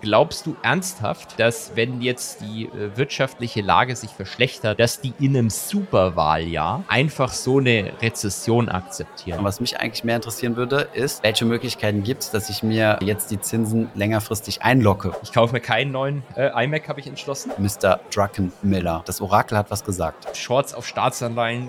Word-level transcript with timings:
Glaubst 0.00 0.46
du 0.46 0.56
ernsthaft, 0.62 1.40
dass 1.40 1.72
wenn 1.74 2.00
jetzt 2.00 2.40
die 2.40 2.66
äh, 2.66 2.96
wirtschaftliche 2.96 3.62
Lage 3.62 3.96
sich 3.96 4.10
verschlechtert, 4.10 4.78
dass 4.78 5.00
die 5.00 5.12
in 5.18 5.36
einem 5.36 5.50
Superwahljahr 5.50 6.84
einfach 6.86 7.32
so 7.32 7.58
eine 7.58 7.92
Rezession 8.00 8.68
akzeptieren? 8.68 9.42
Was 9.42 9.60
mich 9.60 9.80
eigentlich 9.80 10.04
mehr 10.04 10.16
interessieren 10.16 10.56
würde, 10.56 10.88
ist, 10.94 11.22
welche 11.24 11.44
Möglichkeiten 11.44 12.04
gibt 12.04 12.22
es, 12.22 12.30
dass 12.30 12.48
ich 12.48 12.62
mir 12.62 12.98
jetzt 13.02 13.30
die 13.32 13.40
Zinsen 13.40 13.90
längerfristig 13.94 14.62
einlocke? 14.62 15.12
Ich 15.22 15.32
kaufe 15.32 15.52
mir 15.52 15.60
keinen 15.60 15.90
neuen 15.90 16.22
äh, 16.36 16.64
iMac, 16.64 16.88
habe 16.88 17.00
ich 17.00 17.08
entschlossen. 17.08 17.50
Mr. 17.58 17.98
Druckenmiller. 18.14 19.02
Das 19.04 19.20
Orakel 19.20 19.58
hat 19.58 19.70
was 19.70 19.84
gesagt. 19.84 20.36
Shorts 20.36 20.74
auf 20.74 20.86
Staatsanleihen. 20.86 21.68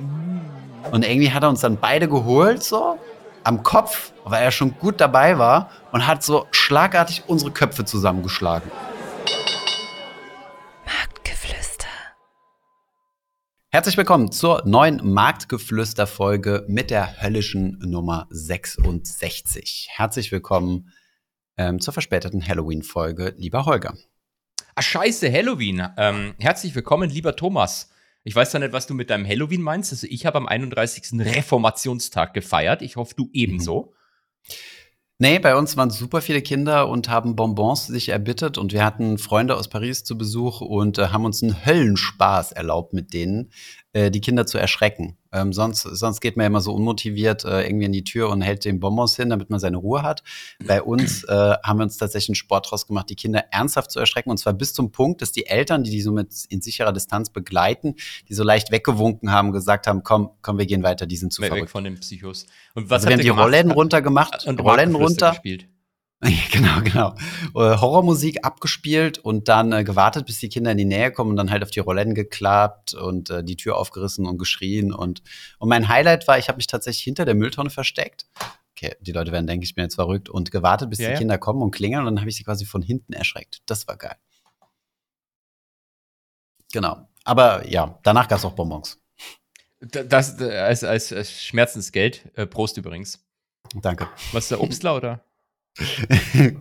Und 0.91 1.05
irgendwie 1.05 1.31
hat 1.31 1.43
er 1.43 1.49
uns 1.49 1.61
dann 1.61 1.77
beide 1.77 2.07
geholt, 2.07 2.63
so 2.63 2.97
am 3.43 3.63
Kopf, 3.63 4.11
weil 4.23 4.43
er 4.43 4.51
schon 4.51 4.77
gut 4.77 4.99
dabei 4.99 5.37
war 5.37 5.69
und 5.91 6.07
hat 6.07 6.23
so 6.23 6.47
schlagartig 6.51 7.23
unsere 7.27 7.51
Köpfe 7.51 7.85
zusammengeschlagen. 7.85 8.69
Marktgeflüster. 10.85 11.87
Herzlich 13.69 13.97
willkommen 13.97 14.31
zur 14.31 14.63
neuen 14.65 15.13
Marktgeflüster-Folge 15.13 16.65
mit 16.67 16.91
der 16.91 17.21
höllischen 17.21 17.79
Nummer 17.79 18.27
66. 18.29 19.87
Herzlich 19.91 20.31
willkommen 20.31 20.91
ähm, 21.57 21.79
zur 21.79 21.93
verspäteten 21.93 22.45
Halloween-Folge, 22.47 23.33
lieber 23.37 23.65
Holger. 23.65 23.93
Ah, 24.75 24.81
scheiße, 24.81 25.31
Halloween. 25.31 25.87
Ähm, 25.97 26.35
herzlich 26.39 26.73
willkommen, 26.73 27.09
lieber 27.09 27.35
Thomas. 27.35 27.89
Ich 28.23 28.35
weiß 28.35 28.53
ja 28.53 28.59
nicht, 28.59 28.73
was 28.73 28.87
du 28.87 28.93
mit 28.93 29.09
deinem 29.09 29.27
Halloween 29.27 29.61
meinst. 29.61 29.91
Also 29.91 30.07
ich 30.09 30.25
habe 30.25 30.37
am 30.37 30.47
31. 30.47 31.19
Reformationstag 31.19 32.33
gefeiert. 32.33 32.81
Ich 32.81 32.95
hoffe, 32.95 33.15
du 33.15 33.29
ebenso. 33.33 33.93
Mhm. 34.47 34.53
Nee, 35.21 35.37
bei 35.39 35.57
uns 35.57 35.75
waren 35.75 35.89
super 35.89 36.21
viele 36.21 36.41
Kinder 36.41 36.87
und 36.87 37.09
haben 37.09 37.35
Bonbons 37.35 37.87
sich 37.87 38.07
erbittet 38.07 38.57
und 38.57 38.71
wir 38.71 38.85
hatten 38.85 39.17
Freunde 39.17 39.57
aus 39.57 39.67
Paris 39.67 40.05
zu 40.05 40.17
Besuch 40.17 40.61
und 40.61 40.97
äh, 40.97 41.07
haben 41.07 41.25
uns 41.25 41.43
einen 41.43 41.65
Höllenspaß 41.65 42.53
erlaubt 42.53 42.93
mit 42.93 43.13
denen, 43.13 43.51
äh, 43.93 44.11
die 44.11 44.21
Kinder 44.21 44.45
zu 44.45 44.57
erschrecken. 44.57 45.17
Ähm, 45.31 45.53
sonst, 45.53 45.81
sonst 45.81 46.21
geht 46.21 46.37
man 46.37 46.43
ja 46.43 46.47
immer 46.47 46.61
so 46.61 46.73
unmotiviert 46.73 47.45
äh, 47.45 47.63
irgendwie 47.63 47.85
in 47.85 47.91
die 47.91 48.03
Tür 48.03 48.29
und 48.29 48.41
hält 48.41 48.65
den 48.65 48.79
Bonbons 48.79 49.15
hin, 49.15 49.29
damit 49.29 49.49
man 49.49 49.59
seine 49.59 49.77
Ruhe 49.77 50.03
hat. 50.03 50.23
Bei 50.65 50.81
uns 50.81 51.23
äh, 51.23 51.53
haben 51.63 51.79
wir 51.79 51.83
uns 51.83 51.97
tatsächlich 51.97 52.29
einen 52.29 52.35
Sport 52.35 52.69
draus 52.69 52.87
gemacht, 52.87 53.09
die 53.09 53.15
Kinder 53.15 53.45
ernsthaft 53.51 53.91
zu 53.91 53.99
erschrecken 53.99 54.29
und 54.29 54.37
zwar 54.37 54.53
bis 54.53 54.73
zum 54.73 54.91
Punkt, 54.91 55.21
dass 55.21 55.31
die 55.31 55.45
Eltern, 55.45 55.83
die 55.83 55.91
die 55.91 56.01
so 56.01 56.11
mit 56.11 56.29
in 56.49 56.61
sicherer 56.61 56.93
Distanz 56.93 57.29
begleiten, 57.29 57.95
die 58.27 58.33
so 58.33 58.43
leicht 58.43 58.71
weggewunken 58.71 59.31
haben, 59.31 59.51
gesagt 59.51 59.87
haben, 59.87 60.03
komm, 60.03 60.31
komm, 60.41 60.57
wir 60.57 60.65
gehen 60.65 60.83
weiter, 60.83 61.05
die 61.05 61.17
sind 61.17 61.33
zu 61.33 61.41
Weg 61.41 61.49
verrückt. 61.49 61.71
von 61.71 61.83
den 61.83 61.99
Psychos. 61.99 62.45
Und 62.73 62.89
was 62.89 63.05
also 63.05 63.09
wir 63.09 63.13
haben 63.15 63.21
die 63.23 63.29
Rollläden 63.29 63.71
runtergemacht, 63.71 64.45
und 64.45 64.59
Rollläden 64.61 64.95
runter. 64.95 65.31
Gespielt. 65.31 65.67
genau, 66.51 66.81
genau. 66.81 67.15
Äh, 67.55 67.77
Horrormusik 67.77 68.43
abgespielt 68.43 69.19
und 69.19 69.47
dann 69.47 69.71
äh, 69.71 69.85
gewartet, 69.85 70.25
bis 70.25 70.39
die 70.39 70.49
Kinder 70.49 70.71
in 70.71 70.77
die 70.77 70.85
Nähe 70.85 71.11
kommen 71.13 71.31
und 71.31 71.37
dann 71.37 71.49
halt 71.49 71.63
auf 71.63 71.71
die 71.71 71.79
Rollläden 71.79 72.13
geklappt 72.13 72.93
und 72.93 73.29
äh, 73.29 73.41
die 73.41 73.55
Tür 73.55 73.77
aufgerissen 73.77 74.25
und 74.25 74.37
geschrien. 74.37 74.93
Und, 74.93 75.21
und 75.59 75.69
mein 75.69 75.87
Highlight 75.87 76.27
war, 76.27 76.37
ich 76.37 76.49
habe 76.49 76.57
mich 76.57 76.67
tatsächlich 76.67 77.03
hinter 77.03 77.23
der 77.23 77.35
Mülltonne 77.35 77.69
versteckt. 77.69 78.25
Okay, 78.75 78.95
die 78.99 79.13
Leute 79.13 79.31
werden 79.31 79.47
denken, 79.47 79.63
ich 79.63 79.75
bin 79.75 79.83
jetzt 79.83 79.95
verrückt 79.95 80.27
und 80.27 80.51
gewartet, 80.51 80.89
bis 80.89 80.99
ja, 80.99 81.07
die 81.07 81.13
ja. 81.13 81.19
Kinder 81.19 81.37
kommen 81.37 81.61
und 81.61 81.71
klingeln 81.71 82.01
und 82.01 82.15
dann 82.15 82.19
habe 82.19 82.29
ich 82.29 82.35
sie 82.35 82.43
quasi 82.43 82.65
von 82.65 82.81
hinten 82.81 83.13
erschreckt. 83.13 83.61
Das 83.65 83.87
war 83.87 83.95
geil. 83.95 84.15
Genau. 86.73 87.07
Aber 87.23 87.67
ja, 87.67 87.97
danach 88.03 88.27
gab 88.27 88.39
es 88.39 88.45
auch 88.45 88.53
Bonbons. 88.53 88.99
Das, 89.79 90.35
das 90.35 90.41
als, 90.41 90.83
als, 90.83 91.13
als 91.13 91.43
Schmerzensgeld. 91.43 92.29
Äh, 92.35 92.45
Prost 92.45 92.77
übrigens. 92.77 93.25
Danke. 93.75 94.09
Was 94.33 94.45
ist 94.45 94.51
der 94.51 94.61
Obstler 94.61 94.95
oder? 94.97 95.23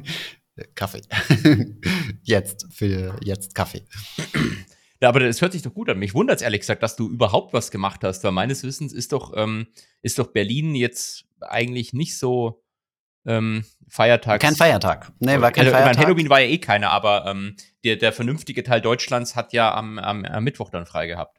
Kaffee. 0.75 1.03
jetzt, 2.23 2.67
für 2.73 3.19
jetzt 3.23 3.55
Kaffee. 3.55 3.83
Ja, 5.01 5.09
aber 5.09 5.21
das 5.21 5.41
hört 5.41 5.53
sich 5.53 5.63
doch 5.63 5.75
gut 5.75 5.89
an. 5.89 5.99
Mich 5.99 6.15
wundert 6.15 6.37
es 6.37 6.43
ehrlich 6.43 6.61
gesagt, 6.61 6.83
dass 6.83 6.97
du 6.97 7.09
überhaupt 7.09 7.53
was 7.53 7.71
gemacht 7.71 8.03
hast, 8.03 8.25
weil 8.25 8.33
meines 8.33 8.65
Wissens 8.65 8.93
ist 8.93 9.13
doch, 9.13 9.33
ähm, 9.37 9.69
ist 10.03 10.19
doch 10.19 10.29
Berlin 10.29 10.75
jetzt 10.75 11.27
eigentlich 11.41 11.93
nicht 11.93 12.19
so 12.19 12.65
ähm, 13.25 13.65
Feiertag. 13.89 14.41
Kein 14.41 14.57
Feiertag. 14.57 15.13
Nee, 15.21 15.41
war 15.41 15.53
kein 15.53 15.67
also, 15.67 15.73
Feiertag. 15.73 15.97
Meine, 15.97 16.07
Halloween 16.07 16.31
war 16.31 16.41
ja 16.41 16.49
eh 16.49 16.59
keiner, 16.59 16.91
aber 16.91 17.27
ähm, 17.27 17.57
der, 17.85 17.97
der 17.97 18.13
vernünftige 18.13 18.63
Teil 18.65 18.81
Deutschlands 18.81 19.37
hat 19.37 19.53
ja 19.53 19.73
am, 19.75 19.99
am, 19.99 20.25
am 20.25 20.45
Mittwoch 20.45 20.71
dann 20.71 20.87
frei 20.87 21.07
gehabt. 21.07 21.39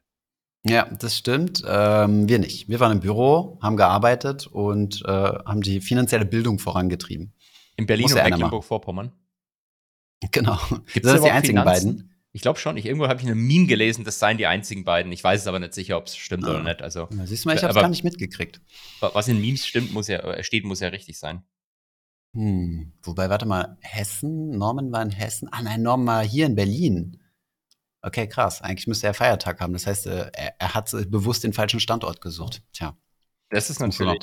Ja, 0.66 0.86
das 1.00 1.18
stimmt. 1.18 1.64
Ähm, 1.68 2.28
wir 2.28 2.40
nicht. 2.40 2.68
Wir 2.68 2.80
waren 2.80 2.92
im 2.92 3.00
Büro, 3.00 3.60
haben 3.62 3.78
gearbeitet 3.78 4.48
und 4.48 5.02
äh, 5.06 5.10
haben 5.10 5.62
die 5.62 5.80
finanzielle 5.80 6.26
Bildung 6.26 6.60
vorangetrieben. 6.60 7.34
In 7.80 7.86
Berlin 7.86 8.04
Muss 8.04 8.14
und 8.14 8.24
Mecklenburg-Vorpommern. 8.24 9.14
Genau. 10.32 10.60
Gibt 10.94 11.06
es 11.06 11.22
die 11.22 11.32
einzigen 11.32 11.60
Finanzen? 11.60 11.96
beiden? 11.96 12.16
Ich 12.34 12.42
glaube 12.42 12.60
schon. 12.60 12.76
Ich, 12.76 12.86
irgendwo 12.86 13.08
habe 13.08 13.22
ich 13.22 13.28
ein 13.28 13.38
Meme 13.38 13.68
gelesen, 13.68 14.04
das 14.04 14.20
seien 14.20 14.38
die 14.38 14.48
einzigen 14.48 14.84
beiden. 14.84 15.14
Ich 15.14 15.24
weiß 15.24 15.40
es 15.40 15.48
aber 15.48 15.60
nicht 15.60 15.74
sicher, 15.74 15.98
ob 15.98 16.08
es 16.08 16.18
stimmt 16.18 16.44
ah. 16.44 16.50
oder 16.50 16.64
nicht. 16.64 16.82
Also, 16.82 17.08
ja, 17.10 17.26
siehst 17.26 17.46
du 17.46 17.50
mal, 17.50 17.56
ich 17.56 17.64
habe 17.64 17.72
es 17.72 17.80
gar 17.80 17.88
nicht 17.88 18.04
mitgekriegt. 18.04 18.60
Was 19.00 19.30
in 19.30 19.40
Memes 19.40 19.66
stimmt, 19.66 19.94
muss 19.94 20.10
ja, 20.10 20.20
äh, 20.20 20.44
steht, 20.44 20.66
muss 20.66 20.82
ja 20.82 20.90
richtig 20.90 21.18
sein. 21.18 21.44
Hm. 22.34 22.92
Wobei, 23.02 23.30
warte 23.30 23.46
mal, 23.46 23.78
Hessen? 23.80 24.50
Norman 24.58 24.92
war 24.92 25.02
in 25.02 25.12
Hessen? 25.12 25.48
Ah 25.54 25.62
nein, 25.62 25.82
Norman 25.82 26.08
war 26.08 26.24
hier 26.26 26.48
in 26.48 26.56
Berlin. 26.56 27.24
Okay, 28.02 28.28
krass. 28.28 28.62
Eigentlich 28.62 28.88
müsste 28.88 29.08
er 29.08 29.14
Feiertag 29.14 29.62
haben. 29.62 29.72
Das 29.72 29.88
heißt, 29.88 30.08
äh, 30.08 30.30
er, 30.34 30.56
er 30.60 30.74
hat 30.74 30.92
bewusst 31.10 31.46
den 31.46 31.54
falschen 31.54 31.80
Standort 31.80 32.20
gesucht. 32.20 32.62
Tja. 32.74 32.98
Das 33.50 33.70
ist 33.70 33.80
natürlich 33.80 34.20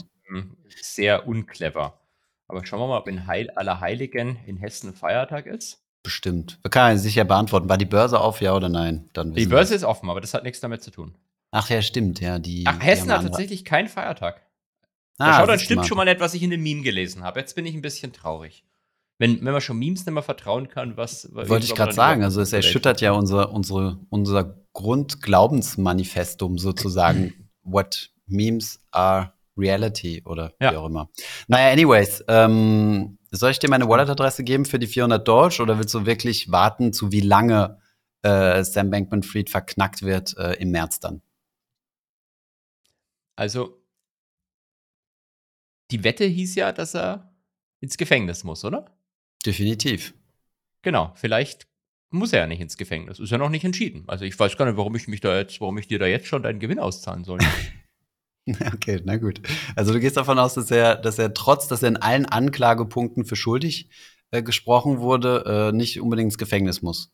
sehr 0.82 1.26
unclever. 1.26 2.05
Aber 2.48 2.64
schauen 2.64 2.80
wir 2.80 2.86
mal, 2.86 2.98
ob 2.98 3.08
in 3.08 3.26
Heil 3.26 3.50
Allerheiligen 3.50 4.38
in 4.46 4.56
Hessen 4.56 4.94
Feiertag 4.94 5.46
ist. 5.46 5.82
Bestimmt. 6.02 6.58
Wir 6.62 6.70
können 6.70 6.98
sicher 6.98 7.24
beantworten. 7.24 7.68
War 7.68 7.78
die 7.78 7.84
Börse 7.84 8.20
auf, 8.20 8.40
ja 8.40 8.54
oder 8.54 8.68
nein? 8.68 9.08
Dann 9.12 9.32
die 9.32 9.46
Börse 9.46 9.70
wir. 9.70 9.76
ist 9.76 9.84
offen, 9.84 10.08
aber 10.08 10.20
das 10.20 10.34
hat 10.34 10.44
nichts 10.44 10.60
damit 10.60 10.82
zu 10.82 10.92
tun. 10.92 11.16
Ach 11.50 11.68
ja, 11.68 11.82
stimmt, 11.82 12.20
ja. 12.20 12.38
Die, 12.38 12.64
Ach, 12.66 12.80
Hessen 12.80 13.10
hat 13.10 13.22
tatsächlich 13.22 13.64
keinen 13.64 13.88
Feiertag. 13.88 14.42
Ah, 15.18 15.40
schau, 15.40 15.46
dann 15.46 15.58
stimmt 15.58 15.86
schon 15.86 15.96
mal 15.96 16.04
nicht, 16.04 16.20
was 16.20 16.34
ich 16.34 16.42
in 16.42 16.50
dem 16.50 16.62
Meme 16.62 16.82
gelesen 16.82 17.24
habe. 17.24 17.40
Jetzt 17.40 17.56
bin 17.56 17.66
ich 17.66 17.74
ein 17.74 17.82
bisschen 17.82 18.12
traurig. 18.12 18.64
Wenn, 19.18 19.44
wenn 19.44 19.52
man 19.52 19.60
schon 19.60 19.78
Memes 19.78 20.04
nicht 20.04 20.12
mehr 20.12 20.22
vertrauen 20.22 20.68
kann, 20.68 20.96
was. 20.96 21.34
Wollte 21.34 21.64
ich 21.64 21.74
gerade 21.74 21.92
sagen. 21.92 22.22
Also, 22.22 22.40
es 22.42 22.52
erschüttert 22.52 23.00
ja 23.00 23.12
unser, 23.12 23.50
unsere, 23.50 23.98
unser 24.10 24.58
Grundglaubensmanifestum 24.74 26.58
sozusagen. 26.58 27.32
What 27.62 28.10
Memes 28.26 28.84
are 28.90 29.32
Reality 29.56 30.22
oder 30.24 30.54
ja. 30.60 30.72
wie 30.72 30.76
auch 30.76 30.86
immer. 30.86 31.10
Naja, 31.48 31.72
anyways, 31.72 32.24
ähm, 32.28 33.18
soll 33.30 33.50
ich 33.50 33.58
dir 33.58 33.70
meine 33.70 33.88
Wallet-Adresse 33.88 34.44
geben 34.44 34.64
für 34.64 34.78
die 34.78 34.86
400 34.86 35.26
Dollar 35.26 35.60
oder 35.60 35.78
willst 35.78 35.94
du 35.94 36.06
wirklich 36.06 36.50
warten, 36.50 36.92
zu 36.92 37.12
wie 37.12 37.20
lange 37.20 37.80
äh, 38.22 38.62
Sam 38.64 38.90
Bankman-Fried 38.90 39.50
verknackt 39.50 40.02
wird 40.02 40.36
äh, 40.36 40.54
im 40.54 40.70
März 40.70 41.00
dann? 41.00 41.22
Also, 43.36 43.82
die 45.90 46.02
Wette 46.04 46.24
hieß 46.24 46.54
ja, 46.54 46.72
dass 46.72 46.94
er 46.94 47.34
ins 47.80 47.96
Gefängnis 47.96 48.44
muss, 48.44 48.64
oder? 48.64 48.96
Definitiv. 49.44 50.14
Genau, 50.82 51.12
vielleicht 51.14 51.68
muss 52.10 52.32
er 52.32 52.40
ja 52.40 52.46
nicht 52.46 52.60
ins 52.60 52.76
Gefängnis. 52.76 53.18
Ist 53.18 53.30
ja 53.30 53.38
noch 53.38 53.50
nicht 53.50 53.64
entschieden. 53.64 54.04
Also 54.06 54.24
ich 54.24 54.38
weiß 54.38 54.56
gar 54.56 54.66
nicht, 54.66 54.76
warum 54.76 54.94
ich 54.96 55.08
mich 55.08 55.20
da 55.20 55.36
jetzt, 55.36 55.60
warum 55.60 55.78
ich 55.78 55.86
dir 55.86 55.98
da 55.98 56.06
jetzt 56.06 56.26
schon 56.26 56.42
deinen 56.42 56.60
Gewinn 56.60 56.78
auszahlen 56.78 57.24
soll. 57.24 57.38
Okay, 58.74 59.00
na 59.04 59.16
gut. 59.16 59.40
Also 59.74 59.92
du 59.92 60.00
gehst 60.00 60.16
davon 60.16 60.38
aus, 60.38 60.54
dass 60.54 60.70
er, 60.70 60.96
dass 60.96 61.18
er 61.18 61.34
trotz, 61.34 61.68
dass 61.68 61.82
er 61.82 61.88
in 61.88 61.96
allen 61.96 62.26
Anklagepunkten 62.26 63.24
für 63.24 63.36
schuldig 63.36 63.88
äh, 64.30 64.42
gesprochen 64.42 65.00
wurde, 65.00 65.70
äh, 65.70 65.76
nicht 65.76 66.00
unbedingt 66.00 66.26
ins 66.28 66.38
Gefängnis 66.38 66.82
muss. 66.82 67.12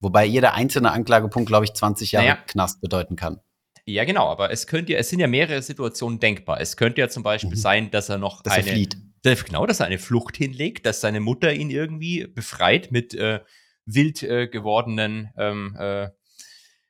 Wobei 0.00 0.26
jeder 0.26 0.54
einzelne 0.54 0.92
Anklagepunkt, 0.92 1.48
glaube 1.48 1.64
ich, 1.64 1.72
20 1.72 2.12
Jahre 2.12 2.26
naja. 2.26 2.38
Knast 2.46 2.80
bedeuten 2.80 3.16
kann. 3.16 3.40
Ja, 3.86 4.04
genau, 4.04 4.26
aber 4.26 4.50
es 4.50 4.66
könnte 4.66 4.92
ja, 4.92 4.98
es 4.98 5.08
sind 5.08 5.20
ja 5.20 5.28
mehrere 5.28 5.62
Situationen 5.62 6.18
denkbar. 6.18 6.60
Es 6.60 6.76
könnte 6.76 7.00
ja 7.00 7.08
zum 7.08 7.22
Beispiel 7.22 7.50
mhm. 7.50 7.56
sein, 7.56 7.90
dass 7.90 8.08
er 8.08 8.18
noch 8.18 8.42
dass 8.42 8.54
eine, 8.54 8.66
er 8.66 8.72
flieht. 8.72 8.96
genau, 9.22 9.64
dass 9.64 9.80
er 9.80 9.86
eine 9.86 9.98
Flucht 9.98 10.36
hinlegt, 10.36 10.84
dass 10.86 11.00
seine 11.00 11.20
Mutter 11.20 11.52
ihn 11.52 11.70
irgendwie 11.70 12.26
befreit 12.26 12.90
mit 12.90 13.14
äh, 13.14 13.40
wild 13.86 14.24
äh, 14.24 14.48
gewordenen, 14.48 15.30
ähm, 15.38 15.76
äh, 15.78 16.08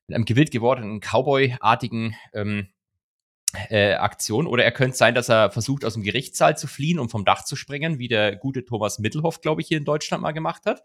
mit 0.06 0.16
einem 0.16 0.28
wild 0.28 0.50
gewordenen 0.50 1.00
Cowboy-artigen 1.00 2.14
ähm, 2.32 2.68
äh, 3.68 3.94
Aktion. 3.94 4.46
Oder 4.46 4.64
er 4.64 4.72
könnte 4.72 4.96
sein, 4.96 5.14
dass 5.14 5.28
er 5.28 5.50
versucht, 5.50 5.84
aus 5.84 5.94
dem 5.94 6.02
Gerichtssaal 6.02 6.56
zu 6.56 6.66
fliehen 6.66 6.98
und 6.98 7.10
vom 7.10 7.24
Dach 7.24 7.44
zu 7.44 7.56
springen, 7.56 7.98
wie 7.98 8.08
der 8.08 8.36
gute 8.36 8.64
Thomas 8.64 8.98
Mittelhoff, 8.98 9.40
glaube 9.40 9.60
ich, 9.60 9.68
hier 9.68 9.78
in 9.78 9.84
Deutschland 9.84 10.22
mal 10.22 10.32
gemacht 10.32 10.66
hat. 10.66 10.82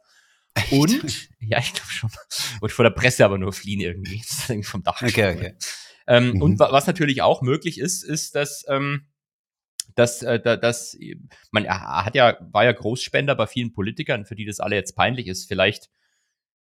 Echt? 0.53 0.71
Und, 0.73 1.29
ja, 1.39 1.59
ich 1.59 1.73
glaube 1.73 1.91
schon. 1.91 2.11
Und 2.59 2.71
vor 2.71 2.83
der 2.83 2.91
Presse 2.91 3.25
aber 3.25 3.37
nur 3.37 3.53
fliehen 3.53 3.81
irgendwie. 3.81 4.21
vom 4.63 4.83
Dach. 4.83 5.01
Okay, 5.01 5.35
okay. 5.35 5.55
Ähm, 6.07 6.33
mhm. 6.33 6.41
Und 6.41 6.59
was 6.59 6.87
natürlich 6.87 7.21
auch 7.21 7.41
möglich 7.41 7.79
ist, 7.79 8.03
ist, 8.03 8.35
dass, 8.35 8.65
ähm, 8.67 9.07
dass, 9.95 10.23
äh, 10.23 10.39
dass 10.39 10.97
man 11.51 11.67
hat 11.67 12.15
ja, 12.15 12.37
war 12.51 12.65
ja 12.65 12.71
Großspender 12.71 13.35
bei 13.35 13.47
vielen 13.47 13.71
Politikern, 13.71 14.25
für 14.25 14.35
die 14.35 14.45
das 14.45 14.59
alle 14.59 14.75
jetzt 14.75 14.95
peinlich 14.95 15.27
ist. 15.27 15.47
Vielleicht 15.47 15.89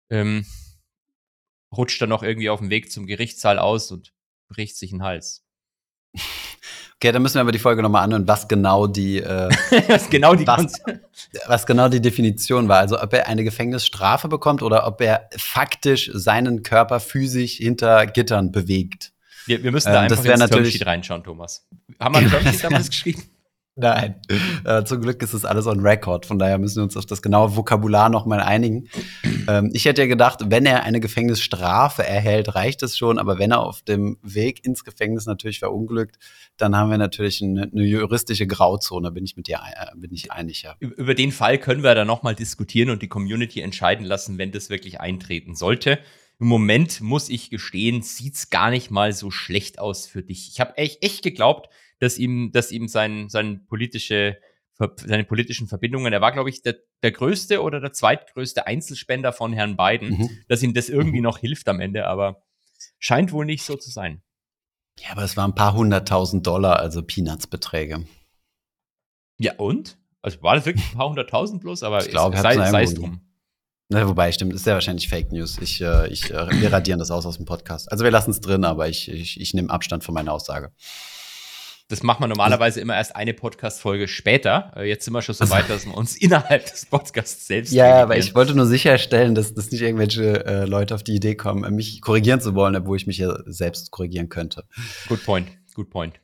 ähm, 0.10 0.46
rutscht 1.76 2.02
er 2.02 2.08
noch 2.08 2.24
irgendwie 2.24 2.50
auf 2.50 2.60
dem 2.60 2.70
Weg 2.70 2.92
zum 2.92 3.06
Gerichtssaal 3.06 3.60
aus 3.60 3.92
und 3.92 4.14
bricht 4.48 4.78
sich 4.78 4.92
den 4.92 5.04
Hals. 5.04 5.45
Okay, 6.98 7.12
dann 7.12 7.22
müssen 7.22 7.36
wir 7.36 7.42
aber 7.42 7.52
die 7.52 7.60
Folge 7.60 7.82
nochmal 7.84 8.04
anhören, 8.04 8.28
was 8.28 8.48
genau 8.48 8.88
die, 8.88 9.18
äh, 9.20 9.50
was 9.90 10.10
genau 10.10 10.34
die 10.34 10.48
was, 10.48 10.82
was 11.48 11.66
genau 11.66 11.90
die 11.90 12.02
Definition 12.02 12.68
war. 12.70 12.80
Also 12.80 13.00
ob 13.02 13.14
er 13.14 13.28
eine 13.28 13.44
Gefängnisstrafe 13.44 14.28
bekommt 14.30 14.62
oder 14.64 14.88
ob 14.88 15.02
er 15.02 15.30
faktisch 15.38 16.10
seinen 16.14 16.64
Körper 16.64 17.00
physisch 17.02 17.58
hinter 17.58 18.06
Gittern 18.08 18.52
bewegt. 18.52 19.12
Wir, 19.46 19.62
wir 19.64 19.72
müssen 19.72 19.92
da 19.92 20.04
Ähm, 20.04 20.10
das 20.10 20.20
einfach 20.20 20.24
wär 20.26 20.32
ins 20.34 20.40
natürlich- 20.40 20.70
Termsheet 20.74 20.88
reinschauen, 20.88 21.24
Thomas. 21.24 21.68
Haben 22.00 22.16
wir 22.16 22.20
ein 22.22 22.30
Termsheet 22.32 22.64
damals 22.64 22.90
geschrieben? 22.90 23.24
Nein. 23.78 24.16
Äh, 24.64 24.86
zum 24.86 25.02
Glück 25.02 25.22
ist 25.22 25.34
das 25.34 25.44
alles 25.44 25.68
on 25.68 25.82
record. 25.82 26.26
Von 26.26 26.40
daher 26.40 26.58
müssen 26.58 26.78
wir 26.78 26.84
uns 26.84 26.96
auf 26.96 27.06
das 27.06 27.22
genaue 27.22 27.58
Vokabular 27.58 28.10
noch 28.10 28.26
mal 28.26 28.40
einigen. 28.40 28.88
ähm, 29.50 29.70
ich 29.74 29.84
hätte 29.84 30.02
ja 30.02 30.08
gedacht, 30.08 30.40
wenn 30.46 30.66
er 30.66 30.84
eine 30.84 31.02
Gefängnisstrafe 31.02 32.08
erhält, 32.08 32.56
reicht 32.56 32.84
es 32.84 32.98
schon. 32.98 33.20
Aber 33.20 33.38
wenn 33.38 33.52
er 33.52 33.60
auf 33.60 33.82
dem 33.82 34.18
Weg 34.24 34.66
ins 34.66 34.86
Gefängnis 34.86 35.26
natürlich 35.26 35.60
verunglückt, 35.60 36.18
dann 36.56 36.74
haben 36.76 36.90
wir 36.90 36.98
natürlich 36.98 37.44
eine, 37.44 37.64
eine 37.64 37.84
juristische 37.84 38.48
Grauzone. 38.48 39.12
Bin 39.12 39.26
ich 39.26 39.36
mit 39.36 39.48
dir 39.48 39.60
äh, 39.60 39.88
bin 39.98 40.14
ich 40.14 40.32
einig, 40.32 40.62
ja. 40.62 40.76
Über 40.80 41.14
den 41.14 41.34
Fall 41.34 41.58
können 41.58 41.84
wir 41.84 41.94
dann 41.96 42.08
nochmal 42.08 42.34
diskutieren 42.34 42.90
und 42.90 43.02
die 43.02 43.10
Community 43.10 43.60
entscheiden 43.60 44.06
lassen, 44.06 44.38
wenn 44.38 44.54
das 44.54 44.70
wirklich 44.70 45.02
eintreten 45.02 45.54
sollte. 45.54 46.00
Im 46.40 46.48
Moment 46.48 47.02
muss 47.02 47.30
ich 47.30 47.50
gestehen, 47.50 48.02
sieht's 48.02 48.50
gar 48.50 48.70
nicht 48.70 48.90
mal 48.90 49.12
so 49.12 49.32
schlecht 49.32 49.80
aus 49.80 50.06
für 50.06 50.22
dich. 50.22 50.50
Ich 50.52 50.60
habe 50.62 50.78
echt, 50.78 51.04
echt 51.04 51.24
geglaubt, 51.24 51.70
dass 52.00 52.18
ihm, 52.18 52.52
dass 52.52 52.72
ihm 52.72 52.88
sein, 52.88 53.30
sein 53.30 53.66
politische, 53.68 54.38
seine 54.98 55.24
politischen 55.24 55.68
Verbindungen, 55.68 56.12
er 56.12 56.20
war, 56.22 56.32
glaube 56.34 56.50
ich, 56.50 56.62
der, 56.62 56.76
der 57.02 57.12
größte 57.12 57.62
oder 57.62 57.80
der 57.80 57.94
zweitgrößte 57.94 58.68
Einzelspender 58.68 59.32
von 59.32 59.54
Herrn 59.54 59.78
Biden, 59.78 60.10
Mhm. 60.18 60.30
dass 60.50 60.62
ihm 60.64 60.74
das 60.74 60.90
irgendwie 60.90 61.22
noch 61.22 61.38
hilft 61.38 61.68
am 61.70 61.80
Ende, 61.80 62.08
aber 62.08 62.44
scheint 63.00 63.32
wohl 63.32 63.46
nicht 63.46 63.64
so 63.64 63.76
zu 63.78 63.90
sein. 63.90 64.22
Ja, 65.00 65.12
aber 65.12 65.24
es 65.24 65.38
waren 65.38 65.52
ein 65.52 65.56
paar 65.56 65.74
hunderttausend 65.74 66.46
Dollar, 66.46 66.80
also 66.80 67.02
Peanuts-Beträge. 67.02 68.06
Ja, 69.38 69.54
und? 69.58 69.98
Also 70.22 70.42
war 70.42 70.56
das 70.56 70.66
wirklich 70.66 70.86
ein 70.92 70.98
paar 70.98 71.10
hunderttausend 71.10 71.62
bloß, 71.62 71.84
aber 71.84 72.02
Ich 72.02 72.10
glaube, 72.10 72.38
sei, 72.38 72.56
sei 72.56 72.84
es 72.84 72.94
drum. 72.96 73.22
Na, 73.90 74.08
wobei, 74.08 74.32
stimmt, 74.32 74.54
ist 74.54 74.66
ja 74.66 74.74
wahrscheinlich 74.74 75.08
Fake 75.08 75.32
News. 75.32 75.58
Ich, 75.62 75.80
äh, 75.80 76.08
ich, 76.08 76.32
äh, 76.32 76.50
wir 76.60 76.74
radieren 76.74 76.98
das 76.98 77.12
aus 77.12 77.26
aus 77.26 77.38
dem 77.38 77.46
Podcast. 77.46 77.92
Also 77.92 78.04
wir 78.04 78.10
lassen 78.12 78.32
es 78.32 78.42
drin, 78.42 78.64
aber 78.66 78.90
ich, 78.90 79.10
ich, 79.12 79.40
ich 79.40 79.54
nehme 79.54 79.70
Abstand 79.70 80.04
von 80.04 80.16
meiner 80.16 80.34
Aussage. 80.34 80.74
Das 81.88 82.02
macht 82.02 82.20
man 82.20 82.30
normalerweise 82.30 82.82
immer 82.82 82.96
erst 82.96 83.16
eine 83.16 83.36
Podcast-Folge 83.36 84.08
später. 84.08 84.74
Äh, 84.76 84.90
Jetzt 84.90 85.06
sind 85.06 85.14
wir 85.14 85.22
schon 85.22 85.36
so 85.36 85.48
weit, 85.52 85.70
dass 85.70 85.86
wir 85.86 85.96
uns 85.96 86.16
innerhalb 86.20 86.66
des 86.66 86.88
Podcasts 86.88 87.46
selbst 87.46 87.72
Ja, 87.74 88.02
aber 88.02 88.18
ich 88.18 88.34
wollte 88.34 88.56
nur 88.56 88.66
sicherstellen, 88.66 89.36
dass, 89.36 89.54
dass 89.54 89.70
nicht 89.70 89.82
irgendwelche 89.82 90.46
äh, 90.46 90.66
Leute 90.66 90.96
auf 90.96 91.04
die 91.04 91.14
Idee 91.14 91.36
kommen, 91.36 91.64
äh, 91.64 91.70
mich 91.70 92.02
korrigieren 92.02 92.42
zu 92.42 92.56
wollen, 92.56 92.76
obwohl 92.76 92.98
ich 92.98 93.06
mich 93.06 93.20
ja 93.20 93.38
selbst 93.46 93.92
korrigieren 93.92 94.30
könnte. 94.30 94.64
Good 95.08 95.24
point, 95.26 95.48
good 95.76 95.92
point. 95.92 96.20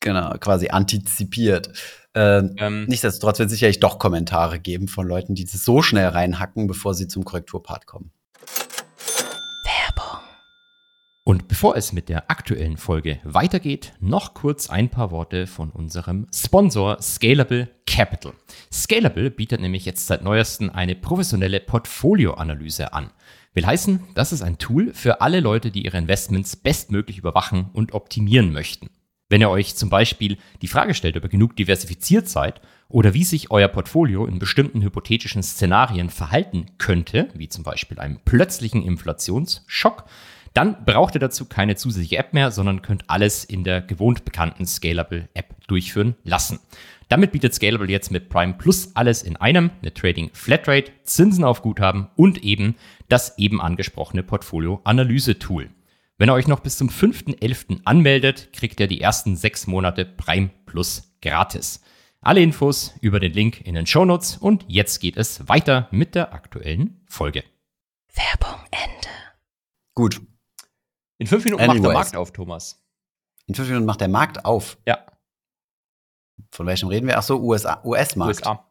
Genau, 0.00 0.34
quasi 0.38 0.68
antizipiert. 0.68 1.70
Ähm, 2.14 2.54
Ähm, 2.58 2.84
nichtsdestotrotz 2.86 3.38
wird 3.38 3.48
es 3.48 3.52
sicherlich 3.52 3.80
doch 3.80 3.98
Kommentare 3.98 4.58
geben 4.58 4.88
von 4.88 5.06
Leuten, 5.06 5.34
die 5.34 5.44
das 5.44 5.64
so 5.64 5.82
schnell 5.82 6.08
reinhacken, 6.08 6.66
bevor 6.66 6.94
sie 6.94 7.08
zum 7.08 7.24
Korrekturpart 7.24 7.86
kommen. 7.86 8.10
Und 11.26 11.48
bevor 11.48 11.74
es 11.74 11.94
mit 11.94 12.10
der 12.10 12.30
aktuellen 12.30 12.76
Folge 12.76 13.18
weitergeht, 13.24 13.94
noch 13.98 14.34
kurz 14.34 14.68
ein 14.68 14.90
paar 14.90 15.10
Worte 15.10 15.46
von 15.46 15.70
unserem 15.70 16.26
Sponsor 16.34 17.00
Scalable 17.00 17.70
Capital. 17.86 18.34
Scalable 18.70 19.30
bietet 19.30 19.62
nämlich 19.62 19.86
jetzt 19.86 20.06
seit 20.06 20.22
neuestem 20.22 20.68
eine 20.68 20.94
professionelle 20.94 21.60
Portfolioanalyse 21.60 22.92
an. 22.92 23.10
Will 23.54 23.64
heißen, 23.64 24.00
das 24.14 24.34
ist 24.34 24.42
ein 24.42 24.58
Tool 24.58 24.92
für 24.92 25.22
alle 25.22 25.40
Leute, 25.40 25.70
die 25.70 25.86
ihre 25.86 25.96
Investments 25.96 26.56
bestmöglich 26.56 27.16
überwachen 27.16 27.70
und 27.72 27.94
optimieren 27.94 28.52
möchten. 28.52 28.90
Wenn 29.30 29.40
ihr 29.40 29.48
euch 29.48 29.76
zum 29.76 29.88
Beispiel 29.88 30.36
die 30.60 30.68
Frage 30.68 30.92
stellt, 30.92 31.16
ob 31.16 31.22
ihr 31.22 31.30
genug 31.30 31.56
diversifiziert 31.56 32.28
seid 32.28 32.60
oder 32.88 33.14
wie 33.14 33.24
sich 33.24 33.50
euer 33.50 33.68
Portfolio 33.68 34.26
in 34.26 34.38
bestimmten 34.38 34.82
hypothetischen 34.82 35.42
Szenarien 35.42 36.10
verhalten 36.10 36.66
könnte, 36.76 37.30
wie 37.32 37.48
zum 37.48 37.64
Beispiel 37.64 37.98
einem 37.98 38.18
plötzlichen 38.26 38.82
Inflationsschock, 38.82 40.04
dann 40.54 40.84
braucht 40.84 41.14
ihr 41.14 41.20
dazu 41.20 41.44
keine 41.44 41.76
zusätzliche 41.76 42.16
App 42.16 42.32
mehr, 42.32 42.50
sondern 42.50 42.80
könnt 42.80 43.10
alles 43.10 43.44
in 43.44 43.64
der 43.64 43.82
gewohnt 43.82 44.24
bekannten 44.24 44.66
Scalable 44.66 45.28
App 45.34 45.54
durchführen 45.66 46.14
lassen. 46.22 46.60
Damit 47.08 47.32
bietet 47.32 47.54
Scalable 47.54 47.90
jetzt 47.90 48.10
mit 48.10 48.28
Prime 48.28 48.54
Plus 48.54 48.94
alles 48.94 49.22
in 49.22 49.36
einem, 49.36 49.70
eine 49.82 49.92
Trading 49.92 50.30
Flatrate, 50.32 50.92
Zinsen 51.02 51.44
auf 51.44 51.60
Guthaben 51.60 52.08
und 52.16 52.42
eben 52.42 52.76
das 53.08 53.36
eben 53.36 53.60
angesprochene 53.60 54.22
Portfolio-Analyse-Tool. 54.22 55.70
Wenn 56.16 56.30
ihr 56.30 56.34
euch 56.34 56.46
noch 56.46 56.60
bis 56.60 56.78
zum 56.78 56.88
5.11. 56.88 57.80
anmeldet, 57.84 58.52
kriegt 58.52 58.78
ihr 58.78 58.86
die 58.86 59.00
ersten 59.00 59.36
sechs 59.36 59.66
Monate 59.66 60.04
Prime 60.04 60.50
Plus 60.66 61.12
gratis. 61.20 61.82
Alle 62.20 62.40
Infos 62.40 62.94
über 63.00 63.20
den 63.20 63.32
Link 63.32 63.60
in 63.66 63.74
den 63.74 63.86
Shownotes 63.86 64.36
und 64.36 64.64
jetzt 64.68 65.00
geht 65.00 65.16
es 65.16 65.48
weiter 65.48 65.88
mit 65.90 66.14
der 66.14 66.32
aktuellen 66.32 67.02
Folge. 67.06 67.42
Werbung 68.14 68.60
Ende. 68.70 69.08
Gut, 69.94 70.20
In 71.18 71.26
fünf 71.26 71.44
Minuten 71.44 71.62
macht 71.66 71.76
der 71.76 71.80
Anyways. 71.84 71.94
Markt 71.94 72.16
auf, 72.16 72.32
Thomas. 72.32 72.82
in 73.46 73.54
fünf 73.54 73.68
Minuten 73.68 73.86
macht 73.86 74.00
der 74.00 74.08
Markt 74.08 74.44
auf. 74.44 74.78
Ja, 74.86 74.98
Von 76.50 76.66
welchem 76.66 76.88
reden 76.88 77.06
wir? 77.06 77.18
Ach 77.18 77.22
so, 77.22 77.40
USA, 77.40 77.80
US-Markt. 77.84 78.40
USA. 78.40 78.66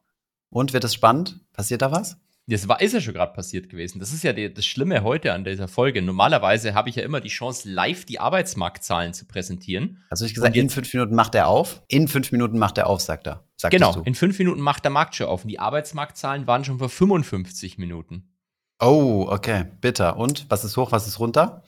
Und 0.50 0.74
wird 0.74 0.84
es 0.84 0.94
spannend? 0.94 1.40
Passiert 1.54 1.82
da 1.82 1.92
was? 1.92 2.18
Das 2.48 2.68
war, 2.68 2.82
ist 2.82 2.92
ja 2.94 3.00
schon 3.00 3.14
gerade 3.14 3.32
passiert 3.34 3.70
gewesen. 3.70 4.00
Das 4.02 4.12
ist 4.12 4.22
ja 4.22 4.34
die, 4.34 4.54
das 4.54 4.66
Schlimme 4.66 5.02
heute 5.04 5.32
an 5.32 5.46
dieser 5.46 5.70
Folge. 5.70 6.02
Normalerweise 6.02 6.74
habe 6.74 6.90
ich 6.90 6.98
ja 6.98 7.04
immer 7.04 7.22
die 7.22 7.30
Chance, 7.30 7.70
live 7.70 8.04
die 8.04 8.20
Arbeitsmarktzahlen 8.20 9.14
zu 9.14 9.26
präsentieren. 9.26 10.04
Also 10.10 10.26
ich 10.26 10.34
gesagt, 10.34 10.54
jetzt- 10.54 10.62
in 10.64 10.70
fünf 10.70 10.94
Minuten 10.94 11.16
macht 11.16 11.36
er 11.36 11.48
auf. 11.48 11.82
In 11.88 12.10
fünf 12.10 12.34
Minuten 12.34 12.60
macht 12.60 12.78
er 12.78 12.88
auf, 12.88 13.00
sagt 13.00 13.28
er. 13.28 13.48
Sagtest 13.56 13.82
Genau, 13.82 14.02
in 14.04 14.14
fünf 14.14 14.38
Minuten 14.40 14.60
macht 14.60 14.84
der 14.84 14.92
Markt 14.92 15.16
schon 15.16 15.28
auf. 15.28 15.44
Und 15.44 15.48
die 15.50 15.60
Arbeitsmarktzahlen 15.60 16.46
waren 16.46 16.66
schon 16.66 16.80
vor 16.80 16.90
55 16.90 17.78
Minuten. 17.78 18.36
Oh, 18.82 19.26
okay. 19.30 19.64
Bitter. 19.80 20.18
Und 20.18 20.46
was 20.50 20.66
ist 20.66 20.76
hoch, 20.76 20.92
was 20.92 21.08
ist 21.08 21.20
runter? 21.20 21.64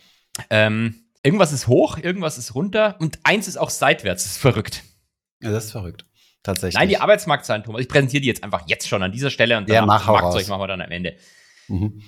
Ähm, 0.49 0.95
irgendwas 1.23 1.51
ist 1.51 1.67
hoch, 1.67 1.97
irgendwas 1.97 2.37
ist 2.37 2.55
runter 2.55 2.95
und 2.99 3.19
eins 3.23 3.47
ist 3.47 3.57
auch 3.57 3.69
seitwärts. 3.69 4.23
Das 4.23 4.33
ist 4.33 4.37
verrückt. 4.37 4.83
Ja, 5.41 5.51
das 5.51 5.65
ist 5.65 5.71
verrückt. 5.71 6.05
Tatsächlich. 6.43 6.75
Nein, 6.75 6.89
die 6.89 6.99
Arbeitsmarktzahlen, 6.99 7.63
Thomas. 7.63 7.81
Ich 7.81 7.89
präsentiere 7.89 8.21
die 8.21 8.27
jetzt 8.27 8.43
einfach 8.43 8.67
jetzt 8.67 8.87
schon 8.87 9.01
an 9.01 9.11
dieser 9.11 9.31
Stelle 9.31 9.57
und 9.57 9.67
Ja, 9.67 9.79
dann 9.79 9.87
mach, 9.87 10.05
hau 10.05 10.13
Marktzeug 10.13 10.47
machen 10.47 10.61
wir 10.61 10.67
dann 10.67 10.81
am 10.81 10.91
Ende. 10.91 11.17
Mhm. 11.67 12.03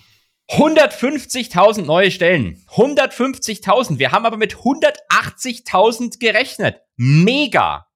150.000 0.50 1.84
neue 1.84 2.12
Stellen. 2.12 2.64
150.000. 2.70 4.00
Wir 4.00 4.12
haben 4.12 4.26
aber 4.26 4.38
mit 4.38 4.56
180.000 4.56 6.20
gerechnet. 6.20 6.82
Mega. 6.96 7.88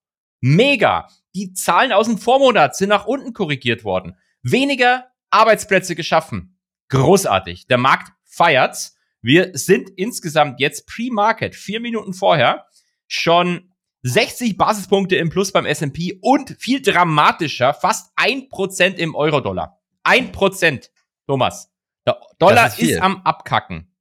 Mega. 0.41 1.07
Die 1.33 1.53
Zahlen 1.53 1.93
aus 1.93 2.07
dem 2.07 2.17
Vormonat 2.17 2.75
sind 2.75 2.89
nach 2.89 3.05
unten 3.05 3.33
korrigiert 3.33 3.83
worden. 3.83 4.17
Weniger 4.41 5.05
Arbeitsplätze 5.29 5.95
geschaffen. 5.95 6.59
Großartig. 6.89 7.67
Der 7.67 7.77
Markt 7.77 8.11
feiert's. 8.25 8.97
Wir 9.21 9.51
sind 9.53 9.89
insgesamt 9.95 10.59
jetzt 10.59 10.87
pre-Market, 10.87 11.55
vier 11.55 11.79
Minuten 11.79 12.13
vorher, 12.13 12.65
schon 13.07 13.71
60 14.03 14.57
Basispunkte 14.57 15.15
im 15.15 15.29
Plus 15.29 15.51
beim 15.51 15.65
S&P 15.65 16.19
und 16.21 16.55
viel 16.59 16.81
dramatischer, 16.81 17.73
fast 17.73 18.17
1% 18.17 18.95
im 18.95 19.15
Euro-Dollar. 19.15 19.79
1%, 20.03 20.89
Thomas. 21.27 21.71
Der 22.07 22.19
Dollar 22.39 22.67
ist 22.67 22.79
ist, 22.79 23.01
am 23.01 23.21
Abkacken. 23.23 23.93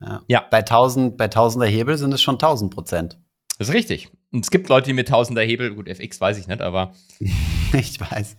Ja. 0.00 0.22
Ja. 0.26 0.46
Bei, 0.50 0.58
1000, 0.58 1.16
bei 1.16 1.28
tausender 1.28 1.68
Hebel 1.68 1.96
sind 1.96 2.12
es 2.12 2.22
schon 2.22 2.34
1000 2.36 2.74
Prozent. 2.74 3.20
Das 3.58 3.68
ist 3.68 3.74
richtig. 3.74 4.10
Und 4.32 4.44
es 4.44 4.50
gibt 4.52 4.68
Leute, 4.68 4.86
die 4.86 4.92
mit 4.92 5.08
tausender 5.08 5.42
Hebel, 5.42 5.74
gut, 5.74 5.88
FX 5.88 6.20
weiß 6.20 6.38
ich 6.38 6.46
nicht, 6.46 6.60
aber 6.62 6.94
Ich 7.72 8.00
weiß. 8.00 8.36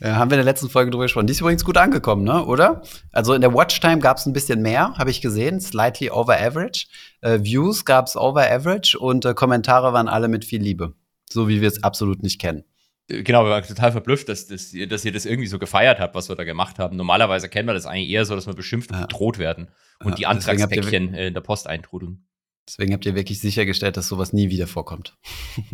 Äh, 0.00 0.10
haben 0.10 0.30
wir 0.30 0.36
in 0.38 0.44
der 0.44 0.52
letzten 0.52 0.68
Folge 0.70 0.90
drüber 0.90 1.04
gesprochen. 1.04 1.26
Die 1.26 1.32
ist 1.32 1.40
übrigens 1.40 1.64
gut 1.64 1.76
angekommen, 1.76 2.24
ne? 2.24 2.44
oder? 2.44 2.82
Also 3.12 3.32
in 3.34 3.40
der 3.40 3.52
Watchtime 3.54 3.98
gab 4.00 4.16
es 4.18 4.26
ein 4.26 4.32
bisschen 4.32 4.62
mehr, 4.62 4.94
habe 4.98 5.10
ich 5.10 5.20
gesehen. 5.20 5.60
Slightly 5.60 6.10
over 6.10 6.38
average. 6.40 6.86
Äh, 7.22 7.40
Views 7.42 7.84
gab 7.84 8.06
es 8.06 8.16
over 8.16 8.50
average 8.50 8.98
und 8.98 9.24
äh, 9.24 9.34
Kommentare 9.34 9.92
waren 9.92 10.08
alle 10.08 10.28
mit 10.28 10.44
viel 10.44 10.60
Liebe. 10.62 10.94
So 11.30 11.48
wie 11.48 11.60
wir 11.60 11.68
es 11.68 11.82
absolut 11.82 12.22
nicht 12.22 12.40
kennen. 12.40 12.64
äh, 13.10 13.22
genau, 13.22 13.44
wir 13.44 13.50
waren 13.50 13.62
total 13.64 13.92
verblüfft, 13.92 14.28
dass, 14.28 14.46
dass, 14.46 14.72
ihr- 14.74 14.86
dass 14.88 15.04
ihr 15.04 15.12
das 15.12 15.24
irgendwie 15.26 15.48
so 15.48 15.58
gefeiert 15.58 15.98
habt, 15.98 16.14
was 16.14 16.28
wir 16.28 16.36
da 16.36 16.44
gemacht 16.44 16.78
haben. 16.78 16.96
Normalerweise 16.96 17.48
kennen 17.48 17.68
wir 17.68 17.74
das 17.74 17.86
eigentlich 17.86 18.08
eher 18.10 18.24
so, 18.26 18.34
dass 18.34 18.46
wir 18.46 18.54
beschimpft 18.54 18.90
und 18.90 18.96
Ja. 18.98 19.06
bedroht 19.06 19.38
werden 19.38 19.68
und 20.00 20.10
Ja, 20.10 20.14
die 20.16 20.26
Antragspäckchen 20.26 21.14
äh, 21.14 21.26
in 21.28 21.34
der 21.34 21.40
Post 21.42 21.66
eintrudeln. 21.66 22.26
Deswegen 22.68 22.92
habt 22.94 23.04
ihr 23.06 23.14
wirklich 23.14 23.40
sichergestellt, 23.40 23.96
dass 23.96 24.08
sowas 24.08 24.32
nie 24.32 24.48
wieder 24.50 24.66
vorkommt. 24.66 25.16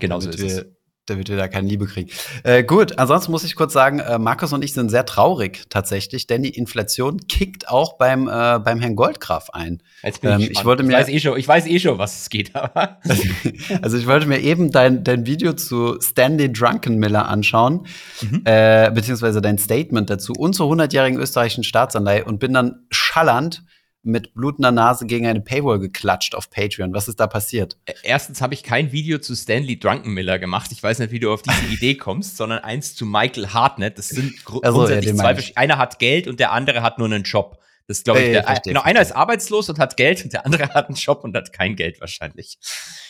Genau 0.00 0.18
so 0.20 0.30
damit 0.30 0.44
ist 0.44 0.50
es. 0.52 0.56
wir, 0.64 0.72
damit 1.06 1.28
wir 1.28 1.36
da 1.36 1.46
keine 1.46 1.68
Liebe 1.68 1.86
kriegen. 1.86 2.10
Äh, 2.42 2.64
gut, 2.64 2.98
ansonsten 2.98 3.30
muss 3.30 3.44
ich 3.44 3.54
kurz 3.54 3.72
sagen, 3.72 4.00
äh, 4.00 4.18
Markus 4.18 4.52
und 4.52 4.64
ich 4.64 4.72
sind 4.72 4.88
sehr 4.88 5.06
traurig 5.06 5.62
tatsächlich, 5.68 6.26
denn 6.26 6.42
die 6.42 6.48
Inflation 6.56 7.18
kickt 7.28 7.68
auch 7.68 7.96
beim, 7.96 8.26
äh, 8.26 8.58
beim 8.58 8.80
Herrn 8.80 8.96
Goldgraf 8.96 9.50
ein. 9.50 9.80
Jetzt 10.02 10.22
bin 10.22 10.30
ähm, 10.32 10.36
ich, 10.38 10.42
ich 10.44 10.48
gespannt. 10.50 10.66
wollte 10.66 10.82
mir- 10.82 10.94
weiß 10.94 11.08
eh 11.08 11.20
schon, 11.20 11.38
ich 11.38 11.46
weiß 11.46 11.66
eh 11.66 11.78
schon, 11.78 11.98
was 11.98 12.22
es 12.22 12.30
geht, 12.30 12.56
aber 12.56 12.98
Also 13.82 13.96
ich 13.96 14.06
wollte 14.08 14.26
mir 14.26 14.40
eben 14.40 14.72
dein, 14.72 15.04
dein 15.04 15.24
Video 15.24 15.52
zu 15.52 16.00
Stanley 16.00 16.52
Drunkenmiller 16.52 17.28
anschauen, 17.28 17.86
Mhm. 18.22 18.42
äh, 18.44 18.90
beziehungsweise 18.92 19.40
dein 19.40 19.58
Statement 19.58 20.10
dazu 20.10 20.32
und 20.32 20.54
zur 20.54 20.68
100-jährigen 20.72 21.20
österreichischen 21.20 21.62
Staatsanleihe 21.64 22.24
und 22.24 22.40
bin 22.40 22.52
dann 22.54 22.86
schallernd 22.90 23.62
mit 24.04 24.34
blutender 24.34 24.70
Nase 24.70 25.06
gegen 25.06 25.26
eine 25.26 25.40
Paywall 25.40 25.78
geklatscht 25.78 26.34
auf 26.34 26.50
Patreon. 26.50 26.92
Was 26.92 27.08
ist 27.08 27.20
da 27.20 27.26
passiert? 27.26 27.76
Erstens 28.02 28.40
habe 28.40 28.54
ich 28.54 28.62
kein 28.62 28.92
Video 28.92 29.18
zu 29.18 29.34
Stanley 29.34 29.78
Drunkenmiller 29.78 30.38
gemacht. 30.38 30.70
Ich 30.72 30.82
weiß 30.82 30.98
nicht, 30.98 31.10
wie 31.10 31.20
du 31.20 31.32
auf 31.32 31.42
diese 31.42 31.72
Idee 31.72 31.96
kommst, 31.96 32.36
sondern 32.36 32.60
eins 32.60 32.94
zu 32.94 33.06
Michael 33.06 33.48
Hartnett. 33.48 33.98
Das 33.98 34.08
sind 34.08 34.44
gru 34.44 34.60
Also, 34.60 34.82
ja, 34.82 34.86
grundsätzlich 34.86 35.16
den 35.16 35.18
zwei. 35.18 35.56
Einer 35.56 35.78
hat 35.78 35.98
Geld 35.98 36.28
und 36.28 36.40
der 36.40 36.52
andere 36.52 36.82
hat 36.82 36.98
nur 36.98 37.06
einen 37.06 37.24
Job. 37.24 37.58
Das 37.86 38.02
glaube 38.02 38.20
ich. 38.20 38.26
Ja, 38.28 38.32
der, 38.32 38.44
verstehe, 38.44 38.72
genau, 38.72 38.82
einer 38.82 39.00
ist 39.02 39.12
arbeitslos 39.12 39.68
und 39.68 39.78
hat 39.78 39.96
Geld 39.96 40.24
und 40.24 40.32
der 40.32 40.46
andere 40.46 40.68
hat 40.74 40.86
einen 40.88 40.96
Job 40.96 41.22
und 41.24 41.36
hat 41.36 41.52
kein 41.52 41.76
Geld 41.76 42.00
wahrscheinlich. 42.00 42.58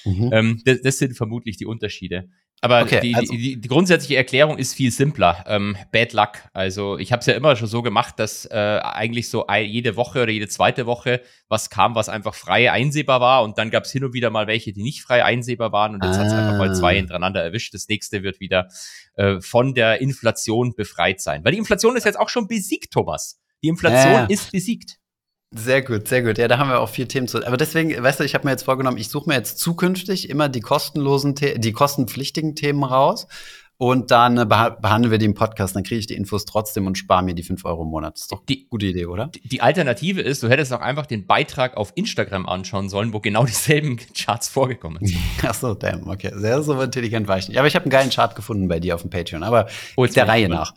Mhm. 0.04 0.31
Ähm, 0.33 0.62
das, 0.64 0.81
das 0.83 0.99
sind 0.99 1.16
vermutlich 1.16 1.57
die 1.57 1.66
Unterschiede. 1.66 2.28
Aber 2.61 2.81
Okay, 2.83 3.00
die, 3.00 3.14
also- 3.14 3.31
die, 3.33 3.61
die, 3.61 3.69
grundsätzliche 3.69 4.16
Erklärung 4.16 4.57
ist 4.57 4.73
viel 4.75 4.90
simpler. 4.90 5.45
Ähm, 5.47 5.76
Bad 5.93 6.14
Luck. 6.14 6.31
Also 6.54 6.97
ich 6.99 7.12
habe 7.12 7.21
es 7.21 7.26
ja 7.26 7.35
immer 7.35 7.57
schon 7.57 7.69
so 7.69 7.83
gemacht, 7.83 8.14
dass 8.19 8.47
äh, 8.47 8.54
eigentlich 8.83 9.28
so 9.28 9.47
jede 9.49 9.97
Woche 9.97 10.23
oder 10.23 10.33
jede 10.33 10.49
zweite 10.49 10.87
Woche 10.87 11.21
was 11.49 11.69
kam, 11.69 11.95
was 11.95 12.09
einfach 12.09 12.35
frei 12.35 12.73
einsehbar 12.73 13.21
war. 13.21 13.43
Und 13.45 13.59
dann 13.59 13.71
gab 13.71 13.85
es 13.85 13.93
hin 13.93 14.02
und 14.02 14.14
wieder 14.14 14.31
mal 14.31 14.47
welche, 14.47 14.73
die 14.73 14.83
nicht 14.83 15.02
frei 15.02 15.23
einsehbar 15.25 15.73
waren. 15.73 15.95
Und 15.95 16.04
jetzt 16.04 16.16
hat's 16.19 16.33
einfach 16.33 16.57
mal 16.57 16.71
Ah. 16.71 16.75
zwei 16.75 16.97
hintereinander 16.97 17.43
erwischt. 17.43 17.75
Das 17.75 17.87
nächste 17.88 18.23
wird 18.23 18.40
wieder 18.40 18.69
äh, 19.16 19.40
von 19.43 19.75
der 19.75 20.00
Inflation 20.00 20.75
befreit 20.75 21.21
sein. 21.21 21.45
Weil 21.45 21.52
die 21.52 21.59
Inflation 21.59 21.97
ist 21.97 22.04
jetzt 22.07 22.19
auch 22.19 22.31
schon 22.31 22.47
besiegt, 22.49 22.93
Thomas. 22.95 23.40
Die 23.64 23.68
Inflation 23.68 24.12
Ja. 24.12 24.25
ist 24.26 24.52
besiegt. 24.52 24.99
Sehr 25.56 25.83
gut, 25.83 26.06
sehr 26.09 26.23
gut. 26.23 26.37
Ja, 26.37 26.49
da 26.49 26.59
haben 26.59 26.68
wir 26.68 26.80
auch 26.80 26.88
viel 26.88 27.06
Themen 27.06 27.28
zu. 27.28 27.44
Aber 27.47 27.56
deswegen, 27.56 27.90
weißt 28.02 28.21
du, 28.21 28.25
ich 28.25 28.35
habe 28.35 28.44
mir 28.44 28.50
jetzt 28.50 28.64
vorgenommen, 28.64 28.99
ich 28.99 29.09
suche 29.09 29.28
mir 29.28 29.37
jetzt 29.37 29.59
zukünftig 29.59 30.28
immer 30.28 30.49
die 30.49 30.61
kostenlosen, 30.61 31.35
The 31.37 31.54
die 31.59 31.73
kostenpflichtigen 31.73 32.54
Themen 32.56 32.83
raus. 32.85 33.26
Und 33.76 34.11
dann 34.12 34.38
äh, 34.38 34.47
beha 34.47 34.68
behandeln 34.71 35.11
wir 35.11 35.18
die 35.18 35.25
im 35.26 35.35
Podcast. 35.35 35.75
Dann 35.75 35.83
kriege 35.83 35.99
ich 35.99 36.06
die 36.06 36.14
Infos 36.14 36.44
trotzdem 36.44 36.87
und 36.87 36.97
spare 36.97 37.25
mir 37.25 37.35
die 37.35 37.42
5 37.42 37.64
Euro 37.64 37.83
im 37.83 37.88
Monat. 37.88 38.14
Das 38.14 38.23
ist 38.23 38.33
doch 38.33 38.44
Die- 38.47 38.66
gute 38.68 38.87
Idee, 38.87 39.06
oder? 39.06 39.30
Die 39.42 39.61
Alternative 39.62 40.21
ist, 40.21 40.42
du 40.44 40.49
hättest 40.49 40.73
auch 40.73 40.80
einfach 40.80 41.06
den 41.06 41.26
Beitrag 41.26 41.76
auf 41.76 41.92
Instagram 41.97 42.47
anschauen 42.47 42.88
sollen, 42.88 43.12
wo 43.12 43.18
genau 43.21 43.44
dieselben 43.47 43.99
Charts 44.16 44.49
vorgekommen 44.49 45.04
sind. 45.04 45.18
Ach 45.42 45.54
so, 45.54 45.75
damn, 45.75 46.09
okay. 46.09 46.30
Sehr 46.35 46.62
so 46.62 46.80
intelligent 46.80 47.26
war 47.26 47.38
ich 47.38 47.49
nicht. 47.49 47.59
Aber 47.59 47.66
ich 47.66 47.75
habe 47.75 47.85
einen 47.85 47.90
geilen 47.90 48.11
Chart 48.11 48.35
gefunden 48.37 48.68
bei 48.68 48.78
dir 48.80 48.94
auf 48.94 49.00
dem 49.02 49.11
Patreon. 49.11 49.42
Aber 49.42 49.66
Hol's 49.97 50.14
der 50.14 50.28
Reihe 50.28 50.49
nach. 50.49 50.75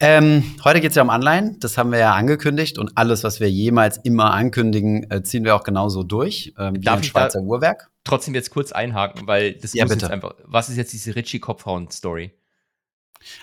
Ähm, 0.00 0.56
heute 0.64 0.80
geht 0.80 0.90
es 0.90 0.96
ja 0.96 1.02
um 1.02 1.10
Anleihen. 1.10 1.58
Das 1.60 1.78
haben 1.78 1.92
wir 1.92 1.98
ja 1.98 2.14
angekündigt. 2.14 2.78
Und 2.78 2.92
alles, 2.98 3.22
was 3.24 3.40
wir 3.40 3.50
jemals 3.50 3.98
immer 3.98 4.32
ankündigen, 4.32 5.08
äh, 5.10 5.22
ziehen 5.22 5.44
wir 5.44 5.54
auch 5.54 5.62
genauso 5.62 6.02
durch. 6.02 6.52
Ähm, 6.58 6.76
wie 6.76 6.80
Darf 6.80 6.96
ein 6.96 7.02
ich 7.02 7.12
da- 7.12 7.20
Schweizer 7.20 7.40
Uhrwerk. 7.40 7.90
Trotzdem 8.02 8.34
jetzt 8.34 8.50
kurz 8.50 8.72
einhaken, 8.72 9.26
weil 9.26 9.54
das 9.54 9.72
Ja, 9.72 9.84
muss 9.84 9.92
bitte. 9.94 10.06
jetzt 10.06 10.12
einfach. 10.12 10.34
Was 10.44 10.68
ist 10.68 10.76
jetzt 10.76 10.92
diese 10.92 11.14
Richie 11.16 11.38
Kopfhauen-Story? 11.38 12.32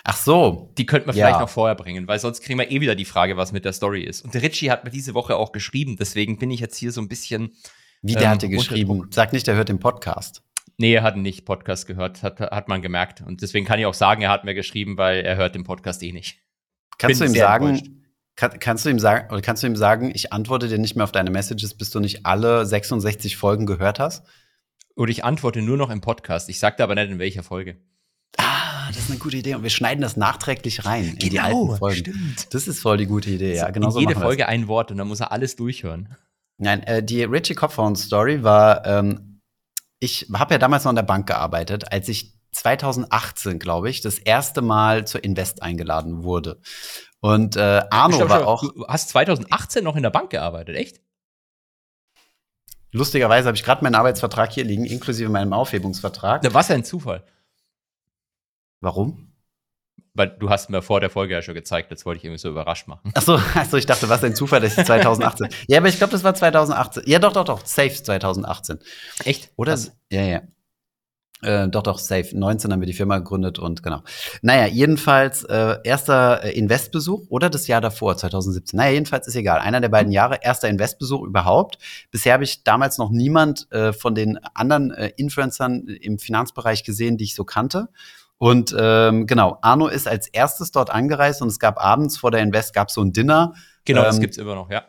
Ach 0.04 0.16
so. 0.16 0.72
Die 0.78 0.86
könnten 0.86 1.08
wir 1.08 1.14
Ja. 1.14 1.26
vielleicht 1.26 1.40
noch 1.40 1.48
vorher 1.48 1.74
bringen, 1.74 2.06
weil 2.06 2.20
sonst 2.20 2.42
kriegen 2.42 2.58
wir 2.60 2.70
eh 2.70 2.80
wieder 2.80 2.94
die 2.94 3.04
Frage, 3.06 3.36
was 3.36 3.50
mit 3.50 3.64
der 3.64 3.72
Story 3.72 4.02
ist. 4.02 4.22
Und 4.24 4.34
der 4.34 4.42
Richie 4.42 4.70
hat 4.70 4.84
mir 4.84 4.90
diese 4.90 5.14
Woche 5.14 5.34
auch 5.36 5.50
geschrieben, 5.50 5.96
deswegen 5.98 6.38
bin 6.38 6.50
ich 6.52 6.60
jetzt 6.60 6.76
hier 6.76 6.92
so 6.92 7.00
ein 7.00 7.08
bisschen. 7.08 7.52
Wie 8.02 8.12
der 8.14 8.22
Ähm, 8.24 8.28
hat 8.30 8.42
dir 8.42 8.48
geschrieben? 8.50 9.08
Sag 9.10 9.32
nicht, 9.32 9.46
der 9.46 9.54
hört 9.56 9.68
den 9.68 9.78
Podcast. 9.80 10.42
Nee, 10.76 10.94
er 10.94 11.02
hat 11.02 11.16
nicht 11.16 11.44
Podcast 11.44 11.86
gehört, 11.86 12.22
hat, 12.22 12.40
hat 12.40 12.68
man 12.68 12.82
gemerkt. 12.82 13.20
Und 13.22 13.42
deswegen 13.42 13.66
kann 13.66 13.78
ich 13.78 13.86
auch 13.86 13.94
sagen, 13.94 14.22
er 14.22 14.30
hat 14.30 14.44
mir 14.44 14.54
geschrieben, 14.54 14.96
weil 14.98 15.20
er 15.24 15.36
hört 15.36 15.54
den 15.54 15.64
Podcast 15.64 16.02
eh 16.02 16.12
nicht. 16.12 16.41
Kannst 16.98 17.20
Bin 17.20 17.32
du 17.32 17.34
ihm 17.34 17.40
sagen, 17.40 18.02
kann, 18.36 18.58
kannst 18.58 18.84
du 18.84 18.90
ihm 18.90 18.98
sagen, 18.98 19.32
oder 19.32 19.42
kannst 19.42 19.62
du 19.62 19.66
ihm 19.66 19.76
sagen, 19.76 20.10
ich 20.14 20.32
antworte 20.32 20.68
dir 20.68 20.78
nicht 20.78 20.96
mehr 20.96 21.04
auf 21.04 21.12
deine 21.12 21.30
Messages, 21.30 21.74
bis 21.74 21.90
du 21.90 22.00
nicht 22.00 22.26
alle 22.26 22.64
66 22.66 23.36
Folgen 23.36 23.66
gehört 23.66 23.98
hast? 23.98 24.24
Und 24.94 25.08
ich 25.08 25.24
antworte 25.24 25.62
nur 25.62 25.76
noch 25.76 25.90
im 25.90 26.00
Podcast. 26.00 26.48
Ich 26.48 26.58
sagte 26.58 26.82
aber 26.82 26.94
nicht, 26.94 27.10
in 27.10 27.18
welcher 27.18 27.42
Folge. 27.42 27.78
Ah, 28.36 28.88
das 28.88 28.98
ist 28.98 29.10
eine 29.10 29.18
gute 29.18 29.36
Idee. 29.36 29.54
Und 29.54 29.62
wir 29.62 29.70
schneiden 29.70 30.02
das 30.02 30.16
nachträglich 30.16 30.84
rein 30.84 31.16
in 31.20 31.30
die 31.30 31.40
alten 31.40 31.76
Folgen. 31.76 31.96
stimmt. 31.96 32.54
Das 32.54 32.68
ist 32.68 32.80
voll 32.80 32.98
die 32.98 33.06
gute 33.06 33.30
Idee, 33.30 33.54
ja. 33.56 33.70
Genau 33.70 33.88
in 33.88 33.92
so 33.92 34.00
jede. 34.00 34.14
Folge 34.14 34.48
ein 34.48 34.68
Wort 34.68 34.90
und 34.90 34.98
dann 34.98 35.08
muss 35.08 35.20
er 35.20 35.32
alles 35.32 35.56
durchhören. 35.56 36.14
Nein, 36.58 36.82
äh, 36.82 37.02
die 37.02 37.24
Richie 37.24 37.54
Kopfhorn-Story 37.54 38.42
war, 38.42 38.86
ähm, 38.86 39.40
ich 39.98 40.28
habe 40.32 40.54
ja 40.54 40.58
damals 40.58 40.84
noch 40.84 40.90
in 40.90 40.96
der 40.96 41.02
Bank 41.02 41.26
gearbeitet, 41.26 41.90
als 41.90 42.08
ich 42.08 42.34
2018, 42.52 43.58
glaube 43.58 43.90
ich, 43.90 44.00
das 44.00 44.18
erste 44.18 44.62
Mal 44.62 45.06
zur 45.06 45.24
Invest 45.24 45.62
eingeladen 45.62 46.22
wurde. 46.22 46.60
Und 47.20 47.56
äh, 47.56 47.82
Arno 47.90 48.16
Stopp, 48.16 48.28
war 48.28 48.46
auch, 48.46 48.62
Du 48.62 48.86
hast 48.86 49.08
2018 49.10 49.82
noch 49.84 49.96
in 49.96 50.02
der 50.02 50.10
Bank 50.10 50.30
gearbeitet, 50.30 50.76
echt? 50.76 51.00
lustigerweise 52.92 53.48
habe 53.48 53.56
ich 53.56 53.64
gerade 53.64 53.82
meinen 53.82 53.94
Arbeitsvertrag 53.94 54.52
hier 54.52 54.64
liegen, 54.64 54.84
inklusive 54.84 55.28
meinem 55.28 55.52
Aufhebungsvertrag. 55.52 56.42
Na, 56.44 56.54
was 56.54 56.70
ein 56.70 56.84
Zufall. 56.84 57.24
Warum? 58.80 59.32
Weil 60.14 60.28
du 60.28 60.50
hast 60.50 60.68
mir 60.68 60.82
vor 60.82 61.00
der 61.00 61.08
Folge 61.08 61.32
ja 61.32 61.40
schon 61.40 61.54
gezeigt, 61.54 61.90
jetzt 61.90 62.04
wollte 62.04 62.18
ich 62.18 62.24
irgendwie 62.24 62.40
so 62.40 62.50
überrascht 62.50 62.86
machen. 62.86 63.10
Ach 63.14 63.22
so, 63.22 63.40
also 63.54 63.78
ich 63.78 63.86
dachte, 63.86 64.10
was 64.10 64.22
ein 64.22 64.34
Zufall, 64.34 64.60
dass 64.60 64.76
ich 64.76 64.84
2018. 64.84 65.48
ja, 65.68 65.78
aber 65.78 65.88
ich 65.88 65.96
glaube, 65.96 66.10
das 66.10 66.22
war 66.22 66.34
2018. 66.34 67.04
Ja, 67.06 67.18
doch, 67.18 67.32
doch, 67.32 67.44
doch, 67.44 67.64
safe 67.64 67.94
2018. 67.94 68.78
Echt? 69.24 69.50
Oder? 69.56 69.72
Krass. 69.72 69.92
Ja, 70.10 70.22
ja. 70.22 70.42
Äh, 71.42 71.68
doch, 71.68 71.82
doch, 71.82 71.98
safe. 71.98 72.28
19 72.32 72.72
haben 72.72 72.80
wir 72.80 72.86
die 72.86 72.92
Firma 72.92 73.18
gegründet 73.18 73.58
und 73.58 73.82
genau. 73.82 74.02
Naja, 74.42 74.66
jedenfalls 74.66 75.42
äh, 75.44 75.76
erster 75.82 76.44
äh, 76.44 76.52
Investbesuch 76.52 77.26
oder 77.28 77.50
das 77.50 77.66
Jahr 77.66 77.80
davor, 77.80 78.16
2017. 78.16 78.76
Naja, 78.76 78.92
jedenfalls 78.92 79.26
ist 79.26 79.34
egal. 79.34 79.58
Einer 79.58 79.80
der 79.80 79.88
beiden 79.88 80.12
Jahre, 80.12 80.38
erster 80.40 80.68
Investbesuch 80.68 81.22
überhaupt. 81.22 81.78
Bisher 82.12 82.34
habe 82.34 82.44
ich 82.44 82.62
damals 82.62 82.98
noch 82.98 83.10
niemand 83.10 83.70
äh, 83.72 83.92
von 83.92 84.14
den 84.14 84.38
anderen 84.54 84.92
äh, 84.92 85.12
Influencern 85.16 85.88
im 85.88 86.18
Finanzbereich 86.20 86.84
gesehen, 86.84 87.16
die 87.16 87.24
ich 87.24 87.34
so 87.34 87.44
kannte. 87.44 87.88
Und 88.38 88.74
ähm, 88.78 89.26
genau, 89.26 89.58
Arno 89.62 89.88
ist 89.88 90.06
als 90.06 90.28
erstes 90.28 90.70
dort 90.70 90.90
angereist 90.90 91.42
und 91.42 91.48
es 91.48 91.58
gab 91.58 91.80
abends 91.82 92.18
vor 92.18 92.30
der 92.30 92.40
Invest 92.40 92.72
gab 92.74 92.90
so 92.90 93.00
ein 93.00 93.12
Dinner. 93.12 93.54
Genau, 93.84 94.02
das 94.02 94.16
Ähm, 94.16 94.20
gibt's 94.20 94.38
immer 94.38 94.54
noch, 94.54 94.70
ja. 94.70 94.84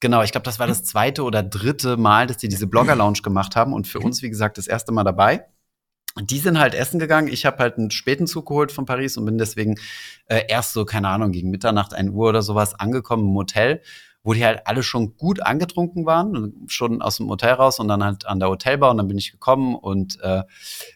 Genau, 0.00 0.22
ich 0.22 0.30
glaube, 0.30 0.44
das 0.44 0.58
war 0.58 0.66
das 0.66 0.84
zweite 0.84 1.22
oder 1.24 1.42
dritte 1.42 1.96
Mal, 1.96 2.26
dass 2.28 2.36
die 2.36 2.48
diese 2.48 2.66
Blogger-Lounge 2.66 3.20
gemacht 3.22 3.56
haben 3.56 3.72
und 3.72 3.88
für 3.88 3.98
uns, 3.98 4.22
wie 4.22 4.30
gesagt, 4.30 4.56
das 4.56 4.68
erste 4.68 4.92
Mal 4.92 5.04
dabei. 5.04 5.46
Und 6.14 6.30
Die 6.30 6.38
sind 6.38 6.58
halt 6.58 6.74
essen 6.74 6.98
gegangen. 6.98 7.28
Ich 7.28 7.46
habe 7.46 7.58
halt 7.58 7.78
einen 7.78 7.90
späten 7.90 8.26
Zug 8.26 8.46
geholt 8.46 8.72
von 8.72 8.86
Paris 8.86 9.16
und 9.16 9.24
bin 9.24 9.38
deswegen 9.38 9.76
äh, 10.26 10.42
erst 10.48 10.72
so, 10.72 10.84
keine 10.84 11.08
Ahnung, 11.08 11.32
gegen 11.32 11.50
Mitternacht, 11.50 11.94
1 11.94 12.10
Uhr 12.10 12.28
oder 12.28 12.42
sowas 12.42 12.74
angekommen 12.74 13.28
im 13.28 13.34
Hotel, 13.34 13.82
wo 14.24 14.34
die 14.34 14.44
halt 14.44 14.66
alle 14.66 14.82
schon 14.82 15.16
gut 15.16 15.40
angetrunken 15.40 16.06
waren, 16.06 16.66
schon 16.66 17.02
aus 17.02 17.18
dem 17.18 17.28
Hotel 17.28 17.52
raus 17.52 17.78
und 17.78 17.88
dann 17.88 18.02
halt 18.02 18.26
an 18.26 18.40
der 18.40 18.48
Hotelbar 18.48 18.90
und 18.90 18.98
dann 18.98 19.06
bin 19.08 19.16
ich 19.16 19.30
gekommen 19.30 19.76
und, 19.76 20.20
äh, 20.20 20.42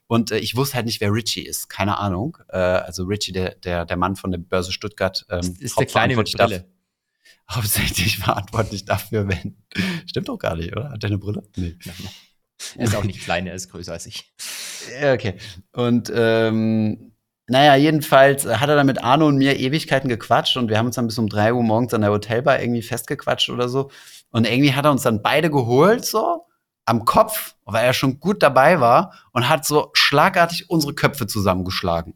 und 0.09 0.33
äh, 0.33 0.39
ich 0.39 0.57
wusste 0.57 0.77
halt 0.77 0.87
nicht, 0.87 1.01
wer 1.01 1.13
Richie 1.13 1.43
ist. 1.43 1.69
Keine 1.69 1.99
Ahnung. 1.99 2.39
Äh, 2.49 2.59
also 2.59 3.05
Richie, 3.05 3.33
der, 3.33 3.55
der, 3.55 3.85
der 3.85 3.97
Mann 3.97 4.17
von 4.17 4.33
der 4.33 4.39
Börse 4.39 4.73
Stuttgart. 4.73 5.25
Ähm, 5.31 5.57
ist 5.61 5.79
der 5.79 5.87
Kleine 5.87 6.17
mit 6.17 6.33
Brille. 6.33 6.67
hauptsächlich 7.51 8.19
verantwortlich 8.19 8.85
dafür, 8.85 9.29
wenn. 9.29 9.57
Stimmt 10.07 10.29
doch 10.29 10.39
gar 10.39 10.57
nicht, 10.57 10.73
oder? 10.73 10.91
Hat 10.91 11.03
der 11.03 11.11
eine 11.11 11.19
Brille? 11.19 11.43
Nee. 11.57 11.77
Er 12.77 12.85
ist 12.85 12.97
auch 12.97 13.05
nicht 13.13 13.23
klein, 13.23 13.47
er 13.47 13.55
ist 13.55 13.71
größer 13.71 13.93
als 13.93 14.07
ich. 14.07 14.33
Okay. 15.03 15.35
Und 15.73 16.13
ähm, 16.15 17.13
naja, 17.49 17.75
jedenfalls 17.75 18.47
hat 18.47 18.69
er 18.69 18.77
dann 18.77 18.87
mit 18.87 19.03
Arno 19.03 19.27
und 19.27 19.37
mir 19.37 19.59
Ewigkeiten 19.59 20.09
gequatscht 20.09 20.57
und 20.57 20.69
wir 20.69 20.79
haben 20.79 20.87
uns 20.87 20.97
dann 20.97 21.07
bis 21.07 21.19
um 21.19 21.29
3 21.29 21.55
Uhr 21.55 21.63
morgens 21.63 21.93
an 21.93 22.01
der 22.03 22.11
Hotelbar 22.11 22.61
irgendwie 22.61 22.83
festgequatscht 22.83 23.51
oder 23.51 23.69
so. 23.69 23.91
Und 24.31 24.47
irgendwie 24.47 24.75
hat 24.75 24.85
er 24.85 24.91
uns 24.91 25.03
dann 25.03 25.23
beide 25.23 25.51
geholt, 25.51 26.05
so 26.05 26.47
am 26.85 27.05
Kopf, 27.05 27.55
weil 27.65 27.85
er 27.85 27.93
schon 27.93 28.19
gut 28.21 28.43
dabei 28.43 28.81
war 28.81 29.15
und 29.33 29.49
hat 29.49 29.65
so 29.65 29.91
schlagartig 29.93 30.69
unsere 30.71 30.95
Köpfe 30.95 31.27
zusammengeschlagen. 31.27 32.15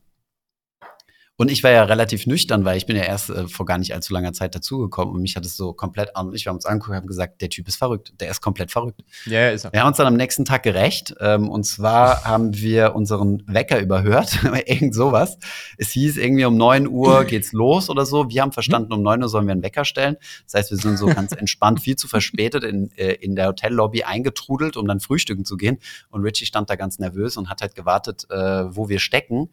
Und 1.38 1.50
ich 1.50 1.62
war 1.62 1.71
ja 1.71 1.85
relativ 1.85 2.26
nüchtern, 2.26 2.64
weil 2.64 2.78
ich 2.78 2.87
bin 2.87 2.97
ja 2.97 3.02
erst 3.02 3.28
äh, 3.28 3.47
vor 3.47 3.66
gar 3.66 3.76
nicht 3.76 3.93
allzu 3.93 4.14
langer 4.14 4.33
Zeit 4.33 4.55
dazugekommen 4.55 5.14
und 5.14 5.21
mich 5.21 5.37
hat 5.37 5.45
es 5.45 5.55
so 5.55 5.75
komplett 5.75 6.16
an. 6.16 6.33
Ich 6.33 6.47
haben 6.47 6.57
uns 6.57 6.64
angeguckt 6.64 6.90
und 6.90 6.97
haben 6.97 7.07
gesagt, 7.07 7.43
der 7.43 7.50
Typ 7.50 7.69
ist 7.69 7.76
verrückt, 7.76 8.14
der 8.21 8.31
ist 8.31 8.40
komplett 8.40 8.71
verrückt. 8.71 9.02
Ja, 9.26 9.40
ja, 9.40 9.50
ist 9.50 9.64
er. 9.64 9.73
Wir 9.73 9.81
haben 9.81 9.88
uns 9.88 9.99
dann 9.99 10.07
am 10.07 10.16
nächsten 10.16 10.47
Tag 10.47 10.62
gerecht. 10.62 11.14
Ähm, 11.21 11.50
und 11.50 11.64
zwar 11.64 12.25
haben 12.25 12.57
wir 12.57 12.95
unseren 12.95 13.43
Wecker 13.47 13.81
überhört. 13.81 14.38
Irgend 14.66 14.95
sowas. 14.95 15.37
Es 15.76 15.90
hieß 15.90 16.16
irgendwie 16.16 16.47
um 16.47 16.57
9 16.57 16.88
Uhr 16.88 17.25
geht's 17.25 17.52
los 17.52 17.90
oder 17.90 18.07
so. 18.07 18.31
Wir 18.31 18.40
haben 18.40 18.52
verstanden, 18.52 18.95
um 18.95 19.02
9 19.02 19.23
Uhr 19.23 19.28
sollen 19.28 19.47
wir 19.47 19.52
einen 19.52 19.62
Wecker 19.62 19.85
stellen. 19.85 20.16
Das 20.45 20.55
heißt, 20.55 20.71
wir 20.71 20.78
sind 20.78 20.97
so 20.97 21.07
ganz 21.07 21.33
entspannt, 21.33 21.81
viel 21.81 21.97
zu 21.97 22.09
verspätet 22.09 22.64
in, 22.64 22.90
äh, 22.97 23.12
in 23.12 23.37
der 23.37 23.49
Hotellobby 23.49 24.05
eingetrudelt, 24.05 24.78
um 24.78 24.88
dann 24.88 25.00
frühstücken 25.00 25.45
zu 25.45 25.59
gehen. 25.59 25.78
Und 26.09 26.23
Richie 26.23 26.47
stand 26.47 26.71
da 26.71 26.76
ganz 26.76 26.99
nervös 26.99 27.37
und 27.37 27.50
hat 27.50 27.61
halt 27.61 27.75
gewartet, 27.75 28.26
äh, 28.31 28.37
wo 28.75 28.88
wir 28.88 29.00
stecken. 29.00 29.50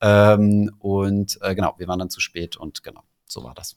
Ähm, 0.00 0.74
und 0.78 1.38
äh, 1.42 1.54
genau, 1.54 1.74
wir 1.78 1.88
waren 1.88 1.98
dann 1.98 2.10
zu 2.10 2.20
spät 2.20 2.56
und 2.56 2.82
genau, 2.82 3.02
so 3.26 3.44
war 3.44 3.54
das. 3.54 3.74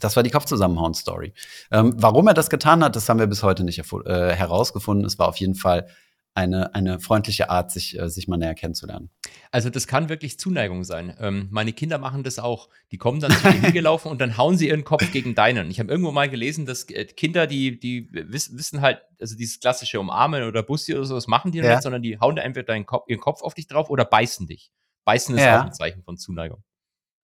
Das 0.00 0.16
war 0.16 0.22
die 0.22 0.30
Kopfzusammenhauen-Story. 0.30 1.32
Ähm, 1.70 1.94
warum 1.96 2.26
er 2.26 2.34
das 2.34 2.50
getan 2.50 2.82
hat, 2.82 2.96
das 2.96 3.08
haben 3.08 3.20
wir 3.20 3.26
bis 3.26 3.42
heute 3.42 3.64
nicht 3.64 3.78
äh, 3.78 4.32
herausgefunden. 4.32 5.06
Es 5.06 5.18
war 5.18 5.28
auf 5.28 5.36
jeden 5.36 5.54
Fall 5.54 5.88
eine, 6.34 6.74
eine 6.74 6.98
freundliche 6.98 7.48
Art, 7.48 7.70
sich, 7.70 7.98
äh, 7.98 8.08
sich 8.10 8.26
mal 8.26 8.36
näher 8.36 8.56
kennenzulernen. 8.56 9.08
Also 9.52 9.70
das 9.70 9.86
kann 9.86 10.08
wirklich 10.08 10.38
Zuneigung 10.38 10.82
sein. 10.82 11.14
Ähm, 11.20 11.46
meine 11.52 11.72
Kinder 11.72 11.98
machen 11.98 12.24
das 12.24 12.40
auch. 12.40 12.68
Die 12.90 12.98
kommen 12.98 13.20
dann 13.20 13.30
zu 13.30 13.42
dir 13.52 13.60
hingelaufen 13.60 14.10
und 14.10 14.20
dann 14.20 14.36
hauen 14.36 14.58
sie 14.58 14.68
ihren 14.68 14.82
Kopf 14.82 15.12
gegen 15.12 15.36
deinen. 15.36 15.70
Ich 15.70 15.78
habe 15.78 15.90
irgendwo 15.90 16.10
mal 16.10 16.28
gelesen, 16.28 16.66
dass 16.66 16.90
äh, 16.90 17.04
Kinder, 17.04 17.46
die, 17.46 17.78
die 17.78 18.08
wiss, 18.10 18.56
wissen 18.56 18.80
halt, 18.80 19.00
also 19.20 19.36
dieses 19.36 19.60
klassische 19.60 20.00
Umarmen 20.00 20.42
oder 20.42 20.64
Bussi 20.64 20.94
oder 20.94 21.04
so, 21.04 21.14
das 21.14 21.28
machen 21.28 21.52
die 21.52 21.58
Ja. 21.58 21.70
nicht, 21.70 21.82
sondern 21.82 22.02
die 22.02 22.18
hauen 22.18 22.34
da 22.34 22.42
entweder 22.42 22.66
deinen 22.66 22.84
Kopf, 22.84 23.04
ihren 23.08 23.20
Kopf 23.20 23.42
auf 23.42 23.54
dich 23.54 23.68
drauf 23.68 23.88
oder 23.88 24.04
beißen 24.04 24.48
dich. 24.48 24.72
Beißen 25.04 25.34
ist 25.36 25.42
Ja. 25.42 25.60
auch 25.60 25.66
ein 25.66 25.72
Zeichen 25.72 26.02
von 26.02 26.16
Zuneigung. 26.16 26.62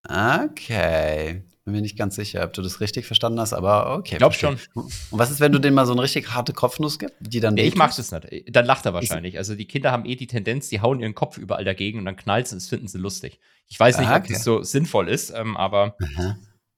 Okay. 0.08 1.42
Bin 1.64 1.75
mir 1.75 1.82
nicht 1.82 1.99
ganz 1.99 2.16
sicher, 2.16 2.42
ob 2.44 2.54
du 2.54 2.62
das 2.62 2.80
richtig 2.80 3.06
verstanden 3.06 3.38
hast, 3.38 3.52
aber 3.52 3.94
okay. 3.96 4.16
Glaub 4.16 4.34
schon. 4.34 4.58
Und 4.75 4.90
was 5.10 5.30
ist, 5.30 5.40
wenn 5.40 5.52
du 5.52 5.58
denen 5.58 5.75
mal 5.75 5.84
so 5.87 5.92
eine 5.92 6.02
richtig 6.02 6.32
harte 6.32 6.52
Kopfnuss 6.54 6.99
gibst, 6.99 7.16
die 7.20 7.38
dann 7.40 7.54
Nee, 7.54 7.64
ich 7.68 7.76
mach 7.76 7.94
das 7.94 8.10
nicht. 8.10 8.56
Dann 8.56 8.64
lacht 8.64 8.87
er 8.87 8.94
wahrscheinlich. 8.94 9.37
Also 9.37 9.54
die 9.54 9.66
Kinder 9.66 9.92
haben 9.92 10.06
eh 10.06 10.16
die 10.16 10.26
Tendenz, 10.26 10.68
die 10.70 10.80
hauen 10.80 11.00
ihren 11.00 11.14
Kopf 11.14 11.37
überall 11.37 11.64
dagegen 11.64 11.99
und 11.99 12.06
dann 12.06 12.16
knallt 12.16 12.46
es 12.46 12.52
und 12.52 12.62
das 12.62 12.68
finden 12.68 12.88
sie 12.88 12.99
lustig. 12.99 13.38
Ich 13.68 13.78
weiß 13.78 13.99
nicht, 13.99 14.08
Ah, 14.08 14.16
ob 14.16 14.25
okay. 14.25 14.32
das 14.32 14.42
so 14.44 14.62
sinnvoll 14.62 15.08
ist, 15.08 15.30
ähm, 15.30 15.56
aber 15.56 15.96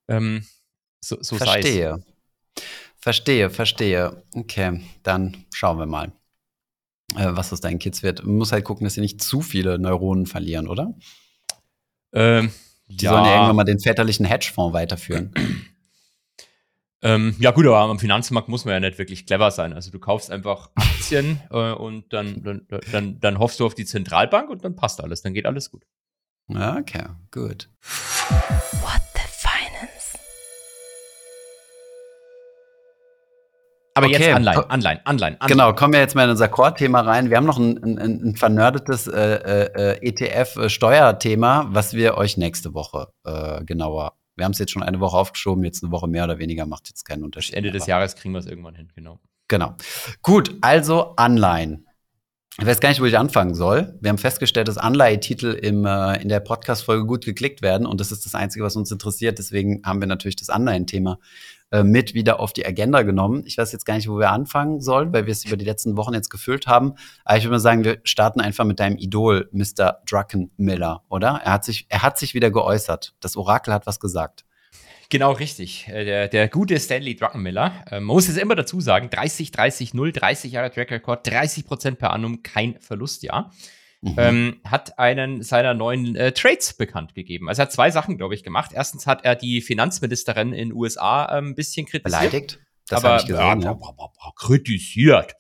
ähm, 0.08 0.44
so, 1.00 1.16
so 1.22 1.36
sei 1.38 1.44
es. 1.44 1.50
Verstehe. 1.66 2.04
Verstehe, 2.98 3.50
verstehe. 3.50 4.22
Okay, 4.34 4.82
dann 5.04 5.44
schauen 5.54 5.78
wir 5.78 5.86
mal, 5.86 6.12
was 7.14 7.52
aus 7.52 7.60
deinen 7.60 7.78
Kids 7.78 8.02
wird. 8.02 8.24
Man 8.24 8.36
muss 8.36 8.52
halt 8.52 8.64
gucken, 8.64 8.84
dass 8.84 8.94
sie 8.94 9.00
nicht 9.00 9.22
zu 9.22 9.40
viele 9.40 9.78
Neuronen 9.78 10.26
verlieren, 10.26 10.68
oder? 10.68 10.94
Ähm, 12.12 12.50
Die 12.88 13.06
sollen 13.06 13.24
ja 13.24 13.34
irgendwann 13.34 13.56
mal 13.56 13.64
den 13.64 13.80
väterlichen 13.80 14.26
Hedgefonds 14.26 14.74
weiterführen. 14.74 15.32
Ähm, 17.04 17.34
ja 17.40 17.50
gut, 17.50 17.66
aber 17.66 17.78
am 17.80 17.98
Finanzmarkt 17.98 18.48
muss 18.48 18.64
man 18.64 18.74
ja 18.74 18.80
nicht 18.80 18.96
wirklich 18.96 19.26
clever 19.26 19.50
sein. 19.50 19.72
Also 19.72 19.90
du 19.90 19.98
kaufst 19.98 20.30
einfach 20.30 20.70
Aktien 20.76 21.40
äh, 21.50 21.72
und 21.72 22.12
dann, 22.12 22.44
dann, 22.44 22.66
dann, 22.92 23.18
dann 23.18 23.38
hoffst 23.40 23.58
du 23.58 23.66
auf 23.66 23.74
die 23.74 23.84
Zentralbank 23.84 24.48
und 24.48 24.64
dann 24.64 24.76
passt 24.76 25.02
alles, 25.02 25.20
dann 25.20 25.34
geht 25.34 25.46
alles 25.46 25.72
gut. 25.72 25.82
Ja, 26.48 26.76
Okay, 26.78 27.06
gut. 27.32 27.68
What 28.82 29.11
Aber 33.94 34.06
Okay, 34.06 34.18
jetzt 34.18 34.34
Anleihen, 34.34 34.58
Anleihen, 34.58 35.00
Anleihen, 35.04 35.40
Anleihen. 35.40 35.48
Genau, 35.48 35.74
kommen 35.74 35.92
wir 35.92 36.00
jetzt 36.00 36.14
mal 36.14 36.24
in 36.24 36.30
unser 36.30 36.48
Core-Thema 36.48 37.00
rein. 37.00 37.28
Wir 37.28 37.36
haben 37.36 37.44
noch 37.44 37.58
ein, 37.58 37.76
ein, 37.82 37.98
ein 37.98 38.36
vernördetes 38.36 39.06
äh, 39.06 39.34
äh, 39.34 40.08
ETF-Steuerthema, 40.08 41.68
was 41.70 41.92
wir 41.92 42.16
euch 42.16 42.38
nächste 42.38 42.72
Woche 42.72 43.08
äh, 43.24 43.62
genauer. 43.64 44.14
Wir 44.36 44.46
haben 44.46 44.52
es 44.52 44.58
jetzt 44.58 44.72
schon 44.72 44.82
eine 44.82 44.98
Woche 45.00 45.16
aufgeschoben, 45.16 45.62
jetzt 45.64 45.82
eine 45.82 45.92
Woche 45.92 46.08
mehr 46.08 46.24
oder 46.24 46.38
weniger, 46.38 46.64
macht 46.64 46.88
jetzt 46.88 47.04
keinen 47.04 47.22
Unterschied. 47.22 47.54
Ende 47.54 47.70
des 47.70 47.86
Jahres 47.86 48.16
kriegen 48.16 48.32
wir 48.32 48.38
es 48.38 48.46
irgendwann 48.46 48.74
hin, 48.74 48.90
genau. 48.94 49.20
Genau. 49.48 49.74
Gut, 50.22 50.56
also 50.62 51.14
Anleihen. 51.16 51.86
Ich 52.58 52.66
weiß 52.66 52.80
gar 52.80 52.90
nicht, 52.90 53.00
wo 53.00 53.06
ich 53.06 53.18
anfangen 53.18 53.54
soll. 53.54 53.98
Wir 54.00 54.10
haben 54.10 54.18
festgestellt, 54.18 54.68
dass 54.68 54.78
Anleihetitel 54.78 55.52
im, 55.52 55.84
äh, 55.84 56.20
in 56.22 56.28
der 56.28 56.40
Podcast-Folge 56.40 57.06
gut 57.06 57.24
geklickt 57.24 57.60
werden 57.60 57.86
und 57.86 58.00
das 58.00 58.12
ist 58.12 58.24
das 58.24 58.34
Einzige, 58.34 58.64
was 58.64 58.76
uns 58.76 58.90
interessiert. 58.90 59.38
Deswegen 59.38 59.82
haben 59.84 60.00
wir 60.00 60.06
natürlich 60.06 60.36
das 60.36 60.48
Anleihenthema 60.48 61.18
äh, 61.72 61.82
mit 61.82 62.14
wieder 62.14 62.38
auf 62.38 62.52
die 62.52 62.66
Agenda 62.66 63.02
genommen. 63.02 63.44
Ich 63.46 63.58
weiß 63.58 63.72
jetzt 63.72 63.86
gar 63.86 63.94
nicht, 63.94 64.08
wo 64.08 64.18
wir 64.18 64.30
anfangen 64.30 64.80
sollen, 64.80 65.12
weil 65.12 65.26
wir 65.26 65.32
es 65.32 65.44
über 65.44 65.56
die 65.56 65.64
letzten 65.64 65.96
Wochen 65.96 66.14
jetzt 66.14 66.28
gefüllt 66.28 66.66
haben. 66.66 66.94
Aber 67.24 67.38
ich 67.38 67.44
würde 67.44 67.52
mal 67.52 67.60
sagen, 67.60 67.82
wir 67.82 67.98
starten 68.04 68.40
einfach 68.40 68.64
mit 68.64 68.78
deinem 68.78 68.98
Idol, 68.98 69.48
Mr. 69.52 70.02
Druckenmiller, 70.06 71.02
oder? 71.08 71.40
Er 71.44 71.52
hat 71.52 71.64
sich, 71.64 71.86
er 71.88 72.02
hat 72.02 72.18
sich 72.18 72.34
wieder 72.34 72.50
geäußert. 72.50 73.14
Das 73.20 73.36
Orakel 73.36 73.72
hat 73.72 73.86
was 73.86 74.00
gesagt. 74.00 74.44
Genau, 75.08 75.32
richtig. 75.32 75.88
Äh, 75.88 76.04
Der, 76.04 76.28
der 76.28 76.48
gute 76.48 76.78
Stanley 76.78 77.16
Druckenmiller, 77.16 77.84
äh, 77.90 78.00
man 78.00 78.04
muss 78.16 78.28
es 78.28 78.36
immer 78.36 78.54
dazu 78.54 78.80
sagen, 78.80 79.10
30, 79.10 79.50
30, 79.50 79.94
0, 79.94 80.12
30 80.12 80.52
Jahre 80.52 80.70
Track 80.70 80.90
Record, 80.90 81.26
30 81.26 81.66
Prozent 81.66 81.98
per 81.98 82.12
annum, 82.12 82.42
kein 82.42 82.78
Verlustjahr. 82.80 83.50
Mhm. 84.02 84.14
ähm, 84.18 84.60
hat 84.64 84.98
einen 84.98 85.42
seiner 85.42 85.74
neuen 85.74 86.16
äh, 86.16 86.32
Trades 86.32 86.74
bekannt 86.74 87.14
gegeben. 87.14 87.48
Also 87.48 87.62
er 87.62 87.66
hat 87.66 87.72
zwei 87.72 87.90
Sachen, 87.92 88.18
glaube 88.18 88.34
ich, 88.34 88.42
gemacht. 88.42 88.72
Erstens 88.74 89.06
hat 89.06 89.24
er 89.24 89.36
die 89.36 89.60
Finanzministerin 89.60 90.52
in 90.52 90.70
den 90.70 90.72
USA 90.72 91.38
ähm, 91.38 91.50
ein 91.50 91.54
bisschen 91.54 91.86
kritisiert. 91.86 92.20
Beleidigt? 92.20 92.58
Das 92.88 93.04
habe 93.04 93.20
ich 93.20 93.26
gesehen, 93.26 93.60
ja, 93.60 93.70
ja. 93.70 94.32
kritisiert. 94.36 95.34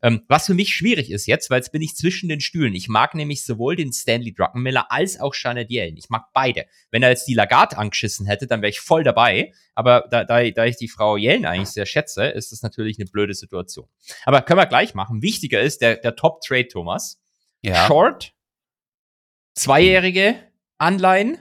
Ähm, 0.00 0.22
was 0.28 0.46
für 0.46 0.54
mich 0.54 0.74
schwierig 0.74 1.10
ist 1.10 1.26
jetzt, 1.26 1.50
weil 1.50 1.58
jetzt 1.58 1.72
bin 1.72 1.82
ich 1.82 1.96
zwischen 1.96 2.28
den 2.28 2.40
Stühlen. 2.40 2.74
Ich 2.74 2.88
mag 2.88 3.14
nämlich 3.14 3.42
sowohl 3.42 3.74
den 3.74 3.92
Stanley 3.92 4.32
Druckenmiller 4.32 4.92
als 4.92 5.18
auch 5.18 5.34
Janet 5.34 5.70
Yellen. 5.70 5.96
Ich 5.96 6.10
mag 6.10 6.26
beide. 6.34 6.66
Wenn 6.90 7.02
er 7.02 7.08
jetzt 7.08 7.26
die 7.26 7.34
Lagarde 7.34 7.78
angeschissen 7.78 8.26
hätte, 8.26 8.46
dann 8.46 8.60
wäre 8.60 8.70
ich 8.70 8.80
voll 8.80 9.02
dabei. 9.02 9.52
Aber 9.74 10.04
da, 10.10 10.24
da, 10.24 10.48
da 10.50 10.64
ich 10.66 10.76
die 10.76 10.88
Frau 10.88 11.16
Yellen 11.16 11.46
eigentlich 11.46 11.70
sehr 11.70 11.86
schätze, 11.86 12.26
ist 12.26 12.52
das 12.52 12.62
natürlich 12.62 12.98
eine 12.98 13.08
blöde 13.10 13.34
Situation. 13.34 13.88
Aber 14.24 14.42
können 14.42 14.60
wir 14.60 14.66
gleich 14.66 14.94
machen. 14.94 15.20
Wichtiger 15.20 15.60
ist 15.60 15.80
der, 15.80 15.96
der 15.96 16.14
Top-Trade, 16.14 16.68
Thomas. 16.68 17.23
Ja. 17.64 17.86
Short, 17.86 18.34
zweijährige 19.54 20.36
Anleihen. 20.78 21.38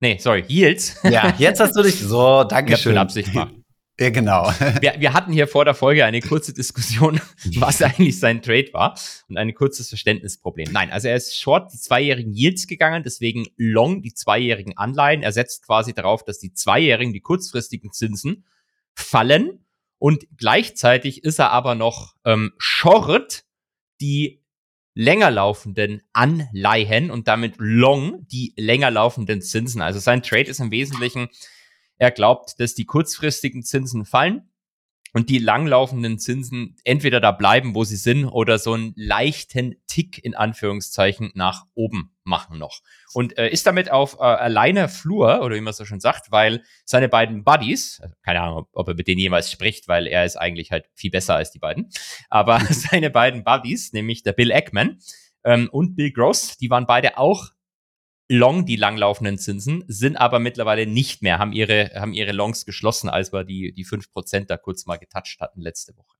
Nee, 0.00 0.18
sorry, 0.18 0.44
Yields. 0.48 1.00
Ja, 1.02 1.34
jetzt 1.38 1.58
hast 1.58 1.74
du 1.74 1.82
dich 1.82 1.98
so, 1.98 2.44
danke 2.48 2.76
schön. 2.76 2.96
Absicht 2.96 3.32
gemacht. 3.32 3.54
Ja, 3.98 4.10
genau. 4.10 4.50
wir, 4.82 4.96
wir 4.98 5.14
hatten 5.14 5.32
hier 5.32 5.48
vor 5.48 5.64
der 5.64 5.72
Folge 5.72 6.04
eine 6.04 6.20
kurze 6.20 6.52
Diskussion, 6.52 7.18
was 7.56 7.80
eigentlich 7.80 8.20
sein 8.20 8.42
Trade 8.42 8.68
war 8.74 8.94
und 9.26 9.38
ein 9.38 9.54
kurzes 9.54 9.88
Verständnisproblem. 9.88 10.70
Nein, 10.70 10.90
also 10.90 11.08
er 11.08 11.16
ist 11.16 11.40
short 11.40 11.72
die 11.72 11.78
zweijährigen 11.78 12.34
Yields 12.34 12.66
gegangen, 12.66 13.04
deswegen 13.04 13.46
long 13.56 14.02
die 14.02 14.12
zweijährigen 14.12 14.76
Anleihen. 14.76 15.22
Er 15.22 15.32
setzt 15.32 15.64
quasi 15.64 15.94
darauf, 15.94 16.24
dass 16.24 16.38
die 16.38 16.52
zweijährigen, 16.52 17.14
die 17.14 17.22
kurzfristigen 17.22 17.90
Zinsen 17.90 18.44
fallen 18.94 19.64
und 19.96 20.26
gleichzeitig 20.36 21.24
ist 21.24 21.38
er 21.38 21.52
aber 21.52 21.74
noch 21.74 22.16
ähm, 22.26 22.52
short 22.58 23.44
die 24.02 24.42
länger 24.96 25.30
laufenden 25.30 26.02
Anleihen 26.14 27.10
und 27.10 27.28
damit 27.28 27.56
long 27.58 28.26
die 28.28 28.54
länger 28.56 28.90
laufenden 28.90 29.42
Zinsen. 29.42 29.82
Also 29.82 30.00
sein 30.00 30.22
Trade 30.22 30.48
ist 30.48 30.58
im 30.58 30.70
Wesentlichen, 30.70 31.28
er 31.98 32.10
glaubt, 32.10 32.58
dass 32.58 32.74
die 32.74 32.86
kurzfristigen 32.86 33.62
Zinsen 33.62 34.06
fallen 34.06 34.50
und 35.12 35.28
die 35.28 35.38
langlaufenden 35.38 36.18
Zinsen 36.18 36.76
entweder 36.84 37.20
da 37.20 37.30
bleiben, 37.30 37.74
wo 37.74 37.84
sie 37.84 37.96
sind, 37.96 38.24
oder 38.24 38.58
so 38.58 38.72
einen 38.72 38.94
leichten 38.96 39.76
Tick 39.86 40.22
in 40.24 40.34
Anführungszeichen 40.34 41.30
nach 41.34 41.66
oben 41.74 42.15
machen 42.26 42.58
noch. 42.58 42.80
Und 43.12 43.38
äh, 43.38 43.48
ist 43.48 43.66
damit 43.66 43.90
auf 43.90 44.14
äh, 44.14 44.22
alleine 44.22 44.88
Flur, 44.88 45.42
oder 45.42 45.56
wie 45.56 45.60
man 45.60 45.72
so 45.72 45.84
schon 45.84 46.00
sagt, 46.00 46.30
weil 46.30 46.62
seine 46.84 47.08
beiden 47.08 47.44
Buddies, 47.44 48.00
also 48.02 48.14
keine 48.22 48.40
Ahnung, 48.40 48.66
ob, 48.72 48.88
er 48.88 48.94
mit 48.94 49.08
denen 49.08 49.20
jemals 49.20 49.50
spricht, 49.50 49.88
weil 49.88 50.06
er 50.06 50.24
ist 50.24 50.36
eigentlich 50.36 50.70
halt 50.70 50.86
viel 50.94 51.10
besser 51.10 51.36
als 51.36 51.50
die 51.50 51.58
beiden, 51.58 51.90
aber 52.28 52.60
seine 52.70 53.10
beiden 53.10 53.44
Buddies, 53.44 53.92
nämlich 53.92 54.22
der 54.22 54.32
Bill 54.32 54.50
Eckman 54.50 54.98
ähm, 55.44 55.68
und 55.70 55.96
Bill 55.96 56.12
Gross, 56.12 56.58
die 56.58 56.70
waren 56.70 56.86
beide 56.86 57.18
auch 57.18 57.50
long 58.28 58.66
die 58.66 58.76
langlaufenden 58.76 59.38
Zinsen, 59.38 59.84
sind 59.86 60.16
aber 60.16 60.38
mittlerweile 60.38 60.86
nicht 60.86 61.22
mehr, 61.22 61.38
haben 61.38 61.52
ihre, 61.52 61.92
haben 61.94 62.12
ihre 62.12 62.32
Longs 62.32 62.64
geschlossen, 62.66 63.08
als 63.08 63.32
wir 63.32 63.44
die, 63.44 63.72
die 63.72 63.86
5% 63.86 64.46
da 64.46 64.56
kurz 64.56 64.86
mal 64.86 64.96
getoucht 64.96 65.38
hatten 65.40 65.60
letzte 65.60 65.96
Woche. 65.96 66.16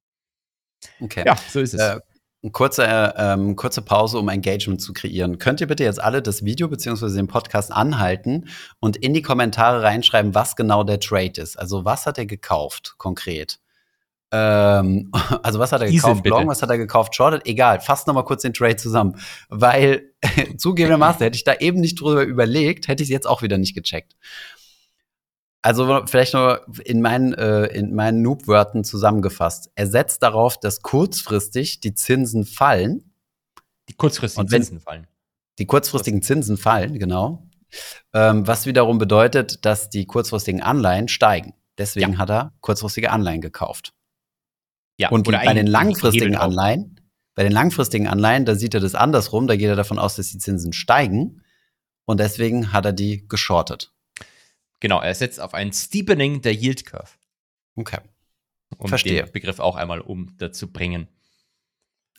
Okay. 1.01 1.25
Ja, 1.27 1.37
so 1.37 1.61
ist 1.61 1.75
es. 1.75 1.81
Äh, 1.81 2.01
eine 2.47 2.53
kurze, 2.53 2.87
äh, 2.87 3.13
ähm, 3.17 3.57
kurze 3.57 3.83
Pause, 3.83 4.19
um 4.19 4.29
Engagement 4.29 4.81
zu 4.81 4.93
kreieren. 4.93 5.39
Könnt 5.39 5.61
ihr 5.61 5.67
bitte 5.67 5.83
jetzt 5.83 6.01
alle 6.01 6.23
das 6.23 6.45
Video 6.45 6.69
bzw. 6.69 7.09
den 7.17 7.27
Podcast 7.27 7.73
anhalten 7.73 8.49
und 8.79 8.97
in 8.97 9.15
die 9.15 9.23
Kommentare 9.23 9.83
reinschreiben, 9.83 10.35
was 10.35 10.55
genau 10.55 10.85
der 10.85 11.01
Trade 11.01 11.41
ist? 11.41 11.59
Also 11.59 11.85
was 11.85 12.07
hat 12.07 12.19
er 12.19 12.27
gekauft 12.27 12.95
konkret? 12.99 13.59
Ähm, 14.31 15.11
also 15.43 15.59
was 15.59 15.73
hat 15.73 15.81
er 15.81 15.91
gekauft? 15.91 16.23
bitte. 16.23 16.37
Long, 16.37 16.47
was 16.47 16.63
hat 16.63 16.71
er 16.71 16.79
gekauft? 16.79 17.17
Shorted? 17.17 17.47
Egal, 17.47 17.81
fasst 17.81 18.07
noch 18.07 18.15
mal 18.15 18.23
kurz 18.23 18.43
den 18.43 18.55
Trade 18.55 18.77
zusammen. 18.77 19.17
Weil 19.49 20.13
zugegebenermaßen 20.57 21.23
hätte 21.23 21.37
ich 21.37 21.45
da 21.45 21.55
eben 21.55 21.81
nicht 21.81 22.01
drüber 22.01 22.23
überlegt, 22.23 22.87
hätte 22.87 23.03
ich 23.03 23.09
es 23.09 23.13
jetzt 23.13 23.27
auch 23.27 23.43
wieder 23.43 23.59
nicht 23.59 23.75
gecheckt. 23.75 24.15
Also 25.67 26.07
vielleicht 26.07 26.33
nur 26.33 26.65
in 26.85 27.01
meinen, 27.01 27.35
äh, 27.35 27.67
in 27.67 27.93
meinen 27.93 28.23
Noob-Wörtern 28.23 28.85
zusammengefasst. 28.85 29.69
Er 29.75 29.89
setzt 29.89 30.23
darauf, 30.23 30.61
dass 30.61 30.81
kurzfristig 30.83 31.81
die 31.81 31.93
Zinsen 31.93 32.45
fallen, 32.45 33.13
die 33.89 33.95
kurzfristigen 33.95 34.49
Zinsen 34.49 34.79
fallen. 34.79 35.09
die 35.59 35.67
kurzfristigen 35.67 36.23
Zinsen 36.23 36.57
fallen, 36.57 37.01
genau. 37.01 37.49
Ähm, 38.13 38.47
was 38.47 38.67
wiederum 38.67 38.99
bedeutet, 38.99 39.65
dass 39.65 39.91
die 39.91 40.07
kurzfristigen 40.07 40.63
Anleihen 40.63 41.09
steigen. 41.09 41.55
Deswegen 41.79 42.13
Ja. 42.13 42.19
hat 42.19 42.31
er 42.31 42.53
kurzfristige 42.61 43.11
Anleihen 43.11 43.41
gekauft. 43.41 43.93
Ja, 44.99 45.09
Und 45.11 45.25
bei 45.25 45.53
den 45.53 45.67
langfristigen. 45.67 46.37
Anleihen, 46.37 47.01
bei 47.35 47.43
den 47.43 47.51
langfristigen 47.53 48.07
Anleihen, 48.07 48.45
da 48.45 48.55
sieht 48.55 48.75
er 48.75 48.81
das 48.81 48.95
andersrum, 48.95 49.49
da 49.49 49.57
geht 49.57 49.69
er 49.69 49.75
davon 49.77 49.99
aus, 49.99 50.15
dass 50.15 50.29
die 50.29 50.39
Zinsen 50.39 50.73
steigen. 50.73 51.43
Und 52.05 52.21
deswegen 52.21 52.73
hat 52.73 52.85
er 52.85 52.93
die 52.93 53.27
geschortet. 53.27 53.93
Genau, 54.87 55.01
er 55.01 55.17
setzt 55.17 55.41
auf 55.41 55.53
ein 55.53 55.73
Steepening 55.73 56.43
der 56.43 56.55
Yield 56.55 56.87
Curve. 56.87 57.09
Okay. 57.75 57.99
Um 58.79 58.89
Verstehe. 58.89 59.25
den 59.25 59.33
Begriff 59.33 59.59
auch 59.59 59.75
einmal 59.75 60.01
um 60.01 60.37
dazu 60.39 60.71
bringen. 60.71 61.09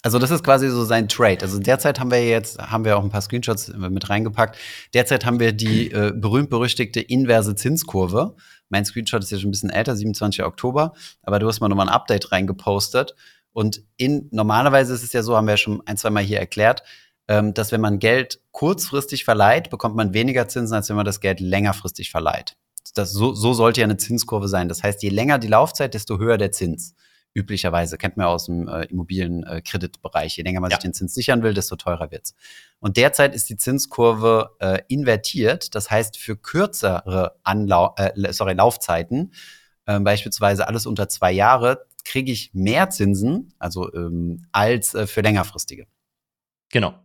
Also 0.03 0.19
das 0.19 0.31
ist 0.31 0.43
quasi 0.43 0.67
so 0.67 0.83
sein 0.83 1.07
Trade. 1.07 1.37
Also 1.43 1.59
derzeit 1.59 1.97
haben 1.97 2.11
wir 2.11 2.27
jetzt, 2.27 2.59
haben 2.59 2.83
wir 2.83 2.97
auch 2.97 3.03
ein 3.05 3.09
paar 3.09 3.21
Screenshots 3.21 3.69
mit 3.69 4.09
reingepackt. 4.09 4.57
Derzeit 4.93 5.25
haben 5.25 5.39
wir 5.39 5.53
die 5.53 5.91
äh, 5.91 6.11
berühmt-berüchtigte 6.13 6.99
inverse 6.99 7.55
Zinskurve. 7.55 8.35
Mein 8.67 8.83
Screenshot 8.83 9.23
ist 9.23 9.31
ja 9.31 9.39
schon 9.39 9.47
ein 9.47 9.51
bisschen 9.51 9.69
älter, 9.69 9.95
27. 9.95 10.43
Oktober, 10.43 10.91
aber 11.21 11.39
du 11.39 11.47
hast 11.47 11.61
mal 11.61 11.69
nochmal 11.69 11.87
ein 11.87 11.93
Update 11.93 12.33
reingepostet. 12.33 13.15
Und 13.53 13.81
in, 13.95 14.27
normalerweise 14.31 14.93
ist 14.93 15.03
es 15.03 15.13
ja 15.13 15.23
so, 15.23 15.37
haben 15.37 15.47
wir 15.47 15.53
ja 15.53 15.57
schon 15.57 15.81
ein, 15.87 15.95
zwei 15.95 16.09
Mal 16.09 16.21
hier 16.21 16.39
erklärt, 16.39 16.83
ähm, 17.27 17.53
dass 17.53 17.71
wenn 17.71 17.81
man 17.81 17.99
Geld 17.99 18.39
kurzfristig 18.51 19.25
verleiht, 19.25 19.69
bekommt 19.69 19.95
man 19.95 20.13
weniger 20.13 20.47
Zinsen, 20.47 20.75
als 20.75 20.89
wenn 20.89 20.95
man 20.95 21.05
das 21.05 21.19
Geld 21.19 21.39
längerfristig 21.39 22.11
verleiht. 22.11 22.55
Das, 22.93 23.11
so, 23.11 23.33
so 23.33 23.53
sollte 23.53 23.81
ja 23.81 23.85
eine 23.85 23.97
Zinskurve 23.97 24.47
sein. 24.47 24.69
Das 24.69 24.81
heißt, 24.83 25.03
je 25.03 25.09
länger 25.09 25.37
die 25.39 25.47
Laufzeit, 25.47 25.93
desto 25.93 26.17
höher 26.19 26.37
der 26.37 26.51
Zins. 26.51 26.95
Üblicherweise 27.33 27.97
kennt 27.97 28.17
man 28.17 28.25
aus 28.27 28.45
dem 28.45 28.67
äh, 28.67 28.85
Immobilienkreditbereich. 28.85 30.37
Je 30.37 30.43
länger 30.43 30.59
man 30.61 30.71
Ja. 30.71 30.77
sich 30.77 30.83
den 30.83 30.93
Zins 30.93 31.13
sichern 31.13 31.43
will, 31.43 31.53
desto 31.53 31.75
teurer 31.75 32.09
wird's. 32.09 32.33
Und 32.79 32.97
derzeit 32.97 33.35
ist 33.35 33.49
die 33.49 33.57
Zinskurve 33.57 34.51
äh, 34.59 34.79
invertiert. 34.87 35.75
Das 35.75 35.91
heißt, 35.91 36.17
für 36.17 36.35
kürzere 36.37 37.35
Anlau 37.43 37.93
äh, 37.97 38.33
sorry, 38.33 38.53
Laufzeiten, 38.53 39.33
ähm, 39.85 40.03
beispielsweise 40.03 40.67
alles 40.67 40.85
unter 40.87 41.09
zwei 41.09 41.31
Jahre, 41.31 41.85
kriege 42.05 42.31
ich 42.31 42.51
mehr 42.53 42.89
Zinsen, 42.89 43.53
also 43.59 43.93
ähm, 43.93 44.45
als 44.51 44.95
äh, 44.95 45.05
für 45.05 45.21
längerfristige. 45.21 45.85
Genau. 46.69 46.95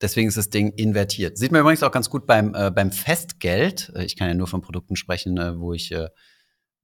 Deswegen 0.00 0.28
ist 0.28 0.36
das 0.36 0.50
Ding 0.50 0.72
invertiert. 0.72 1.38
Sieht 1.38 1.52
man 1.52 1.62
übrigens 1.62 1.82
auch 1.82 1.90
ganz 1.90 2.10
gut 2.10 2.26
beim, 2.26 2.54
äh, 2.54 2.70
beim 2.70 2.92
Festgeld. 2.92 3.90
Äh, 3.94 4.04
Ich 4.04 4.16
kann 4.16 4.28
ja 4.28 4.34
nur 4.34 4.46
von 4.46 4.60
Produkten 4.60 4.94
sprechen, 4.96 5.38
äh, 5.38 5.58
wo 5.58 5.72
ich, 5.72 5.90
äh, 5.92 6.08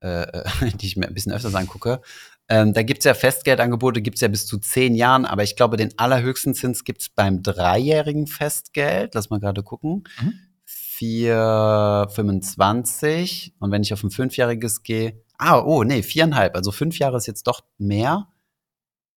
äh, 0.01 0.45
die 0.81 0.87
ich 0.87 0.97
mir 0.97 1.09
ein 1.09 1.15
bisschen 1.15 1.33
öfters 1.33 1.55
angucke. 1.55 2.01
Ähm, 2.49 2.73
da 2.73 2.83
gibt's 2.83 3.05
ja 3.05 3.15
Festgeldangebote, 3.15 4.03
gibt's 4.03 4.21
ja 4.21 4.29
bis 4.29 4.47
zu 4.47 4.59
zehn 4.59 4.95
Jahren, 4.95 5.27
aber 5.27 5.43
ich 5.43 5.57
glaube, 5.57 5.77
den 5.77 5.99
allerhöchsten 5.99 6.55
Zins 6.55 6.85
gibt's 6.85 7.09
beim 7.09 7.43
dreijährigen 7.43 8.27
Festgeld. 8.27 9.15
Lass 9.15 9.31
mal 9.31 9.41
gerade 9.41 9.63
gucken. 9.63 10.05
Mhm. 10.21 10.35
4,25. 10.67 13.53
Und 13.59 13.71
wenn 13.71 13.83
ich 13.83 13.93
auf 13.93 14.03
ein 14.03 14.11
fünfjähriges 14.11 14.83
gehe, 14.83 15.23
ah, 15.39 15.61
oh, 15.61 15.85
nee, 15.85 16.03
viereinhalb. 16.03 16.57
Also 16.57 16.73
fünf 16.73 16.99
Jahre 16.99 17.17
ist 17.17 17.27
jetzt 17.27 17.47
doch 17.47 17.63
mehr. 17.79 18.29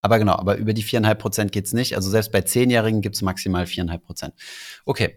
Aber 0.05 0.19
genau, 0.19 0.33
aber 0.33 0.55
über 0.57 0.73
die 0.73 0.83
viereinhalb 0.83 1.17
Prozent 1.17 1.51
geht's 1.51 1.73
nicht. 1.73 1.95
Also 1.95 2.11
selbst 2.11 2.31
bei 2.31 2.41
Zehnjährigen 2.41 3.01
gibt's 3.01 3.23
maximal 3.23 3.65
viereinhalb 3.65 4.03
Prozent. 4.03 4.35
Okay. 4.85 5.15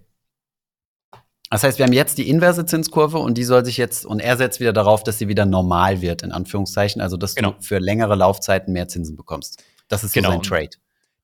Das 1.50 1.62
heißt, 1.62 1.78
wir 1.78 1.84
haben 1.84 1.92
jetzt 1.92 2.16
die 2.16 2.26
inverse 2.30 2.64
Zinskurve 2.64 3.18
und 3.18 3.36
die 3.36 3.44
soll 3.44 3.66
sich 3.66 3.76
jetzt, 3.76 4.06
und 4.06 4.20
er 4.20 4.38
setzt 4.38 4.60
wieder 4.60 4.72
darauf, 4.72 5.02
dass 5.04 5.18
sie 5.18 5.28
wieder 5.28 5.44
normal 5.44 6.00
wird, 6.00 6.22
in 6.22 6.32
Anführungszeichen. 6.32 7.02
Also, 7.02 7.18
dass 7.18 7.34
Genau. 7.34 7.52
du 7.52 7.60
für 7.62 7.78
längere 7.78 8.14
Laufzeiten 8.14 8.72
mehr 8.72 8.88
Zinsen 8.88 9.14
bekommst. 9.14 9.62
Das 9.88 10.04
ist 10.04 10.14
so 10.14 10.20
Genau. 10.20 10.30
sein 10.30 10.42
Trade. 10.42 10.70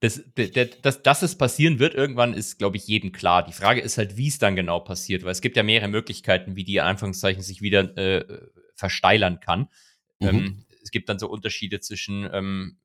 Das, 0.00 0.20
der- 0.36 0.66
das, 0.82 1.02
dass 1.02 1.22
es 1.22 1.36
passieren 1.38 1.78
wird 1.78 1.94
irgendwann, 1.94 2.34
ist, 2.34 2.58
glaube 2.58 2.76
ich, 2.76 2.86
jedem 2.86 3.12
klar. 3.12 3.44
Die 3.46 3.52
Frage 3.54 3.80
ist 3.80 3.96
halt, 3.96 4.18
wie 4.18 4.28
es 4.28 4.38
dann 4.38 4.56
genau 4.56 4.80
passiert, 4.80 5.24
weil 5.24 5.32
es 5.32 5.40
gibt 5.40 5.56
ja 5.56 5.62
mehrere 5.62 5.88
Möglichkeiten, 5.88 6.54
wie 6.56 6.64
die 6.64 6.76
in 6.76 6.82
Anführungszeichen 6.82 7.42
sich 7.42 7.62
wieder 7.62 7.96
äh, 7.96 8.24
versteilern 8.74 9.40
kann. 9.40 9.68
Mhm. 10.20 10.28
Ähm, 10.28 10.64
es 10.82 10.90
gibt 10.90 11.08
dann 11.08 11.18
so 11.18 11.28
Unterschiede 11.30 11.80
zwischen, 11.80 12.28
ähm, 12.30 12.76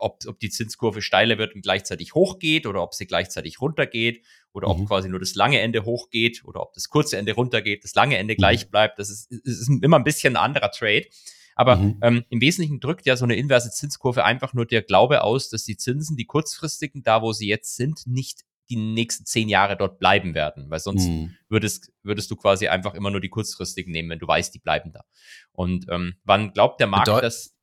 ob, 0.00 0.18
ob 0.26 0.40
die 0.40 0.50
Zinskurve 0.50 1.02
steiler 1.02 1.38
wird 1.38 1.54
und 1.54 1.62
gleichzeitig 1.62 2.14
hochgeht 2.14 2.66
oder 2.66 2.82
ob 2.82 2.94
sie 2.94 3.06
gleichzeitig 3.06 3.60
runtergeht 3.60 4.24
oder 4.52 4.68
ob 4.68 4.78
Mhm. 4.80 4.86
quasi 4.86 5.08
nur 5.08 5.20
das 5.20 5.34
lange 5.34 5.60
Ende 5.60 5.84
hochgeht 5.84 6.42
oder 6.44 6.60
ob 6.62 6.72
das 6.74 6.88
kurze 6.88 7.16
Ende 7.18 7.32
runtergeht, 7.34 7.84
das 7.84 7.94
lange 7.94 8.16
Ende 8.18 8.34
Mhm. 8.34 8.38
gleich 8.38 8.70
bleibt. 8.70 8.98
Das 8.98 9.10
ist, 9.10 9.30
ist 9.30 9.68
immer 9.68 9.98
ein 9.98 10.04
bisschen 10.04 10.36
ein 10.36 10.42
anderer 10.42 10.70
Trade. 10.70 11.06
Aber 11.54 11.76
Mhm. 11.76 11.98
ähm, 12.02 12.24
im 12.30 12.40
Wesentlichen 12.40 12.80
drückt 12.80 13.06
ja 13.06 13.16
so 13.16 13.24
eine 13.24 13.36
inverse 13.36 13.70
Zinskurve 13.70 14.24
einfach 14.24 14.54
nur 14.54 14.66
der 14.66 14.82
Glaube 14.82 15.22
aus, 15.22 15.50
dass 15.50 15.64
die 15.64 15.76
Zinsen, 15.76 16.16
die 16.16 16.24
kurzfristigen, 16.24 17.02
da 17.02 17.20
wo 17.22 17.32
sie 17.32 17.48
jetzt 17.48 17.76
sind, 17.76 18.06
nicht 18.06 18.40
die 18.70 18.76
nächsten 18.76 19.26
zehn 19.26 19.48
Jahre 19.48 19.76
dort 19.76 19.98
bleiben 19.98 20.32
werden. 20.34 20.70
Weil 20.70 20.78
sonst 20.78 21.08
Mhm. 21.08 21.34
würdest, 21.48 21.92
würdest 22.04 22.30
du 22.30 22.36
quasi 22.36 22.68
einfach 22.68 22.94
immer 22.94 23.10
nur 23.10 23.20
die 23.20 23.28
kurzfristigen 23.28 23.90
nehmen, 23.92 24.08
wenn 24.10 24.20
du 24.20 24.28
weißt, 24.28 24.54
die 24.54 24.60
bleiben 24.60 24.92
da. 24.92 25.04
Und 25.52 25.86
ähm, 25.90 26.14
wann 26.24 26.52
glaubt 26.52 26.78
der 26.80 26.86
Markt, 26.86 27.08
Bedeut- 27.08 27.22
dass 27.24 27.56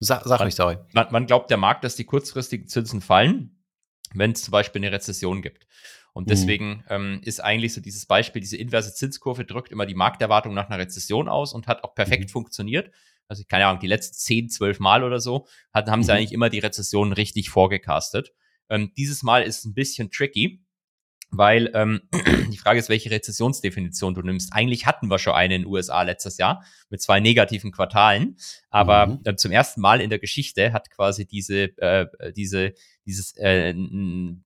Sag, 0.00 0.22
sag 0.24 0.38
Wann- 0.40 0.46
ruhig, 0.46 0.54
sorry. 0.54 0.78
wann, 0.92 1.06
wann 1.10 1.26
glaubt 1.26 1.50
der 1.50 1.56
Markt, 1.56 1.84
dass 1.84 1.96
die 1.96 2.04
kurzfristigen 2.04 2.66
Zinsen 2.68 3.00
fallen, 3.00 3.62
wenn 4.12 4.32
es 4.32 4.42
zum 4.42 4.52
Beispiel 4.52 4.80
eine 4.82 4.92
Rezession 4.92 5.40
gibt? 5.42 5.66
Und 6.12 6.24
Mhm. 6.24 6.28
deswegen 6.28 6.84
ähm, 6.88 7.20
ist 7.24 7.40
eigentlich 7.42 7.74
so 7.74 7.80
dieses 7.80 8.06
Beispiel, 8.06 8.40
diese 8.40 8.56
inverse 8.56 8.94
Zinskurve 8.94 9.44
drückt 9.44 9.72
immer 9.72 9.86
die 9.86 9.94
Markterwartung 9.94 10.54
nach 10.54 10.68
einer 10.68 10.78
Rezession 10.78 11.28
aus 11.28 11.52
und 11.52 11.66
hat 11.66 11.82
auch 11.84 11.94
perfekt 11.94 12.24
Mhm. 12.24 12.28
funktioniert. 12.28 12.90
Also, 13.26 13.42
keine 13.48 13.66
Ahnung, 13.66 13.80
die 13.80 13.86
letzten 13.86 14.14
10, 14.16 14.48
12 14.50 14.80
Mal 14.80 15.02
oder 15.02 15.18
so 15.18 15.46
hat, 15.72 15.88
haben 15.88 16.02
sie 16.02 16.12
Mhm. 16.12 16.18
eigentlich 16.18 16.32
immer 16.32 16.50
die 16.50 16.58
Rezession 16.58 17.12
richtig 17.12 17.50
vorgecastet. 17.50 18.32
Ähm, 18.68 18.92
dieses 18.96 19.22
Mal 19.22 19.42
ist 19.42 19.58
es 19.60 19.64
ein 19.64 19.74
bisschen 19.74 20.10
tricky, 20.10 20.63
weil 21.36 21.70
ähm, 21.74 22.00
die 22.52 22.56
Frage 22.56 22.78
ist, 22.78 22.88
welche 22.88 23.10
Rezessionsdefinition 23.10 24.14
du 24.14 24.22
nimmst. 24.22 24.52
Eigentlich 24.52 24.86
hatten 24.86 25.08
wir 25.08 25.18
schon 25.18 25.34
eine 25.34 25.56
in 25.56 25.62
den 25.62 25.70
USA 25.70 26.02
letztes 26.02 26.38
Jahr 26.38 26.64
mit 26.90 27.02
zwei 27.02 27.20
negativen 27.20 27.72
Quartalen, 27.72 28.36
aber 28.70 29.06
Mhm. 29.06 29.20
äh, 29.24 29.36
zum 29.36 29.52
ersten 29.52 29.80
Mal 29.80 30.00
in 30.00 30.10
der 30.10 30.18
Geschichte 30.18 30.72
hat 30.72 30.90
quasi 30.90 31.26
diese, 31.26 31.76
äh, 31.78 32.06
diese, 32.32 32.72
dieses 33.04 33.36
äh, 33.36 33.72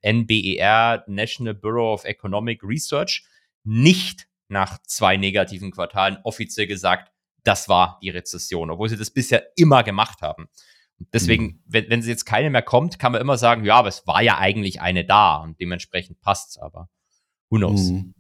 NBER, 0.03 1.05
National 1.07 1.55
Bureau 1.55 1.93
of 1.93 2.05
Economic 2.05 2.63
Research, 2.63 3.25
nicht 3.65 4.27
nach 4.49 4.79
zwei 4.83 5.17
negativen 5.17 5.71
Quartalen 5.71 6.19
offiziell 6.25 6.67
gesagt, 6.67 7.13
das 7.45 7.69
war 7.69 7.99
die 8.03 8.11
Rezession, 8.11 8.71
obwohl 8.71 8.89
sie 8.89 8.97
das 8.97 9.11
bisher 9.11 9.47
immer 9.57 9.83
gemacht 9.83 10.23
haben. 10.23 10.49
Deswegen, 11.13 11.45
Mhm. 11.45 11.61
wenn, 11.67 11.91
wenn 11.91 12.03
jetzt 12.03 12.27
keine 12.27 12.51
mehr 12.51 12.63
kommt, 12.63 12.99
kann 12.99 13.13
man 13.13 13.21
immer 13.21 13.39
sagen, 13.39 13.65
ja, 13.65 13.77
aber 13.77 13.89
es 13.89 14.07
war 14.07 14.21
ja 14.23 14.39
eigentlich 14.39 14.81
eine 14.81 15.05
da 15.05 15.37
und 15.37 15.61
dementsprechend 15.61 16.21
passt's, 16.21 16.59
aber 16.59 16.89
who 17.51 17.59
knows? 17.59 17.91
Mhm. 17.91 18.15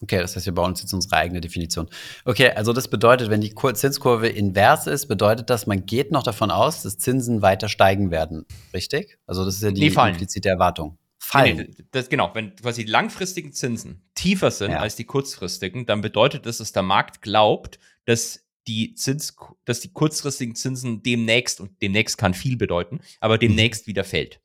Okay, 0.00 0.18
das 0.18 0.36
heißt, 0.36 0.46
wir 0.46 0.52
bauen 0.54 0.70
uns 0.70 0.80
jetzt 0.82 0.92
unsere 0.92 1.16
eigene 1.16 1.40
Definition. 1.40 1.88
Okay, 2.24 2.50
also 2.52 2.72
das 2.72 2.86
bedeutet, 2.86 3.30
wenn 3.30 3.40
die 3.40 3.50
Kur- 3.50 3.74
Zinskurve 3.74 4.28
invers 4.28 4.86
ist, 4.86 5.06
bedeutet 5.08 5.50
das, 5.50 5.66
man 5.66 5.86
geht 5.86 6.12
noch 6.12 6.22
davon 6.22 6.52
aus, 6.52 6.82
dass 6.84 6.98
Zinsen 6.98 7.42
weiter 7.42 7.68
steigen 7.68 8.12
werden. 8.12 8.46
Richtig? 8.72 9.18
Also 9.26 9.44
das 9.44 9.56
ist 9.56 9.62
ja 9.62 9.72
die 9.72 9.90
fallen. 9.90 10.12
implizite 10.14 10.48
Erwartung. 10.50 10.98
Fallen. 11.18 11.56
nee, 11.56 11.84
das, 11.90 12.08
genau, 12.08 12.30
wenn 12.34 12.54
quasi 12.54 12.84
die 12.84 12.90
langfristigen 12.92 13.52
Zinsen 13.52 14.08
tiefer 14.14 14.52
sind 14.52 14.70
Ja. 14.70 14.78
als 14.78 14.94
die 14.94 15.04
kurzfristigen, 15.04 15.84
dann 15.84 16.00
bedeutet 16.00 16.46
das, 16.46 16.58
dass 16.58 16.70
der 16.72 16.84
Markt 16.84 17.20
glaubt, 17.20 17.80
dass 18.04 18.46
die 18.66 18.94
Zins, 18.94 19.36
dass 19.64 19.80
die 19.80 19.92
kurzfristigen 19.92 20.54
Zinsen 20.54 21.02
demnächst, 21.02 21.60
und 21.60 21.80
demnächst 21.80 22.18
kann 22.18 22.34
viel 22.34 22.56
bedeuten, 22.56 23.00
aber 23.20 23.38
demnächst 23.38 23.86
wieder 23.86 24.04
fällt. 24.04 24.40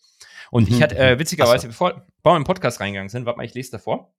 Und 0.52 0.70
ich 0.70 0.76
Mhm, 0.78 0.84
hatte 0.84 0.96
äh, 0.98 1.16
mhm. 1.16 1.20
witzigerweise, 1.20 1.64
so. 1.64 1.68
bevor, 1.70 2.06
bevor 2.22 2.34
wir 2.34 2.38
im 2.38 2.44
Podcast 2.44 2.80
reingegangen 2.80 3.10
sind, 3.10 3.26
warte 3.26 3.38
mal, 3.38 3.46
ich 3.46 3.54
lese 3.54 3.72
davor, 3.72 4.14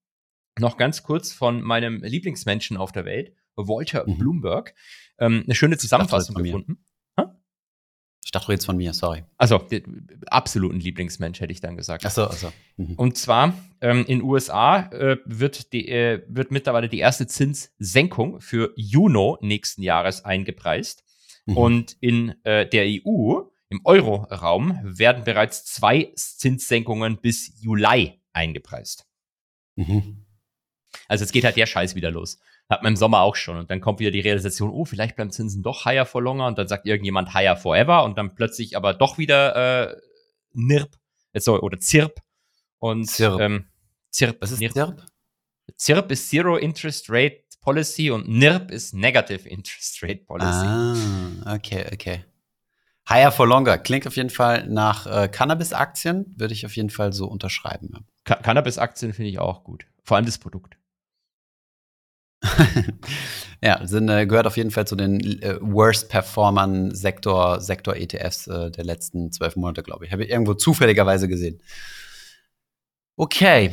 noch 0.58 0.76
ganz 0.76 1.02
kurz 1.02 1.32
von 1.32 1.62
meinem 1.62 2.02
Lieblingsmenschen 2.02 2.76
auf 2.76 2.92
der 2.92 3.04
Welt, 3.04 3.32
Walter 3.56 4.04
Mhm. 4.06 4.18
Bloomberg, 4.18 4.74
ähm, 5.18 5.42
eine 5.46 5.54
schöne 5.54 5.78
Zusammenfassung 5.78 6.34
gefunden. 6.34 6.83
Ich 8.34 8.40
dachte, 8.40 8.46
du 8.46 8.52
redest 8.52 8.66
von 8.66 8.76
mir, 8.76 8.92
sorry. 8.92 9.22
Also, 9.38 9.64
absoluten 10.26 10.80
Lieblingsmensch, 10.80 11.38
hätte 11.38 11.52
ich 11.52 11.60
dann 11.60 11.76
gesagt. 11.76 12.04
Ach 12.04 12.10
so, 12.10 12.24
ach 12.24 12.32
so. 12.32 12.52
Mhm. 12.76 12.94
Und 12.96 13.16
zwar 13.16 13.54
ähm, 13.80 14.04
in 14.08 14.22
USA 14.22 14.90
äh, 14.90 15.18
wird, 15.24 15.72
die, 15.72 15.88
äh, 15.88 16.24
wird 16.26 16.50
mittlerweile 16.50 16.88
die 16.88 16.98
erste 16.98 17.28
Zinssenkung 17.28 18.40
für 18.40 18.72
Juni 18.74 19.36
nächsten 19.40 19.82
Jahres 19.82 20.24
eingepreist. 20.24 21.04
Mhm. 21.46 21.56
Und 21.56 21.96
in 22.00 22.34
äh, 22.42 22.66
der 22.66 22.86
EU, 22.86 23.42
im 23.68 23.80
Euro-Raum, 23.84 24.80
werden 24.82 25.22
bereits 25.22 25.64
zwei 25.66 26.10
Zinssenkungen 26.16 27.18
bis 27.18 27.52
Juli 27.62 28.20
eingepreist. 28.32 29.06
Mhm. 29.76 30.23
Also 31.08 31.24
jetzt 31.24 31.32
geht 31.32 31.44
halt 31.44 31.56
der 31.56 31.66
Scheiß 31.66 31.94
wieder 31.94 32.10
los. 32.10 32.38
Hat 32.70 32.82
man 32.82 32.92
im 32.92 32.96
Sommer 32.96 33.20
auch 33.20 33.36
schon. 33.36 33.58
Und 33.58 33.70
dann 33.70 33.80
kommt 33.80 34.00
wieder 34.00 34.10
die 34.10 34.20
Realisation, 34.20 34.70
oh, 34.70 34.84
vielleicht 34.84 35.16
bleiben 35.16 35.30
Zinsen 35.30 35.62
doch 35.62 35.84
higher 35.84 36.06
for 36.06 36.22
longer. 36.22 36.46
Und 36.46 36.58
dann 36.58 36.68
sagt 36.68 36.86
irgendjemand 36.86 37.34
higher 37.34 37.56
forever. 37.56 38.04
Und 38.04 38.16
dann 38.18 38.34
plötzlich 38.34 38.76
aber 38.76 38.94
doch 38.94 39.18
wieder 39.18 39.90
äh, 39.90 39.96
NIRP 40.52 40.96
äh, 41.32 41.40
sorry, 41.40 41.60
oder 41.60 41.78
ZIRP. 41.78 42.20
Und 42.78 43.06
ZIRP. 43.10 43.40
Ähm, 43.40 43.66
ZIRP. 44.10 44.40
Was 44.40 44.52
ist 44.52 44.60
NIRP. 44.60 44.72
ZIRP? 44.74 45.02
ZIRP 45.76 46.10
ist 46.12 46.28
Zero 46.30 46.56
Interest 46.56 47.06
Rate 47.10 47.40
Policy 47.60 48.10
und 48.10 48.28
NIRP 48.28 48.70
ist 48.70 48.92
Negative 48.94 49.48
Interest 49.48 50.02
Rate 50.02 50.24
Policy. 50.26 50.66
Ah, 50.66 51.54
okay, 51.54 51.86
okay. 51.92 52.24
Higher 53.08 53.32
for 53.32 53.46
longer. 53.46 53.78
Klingt 53.78 54.06
auf 54.06 54.16
jeden 54.16 54.30
Fall 54.30 54.66
nach 54.68 55.06
äh, 55.06 55.28
Cannabis-Aktien. 55.28 56.34
Würde 56.36 56.54
ich 56.54 56.64
auf 56.66 56.76
jeden 56.76 56.90
Fall 56.90 57.12
so 57.12 57.26
unterschreiben. 57.26 58.06
Ca- 58.24 58.36
Cannabis-Aktien 58.36 59.12
finde 59.12 59.30
ich 59.30 59.38
auch 59.38 59.64
gut. 59.64 59.86
Vor 60.02 60.16
allem 60.16 60.26
das 60.26 60.38
Produkt. 60.38 60.76
ja, 63.62 63.86
sind, 63.86 64.08
äh, 64.08 64.26
gehört 64.26 64.46
auf 64.46 64.56
jeden 64.56 64.70
Fall 64.70 64.86
zu 64.86 64.96
den 64.96 65.20
äh, 65.42 65.58
worst 65.60 66.08
performern 66.08 66.94
Sektor, 66.94 67.60
Sektor 67.60 67.96
ETFs 67.96 68.46
äh, 68.46 68.70
der 68.70 68.84
letzten 68.84 69.32
zwölf 69.32 69.56
Monate, 69.56 69.82
glaube 69.82 70.04
ich. 70.04 70.12
Habe 70.12 70.24
ich 70.24 70.30
irgendwo 70.30 70.54
zufälligerweise 70.54 71.28
gesehen. 71.28 71.60
Okay. 73.16 73.72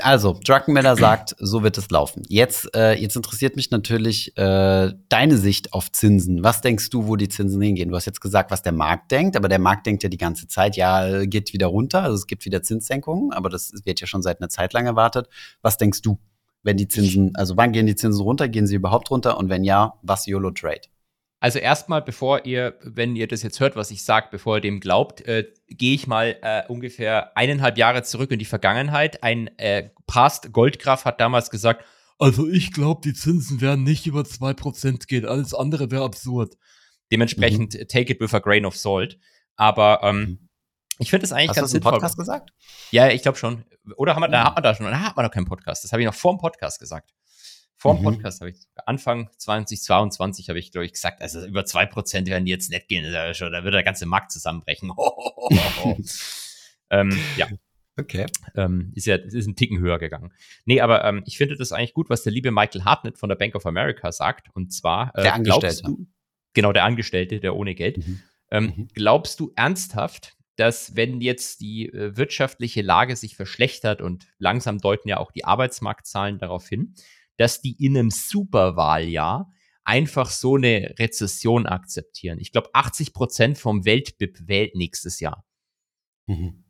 Also, 0.00 0.38
Druckenmiller 0.44 0.96
sagt, 0.96 1.34
so 1.38 1.62
wird 1.62 1.76
es 1.76 1.90
laufen. 1.90 2.22
Jetzt, 2.28 2.74
äh, 2.74 2.94
jetzt 2.94 3.16
interessiert 3.16 3.56
mich 3.56 3.70
natürlich 3.70 4.36
äh, 4.36 4.92
deine 5.08 5.36
Sicht 5.36 5.72
auf 5.72 5.90
Zinsen. 5.90 6.44
Was 6.44 6.60
denkst 6.60 6.90
du, 6.90 7.06
wo 7.06 7.16
die 7.16 7.28
Zinsen 7.28 7.60
hingehen? 7.60 7.88
Du 7.88 7.96
hast 7.96 8.06
jetzt 8.06 8.20
gesagt, 8.20 8.50
was 8.50 8.62
der 8.62 8.72
Markt 8.72 9.10
denkt, 9.10 9.36
aber 9.36 9.48
der 9.48 9.58
Markt 9.58 9.86
denkt 9.86 10.02
ja 10.02 10.08
die 10.08 10.18
ganze 10.18 10.46
Zeit, 10.46 10.76
ja, 10.76 11.06
äh, 11.06 11.26
geht 11.26 11.52
wieder 11.52 11.66
runter, 11.66 12.02
also 12.02 12.14
es 12.14 12.26
gibt 12.26 12.44
wieder 12.44 12.62
Zinssenkungen, 12.62 13.32
aber 13.32 13.48
das 13.48 13.72
wird 13.84 14.00
ja 14.00 14.06
schon 14.06 14.22
seit 14.22 14.40
einer 14.40 14.48
Zeit 14.48 14.72
lang 14.72 14.86
erwartet. 14.86 15.28
Was 15.62 15.78
denkst 15.78 16.02
du, 16.02 16.18
wenn 16.62 16.76
die 16.76 16.88
Zinsen, 16.88 17.34
also 17.34 17.56
wann 17.56 17.72
gehen 17.72 17.86
die 17.86 17.96
Zinsen 17.96 18.22
runter? 18.22 18.48
Gehen 18.48 18.66
sie 18.66 18.76
überhaupt 18.76 19.10
runter? 19.10 19.38
Und 19.38 19.48
wenn 19.48 19.64
ja, 19.64 19.94
was 20.02 20.26
YOLO 20.26 20.50
Trade? 20.50 20.82
Also 21.40 21.60
erstmal, 21.60 22.02
bevor 22.02 22.46
ihr, 22.46 22.76
wenn 22.82 23.14
ihr 23.14 23.28
das 23.28 23.42
jetzt 23.44 23.60
hört, 23.60 23.76
was 23.76 23.92
ich 23.92 24.02
sage, 24.02 24.26
bevor 24.30 24.56
ihr 24.56 24.60
dem 24.60 24.80
glaubt, 24.80 25.20
äh, 25.26 25.46
gehe 25.68 25.94
ich 25.94 26.08
mal 26.08 26.36
äh, 26.42 26.62
ungefähr 26.68 27.36
eineinhalb 27.36 27.78
Jahre 27.78 28.02
zurück 28.02 28.32
in 28.32 28.40
die 28.40 28.44
Vergangenheit. 28.44 29.22
Ein 29.22 29.48
äh, 29.58 29.90
Past 30.08 30.52
Goldgraf 30.52 31.04
hat 31.04 31.20
damals 31.20 31.50
gesagt, 31.50 31.84
also 32.18 32.48
ich 32.48 32.72
glaube, 32.72 33.02
die 33.04 33.14
Zinsen 33.14 33.60
werden 33.60 33.84
nicht 33.84 34.06
über 34.06 34.22
2% 34.22 35.06
gehen, 35.06 35.26
alles 35.26 35.54
andere 35.54 35.92
wäre 35.92 36.04
absurd. 36.04 36.56
Dementsprechend 37.12 37.74
mhm. 37.74 37.86
take 37.86 38.12
it 38.12 38.20
with 38.20 38.34
a 38.34 38.40
grain 38.40 38.66
of 38.66 38.76
salt. 38.76 39.18
Aber 39.54 40.00
ähm, 40.02 40.18
mhm. 40.18 40.47
Ich 40.98 41.10
finde 41.10 41.26
es 41.26 41.32
eigentlich 41.32 41.50
Hast 41.50 41.56
ganz 41.56 41.74
im 41.74 41.80
Podcast 41.80 42.16
gesagt? 42.16 42.50
Ja, 42.90 43.08
ich 43.08 43.22
glaube 43.22 43.38
schon. 43.38 43.64
Oder 43.96 44.14
haben 44.14 44.22
wir, 44.22 44.28
da 44.28 44.40
mhm. 44.40 44.46
hat 44.46 44.54
man 44.56 44.62
da 44.62 44.74
schon, 44.74 44.86
da 44.86 45.00
hat 45.00 45.16
man 45.16 45.24
noch 45.24 45.32
keinen 45.32 45.46
Podcast. 45.46 45.84
Das 45.84 45.92
habe 45.92 46.02
ich 46.02 46.06
noch 46.06 46.14
vor 46.14 46.34
dem 46.34 46.38
Podcast 46.38 46.80
gesagt. 46.80 47.14
Vor 47.76 47.94
dem 47.94 48.00
mhm. 48.00 48.04
Podcast 48.04 48.40
habe 48.40 48.50
ich, 48.50 48.66
Anfang 48.86 49.30
2022 49.36 50.48
habe 50.48 50.58
ich, 50.58 50.72
glaube 50.72 50.84
ich, 50.84 50.92
gesagt, 50.92 51.22
also 51.22 51.44
über 51.44 51.64
zwei 51.64 51.86
Prozent 51.86 52.28
werden 52.28 52.44
die 52.44 52.50
jetzt 52.50 52.70
nicht 52.70 52.88
gehen. 52.88 53.04
Da, 53.12 53.32
da 53.32 53.64
wird 53.64 53.74
der 53.74 53.84
ganze 53.84 54.06
Markt 54.06 54.32
zusammenbrechen. 54.32 54.90
ähm, 56.90 57.18
ja. 57.36 57.46
Okay. 57.96 58.26
Ähm, 58.56 58.92
ist 58.94 59.06
ja, 59.06 59.16
ist 59.16 59.46
ein 59.46 59.56
Ticken 59.56 59.78
höher 59.78 59.98
gegangen. 59.98 60.32
Nee, 60.64 60.80
aber 60.80 61.04
ähm, 61.04 61.22
ich 61.26 61.36
finde 61.36 61.56
das 61.56 61.72
eigentlich 61.72 61.94
gut, 61.94 62.10
was 62.10 62.22
der 62.22 62.32
liebe 62.32 62.50
Michael 62.50 62.84
Hartnett 62.84 63.18
von 63.18 63.28
der 63.28 63.36
Bank 63.36 63.54
of 63.54 63.66
America 63.66 64.10
sagt. 64.12 64.48
Und 64.54 64.72
zwar, 64.72 65.12
äh, 65.14 65.22
der 65.22 65.34
Angestellte. 65.34 65.82
Du, 65.84 66.06
genau, 66.54 66.72
der 66.72 66.84
Angestellte, 66.84 67.40
der 67.40 67.54
ohne 67.56 67.74
Geld. 67.74 67.98
Mhm. 67.98 68.22
Ähm, 68.50 68.64
mhm. 68.64 68.88
Glaubst 68.94 69.40
du 69.40 69.52
ernsthaft, 69.56 70.37
dass 70.58 70.96
wenn 70.96 71.20
jetzt 71.20 71.60
die 71.60 71.88
äh, 71.88 72.16
wirtschaftliche 72.16 72.82
Lage 72.82 73.14
sich 73.14 73.36
verschlechtert 73.36 74.02
und 74.02 74.26
langsam 74.38 74.78
deuten 74.78 75.08
ja 75.08 75.18
auch 75.18 75.30
die 75.30 75.44
Arbeitsmarktzahlen 75.44 76.38
darauf 76.38 76.68
hin, 76.68 76.94
dass 77.36 77.60
die 77.60 77.72
in 77.84 77.96
einem 77.96 78.10
Superwahljahr 78.10 79.52
einfach 79.84 80.30
so 80.30 80.56
eine 80.56 80.94
Rezession 80.98 81.66
akzeptieren. 81.66 82.40
Ich 82.40 82.50
glaube, 82.50 82.70
80 82.72 83.14
Prozent 83.14 83.56
vom 83.56 83.84
Weltbip 83.84 84.48
wählt 84.48 84.74
nächstes 84.74 85.20
Jahr. 85.20 85.46
Mhm. 86.26 86.64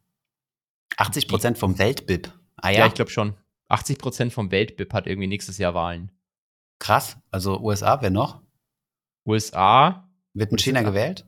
80 0.98 1.27
Prozent 1.27 1.59
vom 1.59 1.79
Weltbip? 1.79 2.31
Ah 2.57 2.70
ja? 2.70 2.81
Ja, 2.81 2.87
ich 2.88 2.94
glaube 2.94 3.11
schon. 3.11 3.37
80 3.68 3.98
Prozent 3.98 4.33
vom 4.35 4.51
Weltbip 4.51 4.92
hat 4.92 5.07
irgendwie 5.07 5.29
nächstes 5.29 5.57
Jahr 5.57 5.74
Wahlen. 5.74 6.12
Krass. 6.79 7.16
Also 7.31 7.59
USA, 7.61 8.03
wer 8.03 8.11
noch? 8.11 8.42
USA. 9.27 10.11
Wird 10.35 10.53
in 10.53 10.59
China 10.59 10.83
gewählt? 10.83 11.27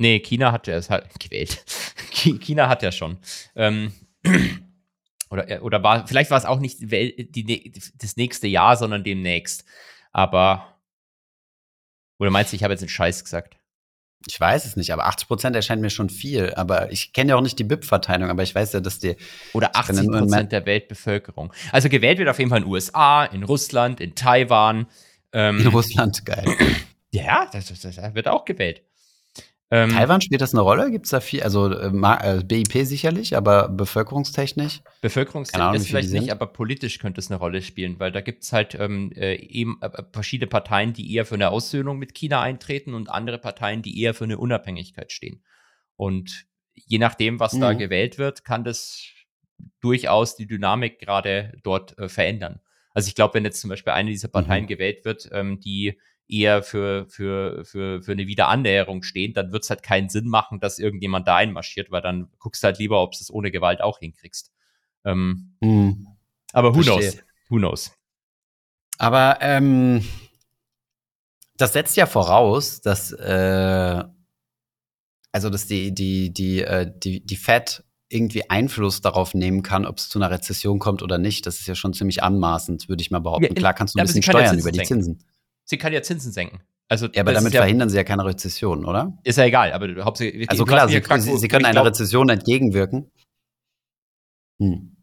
Nee, 0.00 0.20
China 0.20 0.50
hat 0.50 0.66
ja 0.66 0.76
es 0.76 0.88
halt 0.88 1.20
gewählt. 1.20 1.62
China 2.10 2.70
hat 2.70 2.82
ja 2.82 2.90
schon. 2.90 3.18
Ähm, 3.54 3.92
oder, 5.30 5.62
oder 5.62 5.82
war, 5.82 6.06
vielleicht 6.06 6.30
war 6.30 6.38
es 6.38 6.46
auch 6.46 6.58
nicht 6.58 6.78
die, 6.80 7.28
die, 7.30 7.72
das 7.98 8.16
nächste 8.16 8.46
Jahr, 8.46 8.78
sondern 8.78 9.04
demnächst. 9.04 9.66
Aber. 10.10 10.78
Oder 12.18 12.30
meinst 12.30 12.50
du, 12.50 12.56
ich 12.56 12.62
habe 12.62 12.72
jetzt 12.72 12.80
einen 12.80 12.88
Scheiß 12.88 13.24
gesagt? 13.24 13.58
Ich 14.26 14.40
weiß 14.40 14.64
es 14.64 14.76
nicht, 14.76 14.90
aber 14.90 15.04
80 15.06 15.28
Prozent 15.28 15.56
erscheint 15.56 15.82
mir 15.82 15.90
schon 15.90 16.08
viel. 16.08 16.54
Aber 16.54 16.90
ich 16.90 17.12
kenne 17.12 17.30
ja 17.30 17.36
auch 17.36 17.42
nicht 17.42 17.58
die 17.58 17.64
BIP-Verteilung, 17.64 18.30
aber 18.30 18.42
ich 18.42 18.54
weiß 18.54 18.72
ja, 18.72 18.80
dass 18.80 19.00
die. 19.00 19.16
Oder 19.52 19.76
80 19.76 20.08
Prozent 20.08 20.52
der 20.52 20.64
Weltbevölkerung. 20.64 21.52
Also 21.72 21.90
gewählt 21.90 22.16
wird 22.16 22.30
auf 22.30 22.38
jeden 22.38 22.48
Fall 22.48 22.60
in 22.60 22.64
den 22.64 22.72
USA, 22.72 23.26
in 23.26 23.42
Russland, 23.42 24.00
in 24.00 24.14
Taiwan. 24.14 24.86
Ähm, 25.34 25.60
in 25.60 25.66
Russland, 25.66 26.24
geil. 26.24 26.46
Ja, 27.10 27.50
das, 27.52 27.66
das, 27.66 27.80
das 27.80 28.14
wird 28.14 28.28
auch 28.28 28.46
gewählt. 28.46 28.82
Ähm, 29.72 29.90
Taiwan 29.90 30.20
spielt 30.20 30.40
das 30.40 30.52
eine 30.52 30.62
Rolle? 30.62 30.90
Gibt 30.90 31.06
es 31.06 31.10
da 31.10 31.20
viel? 31.20 31.42
Also 31.42 31.72
äh, 31.72 31.86
äh 31.86 32.42
BIP 32.42 32.84
sicherlich, 32.84 33.36
aber 33.36 33.68
bevölkerungstechnisch? 33.68 34.80
Bevölkerungstechnisch 35.00 35.86
vielleicht 35.86 36.10
nicht, 36.10 36.32
aber 36.32 36.48
politisch 36.48 36.98
könnte 36.98 37.20
es 37.20 37.30
eine 37.30 37.38
Rolle 37.38 37.62
spielen, 37.62 38.00
weil 38.00 38.10
da 38.10 38.20
gibt 38.20 38.42
es 38.42 38.52
halt 38.52 38.74
ähm, 38.74 39.12
äh, 39.12 39.36
eben 39.36 39.78
äh, 39.80 40.02
verschiedene 40.12 40.48
Parteien, 40.48 40.92
die 40.92 41.14
eher 41.14 41.24
für 41.24 41.36
eine 41.36 41.50
Aussöhnung 41.50 41.98
mit 41.98 42.14
China 42.14 42.42
eintreten 42.42 42.94
und 42.94 43.10
andere 43.10 43.38
Parteien, 43.38 43.82
die 43.82 44.00
eher 44.00 44.12
für 44.12 44.24
eine 44.24 44.38
Unabhängigkeit 44.38 45.12
stehen. 45.12 45.44
Und 45.94 46.46
je 46.74 46.98
nachdem, 46.98 47.38
was 47.38 47.52
mhm. 47.52 47.60
da 47.60 47.72
gewählt 47.74 48.18
wird, 48.18 48.44
kann 48.44 48.64
das 48.64 49.04
durchaus 49.80 50.34
die 50.34 50.48
Dynamik 50.48 50.98
gerade 50.98 51.52
dort 51.62 51.96
äh, 51.96 52.08
verändern. 52.08 52.60
Also 52.92 53.06
ich 53.06 53.14
glaube, 53.14 53.34
wenn 53.34 53.44
jetzt 53.44 53.60
zum 53.60 53.70
Beispiel 53.70 53.92
eine 53.92 54.10
dieser 54.10 54.28
Parteien 54.28 54.64
mhm. 54.64 54.68
gewählt 54.68 55.04
wird, 55.04 55.28
ähm, 55.32 55.60
die 55.60 55.96
eher 56.30 56.62
für, 56.62 57.06
für, 57.08 57.64
für, 57.64 58.02
für 58.02 58.12
eine 58.12 58.26
Wiederannäherung 58.26 59.02
stehen, 59.02 59.34
dann 59.34 59.52
wird 59.52 59.64
es 59.64 59.70
halt 59.70 59.82
keinen 59.82 60.08
Sinn 60.08 60.28
machen, 60.28 60.60
dass 60.60 60.78
irgendjemand 60.78 61.26
da 61.28 61.36
einmarschiert, 61.36 61.90
weil 61.90 62.02
dann 62.02 62.28
guckst 62.38 62.62
du 62.62 62.66
halt 62.66 62.78
lieber, 62.78 63.02
ob 63.02 63.12
du 63.12 63.18
es 63.20 63.30
ohne 63.30 63.50
Gewalt 63.50 63.80
auch 63.80 63.98
hinkriegst. 63.98 64.52
Ähm, 65.04 65.56
hm. 65.62 66.06
Aber 66.52 66.74
who 66.74 66.82
Verstehe. 66.82 67.10
knows? 67.10 67.24
Who 67.48 67.56
knows? 67.58 67.92
Aber 68.98 69.38
ähm, 69.40 70.04
das 71.56 71.72
setzt 71.72 71.96
ja 71.96 72.06
voraus, 72.06 72.80
dass 72.80 73.12
äh, 73.12 74.04
also 75.32 75.50
dass 75.50 75.66
die, 75.66 75.94
die, 75.94 76.32
die, 76.32 76.62
äh, 76.62 76.90
die, 77.02 77.24
die 77.24 77.36
Fed 77.36 77.84
irgendwie 78.08 78.50
Einfluss 78.50 79.00
darauf 79.00 79.34
nehmen 79.34 79.62
kann, 79.62 79.86
ob 79.86 79.98
es 79.98 80.08
zu 80.08 80.18
einer 80.18 80.30
Rezession 80.30 80.80
kommt 80.80 81.02
oder 81.02 81.18
nicht. 81.18 81.46
Das 81.46 81.60
ist 81.60 81.68
ja 81.68 81.76
schon 81.76 81.94
ziemlich 81.94 82.22
anmaßend, 82.22 82.88
würde 82.88 83.02
ich 83.02 83.10
mal 83.10 83.20
behaupten. 83.20 83.44
Ja, 83.44 83.54
Klar 83.54 83.74
kannst 83.74 83.94
du 83.94 84.00
ein 84.00 84.06
bisschen 84.06 84.22
steuern 84.22 84.58
über 84.58 84.72
die 84.72 84.82
Zinsen 84.82 85.22
sie 85.70 85.78
kann 85.78 85.92
ja 85.92 86.02
Zinsen 86.02 86.32
senken. 86.32 86.60
Also, 86.88 87.06
ja, 87.06 87.22
aber 87.22 87.32
damit 87.32 87.52
ja, 87.52 87.60
verhindern 87.60 87.88
sie 87.88 87.96
ja 87.96 88.04
keine 88.04 88.24
Rezession, 88.24 88.84
oder? 88.84 89.16
Ist 89.22 89.38
ja 89.38 89.44
egal, 89.44 89.72
aber 89.72 90.04
hauptsächlich. 90.04 90.50
Also 90.50 90.64
klar, 90.64 90.88
sie, 90.88 91.00
gefragt, 91.00 91.22
sie, 91.22 91.36
sie 91.36 91.48
können 91.48 91.64
einer 91.64 91.84
Rezession 91.84 92.28
entgegenwirken. 92.28 93.10
Hm. 94.58 94.96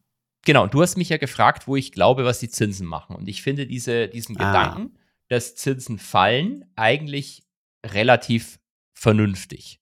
Genau, 0.46 0.68
du 0.68 0.82
hast 0.82 0.98
mich 0.98 1.10
ja 1.10 1.18
gefragt, 1.18 1.68
wo 1.68 1.78
ich 1.78 1.94
glaube, 1.94 2.26
was 2.26 2.40
die 2.40 2.50
Zinsen 2.50 2.86
machen. 2.86 3.16
Und 3.16 3.28
ich 3.28 3.42
finde 3.42 3.66
diese, 3.66 4.10
diesen 4.10 4.38
ah. 4.38 4.52
Gedanken, 4.52 4.98
dass 5.30 5.56
Zinsen 5.56 5.98
fallen, 5.98 6.66
eigentlich 6.76 7.44
relativ 7.86 8.60
vernünftig. 8.94 9.80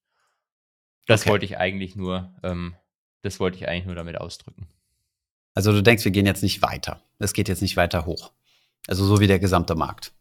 Das 1.07 1.21
okay. 1.21 1.31
wollte 1.31 1.45
ich 1.45 1.57
eigentlich 1.57 1.95
nur, 1.95 2.33
ähm, 2.43 2.75
das 3.23 3.39
wollte 3.39 3.57
ich 3.57 3.67
eigentlich 3.67 3.85
nur 3.85 3.95
damit 3.95 4.17
ausdrücken. 4.17 4.67
Also 5.55 5.71
du 5.71 5.81
denkst, 5.81 6.05
wir 6.05 6.11
gehen 6.11 6.25
jetzt 6.25 6.43
nicht 6.43 6.61
weiter. 6.61 7.01
Es 7.17 7.33
geht 7.33 7.47
jetzt 7.47 7.61
nicht 7.61 7.77
weiter 7.77 8.05
hoch. 8.05 8.31
Also 8.87 9.05
so 9.05 9.19
wie 9.19 9.27
der 9.27 9.39
gesamte 9.39 9.73
Markt. 9.73 10.13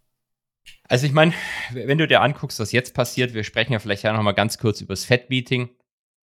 Also 0.88 1.07
ich 1.07 1.12
meine, 1.12 1.33
wenn 1.72 1.98
du 1.98 2.07
dir 2.07 2.20
anguckst, 2.20 2.61
was 2.61 2.72
jetzt 2.72 2.94
passiert, 2.94 3.35
wir 3.35 3.44
sprechen 3.44 3.72
ja 3.72 3.79
vielleicht 3.79 4.03
ja 4.03 4.12
noch 4.12 4.22
mal 4.22 4.33
ganz 4.33 4.59
kurz 4.59 4.81
über 4.81 4.92
das 4.92 5.05
Fed-Meeting. 5.05 5.70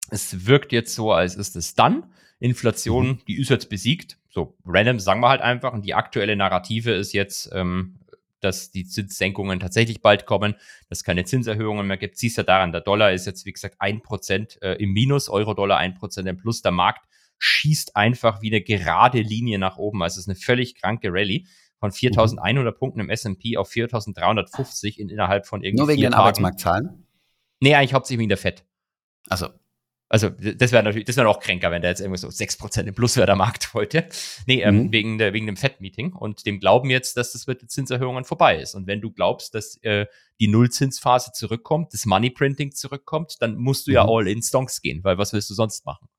Es 0.09 0.45
wirkt 0.45 0.71
jetzt 0.71 0.93
so, 0.93 1.11
als 1.11 1.35
ist 1.35 1.55
es 1.55 1.75
dann. 1.75 2.11
Inflation, 2.39 3.07
mhm. 3.07 3.19
die 3.27 3.39
ist 3.39 3.49
jetzt 3.49 3.69
besiegt. 3.69 4.17
So 4.29 4.57
random 4.65 4.99
sagen 4.99 5.21
wir 5.21 5.29
halt 5.29 5.41
einfach. 5.41 5.73
Und 5.73 5.85
die 5.85 5.93
aktuelle 5.93 6.35
Narrative 6.35 6.91
ist 6.91 7.13
jetzt, 7.13 7.49
ähm, 7.53 7.99
dass 8.39 8.71
die 8.71 8.85
Zinssenkungen 8.85 9.59
tatsächlich 9.59 10.01
bald 10.01 10.25
kommen, 10.25 10.53
dass 10.89 10.99
es 10.99 11.03
keine 11.03 11.23
Zinserhöhungen 11.23 11.85
mehr 11.85 11.97
gibt. 11.97 12.17
Siehst 12.17 12.37
du 12.37 12.43
daran, 12.43 12.71
der 12.71 12.81
Dollar 12.81 13.13
ist 13.13 13.27
jetzt, 13.27 13.45
wie 13.45 13.53
gesagt, 13.53 13.75
ein 13.79 14.01
Prozent 14.01 14.61
äh, 14.61 14.73
im 14.73 14.91
Minus, 14.91 15.29
Euro-Dollar 15.29 15.77
ein 15.77 15.93
Prozent 15.93 16.27
im 16.27 16.37
Plus. 16.37 16.61
Der 16.61 16.71
Markt 16.71 17.05
schießt 17.37 17.95
einfach 17.95 18.41
wie 18.41 18.51
eine 18.51 18.61
gerade 18.61 19.21
Linie 19.21 19.59
nach 19.59 19.77
oben. 19.77 20.01
Also 20.03 20.15
es 20.15 20.25
ist 20.25 20.29
eine 20.29 20.35
völlig 20.35 20.75
kranke 20.75 21.09
Rallye 21.11 21.45
von 21.81 21.91
4100 21.91 22.73
mhm. 22.73 22.79
Punkten 22.79 22.99
im 23.01 23.09
S&P 23.09 23.57
auf 23.57 23.67
4350 23.67 24.99
in, 24.99 25.09
innerhalb 25.09 25.45
von 25.45 25.61
irgendwie 25.61 25.81
Nur 25.81 25.89
wegen 25.89 26.01
den 26.01 26.11
Tagen. 26.11 26.21
Arbeitsmarktzahlen? 26.21 27.07
Nee, 27.59 27.75
eigentlich 27.75 27.93
hauptsächlich 27.93 28.19
wegen 28.19 28.29
der 28.29 28.37
FED. 28.37 28.63
Also 29.27 29.49
also 30.11 30.29
das 30.29 30.73
wäre 30.73 30.83
natürlich, 30.83 31.05
das 31.05 31.15
wäre 31.15 31.29
auch 31.29 31.39
kränker, 31.39 31.71
wenn 31.71 31.81
da 31.81 31.87
jetzt 31.87 32.01
irgendwie 32.01 32.17
so 32.17 32.27
6% 32.27 32.83
im 32.83 32.93
Plus 32.93 33.15
wäre 33.15 33.27
der 33.27 33.37
Markt 33.37 33.73
heute. 33.73 34.09
Nee, 34.45 34.61
ähm, 34.61 34.75
mhm. 34.75 34.91
wegen, 34.91 35.17
der, 35.17 35.31
wegen 35.31 35.45
dem 35.45 35.55
Fed-Meeting 35.55 36.11
und 36.11 36.45
dem 36.45 36.59
Glauben 36.59 36.89
jetzt, 36.89 37.15
dass 37.15 37.31
das 37.31 37.47
mit 37.47 37.61
den 37.61 37.69
Zinserhöhungen 37.69 38.25
vorbei 38.25 38.59
ist. 38.59 38.75
Und 38.75 38.87
wenn 38.87 38.99
du 38.99 39.11
glaubst, 39.11 39.55
dass 39.55 39.77
äh, 39.83 40.07
die 40.41 40.49
Nullzinsphase 40.49 41.31
zurückkommt, 41.31 41.93
das 41.93 42.05
Money-Printing 42.05 42.73
zurückkommt, 42.73 43.41
dann 43.41 43.55
musst 43.55 43.87
du 43.87 43.91
mhm. 43.91 43.95
ja 43.95 44.05
all 44.05 44.27
in 44.27 44.41
Stonks 44.41 44.81
gehen, 44.81 45.01
weil 45.05 45.17
was 45.17 45.31
willst 45.31 45.49
du 45.49 45.53
sonst 45.53 45.85
machen? 45.85 46.09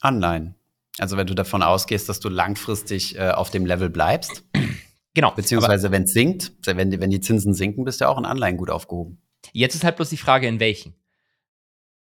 Anleihen. 0.00 0.54
Also 0.98 1.16
wenn 1.16 1.26
du 1.26 1.34
davon 1.34 1.62
ausgehst, 1.62 2.08
dass 2.08 2.20
du 2.20 2.28
langfristig 2.28 3.18
äh, 3.18 3.30
auf 3.30 3.50
dem 3.50 3.66
Level 3.66 3.90
bleibst. 3.90 4.44
Genau. 5.14 5.30
Beziehungsweise 5.32 5.90
wenn 5.90 6.04
es 6.04 6.12
sinkt, 6.12 6.52
wenn 6.64 6.90
die, 6.90 7.00
wenn 7.00 7.10
die 7.10 7.20
Zinsen 7.20 7.54
sinken, 7.54 7.84
bist 7.84 8.00
du 8.00 8.06
ja 8.06 8.10
auch 8.10 8.18
in 8.18 8.24
Anleihen 8.24 8.56
gut 8.56 8.70
aufgehoben. 8.70 9.20
Jetzt 9.52 9.74
ist 9.74 9.84
halt 9.84 9.96
bloß 9.96 10.10
die 10.10 10.16
Frage, 10.16 10.46
in 10.46 10.60
welchen. 10.60 10.94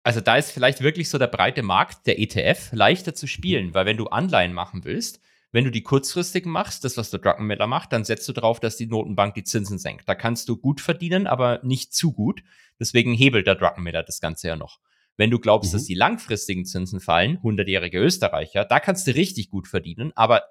Also 0.02 0.20
da 0.20 0.36
ist 0.36 0.52
vielleicht 0.52 0.82
wirklich 0.82 1.08
so 1.08 1.18
der 1.18 1.26
breite 1.26 1.62
Markt, 1.62 2.06
der 2.06 2.18
ETF, 2.18 2.70
leichter 2.72 3.14
zu 3.14 3.26
spielen, 3.26 3.74
weil 3.74 3.86
wenn 3.86 3.96
du 3.96 4.06
Anleihen 4.06 4.52
machen 4.52 4.84
willst, 4.84 5.20
wenn 5.50 5.64
du 5.64 5.70
die 5.70 5.82
kurzfristig 5.82 6.46
machst, 6.46 6.84
das, 6.84 6.96
was 6.96 7.10
der 7.10 7.20
Druckenmiller 7.20 7.66
macht, 7.66 7.92
dann 7.92 8.04
setzt 8.04 8.28
du 8.28 8.32
darauf, 8.32 8.58
dass 8.58 8.76
die 8.76 8.86
Notenbank 8.86 9.34
die 9.34 9.44
Zinsen 9.44 9.78
senkt. 9.78 10.08
Da 10.08 10.14
kannst 10.14 10.48
du 10.48 10.56
gut 10.56 10.80
verdienen, 10.80 11.26
aber 11.26 11.60
nicht 11.62 11.94
zu 11.94 12.12
gut. 12.12 12.42
Deswegen 12.80 13.14
hebelt 13.14 13.46
der 13.46 13.54
Druckenmiller 13.54 14.02
das 14.02 14.20
Ganze 14.20 14.48
ja 14.48 14.56
noch. 14.56 14.80
Wenn 15.16 15.30
du 15.30 15.38
glaubst, 15.38 15.72
mhm. 15.72 15.76
dass 15.76 15.84
die 15.84 15.94
langfristigen 15.94 16.64
Zinsen 16.64 17.00
fallen, 17.00 17.38
100-jährige 17.38 17.98
Österreicher, 17.98 18.64
da 18.64 18.80
kannst 18.80 19.06
du 19.06 19.12
richtig 19.12 19.50
gut 19.50 19.68
verdienen, 19.68 20.12
aber 20.14 20.42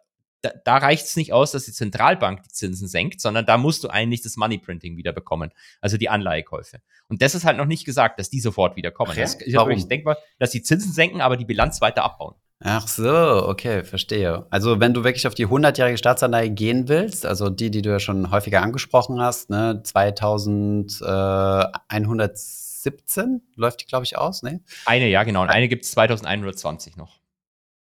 da, 0.43 0.51
da 0.65 0.77
reicht 0.77 1.05
es 1.05 1.15
nicht 1.15 1.33
aus, 1.33 1.51
dass 1.51 1.65
die 1.65 1.71
Zentralbank 1.71 2.43
die 2.43 2.49
Zinsen 2.49 2.87
senkt, 2.87 3.21
sondern 3.21 3.45
da 3.45 3.57
musst 3.57 3.83
du 3.83 3.89
eigentlich 3.89 4.21
das 4.21 4.35
Money 4.35 4.57
Printing 4.57 4.97
wieder 4.97 5.13
bekommen, 5.13 5.51
also 5.81 5.97
die 5.97 6.09
Anleihekäufe. 6.09 6.81
Und 7.07 7.21
das 7.21 7.33
ist 7.33 7.45
halt 7.45 7.57
noch 7.57 7.65
nicht 7.65 7.85
gesagt, 7.85 8.19
dass 8.19 8.29
die 8.29 8.41
sofort 8.41 8.75
wieder 8.75 8.91
kommen. 8.91 9.11
Okay. 9.11 9.21
Das, 9.21 9.37
Warum? 9.53 9.71
Ich 9.71 9.87
denke 9.87 10.05
mal, 10.05 10.17
dass 10.39 10.51
die 10.51 10.61
Zinsen 10.61 10.91
senken, 10.91 11.21
aber 11.21 11.37
die 11.37 11.45
Bilanz 11.45 11.81
weiter 11.81 12.03
abbauen. 12.03 12.35
Ach 12.65 12.87
so, 12.87 13.45
okay, 13.47 13.83
verstehe. 13.83 14.45
Also 14.49 14.79
wenn 14.79 14.93
du 14.93 15.03
wirklich 15.03 15.27
auf 15.27 15.35
die 15.35 15.47
100-jährige 15.47 15.97
Staatsanleihe 15.97 16.49
gehen 16.49 16.87
willst, 16.87 17.25
also 17.25 17.49
die, 17.49 17.71
die 17.71 17.81
du 17.81 17.89
ja 17.89 17.99
schon 17.99 18.31
häufiger 18.31 18.61
angesprochen 18.61 19.19
hast, 19.19 19.49
ne, 19.49 19.81
2100 19.83 22.37
2017 22.83 23.41
läuft 23.55 23.81
die, 23.81 23.85
glaube 23.85 24.05
ich, 24.05 24.17
aus, 24.17 24.43
ne? 24.43 24.61
Eine, 24.85 25.07
ja, 25.07 25.23
genau. 25.23 25.41
Und 25.41 25.49
eine 25.49 25.67
gibt 25.67 25.85
es 25.85 25.91
2120 25.91 26.97
noch. 26.97 27.19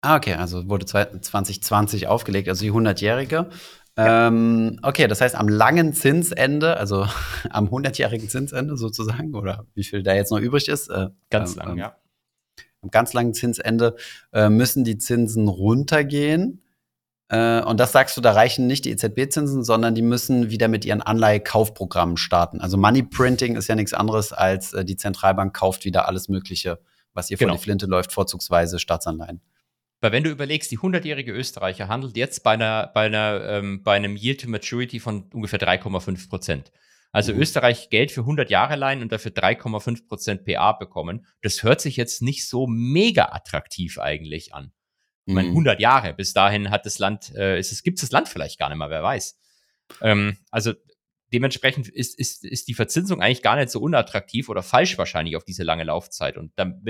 Ah, 0.00 0.16
okay, 0.16 0.34
also 0.34 0.68
wurde 0.68 0.86
2020 0.86 2.06
aufgelegt, 2.06 2.48
also 2.48 2.64
die 2.64 2.72
100-jährige. 2.72 3.50
Ähm, 3.96 4.78
okay, 4.82 5.08
das 5.08 5.20
heißt 5.20 5.34
am 5.34 5.48
langen 5.48 5.92
Zinsende, 5.92 6.76
also 6.76 7.06
am 7.50 7.66
100-jährigen 7.66 8.28
Zinsende 8.28 8.76
sozusagen, 8.76 9.34
oder 9.34 9.66
wie 9.74 9.82
viel 9.82 10.04
da 10.04 10.14
jetzt 10.14 10.30
noch 10.30 10.38
übrig 10.38 10.68
ist. 10.68 10.88
Äh, 10.88 11.08
Ganz 11.30 11.52
ähm, 11.52 11.58
lang, 11.58 11.70
ähm, 11.70 11.78
ja. 11.78 11.96
Am 12.80 12.90
ganz 12.90 13.12
langen 13.12 13.34
Zinsende 13.34 13.96
äh, 14.32 14.48
müssen 14.48 14.84
die 14.84 14.98
Zinsen 14.98 15.48
runtergehen. 15.48 16.62
Äh, 17.28 17.60
und 17.62 17.78
das 17.78 17.92
sagst 17.92 18.16
du, 18.16 18.20
da 18.20 18.32
reichen 18.32 18.66
nicht 18.66 18.84
die 18.84 18.90
EZB-Zinsen, 18.90 19.62
sondern 19.64 19.94
die 19.94 20.02
müssen 20.02 20.50
wieder 20.50 20.68
mit 20.68 20.84
ihren 20.84 21.02
Anleihekaufprogrammen 21.02 22.16
starten. 22.16 22.60
Also 22.60 22.76
Money 22.76 23.02
Printing 23.02 23.56
ist 23.56 23.68
ja 23.68 23.74
nichts 23.74 23.92
anderes 23.92 24.32
als 24.32 24.72
äh, 24.72 24.84
die 24.84 24.96
Zentralbank 24.96 25.54
kauft 25.54 25.84
wieder 25.84 26.08
alles 26.08 26.28
Mögliche, 26.28 26.78
was 27.14 27.30
ihr 27.30 27.36
Genau. 27.36 27.52
vor 27.52 27.58
die 27.58 27.62
Flinte 27.64 27.86
läuft, 27.86 28.12
vorzugsweise 28.12 28.78
Staatsanleihen. 28.78 29.40
Weil 30.00 30.12
wenn 30.12 30.22
du 30.24 30.30
überlegst, 30.30 30.70
die 30.70 30.78
100-jährige 30.78 31.32
Österreicher 31.32 31.88
handelt 31.88 32.16
jetzt 32.16 32.44
bei, 32.44 32.52
einer, 32.52 32.86
bei, 32.94 33.06
einer, 33.06 33.42
ähm, 33.48 33.82
bei 33.82 33.96
einem 33.96 34.16
Yield 34.16 34.42
to 34.42 34.48
Maturity 34.48 35.00
von 35.00 35.24
ungefähr 35.34 35.58
3,5 35.58 36.28
Prozent. 36.28 36.70
Also 37.10 37.32
Mhm. 37.34 37.40
Österreich 37.40 37.90
Geld 37.90 38.12
für 38.12 38.20
100 38.20 38.48
Jahre 38.48 38.76
leihen 38.76 39.02
und 39.02 39.10
dafür 39.10 39.32
3,5 39.32 40.06
Prozent 40.06 40.44
PA 40.44 40.72
bekommen. 40.72 41.26
Das 41.42 41.62
hört 41.62 41.80
sich 41.80 41.96
jetzt 41.96 42.22
nicht 42.22 42.46
so 42.48 42.66
mega 42.68 43.30
attraktiv 43.32 43.98
eigentlich 43.98 44.54
an. 44.54 44.72
Ich 45.28 45.34
meine, 45.34 45.48
Mhm. 45.48 45.54
100 45.56 45.80
Jahre, 45.80 46.14
bis 46.14 46.32
dahin 46.32 46.70
hat 46.70 46.86
das 46.86 46.98
Land, 46.98 47.34
äh, 47.36 47.58
ist 47.58 47.70
es, 47.70 47.82
gibt 47.82 47.98
es 47.98 48.02
das 48.02 48.10
Land 48.12 48.28
vielleicht 48.28 48.58
gar 48.58 48.70
nicht 48.70 48.78
mehr, 48.78 48.88
wer 48.88 49.02
weiß. 49.02 49.38
Ähm, 50.00 50.38
also 50.50 50.72
dementsprechend 51.32 51.88
ist, 51.88 52.18
ist, 52.18 52.44
ist 52.44 52.66
die 52.68 52.74
Verzinsung 52.74 53.20
eigentlich 53.20 53.42
gar 53.42 53.56
nicht 53.56 53.68
so 53.70 53.80
unattraktiv 53.80 54.48
oder 54.48 54.62
falsch 54.62 54.96
wahrscheinlich 54.96 55.36
auf 55.36 55.44
diese 55.44 55.64
lange 55.64 55.84
Laufzeit. 55.84 56.38
Und 56.38 56.52
dann 56.56 56.82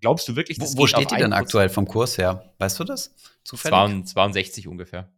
glaubst 0.00 0.28
du 0.28 0.36
wirklich, 0.36 0.58
Wo, 0.58 0.64
das 0.64 0.76
wo 0.76 0.82
auf 0.82 0.90
steht 0.90 1.10
die 1.10 1.16
denn 1.16 1.32
1%? 1.32 1.36
aktuell 1.36 1.68
vom 1.70 1.86
Kurs 1.86 2.18
her? 2.18 2.52
Weißt 2.58 2.78
du 2.78 2.84
das? 2.84 3.14
Zufällig? 3.44 3.70
62 3.72 4.12
62 4.12 4.68
ungefähr. 4.68 5.10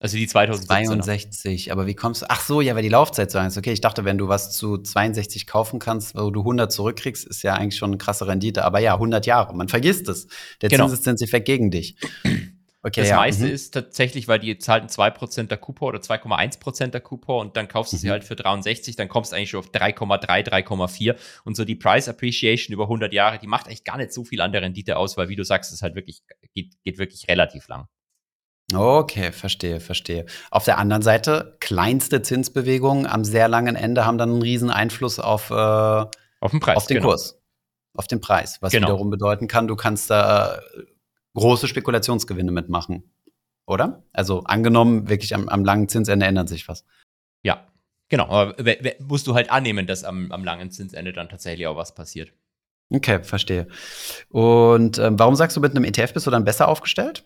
Also 0.00 0.16
die 0.18 0.26
2017er. 0.28 0.66
62, 0.66 1.72
aber 1.72 1.86
wie 1.86 1.94
kommst 1.94 2.22
du? 2.22 2.26
Ach 2.28 2.40
so, 2.40 2.60
ja, 2.60 2.74
weil 2.74 2.82
die 2.82 2.88
Laufzeit 2.90 3.30
so 3.30 3.38
lang 3.38 3.46
ist. 3.46 3.56
Okay, 3.56 3.72
ich 3.72 3.80
dachte, 3.80 4.04
wenn 4.04 4.18
du 4.18 4.28
was 4.28 4.52
zu 4.54 4.76
62 4.76 5.46
kaufen 5.46 5.78
kannst, 5.78 6.14
wo 6.14 6.30
du 6.30 6.40
100 6.40 6.70
zurückkriegst, 6.70 7.24
ist 7.26 7.42
ja 7.42 7.54
eigentlich 7.54 7.76
schon 7.76 7.90
eine 7.90 7.98
krasse 7.98 8.26
Rendite. 8.26 8.64
Aber 8.64 8.80
ja, 8.80 8.94
100 8.94 9.24
Jahre, 9.24 9.54
man 9.54 9.68
vergisst 9.68 10.08
es. 10.08 10.26
Der 10.60 10.68
Genau. 10.68 10.84
Zinseszinseffekt 10.88 11.46
gegen 11.46 11.70
dich. 11.70 11.96
Okay, 12.86 13.00
Das 13.00 13.08
ja. 13.08 13.16
meiste 13.16 13.46
mhm. 13.46 13.52
ist 13.52 13.70
tatsächlich, 13.72 14.28
weil 14.28 14.40
die 14.40 14.58
zahlten 14.58 14.88
2% 14.90 15.48
der 15.48 15.56
Coupon 15.56 15.88
oder 15.88 16.00
2,1% 16.00 16.88
der 16.88 17.00
Coupon 17.00 17.46
und 17.46 17.56
dann 17.56 17.66
kaufst 17.66 17.94
du 17.94 17.96
sie 17.96 18.08
Mhm. 18.08 18.10
halt 18.12 18.24
für 18.24 18.36
63, 18.36 18.94
dann 18.96 19.08
kommst 19.08 19.32
du 19.32 19.36
eigentlich 19.36 19.48
schon 19.48 19.60
auf 19.60 19.70
3,3, 19.70 20.42
3,4 20.42 21.16
und 21.44 21.56
so 21.56 21.64
die 21.64 21.76
Price 21.76 22.08
Appreciation 22.10 22.74
über 22.74 22.86
100 22.86 23.14
Jahre, 23.14 23.38
die 23.38 23.46
macht 23.46 23.68
eigentlich 23.68 23.84
gar 23.84 23.96
nicht 23.96 24.12
so 24.12 24.22
viel 24.22 24.42
an 24.42 24.52
der 24.52 24.60
Rendite 24.60 24.98
aus, 24.98 25.16
weil 25.16 25.30
wie 25.30 25.36
du 25.36 25.44
sagst, 25.44 25.72
es 25.72 25.80
halt 25.80 25.94
wirklich, 25.94 26.24
geht, 26.52 26.74
geht 26.84 26.98
wirklich 26.98 27.26
relativ 27.26 27.68
lang. 27.68 27.88
Okay, 28.76 29.32
verstehe, 29.32 29.80
verstehe. 29.80 30.26
Auf 30.50 30.64
der 30.64 30.78
anderen 30.78 31.02
Seite, 31.02 31.56
kleinste 31.60 32.22
Zinsbewegungen 32.22 33.06
am 33.06 33.24
sehr 33.24 33.48
langen 33.48 33.76
Ende 33.76 34.04
haben 34.06 34.18
dann 34.18 34.30
einen 34.30 34.42
riesen 34.42 34.70
Einfluss 34.70 35.18
auf, 35.18 35.50
äh, 35.50 35.54
Auf 35.54 36.50
den 36.50 36.60
Preis. 36.60 36.76
auf 36.76 36.86
den 36.86 36.96
genau. 36.98 37.08
Kurs, 37.08 37.40
auf 37.96 38.06
den 38.06 38.20
Preis, 38.20 38.60
was 38.60 38.72
Genau. 38.72 38.88
wiederum 38.88 39.10
bedeuten 39.10 39.48
kann, 39.48 39.66
du 39.68 39.76
kannst 39.76 40.10
da 40.10 40.56
äh, 40.56 40.60
große 41.34 41.68
Spekulationsgewinne 41.68 42.52
mitmachen. 42.52 43.10
Oder? 43.66 44.04
Also 44.12 44.44
angenommen, 44.44 45.08
wirklich 45.08 45.34
am, 45.34 45.48
am 45.48 45.64
langen 45.64 45.88
Zinsende 45.88 46.26
ändert 46.26 46.48
sich 46.48 46.68
was. 46.68 46.84
Ja, 47.42 47.66
genau. 48.08 48.28
Aber 48.28 48.54
musst 49.00 49.26
du 49.26 49.34
halt 49.34 49.50
annehmen, 49.50 49.86
dass 49.86 50.04
am, 50.04 50.30
am 50.32 50.44
langen 50.44 50.70
Zinsende 50.70 51.12
dann 51.12 51.28
tatsächlich 51.28 51.66
auch 51.66 51.76
was 51.76 51.94
passiert. 51.94 52.32
Okay, 52.90 53.22
verstehe. 53.22 53.66
Und 54.28 54.98
ähm, 54.98 55.18
warum 55.18 55.34
sagst 55.34 55.56
du, 55.56 55.60
mit 55.60 55.70
einem 55.74 55.84
ETF 55.84 56.12
bist 56.12 56.26
du 56.26 56.30
dann 56.30 56.44
besser 56.44 56.68
aufgestellt? 56.68 57.24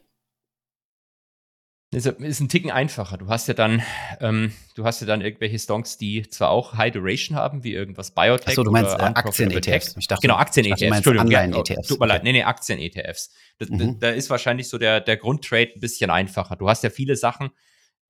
Ist, 1.90 2.04
ist 2.06 2.40
ein 2.40 2.50
Ticken 2.50 2.70
einfacher. 2.70 3.16
Du 3.16 3.28
hast 3.28 3.48
ja 3.48 3.54
dann, 3.54 3.82
ähm, 4.20 4.52
du 4.74 4.84
hast 4.84 5.00
ja 5.00 5.06
dann 5.06 5.22
irgendwelche 5.22 5.58
Stonks, 5.58 5.96
die 5.96 6.28
zwar 6.28 6.50
auch 6.50 6.74
High 6.74 6.92
Duration 6.92 7.34
haben, 7.34 7.64
wie 7.64 7.72
irgendwas 7.72 8.10
Biotech. 8.10 8.48
Achso, 8.48 8.62
du 8.62 8.70
meinst 8.70 8.94
oder 8.94 9.04
äh, 9.04 9.14
Aktien-ETFs. 9.14 9.64
Tech. 9.94 9.94
Ich 9.98 10.06
dachte, 10.06 10.20
Genau, 10.20 10.36
Aktien-ETFs. 10.36 10.82
meinst 10.82 10.96
Entschuldigung, 10.98 11.30
ja, 11.30 11.40
Anleihen-ETFs. 11.40 11.88
Tut 11.88 11.98
mir 11.98 12.06
leid. 12.06 12.20
Okay. 12.20 12.32
Nee, 12.32 12.38
nee, 12.38 12.44
Aktien-ETFs. 12.44 13.30
Mhm. 13.70 13.98
da 14.00 14.10
ist 14.10 14.28
wahrscheinlich 14.28 14.68
so 14.68 14.76
der, 14.76 15.00
der 15.00 15.16
Grundtrade 15.16 15.70
ein 15.74 15.80
bisschen 15.80 16.10
einfacher. 16.10 16.56
Du 16.56 16.68
hast 16.68 16.84
ja 16.84 16.90
viele 16.90 17.16
Sachen, 17.16 17.50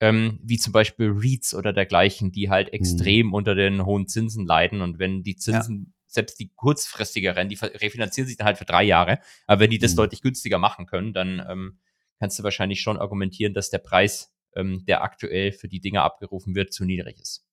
ähm, 0.01 0.41
wie 0.43 0.59
zum 0.59 0.73
Beispiel 0.73 1.13
REITs 1.15 1.55
oder 1.55 1.73
dergleichen, 1.73 2.33
die 2.33 2.49
Mhm. 2.49 2.51
halt 2.51 2.73
extrem 2.73 3.33
unter 3.33 3.55
den 3.55 3.85
hohen 3.87 4.09
Zinsen 4.09 4.45
leiden. 4.45 4.81
Und 4.81 4.99
wenn 4.99 5.23
die 5.23 5.37
Zinsen, 5.37 5.95
selbst 6.09 6.41
die 6.41 6.51
kurzfristigeren, 6.57 7.49
die 7.49 7.55
refinanzieren 7.57 8.27
sich 8.27 8.37
dann 8.37 8.47
halt 8.47 8.59
für 8.59 8.65
drei 8.65 8.83
Jahre. 8.83 9.21
Aber 9.47 9.61
wenn 9.61 9.71
die 9.71 9.79
das 9.79 9.93
Mhm. 9.93 9.97
deutlich 9.99 10.21
günstiger 10.23 10.59
machen 10.59 10.87
können, 10.87 11.13
dann 11.13 11.45
ähm, 11.49 11.79
kannst 12.19 12.39
du 12.39 12.43
wahrscheinlich 12.43 12.81
schon 12.81 12.97
argumentieren, 12.99 13.55
dass 13.55 13.71
der 13.71 13.79
Preis, 13.79 14.33
ähm, 14.57 14.85
der 14.87 15.03
aktuell 15.03 15.53
für 15.53 15.69
die 15.69 15.81
Dinger 15.81 16.03
abgerufen 16.03 16.55
wird, 16.55 16.73
zu 16.73 16.85
niedrig 16.85 17.19
ist. 17.21 17.45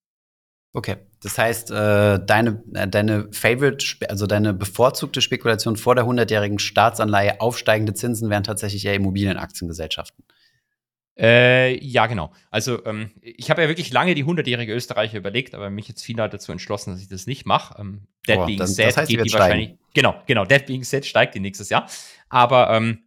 Okay, 0.73 0.97
das 1.21 1.37
heißt, 1.37 1.71
äh, 1.71 2.19
deine, 2.25 2.61
äh, 2.73 2.87
deine 2.87 3.29
Favorite, 3.31 3.85
also 4.09 4.27
deine 4.27 4.53
bevorzugte 4.53 5.21
Spekulation 5.21 5.77
vor 5.77 5.95
der 5.95 6.03
100-jährigen 6.05 6.59
Staatsanleihe 6.59 7.39
aufsteigende 7.39 7.93
Zinsen 7.93 8.29
wären 8.29 8.43
tatsächlich 8.43 8.85
eher 8.85 8.95
Immobilienaktiengesellschaften. 8.95 10.25
Äh, 11.17 11.81
ja, 11.81 12.07
genau. 12.07 12.33
Also 12.51 12.85
ähm, 12.85 13.11
ich 13.21 13.49
habe 13.49 13.61
ja 13.61 13.69
wirklich 13.69 13.89
lange 13.93 14.15
die 14.15 14.25
100-jährige 14.25 14.73
Österreicher 14.73 15.17
überlegt, 15.17 15.55
aber 15.55 15.69
mich 15.69 15.87
jetzt 15.87 16.03
final 16.03 16.29
dazu 16.29 16.51
entschlossen, 16.51 16.91
dass 16.91 16.99
ich 17.01 17.07
das 17.07 17.25
nicht 17.25 17.45
mache. 17.45 17.79
Ähm, 17.79 18.07
that 18.27 18.39
Oh, 18.39 18.45
being 18.45 18.59
dann- 18.59 18.67
said, 18.67 18.87
das 18.89 18.97
heißt, 18.97 19.09
geht 19.09 19.23
die 19.25 19.31
wahrscheinlich. 19.31 19.75
Genau, 19.93 20.21
genau. 20.25 20.43
That 20.43 20.65
being 20.65 20.83
said 20.83 21.05
steigt 21.05 21.35
die 21.35 21.39
nächstes 21.39 21.69
Jahr. 21.69 21.87
Aber 22.27 22.69
ähm, 22.71 23.04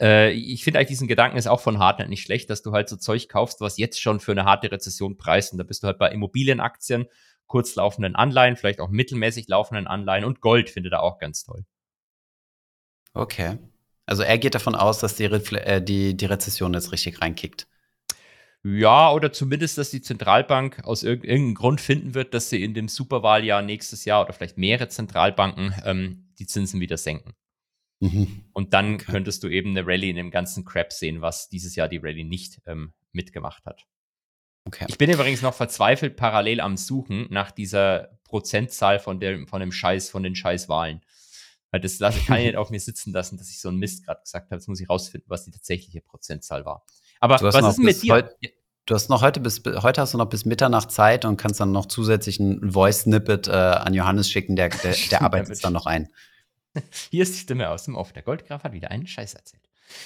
äh, 0.00 0.30
ich 0.30 0.64
finde 0.64 0.78
eigentlich 0.78 0.88
diesen 0.88 1.08
Gedanken 1.08 1.36
ist 1.36 1.46
auch 1.46 1.60
von 1.60 1.78
Hartnett 1.78 2.08
nicht 2.08 2.22
schlecht, 2.22 2.50
dass 2.50 2.62
du 2.62 2.72
halt 2.72 2.88
so 2.88 2.96
Zeug 2.96 3.28
kaufst, 3.28 3.60
was 3.60 3.78
jetzt 3.78 4.00
schon 4.00 4.20
für 4.20 4.32
eine 4.32 4.44
harte 4.44 4.72
Rezession 4.72 5.16
preist. 5.16 5.52
Und 5.52 5.58
da 5.58 5.64
bist 5.64 5.82
du 5.82 5.86
halt 5.86 5.98
bei 5.98 6.10
Immobilienaktien, 6.10 7.06
kurzlaufenden 7.46 8.16
Anleihen, 8.16 8.56
vielleicht 8.56 8.80
auch 8.80 8.88
mittelmäßig 8.88 9.48
laufenden 9.48 9.86
Anleihen 9.86 10.24
und 10.24 10.40
Gold 10.40 10.70
finde 10.70 10.90
da 10.90 11.00
auch 11.00 11.18
ganz 11.18 11.44
toll. 11.44 11.64
Okay. 13.12 13.58
Also 14.06 14.22
er 14.22 14.38
geht 14.38 14.54
davon 14.54 14.74
aus, 14.74 14.98
dass 14.98 15.16
die, 15.16 15.26
Refle 15.26 15.64
äh, 15.64 15.82
die, 15.82 16.16
die 16.16 16.26
Rezession 16.26 16.74
jetzt 16.74 16.92
richtig 16.92 17.20
reinkickt. 17.20 17.66
Ja, 18.62 19.12
oder 19.12 19.32
zumindest, 19.32 19.78
dass 19.78 19.90
die 19.90 20.02
Zentralbank 20.02 20.84
aus 20.84 21.02
irg 21.02 21.24
irgendeinem 21.24 21.54
Grund 21.54 21.80
finden 21.80 22.14
wird, 22.14 22.34
dass 22.34 22.50
sie 22.50 22.62
in 22.62 22.74
dem 22.74 22.88
Superwahljahr 22.88 23.62
nächstes 23.62 24.04
Jahr 24.04 24.22
oder 24.22 24.34
vielleicht 24.34 24.58
mehrere 24.58 24.88
Zentralbanken 24.88 25.74
ähm, 25.84 26.28
die 26.38 26.46
Zinsen 26.46 26.78
wieder 26.78 26.98
senken. 26.98 27.34
Mhm. 28.00 28.44
Und 28.52 28.72
dann 28.74 28.94
Okay. 28.94 29.04
könntest 29.12 29.42
du 29.42 29.48
eben 29.48 29.70
eine 29.70 29.86
Rallye 29.86 30.10
in 30.10 30.16
dem 30.16 30.30
ganzen 30.30 30.64
Crap 30.64 30.92
sehen, 30.92 31.20
was 31.20 31.48
dieses 31.48 31.76
Jahr 31.76 31.88
die 31.88 31.98
Rallye 31.98 32.24
nicht 32.24 32.60
ähm, 32.66 32.92
mitgemacht 33.12 33.64
hat. 33.66 33.84
Okay. 34.66 34.86
Ich 34.88 34.98
bin 34.98 35.10
übrigens 35.10 35.42
noch 35.42 35.54
verzweifelt 35.54 36.16
parallel 36.16 36.60
am 36.60 36.76
Suchen 36.76 37.26
nach 37.30 37.50
dieser 37.50 38.18
Prozentzahl 38.24 38.98
von, 38.98 39.20
der, 39.20 39.46
von 39.46 39.60
dem 39.60 39.72
Scheiß, 39.72 40.10
von 40.10 40.22
den 40.22 40.34
Scheißwahlen. 40.34 41.00
Weil 41.72 41.80
das 41.80 41.98
lasse, 41.98 42.20
kann 42.26 42.38
ich 42.38 42.46
nicht 42.46 42.56
auf 42.56 42.70
mir 42.70 42.80
sitzen 42.80 43.12
lassen, 43.12 43.36
dass 43.38 43.48
ich 43.50 43.60
so 43.60 43.68
einen 43.68 43.78
Mist 43.78 44.04
gerade 44.04 44.20
gesagt 44.22 44.46
habe. 44.50 44.56
Jetzt 44.56 44.68
muss 44.68 44.80
ich 44.80 44.88
rausfinden, 44.88 45.28
was 45.30 45.44
die 45.44 45.50
tatsächliche 45.50 46.00
Prozentzahl 46.00 46.64
war. 46.64 46.84
Aber 47.20 47.40
was 47.40 47.54
ist 47.54 47.76
denn 47.76 47.84
mit 47.84 48.02
dir? 48.02 48.14
heut- 48.14 48.36
Du 48.86 48.94
hast 48.94 49.08
noch 49.08 49.22
heute 49.22 49.38
bis 49.40 49.62
heute 49.64 50.00
hast 50.00 50.14
du 50.14 50.18
noch 50.18 50.28
bis 50.30 50.44
Mitternacht 50.46 50.90
Zeit 50.90 51.24
und 51.24 51.36
kannst 51.36 51.60
dann 51.60 51.70
noch 51.70 51.86
zusätzlich 51.86 52.40
ein 52.40 52.72
Voice-Snippet 52.72 53.46
äh, 53.46 53.50
an 53.52 53.94
Johannes 53.94 54.28
schicken, 54.28 54.56
der, 54.56 54.70
der, 54.70 54.96
der 55.10 55.22
arbeitet 55.22 55.50
es 55.52 55.60
dann 55.60 55.72
noch 55.74 55.86
ein. 55.86 56.08
Hier 57.10 57.22
ist 57.22 57.34
die 57.34 57.40
Stimme 57.40 57.68
aus 57.70 57.84
dem 57.84 57.96
Off. 57.96 58.12
Der 58.12 58.22
Goldgraf 58.22 58.64
hat 58.64 58.72
wieder 58.72 58.90
einen 58.90 59.06
Scheiß 59.06 59.34
erzählt. 59.34 59.62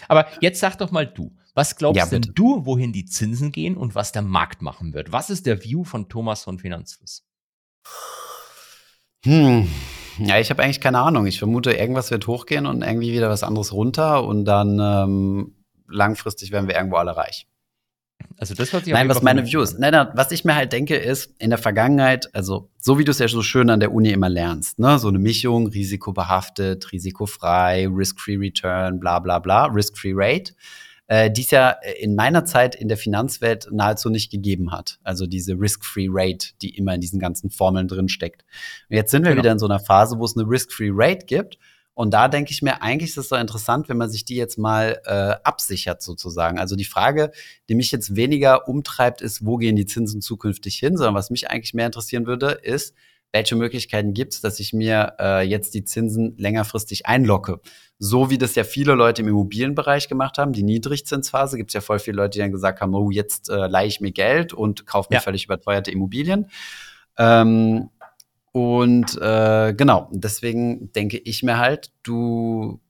Aber 0.08 0.26
jetzt 0.40 0.60
sag 0.60 0.76
doch 0.76 0.90
mal 0.90 1.06
du, 1.06 1.36
was 1.54 1.76
glaubst 1.76 1.98
Ja, 1.98 2.06
denn 2.06 2.32
du, 2.34 2.64
wohin 2.64 2.92
die 2.92 3.04
Zinsen 3.04 3.52
gehen 3.52 3.76
und 3.76 3.94
was 3.94 4.12
der 4.12 4.22
Markt 4.22 4.62
machen 4.62 4.94
wird? 4.94 5.12
Was 5.12 5.30
ist 5.30 5.46
der 5.46 5.62
View 5.62 5.84
von 5.84 6.08
Thomas 6.08 6.44
von 6.44 6.58
Finanzfluss? 6.58 7.26
Hm. 9.24 9.68
Ja, 10.18 10.38
ich 10.38 10.50
habe 10.50 10.62
eigentlich 10.62 10.80
keine 10.80 11.00
Ahnung. 11.00 11.26
Ich 11.26 11.38
vermute, 11.38 11.72
irgendwas 11.72 12.10
wird 12.10 12.26
hochgehen 12.26 12.66
und 12.66 12.82
irgendwie 12.82 13.12
wieder 13.12 13.28
was 13.28 13.42
anderes 13.42 13.72
runter 13.72 14.24
und 14.24 14.44
dann 14.44 14.78
ähm, 14.80 15.64
langfristig 15.88 16.50
werden 16.50 16.68
wir 16.68 16.76
irgendwo 16.76 16.96
alle 16.96 17.16
reich. 17.16 17.46
Also 18.38 18.54
das 18.54 18.72
hört 18.72 18.84
sich 18.84 18.92
Nein, 18.92 19.08
was 19.08 19.22
meine 19.22 19.46
Views. 19.46 19.78
Nein, 19.78 19.92
nein, 19.92 20.08
was 20.14 20.32
ich 20.32 20.44
mir 20.44 20.54
halt 20.54 20.72
denke, 20.72 20.96
ist, 20.96 21.34
in 21.38 21.50
der 21.50 21.58
Vergangenheit, 21.58 22.34
also 22.34 22.70
so 22.78 22.98
wie 22.98 23.04
du 23.04 23.10
es 23.10 23.18
ja 23.18 23.28
so 23.28 23.42
schön 23.42 23.70
an 23.70 23.80
der 23.80 23.92
Uni 23.92 24.10
immer 24.10 24.28
lernst, 24.28 24.78
ne, 24.78 24.98
so 24.98 25.08
eine 25.08 25.18
Mischung, 25.18 25.68
risikobehaftet, 25.68 26.92
risikofrei, 26.92 27.88
risk-free 27.88 28.36
return, 28.36 29.00
bla 29.00 29.18
bla 29.20 29.38
bla, 29.38 29.66
risk-free 29.66 30.12
rate, 30.14 30.54
äh, 31.06 31.30
die 31.30 31.42
es 31.42 31.50
ja 31.50 31.70
in 32.00 32.14
meiner 32.14 32.44
Zeit 32.44 32.74
in 32.74 32.88
der 32.88 32.96
Finanzwelt 32.96 33.68
nahezu 33.70 34.10
nicht 34.10 34.30
gegeben 34.30 34.72
hat. 34.72 34.98
Also 35.02 35.26
diese 35.26 35.54
risk-free 35.54 36.08
rate, 36.10 36.48
die 36.62 36.76
immer 36.76 36.94
in 36.94 37.00
diesen 37.00 37.20
ganzen 37.20 37.50
Formeln 37.50 37.88
drin 37.88 38.08
steckt. 38.08 38.44
Und 38.88 38.96
jetzt 38.96 39.10
sind 39.10 39.24
wir 39.24 39.32
Genau. 39.32 39.42
wieder 39.42 39.52
in 39.52 39.58
so 39.58 39.66
einer 39.66 39.80
Phase, 39.80 40.18
wo 40.18 40.24
es 40.24 40.36
eine 40.36 40.48
risk-free 40.48 40.90
rate 40.92 41.26
gibt. 41.26 41.58
Und 41.94 42.12
da 42.12 42.28
denke 42.28 42.50
ich 42.50 42.60
mir, 42.60 42.82
eigentlich 42.82 43.10
ist 43.10 43.18
es 43.18 43.28
so 43.28 43.36
interessant, 43.36 43.88
wenn 43.88 43.96
man 43.96 44.10
sich 44.10 44.24
die 44.24 44.36
jetzt 44.36 44.58
mal 44.58 45.00
äh, 45.04 45.36
absichert 45.44 46.02
sozusagen. 46.02 46.58
Also 46.58 46.74
die 46.74 46.84
Frage, 46.84 47.30
die 47.68 47.76
mich 47.76 47.92
jetzt 47.92 48.16
weniger 48.16 48.68
umtreibt, 48.68 49.20
ist, 49.20 49.46
wo 49.46 49.56
gehen 49.56 49.76
die 49.76 49.86
Zinsen 49.86 50.20
zukünftig 50.20 50.76
hin, 50.76 50.96
sondern 50.96 51.14
was 51.14 51.30
mich 51.30 51.50
eigentlich 51.50 51.74
mehr 51.74 51.86
interessieren 51.86 52.26
würde, 52.26 52.50
ist, 52.50 52.94
welche 53.32 53.56
Möglichkeiten 53.56 54.14
gibt 54.14 54.34
es, 54.34 54.40
dass 54.40 54.60
ich 54.60 54.72
mir 54.72 55.14
äh, 55.18 55.42
jetzt 55.42 55.74
die 55.74 55.84
Zinsen 55.84 56.36
längerfristig 56.38 57.06
einlocke? 57.06 57.60
So 57.98 58.30
wie 58.30 58.38
das 58.38 58.54
ja 58.54 58.62
viele 58.62 58.94
Leute 58.94 59.22
im 59.22 59.28
Immobilienbereich 59.28 60.08
gemacht 60.08 60.38
haben, 60.38 60.52
die 60.52 60.62
Niedrigzinsphase, 60.62 61.56
gibt 61.56 61.70
es 61.70 61.74
ja 61.74 61.80
voll 61.80 61.98
viele 61.98 62.18
Leute, 62.18 62.30
die 62.30 62.38
dann 62.40 62.52
gesagt 62.52 62.80
haben, 62.80 62.94
oh, 62.94 63.10
jetzt 63.10 63.50
äh, 63.50 63.66
leihe 63.66 63.88
ich 63.88 64.00
mir 64.00 64.12
Geld 64.12 64.52
und 64.52 64.86
kaufe 64.86 65.08
mir 65.10 65.16
Ja. 65.16 65.20
völlig 65.20 65.46
überteuerte 65.46 65.90
Immobilien. 65.90 66.48
Ähm, 67.18 67.90
und 68.54 69.20
äh, 69.20 69.74
genau, 69.76 70.08
deswegen 70.12 70.92
denke 70.92 71.18
ich 71.18 71.42
mir 71.42 71.58
halt, 71.58 71.90
du, 72.04 72.80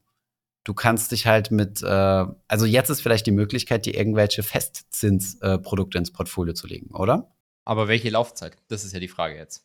du 0.63 0.75
kannst 0.75 1.11
dich 1.11 1.27
halt 1.27 1.51
mit, 1.51 1.83
äh, 1.83 2.27
also 2.49 2.67
jetzt 2.67 2.91
ist 2.91 3.01
vielleicht 3.01 3.25
die 3.25 3.31
Möglichkeit, 3.31 3.87
dir 3.87 3.95
irgendwelche 3.95 4.43
Festzinsprodukte 4.43 5.97
äh, 5.97 6.01
ins 6.01 6.13
Portfolio 6.13 6.53
zu 6.53 6.67
legen, 6.67 6.95
oder? 6.95 7.35
Aber 7.65 7.89
welche 7.89 8.11
Laufzeit? 8.11 8.59
Das 8.69 8.85
ist 8.85 8.93
ja 8.93 9.01
die 9.01 9.09
Frage 9.09 9.37
jetzt. 9.37 9.65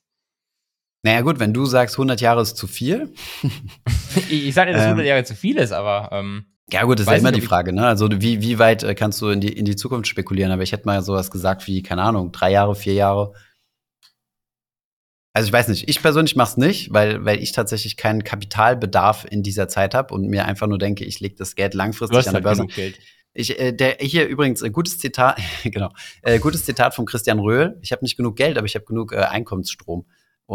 Naja 1.04 1.20
gut, 1.20 1.38
wenn 1.40 1.54
du 1.54 1.66
sagst, 1.66 1.96
100 1.96 2.22
Jahre 2.22 2.44
ist 2.44 2.56
zu 2.56 2.68
viel, 2.68 3.14
Ich, 4.16 4.48
ich 4.48 4.54
sage 4.54 4.72
nicht, 4.72 4.78
dass 4.78 4.86
Ähm. 4.86 4.92
100 4.92 5.06
Jahre 5.06 5.24
zu 5.26 5.36
viel 5.36 5.58
ist, 5.58 5.74
aber 5.74 6.10
ähm, 6.14 6.46
ja 6.72 6.84
gut, 6.84 7.00
das 7.00 7.08
ist 7.08 7.12
ja 7.12 7.18
immer 7.18 7.34
die 7.34 7.42
Frage, 7.42 7.74
ne? 7.74 7.86
Also 7.86 8.08
wie, 8.10 8.42
wie 8.42 8.58
weit 8.58 8.84
äh, 8.84 8.96
kannst 8.96 9.22
du 9.22 9.28
in 9.28 9.42
die, 9.42 9.52
in 9.52 9.66
die 9.66 9.76
Zukunft 9.76 10.08
spekulieren? 10.08 10.54
Aber 10.54 10.64
ich 10.64 10.72
hätte 10.72 10.86
mal 10.86 11.02
sowas 11.02 11.30
gesagt 11.30 11.68
wie, 11.68 11.84
keine 11.84 12.04
Ahnung, 12.04 12.32
drei 12.32 12.52
Jahre, 12.52 12.74
vier 12.76 12.94
Jahre. 12.94 13.34
Also 15.34 15.48
ich 15.48 15.54
weiß 15.54 15.68
nicht, 15.68 15.88
ich 15.88 16.02
persönlich 16.02 16.36
mache 16.36 16.52
es 16.52 16.58
nicht, 16.58 16.94
weil, 16.94 17.24
weil 17.24 17.42
ich 17.42 17.52
tatsächlich 17.52 17.98
keinen 17.98 18.24
Kapitalbedarf 18.24 19.26
in 19.30 19.44
dieser 19.44 19.68
Zeit 19.68 19.94
habe 19.94 20.14
und 20.14 20.28
mir 20.28 20.46
einfach 20.46 20.68
nur 20.68 20.80
denke, 20.80 21.06
ich 21.06 21.20
lege 21.20 21.36
das 21.36 21.56
Geld 21.56 21.74
langfristig 21.76 22.18
an 22.18 22.24
der 22.24 22.34
halt 22.34 22.44
Börse. 22.44 22.62
genug 22.64 22.76
Geld. 22.76 23.00
Ich, 23.34 23.60
äh, 23.60 23.72
der, 23.72 23.98
hier 24.00 24.28
übrigens, 24.28 24.64
äh, 24.64 24.72
gutes 24.72 24.98
Zitat, 24.98 25.40
genau, 25.64 25.92
äh, 26.24 26.40
gutes 26.40 26.66
Zitat 26.66 26.96
von 26.96 27.06
Christian 27.06 27.40
Röhl. 27.40 27.78
Ich 27.82 27.92
habe 27.92 28.04
nicht 28.04 28.18
genug 28.18 28.36
Geld, 28.36 28.58
aber 28.58 28.66
ich 28.66 28.76
habe 28.76 28.86
genug 28.86 29.14
äh, 29.14 29.18
Einkommensstrom, 29.18 30.06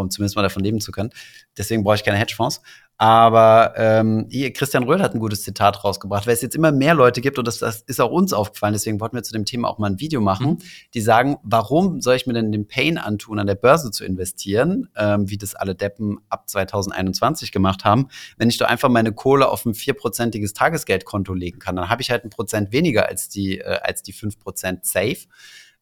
um 0.01 0.11
zumindest 0.11 0.37
mal 0.37 0.43
davon 0.43 0.63
leben 0.63 0.81
zu 0.81 0.93
können. 0.93 1.11
Deswegen 1.57 1.85
brauche 1.85 1.97
ich 1.97 2.05
keine 2.05 2.19
Hedgefonds. 2.19 2.61
Aber 2.97 3.75
ähm, 3.77 4.29
Christian 4.55 4.85
Röhl 4.85 5.03
hat 5.03 5.15
ein 5.15 5.19
gutes 5.19 5.43
Zitat 5.43 5.83
rausgebracht, 5.83 6.29
weil 6.29 6.35
es 6.35 6.43
jetzt 6.43 6.55
immer 6.55 6.71
mehr 6.71 6.95
Leute 6.95 7.21
gibt, 7.21 7.41
und 7.41 7.49
das, 7.49 7.59
das 7.59 7.83
ist 7.83 8.01
auch 8.01 8.13
uns 8.13 8.33
aufgefallen, 8.33 8.73
deswegen 8.73 9.01
wollten 9.01 9.17
wir 9.17 9.25
zu 9.25 9.33
dem 9.33 9.45
Thema 9.45 9.69
auch 9.69 9.79
mal 9.79 9.91
ein 9.91 9.99
Video 9.99 10.21
machen, 10.21 10.47
Mhm. 10.47 10.59
die 10.95 11.01
sagen, 11.01 11.37
warum 11.43 12.01
soll 12.01 12.15
ich 12.15 12.29
mir 12.29 12.35
denn 12.35 12.53
den 12.53 12.69
Pain 12.69 12.97
antun, 12.97 13.41
an 13.41 13.49
der 13.49 13.57
Börse 13.57 13.91
zu 13.91 14.05
investieren, 14.05 14.89
ähm, 14.97 15.29
wie 15.29 15.37
das 15.39 15.57
alle 15.57 15.75
Deppen 15.75 16.21
ab 16.29 16.49
2021 16.49 17.51
gemacht 17.51 17.85
haben, 17.85 18.07
wenn 18.37 18.49
ich 18.49 18.59
doch 18.59 18.69
einfach 18.69 18.89
meine 18.89 19.11
Kohle 19.13 19.49
auf 19.49 19.67
ein 19.67 19.75
vierprozentiges 19.75 20.53
Tagesgeldkonto 20.53 21.35
legen 21.35 21.59
kann, 21.59 21.75
dann 21.75 21.89
habe 21.89 22.01
ich 22.01 22.13
halt 22.13 22.23
ein 22.23 22.31
Prozent 22.31 22.71
weniger 22.71 23.09
als 23.09 23.29
die, 23.29 23.59
äh, 23.59 23.81
als 23.83 24.03
die 24.05 24.13
fünf 24.13 24.39
Prozent 24.39 24.85
Safe, 24.85 25.19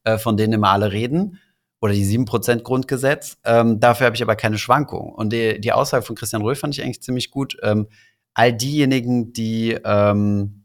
äh, 0.04 0.16
von 0.16 0.38
denen 0.38 0.54
immer 0.54 0.70
alle 0.70 0.92
reden. 0.92 1.38
Oder 1.82 1.94
die 1.94 2.06
7% 2.06 2.62
Grundgesetz. 2.62 3.38
Ähm, 3.44 3.80
dafür 3.80 4.06
habe 4.06 4.14
ich 4.14 4.22
aber 4.22 4.36
keine 4.36 4.56
Schwankung. 4.56 5.12
Und 5.12 5.32
die, 5.32 5.60
die 5.60 5.72
Aussage 5.72 6.04
von 6.06 6.14
Christian 6.14 6.42
Röhl 6.42 6.54
fand 6.54 6.78
ich 6.78 6.84
eigentlich 6.84 7.02
ziemlich 7.02 7.32
gut. 7.32 7.56
Ähm, 7.62 7.88
all 8.34 8.52
diejenigen, 8.52 9.32
die, 9.32 9.76
ähm, 9.84 10.64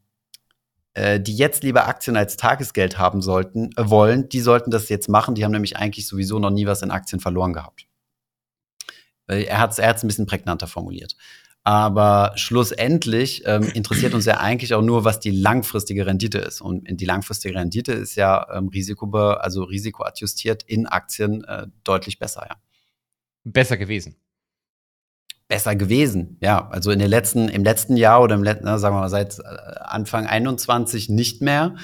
äh, 0.93 1.20
die 1.20 1.36
jetzt 1.36 1.63
lieber 1.63 1.88
Aktien 1.88 2.15
als 2.18 2.38
Tagesgeld 2.38 2.99
haben 2.99 3.24
sollten, 3.24 3.72
äh, 3.78 3.89
wollen, 3.89 4.30
die 4.30 4.41
sollten 4.41 4.70
das 4.70 4.89
jetzt 4.89 5.09
machen. 5.09 5.34
Die 5.34 5.43
haben 5.43 5.51
nämlich 5.51 5.76
eigentlich 5.76 6.07
sowieso 6.07 6.38
noch 6.38 6.51
nie 6.51 6.68
was 6.68 6.84
in 6.84 6.91
Aktien 6.91 7.20
verloren 7.20 7.53
gehabt. 7.53 7.88
Äh, 9.28 9.45
Er 9.45 9.57
hat 9.59 9.72
es 9.72 9.80
er 9.80 9.95
ein 9.95 10.07
bisschen 10.07 10.28
prägnanter 10.28 10.68
formuliert. 10.68 11.15
Aber 11.68 12.32
schlussendlich 12.38 13.43
ähm, 13.45 13.63
interessiert 13.63 14.13
uns 14.13 14.24
ja 14.24 14.38
eigentlich 14.38 14.74
auch 14.74 14.82
nur, 14.82 15.03
was 15.03 15.20
die 15.20 15.32
langfristige 15.32 16.05
Rendite 16.05 16.38
ist. 16.38 16.61
Und 16.61 16.86
die 16.89 17.03
langfristige 17.03 17.55
Rendite 17.55 17.91
ist 17.91 18.15
ja 18.15 18.47
ähm, 18.53 18.70
Risiko, 18.70 19.05
also 19.11 19.63
risikoadjustiert 19.63 20.63
in 20.63 20.88
Aktien 20.88 21.43
äh, 21.43 21.68
deutlich 21.84 22.20
besser, 22.20 22.45
ja. 22.47 22.55
Besser 23.43 23.76
gewesen. 23.76 24.15
Besser 25.49 25.76
gewesen, 25.76 26.38
ja. 26.39 26.70
Also 26.70 26.91
in 26.91 26.99
den 26.99 27.09
letzten, 27.09 27.49
im 27.49 27.65
letzten 27.65 27.97
Jahr 27.97 28.22
oder 28.22 28.36
im 28.36 28.43
letzten, 28.43 28.63
na, 28.63 28.78
sagen 28.78 28.95
wir 28.95 29.01
mal, 29.01 29.09
seit 29.09 29.38
äh, 29.39 29.43
Anfang 29.82 30.26
21 30.26 31.09
nicht 31.09 31.41
mehr. 31.41 31.76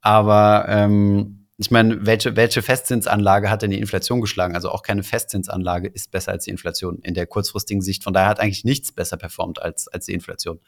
Aber 0.00 0.64
ähm, 0.66 1.35
ich 1.58 1.70
meine, 1.70 2.04
welche, 2.04 2.36
welche 2.36 2.60
Festzinsanlage 2.60 3.48
hat 3.48 3.62
denn 3.62 3.70
die 3.70 3.78
Inflation 3.78 4.20
geschlagen? 4.20 4.54
Also 4.54 4.70
auch 4.70 4.82
keine 4.82 5.02
Festzinsanlage 5.02 5.88
ist 5.88 6.10
besser 6.10 6.32
als 6.32 6.44
die 6.44 6.50
Inflation 6.50 6.98
in 6.98 7.14
der 7.14 7.26
kurzfristigen 7.26 7.80
Sicht. 7.80 8.04
Von 8.04 8.12
daher 8.12 8.28
hat 8.28 8.40
eigentlich 8.40 8.64
nichts 8.64 8.92
besser 8.92 9.16
performt 9.16 9.62
als, 9.62 9.88
als 9.88 10.06
die 10.06 10.12
Inflation. 10.12 10.60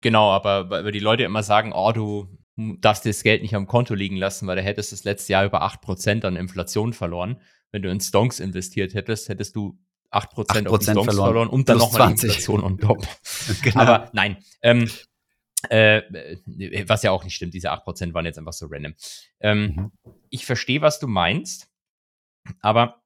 Genau, 0.00 0.30
aber 0.30 0.70
weil 0.70 0.92
die 0.92 1.00
Leute 1.00 1.24
immer 1.24 1.42
sagen, 1.42 1.72
oh, 1.72 1.92
du 1.92 2.28
darfst 2.80 3.04
dir 3.04 3.10
das 3.10 3.22
Geld 3.22 3.42
nicht 3.42 3.54
am 3.54 3.66
Konto 3.66 3.94
liegen 3.94 4.16
lassen, 4.16 4.46
weil 4.46 4.56
du 4.56 4.62
hättest 4.62 4.92
das 4.92 5.04
letzte 5.04 5.32
Jahr 5.32 5.44
über 5.44 5.62
8% 5.62 6.24
an 6.24 6.36
Inflation 6.36 6.92
verloren. 6.92 7.40
Wenn 7.72 7.82
du 7.82 7.90
in 7.90 8.00
Stonks 8.00 8.38
investiert 8.38 8.94
hättest, 8.94 9.28
hättest 9.28 9.56
du 9.56 9.78
8%, 10.12 10.12
8 10.12 10.36
auf 10.36 10.46
die 10.46 10.52
8% 10.52 10.60
Stonks 10.62 10.86
verloren. 10.86 11.14
verloren, 11.14 11.48
und 11.48 11.68
dann 11.68 11.78
nochmal 11.78 12.08
die 12.08 12.16
20. 12.16 12.28
Inflation 12.28 12.62
on 12.62 12.78
top. 12.78 13.06
Genau. 13.62 13.80
Aber 13.80 14.10
nein, 14.12 14.36
ähm, 14.60 14.88
äh, 15.70 15.98
äh, 15.98 16.88
was 16.88 17.02
ja 17.02 17.10
auch 17.10 17.24
nicht 17.24 17.34
stimmt, 17.34 17.54
diese 17.54 17.70
8% 17.72 18.14
waren 18.14 18.24
jetzt 18.26 18.38
einfach 18.38 18.52
so 18.52 18.66
random. 18.70 18.94
Ähm, 19.40 19.74
Mhm. 19.76 19.92
Ich 20.30 20.46
verstehe, 20.46 20.80
was 20.80 20.98
du 20.98 21.06
meinst, 21.06 21.68
aber 22.60 23.02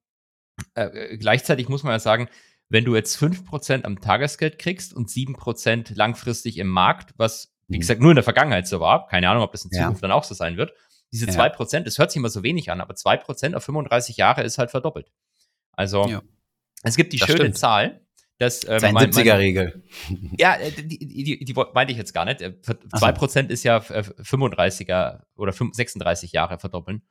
äh, 0.75 1.17
gleichzeitig 1.19 1.69
muss 1.69 1.83
man 1.83 1.93
ja 1.93 1.99
sagen, 1.99 2.29
wenn 2.69 2.85
du 2.85 2.95
jetzt 2.97 3.17
5% 3.17 3.85
am 3.85 4.01
Tagesgeld 4.01 4.59
kriegst 4.59 4.95
und 4.95 5.09
7% 5.11 5.95
langfristig 5.95 6.59
im 6.59 6.69
Markt, 6.69 7.13
was, 7.17 7.55
wie 7.69 7.77
Mhm. 7.77 7.81
gesagt, 7.81 8.01
nur 8.01 8.11
in 8.11 8.17
der 8.17 8.25
Vergangenheit 8.25 8.67
so 8.67 8.81
war, 8.81 9.07
keine 9.09 9.29
Ahnung, 9.29 9.43
ob 9.43 9.53
das 9.53 9.65
in 9.65 9.71
Ja. 9.73 9.83
Zukunft 9.83 10.03
dann 10.03 10.13
auch 10.13 10.25
so 10.25 10.35
sein 10.35 10.57
wird, 10.57 10.73
diese 11.13 11.27
Ja. 11.27 11.33
2%, 11.33 11.87
das 11.87 11.99
hört 11.99 12.11
sich 12.11 12.17
immer 12.19 12.29
so 12.31 12.43
wenig 12.43 12.71
an, 12.71 12.81
aber 12.81 12.95
2% 12.95 13.55
auf 13.55 13.65
35 13.65 14.17
Jahre 14.17 14.43
ist 14.43 14.59
halt 14.59 14.71
verdoppelt. 14.71 15.13
Also, 15.73 16.07
Ja. 16.09 16.23
es 16.83 16.97
gibt 16.97 17.13
die 17.13 17.19
Das 17.19 17.27
schöne 17.29 17.41
stimmt. 17.41 17.59
Zahl, 17.59 17.85
äh, 17.87 18.01
Das 18.39 18.67
mein- 18.67 18.95
70er-Regel. 18.95 19.83
ja, 20.39 20.57
äh, 20.57 20.71
die, 20.71 20.99
die, 20.99 21.45
die, 21.45 21.55
meinte 21.73 21.93
ich 21.93 21.99
jetzt 21.99 22.13
gar 22.13 22.25
nicht. 22.27 22.43
Äh, 22.43 22.55
ver- 22.63 22.79
Ach 22.93 22.99
so. 23.01 23.07
2% 23.07 23.49
ist 23.49 23.63
ja 23.65 23.79
äh, 23.79 24.03
35er 24.23 25.21
oder 25.37 25.53
5, 25.53 25.75
36 25.75 26.33
Jahre 26.33 26.59
verdoppeln. 26.59 27.03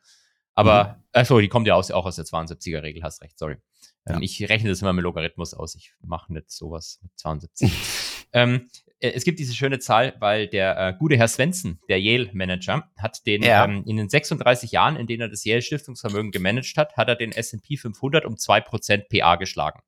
Aber, 0.54 1.04
achso, 1.12 1.40
die 1.42 1.50
kommt 1.50 1.68
ja 1.68 1.76
aus, 1.76 1.92
auch 1.92 2.06
aus 2.06 2.16
der 2.16 2.26
72er-Regel, 2.26 3.04
hast 3.04 3.22
recht, 3.22 3.38
sorry. 3.38 3.54
Ähm, 3.54 3.60
Mhm. 4.08 4.14
Ja. 4.14 4.20
Ich 4.22 4.50
rechne 4.50 4.70
das 4.70 4.84
immer 4.84 4.94
mit 4.94 5.02
Logarithmus 5.04 5.56
aus. 5.56 5.74
Ich 5.74 5.94
mache 6.00 6.32
nicht 6.32 6.52
sowas 6.52 7.00
mit 7.02 7.12
72. 7.18 7.72
ähm, 8.34 8.70
äh, 9.00 9.10
es 9.14 9.24
gibt 9.24 9.40
diese 9.40 9.56
schöne 9.56 9.80
Zahl, 9.80 10.14
weil 10.20 10.48
der 10.48 10.78
äh, 10.78 10.94
gute 10.98 11.18
Herr 11.18 11.28
Svensson, 11.28 11.80
der 11.90 12.00
Yale-Manager, 12.00 12.88
hat 12.98 13.26
den 13.26 13.42
Ja. 13.42 13.66
ähm, 13.66 13.84
in 13.88 13.98
den 13.98 14.08
36 14.08 14.72
Jahren, 14.72 14.96
in 14.96 15.08
denen 15.08 15.22
er 15.22 15.30
das 15.30 15.44
Yale-Stiftungsvermögen 15.44 16.30
gemanagt 16.30 16.78
hat, 16.78 16.96
hat 16.98 17.08
er 17.08 17.16
den 17.16 17.32
S&P 17.32 17.78
500 17.78 18.26
um 18.26 18.36
2% 18.36 19.06
PA 19.10 19.36
geschlagen. 19.38 19.80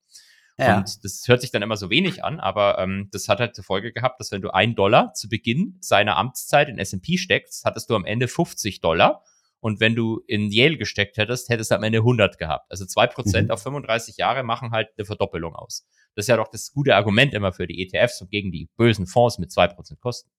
Ja. 0.60 0.78
Und 0.78 1.04
das 1.04 1.24
hört 1.28 1.42
sich 1.42 1.52
dann 1.52 1.62
immer 1.62 1.78
so 1.78 1.90
wenig 1.90 2.24
an, 2.24 2.40
aber 2.40 2.80
ähm, 2.80 3.10
das 3.12 3.28
hat 3.28 3.40
halt 3.40 3.54
zur 3.56 3.64
Folge 3.64 3.94
gehabt, 3.94 4.20
dass 4.20 4.32
wenn 4.32 4.42
du 4.42 4.50
ein 4.54 4.74
Dollar 4.76 5.14
zu 5.14 5.30
Beginn 5.30 5.78
seiner 5.82 6.18
Amtszeit 6.18 6.68
in 6.70 6.80
S&P 6.80 7.18
steckst, 7.18 7.64
hattest 7.64 7.90
du 7.90 7.96
am 7.96 8.06
Ende 8.06 8.28
50 8.28 8.82
Dollar. 8.82 9.24
Und 9.60 9.80
wenn 9.80 9.96
du 9.96 10.22
in 10.28 10.52
Yale 10.52 10.78
gesteckt 10.78 11.18
hättest, 11.18 11.50
hättest 11.50 11.72
du 11.72 11.76
am 11.76 11.84
Ende 11.84 12.00
100 12.00 12.38
gehabt. 12.38 12.72
Also 12.72 12.86
2% 12.86 13.44
Mhm. 13.44 13.52
auf 13.52 13.62
35 13.62 14.18
Jahre 14.18 14.44
machen 14.44 14.72
halt 14.72 14.90
eine 14.98 15.06
Verdoppelung 15.06 15.56
aus. 15.56 15.86
Das 16.16 16.24
ist 16.26 16.30
ja 16.30 16.38
doch 16.38 16.48
das 16.50 16.72
gute 16.74 16.96
Argument 16.96 17.34
immer 17.34 17.52
für 17.54 17.68
die 17.68 17.82
ETFs 17.82 18.22
und 18.22 18.30
gegen 18.32 18.52
die 18.52 18.70
bösen 18.78 19.06
Fonds 19.08 19.38
mit 19.40 19.52
2% 19.52 20.00
Kosten. 20.00 20.30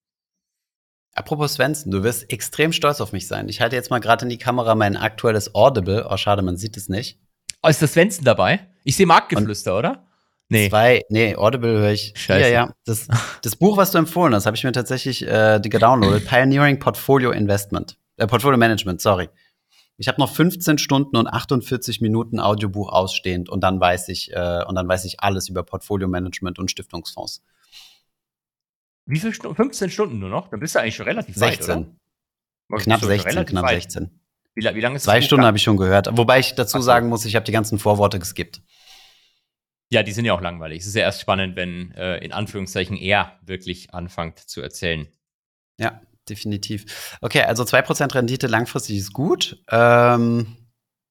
Apropos 1.14 1.54
Svensson, 1.54 1.90
du 1.90 2.02
wirst 2.04 2.30
extrem 2.32 2.72
stolz 2.72 3.00
auf 3.00 3.12
mich 3.12 3.26
sein. 3.26 3.48
Ich 3.48 3.60
halte 3.60 3.74
jetzt 3.76 3.90
mal 3.90 3.98
gerade 3.98 4.24
in 4.24 4.28
die 4.28 4.38
Kamera 4.38 4.74
mein 4.74 4.96
aktuelles 4.96 5.54
Audible. 5.54 6.06
Oh, 6.08 6.16
schade, 6.16 6.42
man 6.42 6.56
sieht 6.56 6.76
es 6.76 6.88
nicht. 6.88 7.18
Oh, 7.62 7.68
ist 7.68 7.82
das 7.82 7.92
Svensson 7.92 8.24
dabei? 8.24 8.68
Ich 8.84 8.94
sehe 8.96 9.06
Marktgeflüster, 9.06 9.76
oder? 9.76 10.06
Nee. 10.50 10.70
Zwei, 10.70 11.04
nee, 11.10 11.36
Audible 11.36 11.78
höre 11.78 11.92
ich. 11.92 12.14
Scheiße. 12.16 12.48
Ja, 12.48 12.48
ja. 12.48 12.74
Das, 12.86 13.06
das 13.42 13.56
Buch, 13.56 13.76
was 13.76 13.90
du 13.90 13.98
empfohlen 13.98 14.34
hast, 14.34 14.46
habe 14.46 14.56
ich 14.56 14.64
mir 14.64 14.72
tatsächlich 14.72 15.26
äh, 15.26 15.60
gedownloadet. 15.62 16.26
Pioneering 16.28 16.78
Portfolio 16.78 17.32
Investment. 17.32 17.98
Äh, 18.16 18.26
Portfolio 18.26 18.58
Management, 18.58 19.00
sorry. 19.00 19.28
Ich 19.98 20.08
habe 20.08 20.20
noch 20.20 20.32
15 20.32 20.78
Stunden 20.78 21.16
und 21.16 21.26
48 21.26 22.00
Minuten 22.00 22.40
Audiobuch 22.40 22.90
ausstehend 22.92 23.48
und 23.48 23.62
dann 23.62 23.80
weiß 23.80 24.08
ich, 24.08 24.32
äh, 24.32 24.64
und 24.66 24.74
dann 24.76 24.88
weiß 24.88 25.04
ich 25.04 25.20
alles 25.20 25.48
über 25.48 25.64
Portfolio 25.64 26.08
Management 26.08 26.58
und 26.58 26.70
Stiftungsfonds. 26.70 27.42
Wie 29.06 29.18
viele 29.18 29.34
Stunden? 29.34 29.56
15 29.56 29.90
Stunden 29.90 30.18
nur 30.18 30.30
noch? 30.30 30.48
Dann 30.48 30.60
bist 30.60 30.74
du 30.74 30.80
eigentlich 30.80 30.94
schon 30.94 31.06
relativ 31.06 31.38
weit, 31.40 31.56
16. 31.56 31.76
oder? 31.76 31.86
Bist 32.68 32.84
Knapp 32.84 33.00
du 33.00 33.06
schon 33.06 33.10
16, 33.16 33.32
relativ 33.32 33.50
knapp 33.50 33.64
weit. 33.64 33.82
16. 33.82 34.10
Wie, 34.54 34.62
wie 34.62 34.80
lange 34.80 34.96
ist 34.96 35.04
Zwei 35.04 35.14
das 35.14 35.20
Buch 35.20 35.26
Stunden 35.26 35.46
habe 35.46 35.56
ich 35.56 35.62
schon 35.62 35.76
gehört. 35.76 36.08
Wobei 36.16 36.38
ich 36.38 36.54
dazu 36.54 36.80
sagen 36.80 37.08
muss, 37.08 37.24
ich 37.24 37.34
habe 37.34 37.44
die 37.44 37.52
ganzen 37.52 37.78
Vorworte 37.78 38.18
geskippt. 38.18 38.62
Ja, 39.90 40.02
die 40.02 40.12
sind 40.12 40.24
ja 40.24 40.34
auch 40.34 40.40
langweilig. 40.40 40.80
Es 40.80 40.86
ist 40.86 40.94
ja 40.94 41.02
erst 41.02 41.20
spannend, 41.20 41.56
wenn 41.56 41.92
äh, 41.92 42.18
in 42.18 42.32
Anführungszeichen 42.32 42.96
er 42.96 43.38
wirklich 43.42 43.94
anfängt 43.94 44.38
zu 44.38 44.60
erzählen. 44.60 45.08
Ja, 45.80 46.02
definitiv. 46.28 47.16
Okay, 47.22 47.42
also 47.42 47.62
2% 47.62 48.14
Rendite 48.14 48.48
langfristig 48.48 48.98
ist 48.98 49.12
gut. 49.12 49.62
Ähm, 49.70 50.56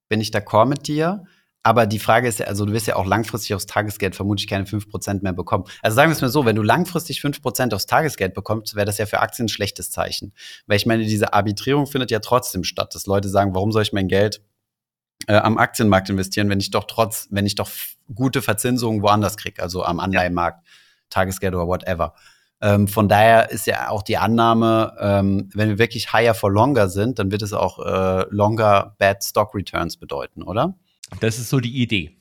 bin 0.09 0.21
ich 0.21 0.29
d'accord 0.29 0.67
mit 0.67 0.87
dir. 0.87 1.25
Aber 1.63 1.85
die 1.85 1.99
Frage 1.99 2.29
ist 2.29 2.39
ja, 2.39 2.45
also 2.45 2.65
du 2.65 2.71
wirst 2.71 2.87
ja 2.87 2.95
auch 2.95 3.05
langfristig 3.05 3.53
aufs 3.53 3.65
Tagesgeld 3.65 4.15
vermutlich 4.15 4.47
keine 4.47 4.63
5% 4.63 5.21
mehr 5.21 5.33
bekommen. 5.33 5.65
Also 5.81 5.95
sagen 5.95 6.09
wir 6.09 6.15
es 6.15 6.21
mal 6.21 6.29
so, 6.29 6.45
wenn 6.45 6.55
du 6.55 6.61
langfristig 6.61 7.19
5% 7.19 7.73
aufs 7.73 7.87
Tagesgeld 7.87 8.33
bekommst, 8.33 8.75
wäre 8.75 8.85
das 8.85 8.99
ja 8.99 9.05
für 9.05 9.19
Aktien 9.19 9.47
ein 9.47 9.49
schlechtes 9.49 9.91
Zeichen. 9.91 10.33
Weil 10.65 10.77
ich 10.77 10.85
meine, 10.85 11.03
diese 11.03 11.33
Arbitrierung 11.33 11.85
findet 11.85 12.09
ja 12.09 12.19
trotzdem 12.19 12.63
statt, 12.63 12.95
dass 12.95 13.05
Leute 13.05 13.27
sagen, 13.27 13.53
warum 13.53 13.73
soll 13.73 13.81
ich 13.81 13.91
mein 13.91 14.07
Geld 14.07 14.41
äh, 15.27 15.35
am 15.35 15.57
Aktienmarkt 15.57 16.09
investieren, 16.09 16.49
wenn 16.49 16.59
ich 16.59 16.71
doch 16.71 16.85
trotz, 16.85 17.27
wenn 17.31 17.45
ich 17.45 17.55
doch 17.55 17.69
gute 18.13 18.41
Verzinsungen 18.41 19.01
woanders 19.01 19.37
kriege, 19.37 19.61
also 19.61 19.83
am 19.83 19.99
Anleihenmarkt, 19.99 20.65
Tagesgeld 21.09 21.55
oder 21.55 21.67
whatever. 21.67 22.13
Ähm, 22.61 22.87
von 22.87 23.07
daher 23.07 23.51
ist 23.51 23.67
ja 23.67 23.89
auch 23.89 24.03
die 24.03 24.17
Annahme, 24.17 24.95
ähm, 24.99 25.49
wenn 25.53 25.69
wir 25.69 25.77
wirklich 25.77 26.13
higher 26.13 26.33
for 26.33 26.51
longer 26.51 26.89
sind, 26.89 27.19
dann 27.19 27.31
wird 27.31 27.41
es 27.41 27.53
auch 27.53 27.79
äh, 27.79 28.25
longer 28.29 28.95
bad 28.97 29.23
stock 29.23 29.53
returns 29.53 29.97
bedeuten, 29.97 30.41
oder? 30.41 30.75
Das 31.19 31.37
ist 31.37 31.49
so 31.49 31.59
die 31.59 31.81
Idee. 31.81 32.17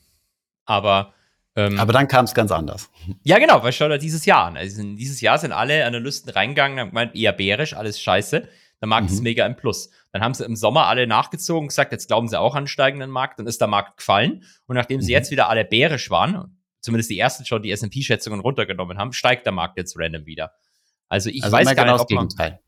Aber 0.66 1.14
ähm, 1.56 1.80
Aber 1.80 1.92
dann 1.92 2.06
kam 2.06 2.26
es 2.26 2.34
ganz 2.34 2.52
anders. 2.52 2.90
Ja, 3.22 3.38
genau, 3.38 3.62
weil 3.62 3.72
schau 3.72 3.88
dir 3.88 3.98
dieses 3.98 4.26
Jahr 4.26 4.44
an. 4.44 4.56
Also 4.58 4.82
dieses 4.82 5.22
Jahr 5.22 5.38
sind 5.38 5.52
alle 5.52 5.86
Analysten 5.86 6.30
reingegangen, 6.30 6.78
haben 6.78 6.88
gemeint, 6.90 7.16
eher 7.16 7.32
bärisch, 7.32 7.74
alles 7.74 7.98
scheiße. 8.00 8.46
Der 8.80 8.88
Markt 8.88 9.08
mhm. 9.08 9.14
ist 9.14 9.22
mega 9.22 9.46
im 9.46 9.56
Plus. 9.56 9.90
Dann 10.12 10.22
haben 10.22 10.34
sie 10.34 10.44
im 10.44 10.56
Sommer 10.56 10.86
alle 10.86 11.06
nachgezogen, 11.06 11.62
und 11.62 11.68
gesagt, 11.68 11.92
jetzt 11.92 12.08
glauben 12.08 12.28
sie 12.28 12.38
auch 12.38 12.54
an 12.54 12.58
einen 12.58 12.66
steigenden 12.66 13.10
Markt, 13.10 13.38
dann 13.38 13.46
ist 13.46 13.60
der 13.60 13.68
Markt 13.68 13.98
gefallen. 13.98 14.44
Und 14.66 14.76
nachdem 14.76 15.00
sie 15.00 15.12
mhm. 15.12 15.16
jetzt 15.16 15.30
wieder 15.30 15.48
alle 15.48 15.64
bärisch 15.64 16.10
waren, 16.10 16.58
zumindest 16.80 17.10
die 17.10 17.18
ersten 17.18 17.44
schon 17.44 17.62
die 17.62 17.70
S&P-Schätzungen 17.70 18.40
runtergenommen 18.40 18.98
haben, 18.98 19.12
steigt 19.12 19.46
der 19.46 19.52
Markt 19.52 19.78
jetzt 19.78 19.98
random 19.98 20.26
wieder. 20.26 20.52
Also 21.08 21.30
ich 21.30 21.42
also 21.42 21.56
weiß 21.56 21.66
gar 21.66 21.84
genau 21.84 21.92
nicht, 21.94 22.02
ob 22.02 22.10
man, 22.10 22.28
Gegenteil. 22.28 22.60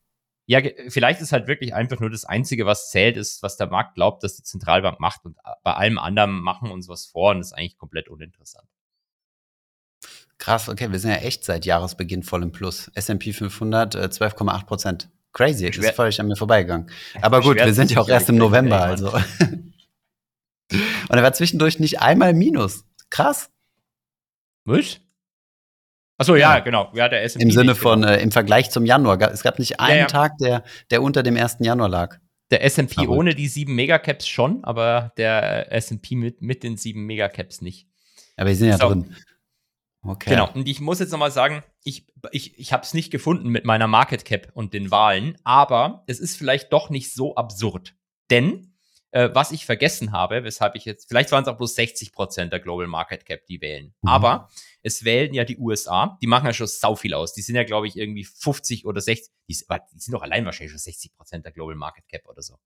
Ja, 0.47 0.61
vielleicht 0.89 1.21
ist 1.21 1.33
halt 1.33 1.47
wirklich 1.47 1.75
einfach 1.75 2.01
nur 2.01 2.09
das 2.09 2.25
Einzige, 2.25 2.65
was 2.65 2.89
zählt, 2.89 3.19
ist, 3.19 3.43
was 3.43 3.59
der 3.59 3.67
Markt 3.67 3.97
glaubt, 3.97 4.23
dass 4.23 4.37
die 4.37 4.43
Zentralbank 4.43 4.99
macht 4.99 5.27
und 5.27 5.37
bei 5.63 5.75
allem 5.75 5.99
anderen 5.99 6.41
machen 6.41 6.71
uns 6.71 6.89
was 6.89 7.05
vor 7.05 7.33
und 7.33 7.41
ist 7.41 7.53
eigentlich 7.53 7.77
komplett 7.77 8.09
uninteressant. 8.09 8.67
Krass, 10.39 10.69
okay, 10.69 10.91
wir 10.91 10.99
sind 11.01 11.11
ja 11.11 11.19
echt 11.19 11.45
seit 11.45 11.67
Jahresbeginn 11.67 12.23
voll 12.23 12.43
im 12.43 12.53
Plus. 12.53 12.91
S&P 12.95 13.33
500 13.33 13.95
äh, 13.95 13.99
12,8 13.99 14.67
Prozent. 14.67 15.11
Crazy, 15.33 15.71
das 15.71 15.77
ist 15.77 15.95
völlig 15.95 16.19
an 16.21 16.29
mir 16.29 16.37
vorbeigegangen. 16.37 16.91
Aber 17.21 17.41
gut, 17.41 17.57
wir 17.57 17.75
sind 17.75 17.91
ja 17.91 18.01
auch 18.01 18.09
erst 18.09 18.29
im 18.29 18.37
November, 18.37 18.81
also. 18.81 19.13
Und 20.71 21.17
er 21.17 21.23
war 21.23 21.33
zwischendurch 21.33 21.79
nicht 21.79 22.01
einmal 22.01 22.35
Minus. 22.35 22.85
Krass. 23.11 23.51
Was? 24.65 25.01
Achso, 26.19 26.35
ja, 26.35 26.57
ja, 26.57 26.61
genau. 26.61 26.91
Ja, 26.95 27.09
der 27.09 27.23
Im 27.37 27.51
Sinne 27.51 27.75
von, 27.75 28.03
genau. 28.03 28.13
äh, 28.13 28.23
im 28.23 28.33
Vergleich 28.33 28.71
zum 28.71 28.85
Januar. 28.85 29.21
Es 29.33 29.43
gab 29.43 29.59
nicht 29.59 29.79
einen 29.79 29.97
ja, 29.97 30.01
ja. 30.03 30.07
Tag, 30.07 30.37
der, 30.39 30.65
der 30.91 31.03
unter 31.03 31.23
dem 31.23 31.37
1. 31.37 31.59
Januar 31.61 31.89
lag. 31.89 32.19
Der 32.51 32.65
S&P 32.65 33.07
ohne 33.07 33.35
die 33.35 33.47
sieben 33.47 33.75
Megacaps 33.75 34.27
schon, 34.27 34.65
aber 34.65 35.13
der 35.17 35.71
S&P 35.73 36.17
mit, 36.17 36.43
mit 36.43 36.63
den 36.63 36.77
sieben 36.77 37.05
Megacaps 37.05 37.61
nicht. 37.61 37.87
Aber 38.37 38.49
die 38.49 38.57
sind 38.57 38.69
ja 38.69 38.79
so. 38.79 38.89
drin. 38.89 39.15
Okay. 40.03 40.31
Genau. 40.31 40.51
Und 40.53 40.69
ich 40.69 40.81
muss 40.81 41.01
jetzt 41.01 41.11
nochmal 41.11 41.33
sagen, 41.33 41.63
ich, 41.83 42.07
ich, 42.31 42.59
ich 42.59 42.73
habe 42.73 42.83
es 42.83 42.95
nicht 42.95 43.11
gefunden 43.11 43.49
mit 43.49 43.65
meiner 43.65 43.89
Market 43.89 44.25
Cap 44.25 44.51
und 44.55 44.73
den 44.73 44.91
Wahlen, 44.91 45.37
aber 45.45 46.05
es 46.07 46.21
ist 46.21 46.37
vielleicht 46.37 46.73
doch 46.73 46.91
nicht 46.91 47.13
so 47.13 47.35
absurd. 47.35 47.95
Denn 48.31 48.75
äh, 49.11 49.31
was 49.33 49.53
ich 49.53 49.65
vergessen 49.65 50.13
habe, 50.13 50.45
weshalb 50.45 50.75
ich 50.75 50.85
jetzt, 50.85 51.09
vielleicht 51.09 51.33
waren 51.33 51.43
es 51.43 51.49
auch 51.49 51.57
bloß 51.57 51.75
60 51.75 52.13
Prozent 52.13 52.53
der 52.53 52.61
Global 52.61 52.87
Market 52.87 53.25
Cap, 53.25 53.47
die 53.47 53.61
wählen. 53.61 53.95
Mhm. 54.03 54.09
Aber 54.09 54.49
es 54.83 55.05
wählen 55.05 55.33
ja 55.35 55.45
die 55.45 55.59
USA, 55.59 56.19
die 56.21 56.27
machen 56.27 56.47
ja 56.47 56.53
schon 56.53 56.67
sau 56.67 56.95
viel 56.95 57.15
aus. 57.15 57.33
Die 57.33 57.43
sind 57.43 57.57
ja, 57.57 57.65
glaube 57.65 57.87
ich, 57.87 57.97
irgendwie 57.97 58.25
50 58.25 58.85
oder 58.85 59.01
60, 59.01 59.33
die, 59.49 59.55
die 59.55 59.99
sind 60.01 60.13
doch 60.13 60.23
allein 60.23 60.45
wahrscheinlich 60.45 60.73
schon 60.73 60.79
60 60.79 61.17
Prozent 61.17 61.45
der 61.45 61.53
Global 61.53 61.75
Market 61.75 62.07
Cap 62.09 62.29
oder 62.29 62.43
so. 62.43 62.59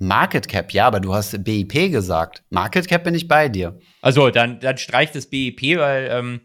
Market 0.00 0.48
Cap, 0.48 0.72
ja, 0.72 0.86
aber 0.86 0.98
du 0.98 1.14
hast 1.14 1.44
BIP 1.44 1.90
gesagt. 1.90 2.42
Market 2.48 2.88
Cap 2.88 3.04
bin 3.04 3.14
ich 3.14 3.28
bei 3.28 3.50
dir. 3.50 3.78
Also 4.00 4.30
dann, 4.30 4.58
dann 4.58 4.78
streich 4.78 5.12
das 5.12 5.26
BIP, 5.26 5.78
weil, 5.78 6.08
ähm, 6.10 6.40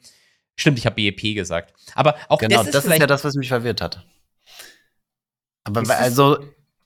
stimmt, 0.58 0.78
ich 0.78 0.86
habe 0.86 0.96
BIP 0.96 1.36
gesagt. 1.36 1.74
Aber 1.96 2.16
auch 2.28 2.40
genau, 2.40 2.58
das 2.58 2.66
ist, 2.68 2.76
das 2.76 2.86
ist 2.86 3.00
ja 3.00 3.08
das, 3.08 3.24
was 3.24 3.36
mich 3.36 3.48
verwirrt 3.48 3.82
hat. 3.82 4.06
Aber 5.64 5.90
also, 5.90 6.38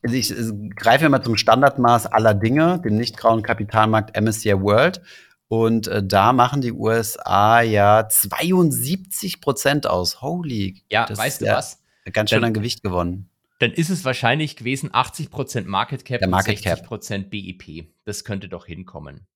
ich, 0.04 0.30
ich 0.30 0.76
greife 0.76 1.10
mal 1.10 1.24
zum 1.24 1.38
Standardmaß 1.38 2.06
aller 2.06 2.36
Dinge, 2.36 2.80
dem 2.86 2.98
nicht 2.98 3.18
grauen 3.18 3.42
Kapitalmarkt 3.42 4.16
MSCI 4.16 4.62
World. 4.62 5.02
Und 5.48 5.88
äh, 5.88 6.04
da 6.06 6.34
machen 6.34 6.62
die 6.62 6.72
USA 6.72 7.62
ja 7.62 8.08
72 8.08 9.42
Prozent 9.42 9.88
aus. 9.88 10.22
Holy. 10.22 10.84
Ja, 10.92 11.08
weißt 11.10 11.42
du 11.42 11.48
was? 11.48 11.82
Ganz 12.14 12.30
schön 12.30 12.44
an 12.44 12.54
Gewicht 12.54 12.84
gewonnen 12.84 13.30
dann 13.60 13.72
ist 13.72 13.90
es 13.90 14.04
wahrscheinlich 14.06 14.56
gewesen 14.56 14.90
80% 14.90 15.66
Market 15.66 16.06
Cap 16.06 16.20
Der 16.20 16.30
Market 16.30 16.66
und 16.66 17.04
60% 17.04 17.30
BIP. 17.30 17.94
Das 18.06 18.24
könnte 18.24 18.50
doch 18.50 18.66
hinkommen. 18.66 19.28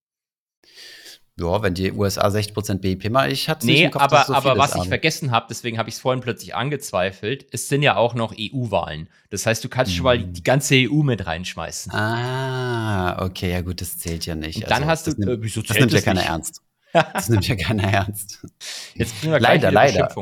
Ja, 1.40 1.64
wenn 1.64 1.74
die 1.74 1.92
USA 1.92 2.28
60% 2.28 2.76
BIP 2.76 3.10
mal, 3.10 3.32
ich 3.32 3.50
hatte 3.50 3.66
Nee, 3.66 3.90
Kopf, 3.90 4.04
aber, 4.04 4.24
so 4.26 4.34
aber 4.36 4.56
was 4.56 4.76
ich 4.76 4.84
vergessen 4.84 5.32
habe, 5.32 5.48
deswegen 5.50 5.80
habe 5.80 5.90
ich 5.90 5.96
es 5.96 6.02
vorhin 6.02 6.22
plötzlich 6.22 6.54
angezweifelt, 6.54 7.48
es 7.52 7.70
sind 7.70 7.82
ja 7.82 7.96
auch 7.96 8.14
noch 8.14 8.36
EU-Wahlen. 8.38 9.10
Das 9.32 9.48
heißt, 9.48 9.64
du 9.64 9.70
kannst 9.70 9.92
hm. 9.92 9.98
schon 9.98 10.04
mal 10.04 10.20
die, 10.20 10.44
ganze 10.44 10.76
EU 10.76 11.02
mit 11.02 11.26
reinschmeißen. 11.26 11.92
Ah, 11.92 13.26
okay, 13.26 13.52
ja 13.52 13.62
gut, 13.62 13.82
das 13.82 13.98
zählt 13.98 14.28
ja 14.28 14.36
nicht. 14.36 14.58
Und 14.58 14.70
dann 14.70 14.84
also, 14.84 14.88
hast 14.88 15.08
du, 15.08 15.12
nimmt, 15.18 15.32
äh, 15.32 15.42
wieso 15.42 15.64
das 15.64 15.78
nimmt 15.78 15.92
ja 15.92 16.02
keiner 16.02 16.24
ernst. 16.24 16.62
Das 16.94 17.28
nimmt 17.30 17.48
ja 17.48 17.56
keiner 17.56 17.92
ernst. 17.92 18.46
Jetzt 18.94 19.20
kriegen 19.20 19.34
wir 19.34 19.40
leider, 19.40 19.72
leider. 19.72 20.14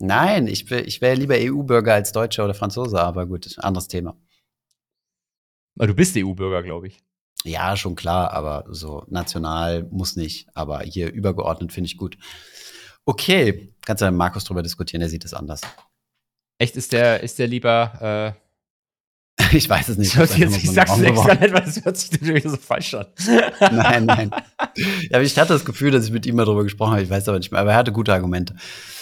Nein, 0.00 0.46
ich, 0.46 0.70
ich 0.70 1.00
wäre 1.00 1.14
lieber 1.14 1.36
EU-Bürger 1.38 1.94
als 1.94 2.12
Deutscher 2.12 2.44
oder 2.44 2.54
Franzose, 2.54 3.00
aber 3.00 3.26
gut, 3.26 3.58
anderes 3.58 3.86
Thema. 3.86 4.16
Aber 5.76 5.86
du 5.86 5.94
bist 5.94 6.16
EU-Bürger, 6.16 6.62
glaube 6.62 6.88
ich. 6.88 7.02
Ja, 7.44 7.76
schon 7.76 7.96
klar, 7.96 8.32
aber 8.32 8.64
so 8.68 9.04
national 9.08 9.84
muss 9.90 10.16
nicht. 10.16 10.48
Aber 10.54 10.80
hier 10.80 11.12
übergeordnet 11.12 11.72
finde 11.72 11.86
ich 11.86 11.96
gut. 11.96 12.18
Okay, 13.04 13.74
kannst 13.84 14.02
du 14.02 14.06
mit 14.06 14.14
Markus 14.14 14.44
drüber 14.44 14.62
diskutieren, 14.62 15.00
der 15.00 15.08
sieht 15.08 15.24
es 15.24 15.34
anders. 15.34 15.60
Echt, 16.58 16.76
ist 16.76 16.92
der, 16.92 17.22
ist 17.22 17.38
der 17.38 17.46
lieber 17.46 18.34
äh 18.36 18.50
Ich 19.52 19.68
weiß 19.68 19.88
es 19.88 19.98
nicht. 19.98 20.14
Jetzt, 20.16 20.38
jetzt, 20.38 20.56
ich 20.56 20.70
sag's 20.70 20.98
extra 21.00 21.34
nicht, 21.34 21.52
weil 21.52 21.62
es 21.62 21.84
hört 21.84 21.96
sich 21.96 22.12
natürlich 22.12 22.44
so 22.44 22.56
falsch 22.56 22.94
an. 22.94 23.06
nein, 23.60 24.04
nein. 24.06 24.30
Ja, 25.10 25.20
ich 25.20 25.38
hatte 25.38 25.52
das 25.52 25.64
Gefühl, 25.64 25.90
dass 25.90 26.04
ich 26.04 26.12
mit 26.12 26.26
ihm 26.26 26.36
mal 26.36 26.44
drüber 26.44 26.62
gesprochen 26.62 26.92
habe. 26.92 27.02
Ich 27.02 27.10
weiß 27.10 27.28
aber 27.28 27.38
nicht 27.38 27.50
mehr. 27.50 27.60
Aber 27.60 27.72
er 27.72 27.76
hatte 27.76 27.92
gute 27.92 28.12
Argumente. 28.12 28.54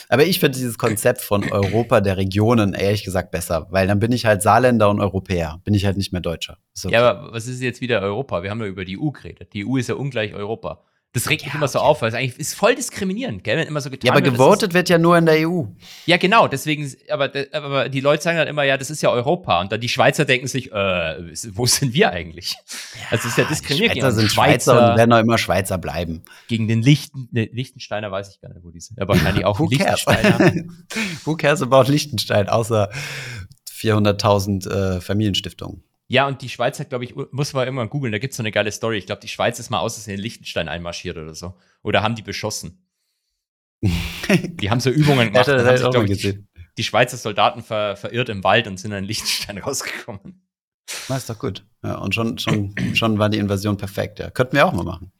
Aber 0.08 0.24
ich 0.24 0.40
finde 0.40 0.58
dieses 0.58 0.78
Konzept 0.78 1.20
von 1.20 1.50
Europa 1.50 2.00
der 2.00 2.16
Regionen 2.16 2.74
ehrlich 2.74 3.04
gesagt 3.04 3.30
besser, 3.30 3.66
weil 3.70 3.86
dann 3.86 3.98
bin 3.98 4.12
ich 4.12 4.24
halt 4.24 4.42
Saarländer 4.42 4.88
und 4.88 5.00
Europäer. 5.00 5.60
Bin 5.64 5.74
ich 5.74 5.84
halt 5.84 5.96
nicht 5.96 6.12
mehr 6.12 6.22
Deutscher. 6.22 6.58
Okay. 6.82 6.94
Ja, 6.94 7.10
aber 7.10 7.32
was 7.32 7.46
ist 7.46 7.60
jetzt 7.60 7.80
wieder 7.80 8.00
Europa? 8.00 8.42
Wir 8.42 8.50
haben 8.50 8.60
ja 8.60 8.66
über 8.66 8.84
die 8.84 8.98
EU 8.98 9.10
geredet. 9.10 9.52
Die 9.52 9.66
EU 9.66 9.76
ist 9.76 9.88
ja 9.88 9.96
ungleich 9.96 10.34
Europa. 10.34 10.84
Das 11.14 11.30
regt 11.30 11.46
mich 11.46 11.54
immer 11.54 11.68
so 11.68 11.78
auf, 11.78 12.02
weil 12.02 12.10
es 12.10 12.14
eigentlich 12.14 12.38
ist 12.38 12.54
voll 12.54 12.74
diskriminierend, 12.74 13.42
gell? 13.42 13.56
Wenn 13.56 13.66
immer 13.66 13.80
so 13.80 13.88
getan 13.88 14.08
ja, 14.08 14.12
aber 14.12 14.22
wird, 14.22 14.34
gewotet 14.34 14.74
wird 14.74 14.90
ja 14.90 14.98
nur 14.98 15.16
in 15.16 15.24
der 15.24 15.48
EU. 15.48 15.64
Ja, 16.04 16.18
genau, 16.18 16.48
deswegen, 16.48 16.92
aber, 17.08 17.32
aber 17.52 17.88
die 17.88 18.00
Leute 18.00 18.22
sagen 18.22 18.36
dann 18.36 18.46
immer, 18.46 18.62
ja, 18.64 18.76
das 18.76 18.90
ist 18.90 19.00
ja 19.02 19.10
Europa. 19.10 19.58
Und 19.62 19.72
dann 19.72 19.80
die 19.80 19.88
Schweizer 19.88 20.26
denken 20.26 20.48
sich, 20.48 20.70
äh, 20.70 21.34
wo 21.52 21.64
sind 21.64 21.94
wir 21.94 22.10
eigentlich? 22.10 22.52
Ja, 22.94 23.06
also 23.10 23.26
es 23.26 23.32
ist 23.32 23.38
ja 23.38 23.44
diskriminierend. 23.44 23.96
Die 23.96 24.00
Schweizer 24.00 24.12
sind 24.12 24.30
Schweizer, 24.30 24.72
Schweizer, 24.74 24.90
und 24.90 24.98
werden 24.98 25.12
auch 25.14 25.20
immer 25.20 25.38
Schweizer 25.38 25.78
bleiben. 25.78 26.24
Gegen 26.46 26.68
den 26.68 26.82
Lichten, 26.82 27.28
ne, 27.32 27.48
Lichtensteiner 27.52 28.10
weiß 28.10 28.28
ich 28.34 28.40
gar 28.42 28.50
nicht, 28.50 28.62
wo 28.62 28.70
die 28.70 28.80
sind. 28.80 29.00
Aber 29.00 29.14
wahrscheinlich 29.14 29.46
auch 29.46 29.58
Lichtensteiner. 29.60 30.38
Who 31.24 31.36
cares 31.36 31.62
about 31.62 31.90
Lichtenstein, 31.90 32.50
außer 32.50 32.90
400.000 33.70 34.70
äh, 34.70 35.00
Familienstiftungen? 35.00 35.87
Ja, 36.10 36.26
und 36.26 36.40
die 36.40 36.48
Schweiz 36.48 36.80
hat, 36.80 36.88
glaube 36.88 37.04
ich, 37.04 37.14
muss 37.14 37.52
man 37.52 37.66
irgendwann 37.66 37.90
googeln, 37.90 38.12
da 38.12 38.18
gibt 38.18 38.32
es 38.32 38.38
so 38.38 38.42
eine 38.42 38.50
geile 38.50 38.72
Story. 38.72 38.96
Ich 38.96 39.06
glaube, 39.06 39.20
die 39.20 39.28
Schweiz 39.28 39.58
ist 39.58 39.68
mal 39.68 39.80
aus 39.80 40.06
in 40.06 40.18
Liechtenstein 40.18 40.68
einmarschiert 40.68 41.18
oder 41.18 41.34
so. 41.34 41.54
Oder 41.82 42.02
haben 42.02 42.14
die 42.14 42.22
beschossen. 42.22 42.88
die 43.82 44.70
haben 44.70 44.80
so 44.80 44.90
Übungen 44.90 45.28
gemacht. 45.28 45.46
Ja, 45.46 45.62
das 45.62 45.84
haben 45.84 46.06
sich, 46.08 46.24
ich, 46.24 46.32
die, 46.32 46.46
die, 46.78 46.82
Schweizer 46.82 47.18
Soldaten 47.18 47.62
ver, 47.62 47.94
verirrt 47.96 48.30
im 48.30 48.42
Wald 48.42 48.66
und 48.66 48.80
sind 48.80 48.90
dann 48.90 49.00
in 49.00 49.04
Liechtenstein 49.04 49.58
rausgekommen. 49.62 50.48
Na, 51.10 51.18
ist 51.18 51.28
doch 51.28 51.38
gut. 51.38 51.66
Ja, 51.84 51.98
und 51.98 52.14
schon, 52.14 52.38
schon, 52.38 52.74
schon 52.94 53.18
war 53.18 53.28
die 53.28 53.38
Invasion 53.38 53.76
perfekt. 53.76 54.18
Ja. 54.18 54.30
Könnten 54.30 54.56
wir 54.56 54.66
auch 54.66 54.72
mal 54.72 54.84
machen. 54.84 55.12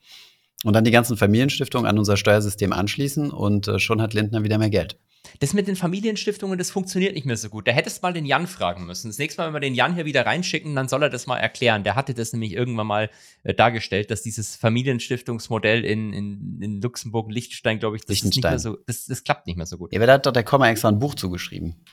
Und 0.63 0.73
dann 0.73 0.83
die 0.83 0.91
ganzen 0.91 1.15
Familienstiftungen 1.15 1.87
an 1.87 1.99
unser 1.99 2.17
Steuersystem 2.17 2.73
anschließen 2.73 3.29
und 3.31 3.67
äh, 3.67 3.79
schon 3.79 4.01
hat 4.01 4.15
Lindner 4.15 4.43
wieder 4.43 4.57
mehr 4.57 4.71
Geld. 4.71 4.99
Das 5.39 5.53
mit 5.53 5.67
den 5.67 5.75
Familienstiftungen, 5.75 6.57
das 6.57 6.71
funktioniert 6.71 7.13
nicht 7.13 7.25
mehr 7.25 7.37
so 7.37 7.49
gut. 7.49 7.67
Da 7.67 7.71
hättest 7.71 7.97
du 7.97 8.07
mal 8.07 8.13
den 8.13 8.25
Jan 8.25 8.47
fragen 8.47 8.85
müssen. 8.85 9.09
Das 9.09 9.17
nächste 9.17 9.41
Mal, 9.41 9.47
wenn 9.47 9.53
wir 9.53 9.59
den 9.59 9.75
Jan 9.75 9.95
hier 9.95 10.05
wieder 10.05 10.25
reinschicken, 10.25 10.75
dann 10.75 10.87
soll 10.87 11.03
er 11.03 11.09
das 11.09 11.27
mal 11.27 11.37
erklären. 11.37 11.83
Der 11.83 11.95
hatte 11.95 12.13
das 12.13 12.33
nämlich 12.33 12.53
irgendwann 12.53 12.87
mal 12.87 13.09
äh, 13.43 13.53
dargestellt, 13.53 14.11
dass 14.11 14.21
dieses 14.21 14.55
Familienstiftungsmodell 14.55 15.85
in, 15.85 16.11
in, 16.13 16.61
in 16.61 16.81
Luxemburg 16.81 17.31
Liechtenstein, 17.31 17.79
glaube 17.79 17.97
ich, 17.97 18.05
das, 18.05 18.23
nicht 18.23 18.43
mehr 18.43 18.59
so, 18.59 18.77
das, 18.87 19.05
das 19.05 19.23
klappt 19.23 19.47
nicht 19.47 19.57
mehr 19.57 19.65
so 19.65 19.77
gut. 19.77 19.93
Ja, 19.93 19.99
aber 19.99 20.07
da 20.07 20.13
hat 20.13 20.25
doch 20.25 20.33
der 20.33 20.43
Komma 20.43 20.69
extra 20.69 20.89
ein 20.89 20.99
Buch 20.99 21.15
zugeschrieben. 21.15 21.83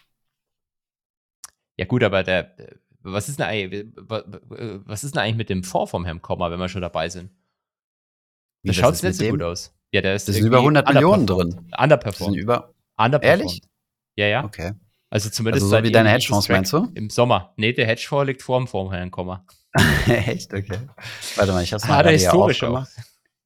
Ja, 1.77 1.85
gut, 1.85 2.03
aber 2.03 2.23
der, 2.23 2.57
was 3.03 3.29
ist 3.29 3.39
denn 3.39 3.47
eigentlich, 3.47 3.87
was 3.97 5.05
ist 5.05 5.15
denn 5.15 5.23
eigentlich 5.23 5.37
mit 5.37 5.51
dem 5.51 5.63
Fonds 5.63 5.91
vom 5.91 6.05
Herrn 6.05 6.23
Komma, 6.23 6.51
wenn 6.51 6.59
wir 6.59 6.69
schon 6.69 6.83
dabei 6.83 7.09
sind? 7.09 7.31
Das 8.65 8.77
schaut 8.77 9.03
nicht 9.03 9.15
so 9.15 9.29
gut 9.29 9.43
aus. 9.43 9.73
Ja, 9.93 10.01
der 10.01 10.15
ist. 10.15 10.29
Das 10.29 10.37
sind 10.37 10.47
über 10.47 10.59
100 10.59 10.93
Millionen 10.93 11.27
drin. 11.27 11.71
Underperformed. 11.79 12.05
Das 12.05 12.19
sind 12.19 12.35
über, 12.35 12.75
Ehrlich? 12.99 13.63
Ja, 14.17 14.27
ja. 14.27 14.45
Okay. 14.45 14.73
Also 15.11 15.31
zumindest 15.31 15.65
also 15.65 15.77
so 15.77 15.83
wie 15.83 15.93
deine 15.93 16.11
Hedgefonds, 16.11 16.49
meinst 16.49 16.73
du? 16.73 16.89
Im 16.95 17.11
Sommer. 17.11 17.53
Nee, 17.57 17.73
der 17.73 17.87
Hedgefonds 17.87 18.27
liegt 18.27 18.43
vor 18.43 18.59
dem 18.59 18.67
vorherigen 18.67 19.11
Komma. 19.11 19.45
Echt? 20.07 20.53
Okay. 20.53 20.79
Warte 21.37 21.53
mal, 21.53 21.63
ich 21.63 21.73
hab's 21.73 21.87
mal 21.87 22.05
ah, 22.05 22.11
historisch 22.11 22.61
gemacht. 22.61 22.91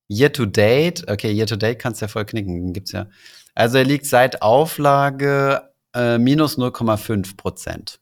Year 0.08 0.32
to 0.32 0.46
date, 0.46 1.08
okay, 1.08 1.30
year 1.30 1.46
to 1.46 1.56
date 1.56 1.78
kannst 1.78 2.00
du 2.00 2.06
ja 2.06 2.08
voll 2.08 2.24
knicken, 2.24 2.72
gibt's 2.72 2.92
ja. 2.92 3.06
Also 3.54 3.78
er 3.78 3.84
liegt 3.84 4.06
seit 4.06 4.42
Auflage 4.42 5.70
äh, 5.94 6.18
minus 6.18 6.58
0,5 6.58 7.36
Prozent. 7.36 8.00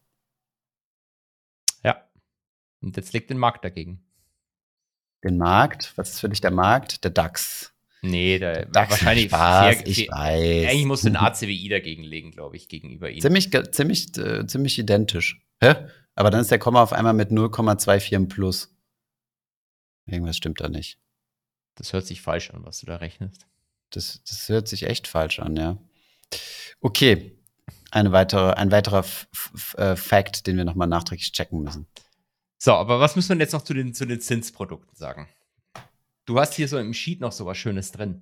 Ja. 1.82 2.02
Und 2.80 2.96
jetzt 2.96 3.12
liegt 3.12 3.30
der 3.30 3.36
Markt 3.36 3.64
dagegen. 3.64 4.04
Den 5.24 5.36
Markt. 5.36 5.92
Was 5.96 6.10
ist 6.10 6.20
für 6.20 6.28
dich 6.28 6.40
der 6.40 6.50
Markt? 6.50 7.02
Der 7.04 7.10
DAX. 7.10 7.74
Nee, 8.02 8.38
da 8.38 8.64
DAX 8.64 8.90
wahrscheinlich 8.92 9.26
Spaß, 9.26 9.76
fair- 9.76 9.86
ich 9.86 9.96
fair- 10.06 10.08
weiß. 10.16 10.70
Eigentlich 10.70 10.84
muss 10.86 11.04
ein 11.04 11.16
ACWI 11.16 11.68
dagegen 11.68 12.02
legen, 12.04 12.30
glaube 12.30 12.56
ich, 12.56 12.68
gegenüber 12.68 13.10
ihm. 13.10 13.20
Ziemlich, 13.20 13.50
ziemlich, 13.72 14.16
äh, 14.18 14.46
ziemlich 14.46 14.78
identisch. 14.78 15.40
Hä? 15.60 15.74
Aber 16.14 16.30
dann 16.30 16.40
ist 16.40 16.50
der 16.50 16.58
Komma 16.58 16.82
auf 16.82 16.92
einmal 16.92 17.12
mit 17.14 17.30
0,24 17.30 18.12
im 18.12 18.28
Plus. 18.28 18.74
Irgendwas 20.06 20.36
stimmt 20.36 20.60
da 20.60 20.68
nicht. 20.68 20.98
Das 21.74 21.92
hört 21.92 22.06
sich 22.06 22.22
falsch 22.22 22.50
an, 22.50 22.64
was 22.64 22.80
du 22.80 22.86
da 22.86 22.96
rechnest. 22.96 23.46
Das, 23.90 24.22
das 24.28 24.48
hört 24.48 24.68
sich 24.68 24.84
echt 24.84 25.06
falsch 25.06 25.38
an, 25.38 25.56
ja. 25.56 25.78
Okay. 26.80 27.34
Eine 27.90 28.12
weitere, 28.12 28.52
ein 28.52 28.70
weiterer 28.70 28.98
F 29.00 29.28
F 29.54 29.74
äh, 29.78 29.96
Fact, 29.96 30.46
den 30.46 30.56
wir 30.56 30.64
nochmal 30.64 30.88
nachträglich 30.88 31.32
checken 31.32 31.62
müssen. 31.62 31.86
So, 32.58 32.72
aber 32.72 33.00
was 33.00 33.16
müssen 33.16 33.38
wir 33.38 33.42
jetzt 33.44 33.52
noch 33.52 33.62
zu 33.62 33.72
den, 33.72 33.94
zu 33.94 34.04
den 34.06 34.20
Zinsprodukten 34.20 34.94
sagen? 34.94 35.28
Du 36.28 36.38
hast 36.38 36.52
hier 36.52 36.68
so 36.68 36.76
im 36.76 36.92
Sheet 36.92 37.22
noch 37.22 37.32
so 37.32 37.46
was 37.46 37.56
Schönes 37.56 37.90
drin. 37.90 38.20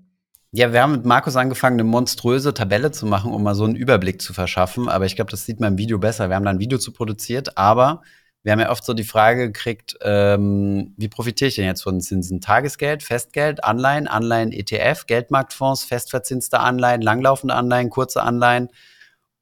Ja, 0.53 0.73
wir 0.73 0.81
haben 0.81 0.93
mit 0.93 1.05
Markus 1.05 1.35
angefangen, 1.35 1.75
eine 1.75 1.83
monströse 1.83 2.55
Tabelle 2.55 2.93
zu 2.93 3.05
machen, 3.05 3.33
um 3.33 3.43
mal 3.43 3.57
so 3.57 3.65
einen 3.65 3.75
Überblick 3.75 4.23
zu 4.23 4.33
verschaffen. 4.33 4.89
Aber 4.89 5.07
ich 5.07 5.17
glaube, 5.17 5.33
das 5.33 5.45
sieht 5.45 5.59
man 5.59 5.73
im 5.73 5.79
Video 5.79 5.99
besser. 5.99 6.29
Wir 6.29 6.37
haben 6.37 6.45
da 6.45 6.53
ein 6.53 6.61
Video 6.61 6.79
zu 6.79 6.93
produziert, 6.93 7.59
aber 7.59 8.03
wir 8.45 8.53
haben 8.53 8.61
ja 8.61 8.71
oft 8.71 8.85
so 8.85 8.95
die 8.95 9.03
Frage 9.03 9.49
gekriegt, 9.49 9.97
ähm, 10.03 10.95
wie 10.97 11.09
profitiere 11.09 11.49
ich 11.49 11.57
denn 11.57 11.65
jetzt 11.65 11.83
von 11.83 12.01
Zinsen? 12.01 12.41
Tagesgeld, 12.41 13.03
Festgeld, 13.03 13.65
Anleihen, 13.65 14.07
Anleihen, 14.07 14.53
ETF, 14.53 15.07
Geldmarktfonds, 15.09 15.83
festverzinste 15.83 16.61
Anleihen, 16.61 17.03
langlaufende 17.03 17.57
Anleihen, 17.57 17.91
kurze 17.91 18.23
Anleihen. 18.23 18.69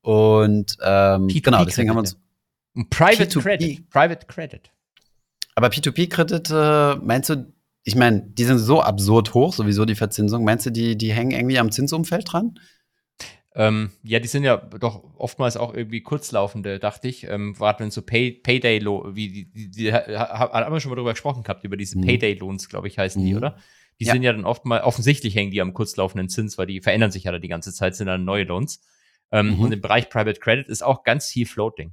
Und 0.01 0.79
ähm, 0.83 1.27
P2P 1.27 1.43
genau, 1.43 1.67
deswegen 1.67 1.91
haben 1.91 1.97
wir 1.97 2.01
uns. 2.01 2.17
Private 2.89 3.25
P2P. 3.25 3.43
Credit. 3.43 3.91
Private 3.91 4.27
Credit. 4.27 4.71
Aber 5.55 5.69
P2P-Kredite, 5.69 6.99
meinst 7.03 7.29
du, 7.29 7.54
ich 7.85 7.95
meine, 7.97 8.23
die 8.23 8.45
sind 8.45 8.59
so 8.59 8.81
absurd 8.83 9.35
hoch, 9.35 9.53
sowieso 9.53 9.85
die 9.85 9.95
Verzinsung. 9.95 10.43
Meinst 10.45 10.67
du, 10.67 10.71
die, 10.71 10.97
die 10.97 11.13
hängen 11.13 11.31
irgendwie 11.33 11.59
am 11.59 11.71
Zinsumfeld 11.71 12.33
dran? 12.33 12.59
Ähm, 13.57 13.91
ja, 14.03 14.19
die 14.19 14.27
sind 14.27 14.43
ja 14.43 14.57
doch 14.57 15.05
oftmals 15.17 15.57
auch 15.57 15.73
irgendwie 15.75 16.01
kurzlaufende, 16.01 16.81
dachte 16.81 17.07
ich. 17.09 17.25
Ähm, 17.25 17.55
wenn 17.59 17.91
so 17.91 18.03
Pay, 18.03 18.33
Payday, 18.33 18.81
wie 19.15 19.29
die, 19.29 19.51
die, 19.53 19.71
die 19.71 19.93
ha- 19.93 20.07
ha- 20.09 20.53
haben 20.53 20.73
wir 20.73 20.81
schon 20.81 20.91
mal 20.91 20.97
drüber 20.97 21.13
gesprochen 21.13 21.45
gehabt, 21.45 21.63
über 21.63 21.77
diese 21.77 21.97
Mhm. 21.99 22.03
Payday-Loans, 22.07 22.69
glaube 22.69 22.89
ich, 22.89 22.99
heißen 22.99 23.23
die, 23.25 23.31
Mhm. 23.33 23.37
oder? 23.39 23.59
Die 24.01 24.07
Ja. 24.07 24.13
sind 24.13 24.23
ja 24.25 24.33
dann 24.33 24.45
oft 24.45 24.65
mal, 24.65 24.81
offensichtlich 24.81 25.37
hängen 25.37 25.53
die 25.53 25.61
am 25.61 25.73
kurzlaufenden 25.73 26.29
Zins, 26.29 26.59
weil 26.59 26.67
die 26.67 26.81
verändern 26.81 27.13
sich 27.13 27.25
ja 27.25 27.33
da 27.33 27.39
die 27.39 27.47
ganze 27.49 27.73
Zeit, 27.73 27.95
sind 27.95 28.09
dann 28.09 28.25
neue 28.25 28.43
Loans. 28.45 28.81
Ähm, 29.31 29.51
Mhm. 29.55 29.61
Und 29.61 29.73
im 29.73 29.81
Bereich 29.81 30.09
Private 30.09 30.41
Credit 30.41 30.69
ist 30.69 30.83
auch 30.83 31.05
ganz 31.05 31.29
viel 31.29 31.47
Floating. 31.47 31.93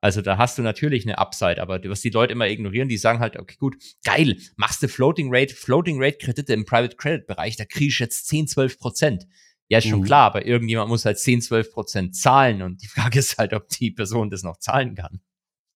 Also 0.00 0.22
da 0.22 0.38
hast 0.38 0.56
du 0.56 0.62
natürlich 0.62 1.04
eine 1.06 1.18
Upside, 1.18 1.60
aber 1.60 1.78
was 1.84 2.00
die 2.00 2.10
Leute 2.10 2.32
immer 2.32 2.48
ignorieren, 2.48 2.88
die 2.88 2.96
sagen 2.96 3.18
halt, 3.20 3.38
okay, 3.38 3.56
gut, 3.58 3.76
geil, 4.04 4.36
machst 4.56 4.82
du 4.82 4.88
Floating 4.88 5.28
Rate, 5.30 5.54
Floating 5.54 6.02
Rate 6.02 6.18
Kredite 6.18 6.52
im 6.54 6.64
Private 6.64 6.96
Credit 6.96 7.26
Bereich, 7.26 7.56
da 7.56 7.64
kriege 7.66 7.88
ich 7.88 7.98
jetzt 7.98 8.26
10, 8.28 8.46
12 8.48 8.78
Prozent. 8.78 9.26
Ja, 9.68 9.78
ist 9.78 9.86
schon 9.86 10.00
Mhm. 10.00 10.04
klar, 10.04 10.26
aber 10.26 10.46
irgendjemand 10.46 10.88
muss 10.88 11.04
halt 11.04 11.18
10, 11.18 11.42
12 11.42 11.70
Prozent 11.72 12.16
zahlen 12.16 12.62
und 12.62 12.82
die 12.82 12.86
Frage 13.12 13.18
ist 13.18 13.36
halt, 13.38 13.52
ob 13.52 13.68
die 13.68 13.90
Person 13.90 14.30
das 14.30 14.42
noch 14.42 14.56
zahlen 14.58 14.94
kann. 14.94 15.20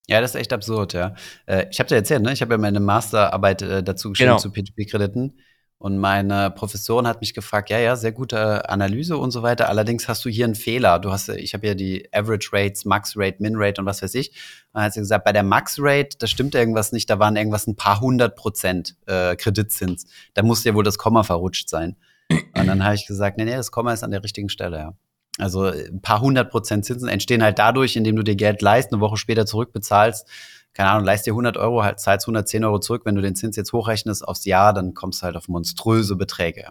Ja, 0.07 0.21
das 0.21 0.35
ist 0.35 0.41
echt 0.41 0.53
absurd, 0.53 0.93
ja. 0.95 1.15
Äh, 1.47 1.67
ich 1.71 1.79
habe 1.79 1.89
dir 1.89 1.95
erzählt, 1.97 2.23
ne? 2.23 2.33
Ich 2.33 2.43
habe 2.43 2.55
ja 2.55 2.59
meine 2.59 2.81
Masterarbeit 2.81 3.63
äh, 3.63 3.83
dazu 3.83 4.11
geschrieben 4.11 4.31
Genau. 4.31 4.39
zu 4.39 4.49
P2P-Krediten. 4.51 5.39
Und 5.85 5.99
meine 5.99 6.51
Professorin 6.51 7.07
hat 7.07 7.21
mich 7.21 7.35
gefragt, 7.35 7.69
ja, 7.69 7.79
ja, 7.79 7.95
sehr 7.95 8.13
gute 8.13 8.71
Analyse 8.71 9.19
und 9.19 9.33
so 9.33 9.43
weiter. 9.43 9.69
Allerdings 9.69 10.09
hast 10.09 10.25
du 10.25 10.31
hier 10.31 10.47
einen 10.47 10.55
Fehler. 10.55 10.99
Du 10.99 11.13
hast, 11.13 11.29
ich 11.29 11.53
habe 11.53 11.67
ja 11.67 11.75
die 11.75 12.09
Average 12.11 12.49
Rates, 12.55 12.87
Max 12.87 13.13
Rate, 13.19 13.37
Min 13.41 13.53
Rate 13.57 13.83
und 13.83 13.87
was 13.87 14.01
weiß 14.01 14.15
ich. 14.15 14.31
Und 14.31 14.77
dann 14.77 14.85
hat 14.85 14.95
sie 14.95 15.01
gesagt, 15.01 15.27
bei 15.27 15.33
der 15.35 15.43
Max 15.43 15.77
Rate, 15.79 16.17
da 16.19 16.27
stimmt 16.27 16.55
irgendwas 16.55 16.93
nicht. 16.93 17.11
Da 17.11 17.19
waren 17.19 17.37
irgendwas 17.37 17.67
ein 17.67 17.77
paar 17.77 18.01
hundert 18.01 18.35
Prozent 18.35 18.97
äh, 19.05 19.37
Kreditzins. 19.37 20.07
Da 20.33 20.43
muss 20.43 20.65
ja 20.65 20.75
wohl 20.75 20.85
das 20.85 20.97
Komma 20.97 21.23
verrutscht 21.23 21.69
sein. 21.69 21.97
Und 22.31 22.67
dann 22.67 22.83
habe 22.83 22.95
ich 22.95 23.07
gesagt, 23.07 23.37
nee, 23.37 23.45
nee, 23.45 23.55
das 23.55 23.71
Komma 23.71 23.93
ist 23.93 24.03
an 24.03 24.11
der 24.11 24.25
richtigen 24.25 24.49
Stelle, 24.49 24.79
ja. 24.79 24.95
Also 25.37 25.65
ein 25.65 26.01
paar 26.01 26.23
hundert 26.23 26.51
Prozent 26.51 26.87
Zinsen 26.87 27.11
entstehen 27.11 27.43
halt 27.43 27.59
dadurch, 27.59 27.95
indem 27.97 28.17
du 28.17 28.23
dir 28.23 28.37
Geld 28.37 28.63
leist, 28.63 28.91
eine 28.91 29.03
Woche 29.03 29.19
später 29.19 29.45
zurückbezahlst. 29.45 30.27
Keine 30.75 30.91
Ahnung, 30.91 31.05
leist 31.05 31.27
dir 31.27 31.33
100 31.33 31.57
Euro, 31.57 31.85
halt, 31.85 32.01
zahlst 32.01 32.27
110 32.27 32.65
Euro 32.65 32.81
zurück. 32.81 33.03
Wenn 33.05 33.15
du 33.15 33.23
den 33.23 33.37
Zins 33.37 33.57
jetzt 33.57 33.73
hochrechnest 33.73 34.27
aufs 34.27 34.45
Jahr, 34.45 34.73
dann 34.75 34.93
kommst 34.93 35.23
du 35.23 35.27
halt 35.27 35.37
auf 35.37 35.49
monströse 35.49 36.17
Beträge. 36.17 36.69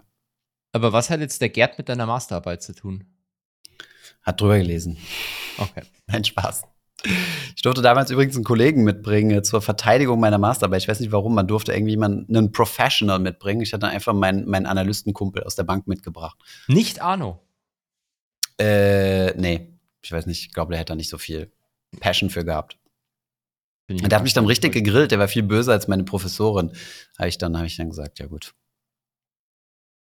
Aber 0.72 0.92
was 0.92 1.08
hat 1.08 1.20
jetzt 1.20 1.40
der 1.40 1.48
Gerd 1.48 1.78
mit 1.78 1.88
deiner 1.88 2.04
Masterarbeit 2.04 2.62
zu 2.62 2.74
tun? 2.74 3.04
Hat 4.22 4.40
drüber 4.40 4.58
gelesen. 4.58 4.98
Okay. 5.58 5.82
Nein, 6.06 6.24
Spaß. 6.24 6.64
Ich 7.54 7.62
durfte 7.62 7.82
damals 7.82 8.10
übrigens 8.10 8.34
einen 8.34 8.44
Kollegen 8.44 8.82
mitbringen 8.82 9.30
äh, 9.30 9.42
zur 9.42 9.62
Verteidigung 9.62 10.20
meiner 10.20 10.38
Masterarbeit. 10.38 10.82
Ich 10.82 10.88
weiß 10.88 11.00
nicht 11.00 11.12
warum, 11.12 11.34
man 11.34 11.46
durfte 11.46 11.72
irgendwie 11.72 11.92
jemanden, 11.92 12.34
einen 12.34 12.52
Professional 12.52 13.18
mitbringen. 13.18 13.60
Ich 13.60 13.72
hatte 13.72 13.86
einfach 13.88 14.14
meinen, 14.14 14.48
meinen 14.48 14.66
Analystenkumpel 14.66 15.44
aus 15.44 15.54
der 15.54 15.64
Bank 15.64 15.86
mitgebracht. 15.86 16.38
Nicht 16.66 17.00
Arno. 17.02 17.40
Äh, 18.58 19.34
nee, 19.38 19.78
ich 20.02 20.12
weiß 20.12 20.26
nicht, 20.26 20.46
ich 20.46 20.52
glaube, 20.52 20.72
der 20.72 20.80
hätte 20.80 20.92
da 20.92 20.96
nicht 20.96 21.10
so 21.10 21.18
viel 21.18 21.52
Passion 22.00 22.30
für 22.30 22.44
gehabt. 22.44 22.78
Bin 23.86 23.96
ich 23.96 24.02
Der 24.02 24.16
hat 24.16 24.24
mich 24.24 24.32
dann 24.32 24.46
richtig 24.46 24.72
gegrillt, 24.72 25.10
der 25.10 25.18
war 25.18 25.28
viel 25.28 25.42
böser 25.42 25.72
als 25.72 25.88
meine 25.88 26.04
Professorin. 26.04 26.72
Habe 27.18 27.28
ich 27.28 27.38
dann, 27.38 27.56
habe 27.56 27.66
ich 27.66 27.76
dann 27.76 27.90
gesagt, 27.90 28.18
ja 28.18 28.26
gut. 28.26 28.54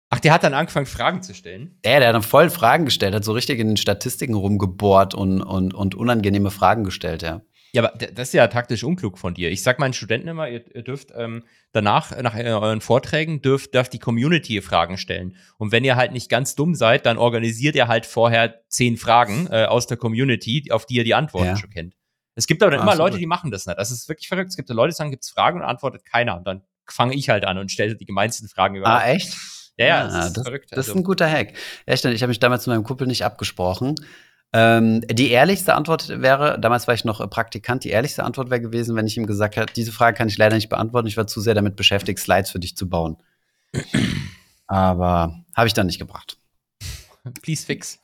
Ach, 0.10 0.20
der 0.20 0.32
hat 0.32 0.44
dann 0.44 0.54
angefangen, 0.54 0.86
Fragen 0.86 1.24
zu 1.24 1.34
stellen. 1.34 1.80
Ja, 1.84 1.98
der 2.00 2.10
hat 2.10 2.16
dann 2.16 2.22
voll 2.22 2.50
Fragen 2.52 2.86
gestellt, 2.86 3.16
hat 3.16 3.24
so 3.24 3.32
richtig 3.32 3.60
in 3.60 3.68
den 3.68 3.78
Statistiken 3.78 4.36
rumgebohrt 4.36 5.16
und, 5.16 5.42
und, 5.42 5.74
und 5.74 5.96
unangenehme 5.96 6.52
Fragen 6.52 6.84
gestellt, 6.84 7.24
ja. 7.24 7.42
Ja, 7.76 7.84
aber 7.84 7.98
das 7.98 8.28
ist 8.28 8.34
ja 8.36 8.46
taktisch 8.46 8.84
unklug 8.84 9.18
von 9.18 9.34
dir. 9.34 9.50
Ich 9.50 9.64
sag 9.64 9.80
meinen 9.80 9.94
Studenten 9.94 10.28
immer, 10.28 10.48
ihr, 10.48 10.64
ihr 10.76 10.84
dürft 10.84 11.10
ähm, 11.16 11.44
danach, 11.72 12.16
nach 12.22 12.36
äh, 12.36 12.44
euren 12.52 12.82
Vorträgen, 12.82 13.42
dürft, 13.42 13.74
darf 13.74 13.90
die 13.90 13.98
Community 13.98 14.62
Fragen 14.62 15.00
stellen. 15.00 15.36
Und 15.58 15.72
wenn 15.72 15.84
ihr 15.84 15.96
halt 15.96 16.12
nicht 16.12 16.30
ganz 16.30 16.54
dumm 16.54 16.76
seid, 16.76 17.08
dann 17.08 17.18
organisiert 17.18 17.76
ihr 17.76 17.88
halt 17.88 18.06
vorher 18.06 18.62
zehn 18.68 18.96
Fragen 18.98 19.48
äh, 19.50 19.66
aus 19.66 19.88
der 19.88 19.98
Community, 19.98 20.68
auf 20.70 20.86
die 20.86 20.98
ihr 20.98 21.04
die 21.04 21.16
Antworten 21.16 21.48
Ja. 21.48 21.58
schon 21.58 21.72
kennt. 21.72 21.96
Es 22.36 22.48
gibt 22.48 22.62
aber 22.64 22.72
dann 22.72 22.80
Ah, 22.82 22.84
immer. 22.84 22.96
Leute, 22.96 23.18
die 23.18 23.26
machen 23.28 23.52
das 23.52 23.66
nicht. 23.66 23.78
Das 23.78 23.92
ist 23.92 24.10
wirklich 24.10 24.28
verrückt. 24.28 24.50
Es 24.50 24.56
gibt 24.56 24.70
ja 24.70 24.76
Leute, 24.76 24.90
die 24.92 24.96
sagen, 24.96 25.12
gibt's 25.12 25.30
Fragen 25.30 25.60
und 25.60 25.66
antwortet 25.66 26.04
keiner. 26.06 26.38
Und 26.38 26.46
dann 26.48 26.62
fange 26.88 27.14
ich 27.16 27.30
halt 27.30 27.46
an 27.46 27.58
und 27.58 27.72
stelle 27.72 27.96
die 27.96 28.06
gemeinsten 28.06 28.48
Fragen 28.48 28.76
überhaupt. 28.76 29.04
Ah, 29.04 29.08
echt? 29.10 29.36
Ja, 29.78 29.86
ja, 29.88 30.02
Ah, 30.02 30.08
das 30.08 30.26
ist 30.28 30.38
das, 30.38 30.44
verrückt. 30.44 30.68
Das 30.72 30.80
ist 30.80 30.90
Also, 30.90 31.00
ein 31.00 31.04
guter 31.04 31.30
Hack. 31.30 31.54
Stimmt, 31.96 32.16
ich 32.16 32.22
habe 32.22 32.30
mich 32.30 32.40
damals 32.40 32.66
mit 32.68 32.76
meinem 32.76 32.84
Kumpel 32.84 33.08
nicht 33.08 33.24
abgesprochen. 33.26 33.96
Ähm, 34.56 35.02
die 35.10 35.32
ehrlichste 35.32 35.74
Antwort 35.74 36.10
wäre, 36.10 36.60
damals 36.60 36.88
war 36.88 36.94
ich 36.94 37.06
noch 37.06 37.28
Praktikant, 37.32 37.84
die 37.84 37.90
ehrlichste 37.90 38.24
Antwort 38.24 38.52
wäre 38.52 38.62
gewesen, 38.62 38.96
wenn 38.96 39.08
ich 39.08 39.18
ihm 39.18 39.26
gesagt 39.26 39.56
hätte, 39.56 39.74
diese 39.74 39.92
Frage 39.92 40.16
kann 40.16 40.28
ich 40.28 40.38
leider 40.38 40.56
nicht 40.56 40.70
beantworten, 40.70 41.08
ich 41.08 41.18
war 41.18 41.26
zu 41.26 41.42
sehr 41.42 41.56
damit 41.56 41.76
beschäftigt, 41.76 42.20
Slides 42.20 42.52
für 42.52 42.60
dich 42.60 42.78
zu 42.78 42.88
bauen. 42.88 43.18
Aber 44.68 45.44
habe 45.56 45.68
ich 45.68 45.74
dann 45.74 45.88
nicht 45.88 46.00
gebracht. 46.00 46.38
please 47.42 47.66
fix. 47.66 48.00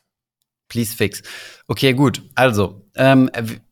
Please 0.68 0.96
fix. 0.96 1.22
Okay, 1.68 1.94
gut. 1.94 2.22
Also, 2.36 2.86
ähm, 2.96 3.30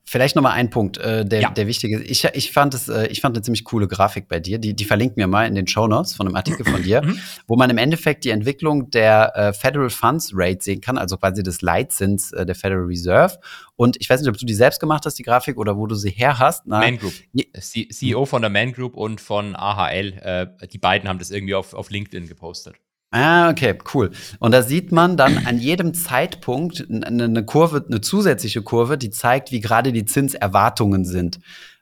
vielleicht 0.09 0.35
noch 0.37 0.41
mal 0.41 0.51
ein 0.51 0.69
Punkt, 0.69 0.97
äh, 0.97 1.25
der, 1.25 1.41
Ja. 1.41 1.49
der 1.51 1.67
wichtige 1.67 1.99
ist. 1.99 2.09
Ich, 2.09 2.23
ich 2.33 2.51
fand 2.53 2.73
es, 2.73 2.87
äh, 2.87 3.07
ich 3.07 3.19
fand 3.21 3.35
eine 3.35 3.43
ziemlich 3.43 3.65
coole 3.65 3.87
Grafik 3.87 4.27
bei 4.29 4.39
dir. 4.39 4.57
Die, 4.57 4.73
die 4.73 4.85
verlinkt 4.85 5.17
mir 5.17 5.27
mal 5.27 5.45
in 5.45 5.53
den 5.53 5.67
Show 5.67 5.85
Notes 5.87 6.15
von 6.15 6.25
einem 6.27 6.35
Artikel 6.37 6.65
von 6.65 6.81
dir, 6.81 7.01
Mhm. 7.05 7.19
wo 7.45 7.55
man 7.57 7.69
im 7.69 7.77
Endeffekt 7.77 8.23
die 8.23 8.29
Entwicklung 8.29 8.89
der 8.89 9.35
äh, 9.35 9.53
Federal 9.53 9.89
Funds 9.89 10.31
Rate 10.33 10.59
sehen 10.63 10.79
kann, 10.81 10.97
also 10.97 11.17
quasi 11.17 11.43
des 11.43 11.61
Leitzins 11.61 12.31
äh, 12.31 12.45
der 12.45 12.55
Federal 12.55 12.83
Reserve. 12.85 13.37
Und 13.75 13.97
ich 13.99 14.09
weiß 14.09 14.21
nicht, 14.21 14.29
ob 14.29 14.37
du 14.37 14.45
die 14.45 14.53
selbst 14.55 14.79
gemacht 14.79 15.05
hast, 15.05 15.19
die 15.19 15.23
Grafik, 15.23 15.57
oder 15.57 15.75
wo 15.77 15.85
du 15.87 15.95
sie 15.95 16.09
her 16.09 16.39
hast. 16.39 16.63
Na, 16.65 16.79
Man 16.79 16.97
Group. 16.97 17.13
C- 17.59 17.87
CEO 17.89 18.25
von 18.25 18.41
der 18.41 18.49
Man 18.49 18.71
Group 18.71 18.95
und 18.95 19.19
von 19.21 19.55
AHL. 19.55 20.13
Äh, 20.61 20.67
die 20.67 20.77
beiden 20.79 21.07
haben 21.09 21.19
das 21.19 21.29
irgendwie 21.31 21.53
auf, 21.53 21.73
auf 21.73 21.89
LinkedIn 21.89 22.27
gepostet. 22.27 22.75
Ah, 23.11 23.49
okay, 23.49 23.77
cool. 23.93 24.11
Und 24.39 24.51
da 24.51 24.61
sieht 24.61 24.91
man 24.91 25.15
dann 25.15 25.45
an 25.45 25.59
jedem 25.59 25.93
Zeitpunkt 25.93 26.85
eine, 26.89 27.45
Kurve, 27.45 27.85
eine 27.87 28.01
zusätzliche 28.01 28.61
Kurve, 28.61 28.97
die 28.97 29.11
zeigt, 29.11 29.51
wie 29.51 29.61
gerade 29.61 29.93
die 29.93 30.05
Zinserwartungen 30.05 31.05
sind. 31.05 31.39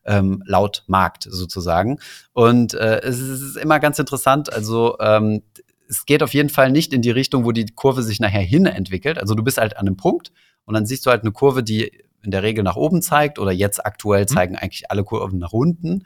Ähm, 0.07 0.43
laut 0.45 0.83
Markt 0.85 1.27
sozusagen. 1.27 1.97
Und 2.33 2.75
äh, 2.75 3.01
es 3.01 3.19
ist 3.19 3.57
immer 3.57 3.79
ganz 3.79 3.97
interessant. 3.97 4.53
Also 4.53 4.97
ähm, 4.99 5.41
es 5.89 6.05
geht 6.05 6.21
auf 6.21 6.35
jeden 6.35 6.49
Fall 6.49 6.71
nicht 6.71 6.93
in 6.93 7.01
die 7.01 7.09
Richtung, 7.09 7.43
wo 7.43 7.51
die 7.51 7.65
Kurve 7.65 8.03
sich 8.03 8.19
nachher 8.19 8.41
hin 8.41 8.67
entwickelt. 8.67 9.17
Also 9.17 9.33
du 9.33 9.43
bist 9.43 9.57
halt 9.57 9.77
an 9.77 9.87
einem 9.87 9.97
Punkt 9.97 10.31
und 10.65 10.75
dann 10.75 10.85
siehst 10.85 11.07
du 11.07 11.09
halt 11.09 11.23
eine 11.23 11.31
Kurve, 11.31 11.63
die 11.63 11.91
in 12.21 12.31
der 12.31 12.43
Regel 12.43 12.63
nach 12.63 12.75
oben 12.75 13.01
zeigt 13.01 13.39
oder 13.39 13.51
jetzt 13.51 13.85
aktuell 13.85 14.27
zeigen 14.27 14.55
eigentlich 14.55 14.91
alle 14.91 15.03
Kurven 15.03 15.39
nach 15.39 15.53
unten. 15.53 16.03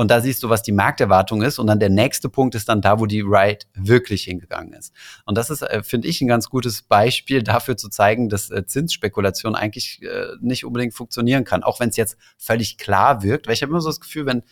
Und 0.00 0.10
da 0.10 0.22
siehst 0.22 0.42
du, 0.42 0.48
was 0.48 0.62
die 0.62 0.72
Markterwartung 0.72 1.42
ist. 1.42 1.58
Und 1.58 1.66
dann 1.66 1.78
der 1.78 1.90
nächste 1.90 2.30
Punkt 2.30 2.54
ist 2.54 2.70
dann 2.70 2.80
da, 2.80 3.00
wo 3.00 3.04
die 3.04 3.20
Ride 3.20 3.66
wirklich 3.74 4.24
hingegangen 4.24 4.72
ist. 4.72 4.94
Und 5.26 5.36
das 5.36 5.50
ist, 5.50 5.60
äh, 5.60 5.82
finde 5.82 6.08
ich, 6.08 6.22
ein 6.22 6.26
ganz 6.26 6.48
gutes 6.48 6.80
Beispiel 6.80 7.42
dafür 7.42 7.76
zu 7.76 7.90
zeigen, 7.90 8.30
dass 8.30 8.50
äh, 8.50 8.64
Zinsspekulation 8.64 9.54
eigentlich 9.54 10.00
äh, 10.00 10.36
nicht 10.40 10.64
unbedingt 10.64 10.94
funktionieren 10.94 11.44
kann. 11.44 11.62
Auch 11.62 11.80
wenn 11.80 11.90
es 11.90 11.98
jetzt 11.98 12.16
völlig 12.38 12.78
klar 12.78 13.22
wirkt. 13.22 13.46
Weil 13.46 13.52
ich 13.52 13.60
habe 13.60 13.72
immer 13.72 13.82
so 13.82 13.90
das 13.90 14.00
Gefühl, 14.00 14.24
wenn 14.24 14.42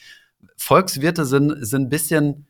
Volkswirte 0.59 1.25
sind, 1.25 1.67
sind 1.67 1.85
ein 1.85 1.89
bisschen 1.89 2.47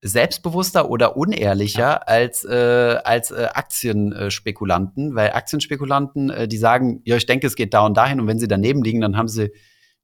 selbstbewusster 0.00 0.88
oder 0.88 1.18
unehrlicher 1.18 2.08
als, 2.08 2.46
äh, 2.46 2.98
als 3.04 3.30
äh, 3.30 3.48
Aktienspekulanten, 3.52 5.14
weil 5.14 5.32
Aktienspekulanten, 5.32 6.30
äh, 6.30 6.48
die 6.48 6.56
sagen, 6.56 7.02
ja, 7.04 7.16
ich 7.16 7.26
denke, 7.26 7.46
es 7.46 7.56
geht 7.56 7.74
da 7.74 7.84
und 7.84 7.94
dahin 7.94 8.20
und 8.20 8.26
wenn 8.26 8.38
sie 8.38 8.48
daneben 8.48 8.82
liegen, 8.82 9.02
dann 9.02 9.18
haben 9.18 9.28
sie 9.28 9.52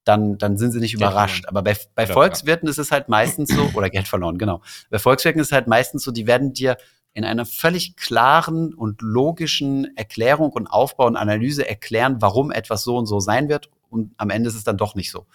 dann, 0.09 0.39
dann 0.39 0.57
sind 0.57 0.73
sie 0.73 0.81
nicht 0.81 0.93
Geld 0.93 1.03
überrascht. 1.03 1.45
verloren. 1.45 1.57
Aber 1.57 1.63
bei, 1.63 1.77
bei 1.95 2.05
Oder 2.05 2.13
Volkswirten 2.15 2.69
ist 2.69 2.79
es 2.79 2.91
halt 2.91 3.09
meistens 3.09 3.51
so, 3.51 3.71
oder 3.75 3.91
Geld 3.91 4.09
verloren, 4.09 4.39
genau. 4.39 4.63
Bei 4.91 4.99
Volkswirten 4.99 5.41
ist 5.41 5.49
es 5.49 5.53
halt 5.53 5.67
meistens 5.67 6.03
so, 6.03 6.11
die 6.11 6.27
werden 6.27 6.53
dir 6.53 6.79
in 7.13 7.25
einer 7.25 7.45
völlig 7.45 7.97
klaren 7.97 8.75
und 8.75 9.03
logischen 9.03 9.97
Erklärung 9.97 10.51
und 10.51 10.67
Aufbau 10.67 11.07
und 11.07 11.17
Analyse 11.17 11.69
erklären, 11.69 12.17
warum 12.21 12.51
etwas 12.51 12.85
so 12.85 12.97
und 12.97 13.07
so 13.07 13.21
sein 13.21 13.49
wird. 13.49 13.71
Und 13.91 14.15
am 14.19 14.31
Ende 14.31 14.49
ist 14.49 14.55
es 14.55 14.65
dann 14.65 14.77
doch 14.77 14.95
nicht 14.95 15.11
so. 15.11 15.27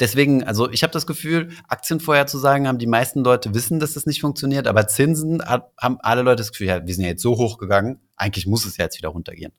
Deswegen, 0.00 0.42
also 0.44 0.70
ich 0.70 0.82
habe 0.82 0.92
das 0.92 1.06
Gefühl, 1.06 1.50
Aktien 1.68 2.00
vorher 2.00 2.26
zu 2.26 2.38
sagen, 2.38 2.66
haben 2.66 2.78
die 2.78 2.86
meisten 2.86 3.22
Leute 3.22 3.54
wissen, 3.54 3.80
dass 3.80 3.94
das 3.94 4.06
nicht 4.06 4.20
funktioniert, 4.20 4.66
aber 4.66 4.86
Zinsen 4.88 5.44
hat, 5.44 5.70
haben 5.78 5.98
alle 6.00 6.22
Leute 6.22 6.36
das 6.36 6.50
Gefühl, 6.50 6.66
ja, 6.66 6.86
wir 6.86 6.94
sind 6.94 7.04
ja 7.04 7.10
jetzt 7.10 7.22
so 7.22 7.36
hoch 7.36 7.58
gegangen, 7.58 8.00
eigentlich 8.16 8.46
muss 8.46 8.66
es 8.66 8.76
ja 8.76 8.84
jetzt 8.84 8.98
wieder 8.98 9.10
runtergehen. 9.10 9.52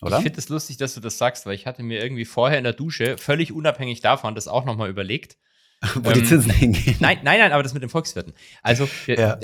Oder? 0.00 0.18
Ich 0.18 0.22
finde 0.22 0.38
es 0.38 0.48
lustig, 0.48 0.76
dass 0.76 0.94
du 0.94 1.00
das 1.00 1.18
sagst, 1.18 1.44
weil 1.46 1.54
ich 1.54 1.66
hatte 1.66 1.82
mir 1.82 2.02
irgendwie 2.02 2.24
vorher 2.24 2.58
in 2.58 2.64
der 2.64 2.72
Dusche, 2.72 3.18
völlig 3.18 3.52
unabhängig 3.52 4.00
davon, 4.00 4.34
das 4.34 4.46
auch 4.48 4.64
nochmal 4.64 4.88
überlegt. 4.90 5.36
Wo 5.94 6.10
die 6.12 6.20
ähm, 6.20 6.24
Zinsen 6.26 6.50
hingehen. 6.52 6.96
Nein, 7.00 7.18
nein, 7.22 7.38
nein, 7.40 7.52
aber 7.52 7.62
das 7.62 7.72
mit 7.74 7.82
den 7.82 7.88
Volkswirten. 7.90 8.32
Also, 8.62 8.88
Ja. 9.06 9.38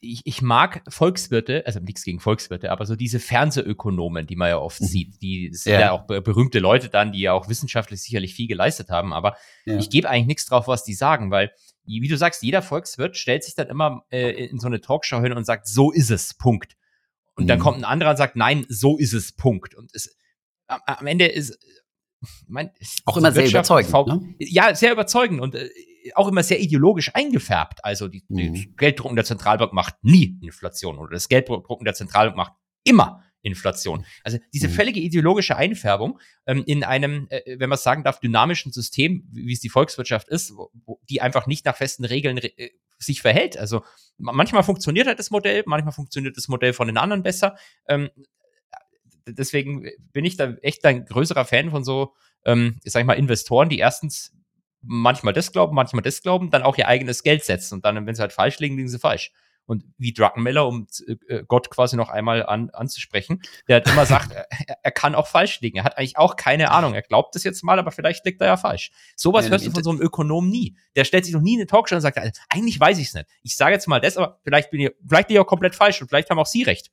ich, 0.00 0.22
ich 0.24 0.42
mag 0.42 0.82
Volkswirte, 0.88 1.64
also 1.66 1.80
nichts 1.80 2.02
gegen 2.04 2.20
Volkswirte, 2.20 2.70
aber 2.70 2.84
so 2.86 2.96
diese 2.96 3.18
Fernsehökonomen, 3.20 4.26
die 4.26 4.36
man 4.36 4.48
ja 4.50 4.58
oft 4.58 4.80
Mhm. 4.80 4.86
sieht, 4.86 5.22
die 5.22 5.50
sind 5.52 5.72
ja. 5.74 5.80
Ja. 5.80 5.92
auch 5.92 6.06
be- 6.06 6.20
berühmte 6.22 6.58
Leute 6.60 6.88
dann, 6.88 7.12
die 7.12 7.20
ja 7.20 7.32
auch 7.32 7.48
wissenschaftlich 7.48 8.00
sicherlich 8.02 8.34
viel 8.34 8.46
geleistet 8.48 8.90
haben, 8.90 9.12
aber 9.12 9.36
Ja. 9.64 9.76
ich 9.78 9.90
gebe 9.90 10.08
eigentlich 10.08 10.26
nichts 10.26 10.46
drauf, 10.46 10.68
was 10.68 10.84
die 10.84 10.94
sagen, 10.94 11.30
weil, 11.30 11.50
wie 11.84 12.08
du 12.08 12.16
sagst, 12.16 12.42
jeder 12.42 12.62
Volkswirt 12.62 13.16
stellt 13.16 13.44
sich 13.44 13.54
dann 13.54 13.68
immer 13.68 14.02
äh, 14.10 14.30
in 14.46 14.58
so 14.58 14.66
eine 14.66 14.80
Talkshow 14.80 15.20
hin 15.22 15.32
und 15.32 15.44
sagt, 15.44 15.66
so 15.68 15.90
ist 15.92 16.10
es, 16.10 16.34
Punkt. 16.34 16.76
Und 17.36 17.46
dann 17.48 17.58
Mhm. 17.58 17.62
kommt 17.62 17.76
ein 17.78 17.84
anderer 17.84 18.10
und 18.10 18.16
sagt, 18.16 18.36
nein, 18.36 18.64
so 18.68 18.96
ist 18.98 19.12
es, 19.12 19.32
Punkt. 19.32 19.74
Und 19.74 19.90
es, 19.94 20.16
am, 20.66 20.80
am 20.86 21.06
Ende 21.06 21.26
ist, 21.26 21.58
mein, 22.48 22.70
Auch 23.04 23.14
die 23.14 23.18
immer 23.20 23.32
sehr 23.32 23.46
überzeugend, 23.48 23.92
ne? 23.92 24.34
Ja, 24.38 24.74
sehr 24.74 24.92
überzeugend 24.92 25.40
und 25.40 25.54
äh, 25.54 25.68
auch 26.14 26.28
immer 26.28 26.42
sehr 26.42 26.60
ideologisch 26.60 27.14
eingefärbt. 27.14 27.84
Also 27.84 28.08
die, 28.08 28.24
die 28.28 28.48
Mhm. 28.50 28.74
Gelddrucken 28.76 29.16
der 29.16 29.24
Zentralbank 29.24 29.72
macht 29.72 29.96
nie 30.02 30.38
Inflation 30.42 30.98
oder 30.98 31.12
das 31.12 31.28
Gelddrucken 31.28 31.84
der 31.84 31.94
Zentralbank 31.94 32.36
macht 32.36 32.52
immer 32.84 33.22
Inflation. 33.42 34.04
Also 34.24 34.38
diese 34.52 34.68
Mhm. 34.68 34.72
völlige 34.72 35.00
ideologische 35.00 35.56
Einfärbung 35.56 36.18
ähm, 36.46 36.64
in 36.66 36.82
einem, 36.84 37.26
äh, 37.30 37.58
wenn 37.58 37.68
man 37.68 37.76
es 37.76 37.82
sagen 37.84 38.02
darf, 38.02 38.18
dynamischen 38.20 38.72
System, 38.72 39.26
wie 39.32 39.52
es 39.52 39.60
die 39.60 39.68
Volkswirtschaft 39.68 40.28
ist, 40.28 40.52
wo, 40.56 41.00
die 41.08 41.20
einfach 41.20 41.46
nicht 41.46 41.64
nach 41.64 41.76
festen 41.76 42.04
Regeln 42.04 42.38
re 42.38 42.48
äh, 42.58 42.70
sich 42.98 43.20
verhält. 43.22 43.56
Also 43.56 43.84
ma- 44.18 44.32
manchmal 44.32 44.62
funktioniert 44.64 45.06
halt 45.06 45.18
das 45.18 45.30
Modell, 45.30 45.62
manchmal 45.66 45.92
funktioniert 45.92 46.36
das 46.36 46.48
Modell 46.48 46.72
von 46.72 46.86
den 46.88 46.96
anderen 46.96 47.22
besser. 47.22 47.56
Ähm, 47.88 48.08
deswegen 49.26 49.88
bin 50.12 50.24
ich 50.24 50.36
da 50.36 50.54
echt 50.62 50.84
ein 50.84 51.04
größerer 51.04 51.44
Fan 51.44 51.70
von 51.70 51.84
so, 51.84 52.14
ähm, 52.44 52.78
sag 52.84 53.00
ich 53.00 53.06
mal, 53.06 53.14
Investoren, 53.14 53.68
die 53.68 53.78
erstens 53.78 54.32
manchmal 54.82 55.32
das 55.32 55.52
glauben, 55.52 55.74
manchmal 55.74 56.02
das 56.02 56.22
glauben, 56.22 56.50
dann 56.50 56.62
auch 56.62 56.78
ihr 56.78 56.86
eigenes 56.88 57.22
Geld 57.22 57.44
setzen 57.44 57.74
und 57.74 57.84
dann, 57.84 58.06
wenn 58.06 58.14
sie 58.14 58.22
halt 58.22 58.32
falsch 58.32 58.58
liegen, 58.60 58.76
liegen 58.76 58.88
sie 58.88 58.98
falsch. 58.98 59.32
Und 59.66 59.84
wie 59.98 60.12
Druckenmiller, 60.12 60.66
um 60.66 60.86
äh, 61.28 61.42
Gott 61.46 61.70
quasi 61.70 61.96
noch 61.96 62.08
einmal 62.08 62.46
an, 62.46 62.70
anzusprechen, 62.70 63.42
der 63.68 63.76
hat 63.76 63.88
immer 63.88 64.06
sagt, 64.06 64.32
er, 64.32 64.46
er 64.82 64.90
kann 64.92 65.14
auch 65.14 65.26
falsch 65.26 65.60
liegen. 65.60 65.78
Er 65.78 65.84
hat 65.84 65.98
eigentlich 65.98 66.16
auch 66.16 66.36
keine 66.36 66.70
Ahnung. 66.70 66.94
Er 66.94 67.02
glaubt 67.02 67.34
es 67.36 67.44
jetzt 67.44 67.64
mal, 67.64 67.78
aber 67.78 67.90
vielleicht 67.90 68.24
liegt 68.24 68.40
er 68.40 68.46
ja 68.46 68.56
falsch. 68.56 68.90
Sowas 69.16 69.46
Ja, 69.46 69.52
hörst 69.52 69.66
du 69.66 69.70
von 69.72 69.82
so 69.82 69.90
einem 69.90 70.00
Ökonom 70.00 70.48
nie. 70.48 70.76
Der 70.94 71.04
stellt 71.04 71.24
sich 71.24 71.34
noch 71.34 71.42
nie 71.42 71.54
in 71.54 71.60
eine 71.60 71.66
Talkshow 71.66 71.96
und 71.96 72.00
sagt, 72.00 72.18
eigentlich 72.48 72.78
weiß 72.78 72.98
ich 72.98 73.08
es 73.08 73.14
nicht. 73.14 73.26
Ich 73.42 73.56
sage 73.56 73.72
jetzt 73.72 73.88
mal 73.88 74.00
das, 74.00 74.16
aber 74.16 74.38
vielleicht 74.44 74.70
bin 74.70 74.80
ich, 74.80 74.90
vielleicht 75.06 75.28
bin 75.28 75.36
ich 75.36 75.40
auch 75.40 75.46
komplett 75.46 75.74
falsch 75.74 76.00
und 76.00 76.08
vielleicht 76.08 76.30
haben 76.30 76.38
auch 76.38 76.46
Sie 76.46 76.62
recht. 76.62 76.90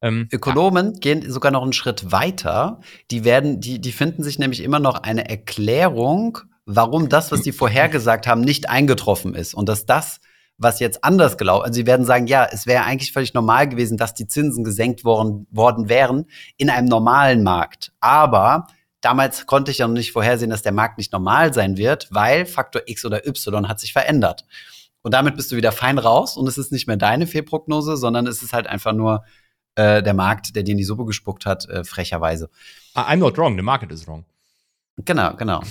Ähm, 0.00 0.28
Ökonomen 0.32 1.00
gehen 1.00 1.28
sogar 1.30 1.50
noch 1.50 1.62
einen 1.62 1.72
Schritt 1.72 2.12
weiter. 2.12 2.80
Die 3.10 3.24
werden, 3.24 3.60
die, 3.60 3.80
die 3.80 3.92
finden 3.92 4.22
sich 4.22 4.38
nämlich 4.38 4.62
immer 4.62 4.78
noch 4.78 5.02
eine 5.02 5.28
Erklärung, 5.28 6.38
warum 6.66 7.08
das, 7.08 7.32
was 7.32 7.42
die 7.42 7.52
vorhergesagt 7.52 8.26
haben, 8.26 8.40
nicht 8.40 8.68
eingetroffen 8.68 9.34
ist. 9.34 9.54
Und 9.54 9.68
dass 9.68 9.86
das, 9.86 10.20
was 10.58 10.80
jetzt 10.80 11.04
anders 11.04 11.38
gelaufen, 11.38 11.64
also 11.64 11.74
sie 11.74 11.86
werden 11.86 12.04
sagen, 12.04 12.26
ja, 12.26 12.46
es 12.50 12.66
wäre 12.66 12.84
eigentlich 12.84 13.12
völlig 13.12 13.32
normal 13.32 13.68
gewesen, 13.68 13.96
dass 13.96 14.14
die 14.14 14.26
Zinsen 14.26 14.64
gesenkt 14.64 15.04
worden, 15.04 15.46
worden 15.50 15.88
wären 15.88 16.26
in 16.56 16.68
einem 16.68 16.88
normalen 16.88 17.44
Markt. 17.44 17.92
Aber 18.00 18.66
damals 19.00 19.46
konnte 19.46 19.70
ich 19.70 19.78
ja 19.78 19.86
noch 19.86 19.94
nicht 19.94 20.12
vorhersehen, 20.12 20.50
dass 20.50 20.62
der 20.62 20.72
Markt 20.72 20.98
nicht 20.98 21.12
normal 21.12 21.54
sein 21.54 21.76
wird, 21.76 22.08
weil 22.10 22.44
Faktor 22.44 22.82
X 22.86 23.04
oder 23.04 23.26
Y 23.26 23.68
hat 23.68 23.78
sich 23.78 23.92
verändert. 23.92 24.44
Und 25.02 25.14
damit 25.14 25.36
bist 25.36 25.52
du 25.52 25.56
wieder 25.56 25.72
fein 25.72 25.96
raus 25.98 26.36
und 26.36 26.48
es 26.48 26.58
ist 26.58 26.72
nicht 26.72 26.88
mehr 26.88 26.96
deine 26.96 27.26
Fehlprognose, 27.26 27.96
sondern 27.96 28.26
es 28.26 28.42
ist 28.42 28.52
halt 28.52 28.66
einfach 28.66 28.92
nur 28.92 29.24
äh, 29.76 30.02
der 30.02 30.14
Markt, 30.14 30.56
der 30.56 30.64
dir 30.64 30.72
in 30.72 30.78
die 30.78 30.84
Suppe 30.84 31.04
gespuckt 31.04 31.46
hat, 31.46 31.68
äh, 31.68 31.84
frecherweise. 31.84 32.50
I'm 32.96 33.16
not 33.16 33.38
wrong, 33.38 33.56
the 33.56 33.62
market 33.62 33.92
is 33.92 34.08
wrong. 34.08 34.24
Genau, 34.96 35.34
genau. 35.36 35.62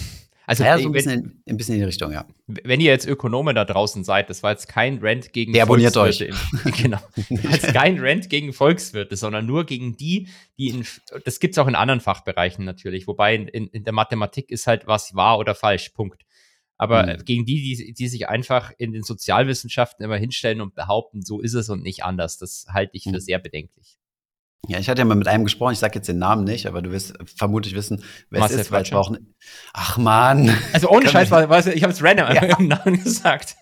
Also, 0.49 0.63
ja, 0.63 0.77
so 0.77 0.83
ein 0.83 0.85
wenn, 0.85 0.91
bisschen, 0.93 1.41
in, 1.43 1.53
ein 1.53 1.57
bisschen 1.57 1.75
in 1.75 1.81
die 1.81 1.85
Richtung, 1.85 2.13
ja. 2.13 2.25
wenn 2.47 2.79
ihr 2.79 2.89
jetzt 2.89 3.05
Ökonomen 3.05 3.53
da 3.53 3.65
draußen 3.65 4.05
seid, 4.05 4.29
das 4.29 4.43
war 4.43 4.51
jetzt 4.51 4.69
kein 4.69 4.99
Rant 5.01 5.33
gegen 5.33 5.51
Deabonniert 5.51 5.93
Volkswirte. 5.93 6.33
Im, 6.63 6.71
genau. 6.77 6.99
Das 7.43 7.65
ist 7.65 7.73
kein 7.73 7.99
Rant 7.99 8.29
gegen 8.29 8.53
Volkswirte, 8.53 9.17
sondern 9.17 9.45
nur 9.45 9.65
gegen 9.65 9.97
die, 9.97 10.29
die 10.57 10.69
in, 10.69 10.85
das 11.25 11.41
gibt's 11.41 11.57
auch 11.57 11.67
in 11.67 11.75
anderen 11.75 11.99
Fachbereichen 11.99 12.63
natürlich, 12.63 13.07
wobei 13.07 13.35
in, 13.35 13.67
in, 13.67 13.83
der 13.83 13.91
Mathematik 13.91 14.49
ist 14.49 14.67
halt 14.67 14.87
was 14.87 15.15
wahr 15.15 15.37
oder 15.37 15.53
falsch, 15.53 15.89
Punkt. 15.89 16.23
Aber 16.77 17.05
Mhm. 17.05 17.25
gegen 17.25 17.45
die, 17.45 17.75
die, 17.75 17.93
die 17.93 18.07
sich 18.07 18.29
einfach 18.29 18.71
in 18.77 18.93
den 18.93 19.03
Sozialwissenschaften 19.03 20.05
immer 20.05 20.15
hinstellen 20.15 20.61
und 20.61 20.75
behaupten, 20.75 21.23
so 21.23 21.41
ist 21.41 21.55
es 21.55 21.67
und 21.69 21.83
nicht 21.83 22.05
anders, 22.05 22.37
das 22.37 22.67
halte 22.69 22.95
ich 22.95 23.03
für 23.03 23.09
Mhm. 23.09 23.19
sehr 23.19 23.39
bedenklich. 23.39 23.97
Ja, 24.65 24.79
ich 24.79 24.89
hatte 24.89 24.99
ja 24.99 25.05
mal 25.05 25.15
mit 25.15 25.27
einem 25.27 25.43
gesprochen, 25.43 25.73
ich 25.73 25.79
sage 25.79 25.95
jetzt 25.95 26.07
den 26.07 26.17
Namen 26.17 26.43
nicht, 26.43 26.65
aber 26.65 26.81
du 26.81 26.91
wirst 26.91 27.13
vermutlich 27.37 27.75
wissen, 27.75 28.03
wer 28.29 28.41
Marcel 28.41 28.59
es 28.59 28.65
ist, 28.65 28.71
weil 28.71 28.83
es 28.83 28.91
war 28.91 28.99
auch 28.99 29.15
Ach 29.73 29.97
man. 29.97 30.53
Also 30.73 30.89
ohne 30.89 31.07
Scheiß, 31.09 31.31
war, 31.31 31.67
ich 31.67 31.83
habe 31.83 31.93
es 31.93 32.03
random 32.03 32.33
Ja. 32.33 32.41
im 32.57 32.67
Namen 32.67 33.01
gesagt. 33.01 33.55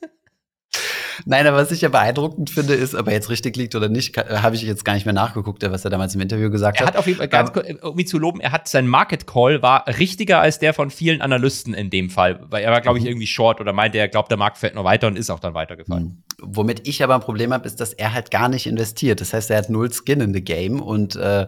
Nein, 1.26 1.48
aber 1.48 1.58
was 1.58 1.72
ich 1.72 1.82
ja 1.82 1.90
beeindruckend 1.90 2.50
finde, 2.50 2.74
ist, 2.74 2.94
ob 2.96 3.08
er 3.08 3.14
jetzt 3.14 3.30
richtig 3.30 3.56
liegt 3.56 3.76
oder 3.76 3.88
nicht, 3.90 4.14
ka- 4.14 4.42
habe 4.42 4.56
ich 4.56 4.64
jetzt 4.64 4.84
gar 4.84 4.94
nicht 4.96 5.06
mehr 5.06 5.14
nachgeguckt, 5.14 5.64
was 5.72 5.86
er 5.86 5.92
damals 5.92 6.14
im 6.16 6.22
Interview 6.22 6.50
gesagt 6.50 6.78
Er 6.80 6.88
hat. 6.88 6.94
hat 6.94 7.00
auf 7.00 7.08
jeden 7.08 7.18
Fall, 7.20 7.28
ganz 7.28 7.54
kurz, 7.54 7.68
um 7.82 7.98
ihn 7.98 8.08
zu 8.08 8.18
loben, 8.20 8.40
er 8.42 8.52
hat 8.52 8.68
sein 8.68 8.88
Market 8.88 9.26
Call 9.28 9.62
war 9.62 9.88
richtiger 9.88 10.40
als 10.42 10.60
der 10.60 10.74
von 10.74 10.90
vielen 10.90 11.22
Analysten 11.22 11.74
in 11.74 11.90
dem 11.90 12.10
Fall, 12.10 12.40
weil 12.50 12.64
er 12.64 12.72
war, 12.72 12.82
glaube 12.82 12.98
ich, 12.98 13.04
Mhm. 13.04 13.10
irgendwie 13.12 13.28
short 13.28 13.62
oder 13.62 13.72
meinte, 13.74 13.98
er 13.98 14.08
glaubt, 14.08 14.30
der 14.32 14.38
Markt 14.38 14.58
fällt 14.58 14.76
noch 14.76 14.84
weiter 14.84 15.08
und 15.08 15.18
ist 15.18 15.30
auch 15.30 15.40
dann 15.40 15.54
weitergefallen. 15.54 16.04
Mhm. 16.04 16.24
Womit 16.42 16.88
ich 16.88 17.04
aber 17.04 17.16
ein 17.16 17.22
Problem 17.22 17.54
habe, 17.54 17.66
ist, 17.66 17.80
dass 17.80 17.94
er 17.94 18.14
halt 18.14 18.30
gar 18.32 18.50
nicht 18.50 18.68
investiert. 18.68 19.22
Das 19.22 19.34
heißt, 19.34 19.50
er 19.52 19.58
hat 19.60 19.70
null 19.70 19.90
Skin 19.94 20.20
in 20.22 20.34
the 20.34 20.44
Game 20.44 20.82
und 20.82 21.16
äh, 21.16 21.48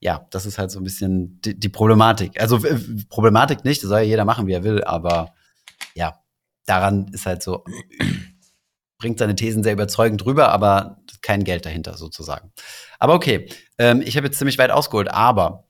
ja, 0.00 0.26
das 0.30 0.46
ist 0.46 0.58
halt 0.58 0.70
so 0.70 0.78
ein 0.78 0.84
bisschen 0.84 1.40
die, 1.42 1.58
die 1.58 1.68
Problematik. 1.68 2.40
Also 2.40 2.64
äh, 2.64 2.76
Problematik 3.08 3.64
nicht, 3.64 3.82
das 3.82 3.88
soll 3.88 3.98
ja 3.98 4.04
jeder 4.04 4.24
machen, 4.24 4.46
wie 4.46 4.52
er 4.52 4.62
will, 4.62 4.84
aber 4.84 5.34
ja, 5.94 6.20
daran 6.66 7.08
ist 7.12 7.26
halt 7.26 7.42
so, 7.42 7.64
bringt 8.98 9.18
seine 9.18 9.36
Thesen 9.36 9.62
sehr 9.62 9.72
überzeugend 9.72 10.24
rüber, 10.26 10.50
aber 10.50 10.98
kein 11.22 11.44
Geld 11.44 11.64
dahinter 11.64 11.96
sozusagen. 11.96 12.52
Aber 12.98 13.14
okay, 13.14 13.48
ähm, 13.78 14.02
ich 14.04 14.16
habe 14.16 14.26
jetzt 14.26 14.38
ziemlich 14.38 14.58
weit 14.58 14.70
ausgeholt, 14.70 15.08
aber 15.08 15.67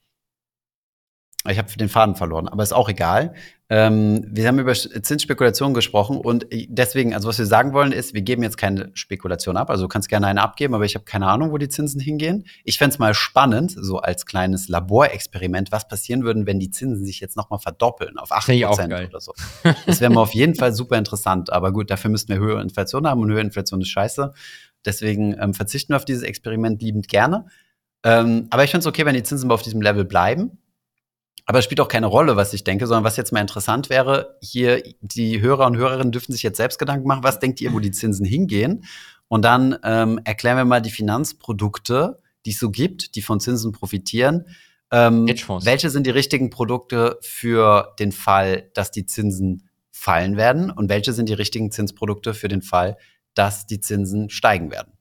ich 1.50 1.58
habe 1.58 1.68
den 1.76 1.88
Faden 1.88 2.14
verloren, 2.14 2.48
aber 2.48 2.62
ist 2.62 2.72
auch 2.72 2.88
egal. 2.88 3.34
Ähm, 3.70 4.24
wir 4.26 4.48
haben 4.48 4.58
über 4.58 4.72
Zinsspekulation 4.72 5.74
gesprochen 5.74 6.16
und 6.16 6.46
deswegen, 6.68 7.12
also 7.12 7.28
was 7.28 7.38
wir 7.38 7.44
sagen 7.44 7.74
wollen 7.74 7.92
ist, 7.92 8.14
wir 8.14 8.22
geben 8.22 8.42
jetzt 8.42 8.56
keine 8.56 8.90
Spekulation 8.94 9.58
ab. 9.58 9.68
Also 9.68 9.84
du 9.84 9.88
kannst 9.88 10.08
gerne 10.08 10.26
eine 10.26 10.40
abgeben, 10.40 10.74
aber 10.74 10.86
ich 10.86 10.94
habe 10.94 11.04
keine 11.04 11.26
Ahnung, 11.26 11.52
wo 11.52 11.58
die 11.58 11.68
Zinsen 11.68 12.00
hingehen. 12.00 12.46
Ich 12.64 12.78
fänd's 12.78 12.98
mal 12.98 13.12
spannend, 13.12 13.74
so 13.76 13.98
als 13.98 14.24
kleines 14.24 14.68
Laborexperiment, 14.68 15.70
was 15.70 15.86
passieren 15.86 16.24
würden, 16.24 16.46
wenn 16.46 16.58
die 16.58 16.70
Zinsen 16.70 17.04
sich 17.04 17.20
jetzt 17.20 17.36
nochmal 17.36 17.58
verdoppeln 17.58 18.16
auf 18.16 18.32
8 18.32 18.44
Finde 18.44 18.58
ich 18.58 18.64
auch 18.64 18.70
Prozent 18.70 18.90
geil. 18.90 19.06
oder 19.08 19.20
so. 19.20 19.34
Das 19.84 20.00
wäre 20.00 20.12
mal 20.12 20.22
auf 20.22 20.34
jeden 20.34 20.54
Fall 20.54 20.72
super 20.72 20.96
interessant. 20.96 21.52
Aber 21.52 21.70
gut, 21.72 21.90
dafür 21.90 22.10
müssten 22.10 22.32
wir 22.32 22.38
höhere 22.38 22.62
Inflation 22.62 23.06
haben 23.06 23.20
und 23.20 23.30
höhere 23.30 23.42
Inflation 23.42 23.82
ist 23.82 23.88
scheiße. 23.88 24.32
Deswegen 24.86 25.36
ähm, 25.38 25.52
verzichten 25.52 25.92
wir 25.92 25.96
auf 25.96 26.06
dieses 26.06 26.22
Experiment 26.22 26.80
liebend 26.80 27.08
gerne. 27.08 27.46
Ähm, 28.02 28.46
aber 28.48 28.64
ich 28.64 28.70
finde 28.70 28.80
es 28.80 28.86
okay, 28.86 29.04
wenn 29.04 29.14
die 29.14 29.22
Zinsen 29.22 29.48
mal 29.48 29.54
auf 29.54 29.62
diesem 29.62 29.82
Level 29.82 30.04
bleiben. 30.04 30.58
Aber 31.48 31.60
es 31.60 31.64
spielt 31.64 31.80
auch 31.80 31.88
keine 31.88 32.08
Rolle, 32.08 32.36
was 32.36 32.52
ich 32.52 32.62
denke, 32.62 32.86
sondern 32.86 33.04
was 33.04 33.16
jetzt 33.16 33.32
mal 33.32 33.40
interessant 33.40 33.88
wäre, 33.88 34.36
hier 34.42 34.82
die 35.00 35.40
Hörer 35.40 35.64
und 35.64 35.78
Hörerinnen 35.78 36.12
dürfen 36.12 36.32
sich 36.32 36.42
jetzt 36.42 36.58
selbst 36.58 36.78
Gedanken 36.78 37.08
machen, 37.08 37.22
was 37.22 37.38
denkt 37.38 37.58
ihr, 37.62 37.72
wo 37.72 37.80
die 37.80 37.90
Zinsen 37.90 38.26
hingehen? 38.26 38.84
Und 39.28 39.46
dann 39.46 39.78
ähm, 39.82 40.20
erklären 40.24 40.58
wir 40.58 40.66
mal 40.66 40.82
die 40.82 40.90
Finanzprodukte, 40.90 42.20
die 42.44 42.50
es 42.50 42.58
so 42.58 42.70
gibt, 42.70 43.14
die 43.14 43.22
von 43.22 43.40
Zinsen 43.40 43.72
profitieren. 43.72 44.44
Ähm, 44.90 45.26
welche 45.26 45.88
sind 45.88 46.06
die 46.06 46.10
richtigen 46.10 46.50
Produkte 46.50 47.16
für 47.22 47.94
den 47.98 48.12
Fall, 48.12 48.70
dass 48.74 48.90
die 48.90 49.06
Zinsen 49.06 49.70
fallen 49.90 50.36
werden? 50.36 50.70
Und 50.70 50.90
welche 50.90 51.14
sind 51.14 51.30
die 51.30 51.34
richtigen 51.34 51.70
Zinsprodukte 51.70 52.34
für 52.34 52.48
den 52.48 52.60
Fall, 52.60 52.98
dass 53.32 53.66
die 53.66 53.80
Zinsen 53.80 54.28
steigen 54.28 54.70
werden? 54.70 54.92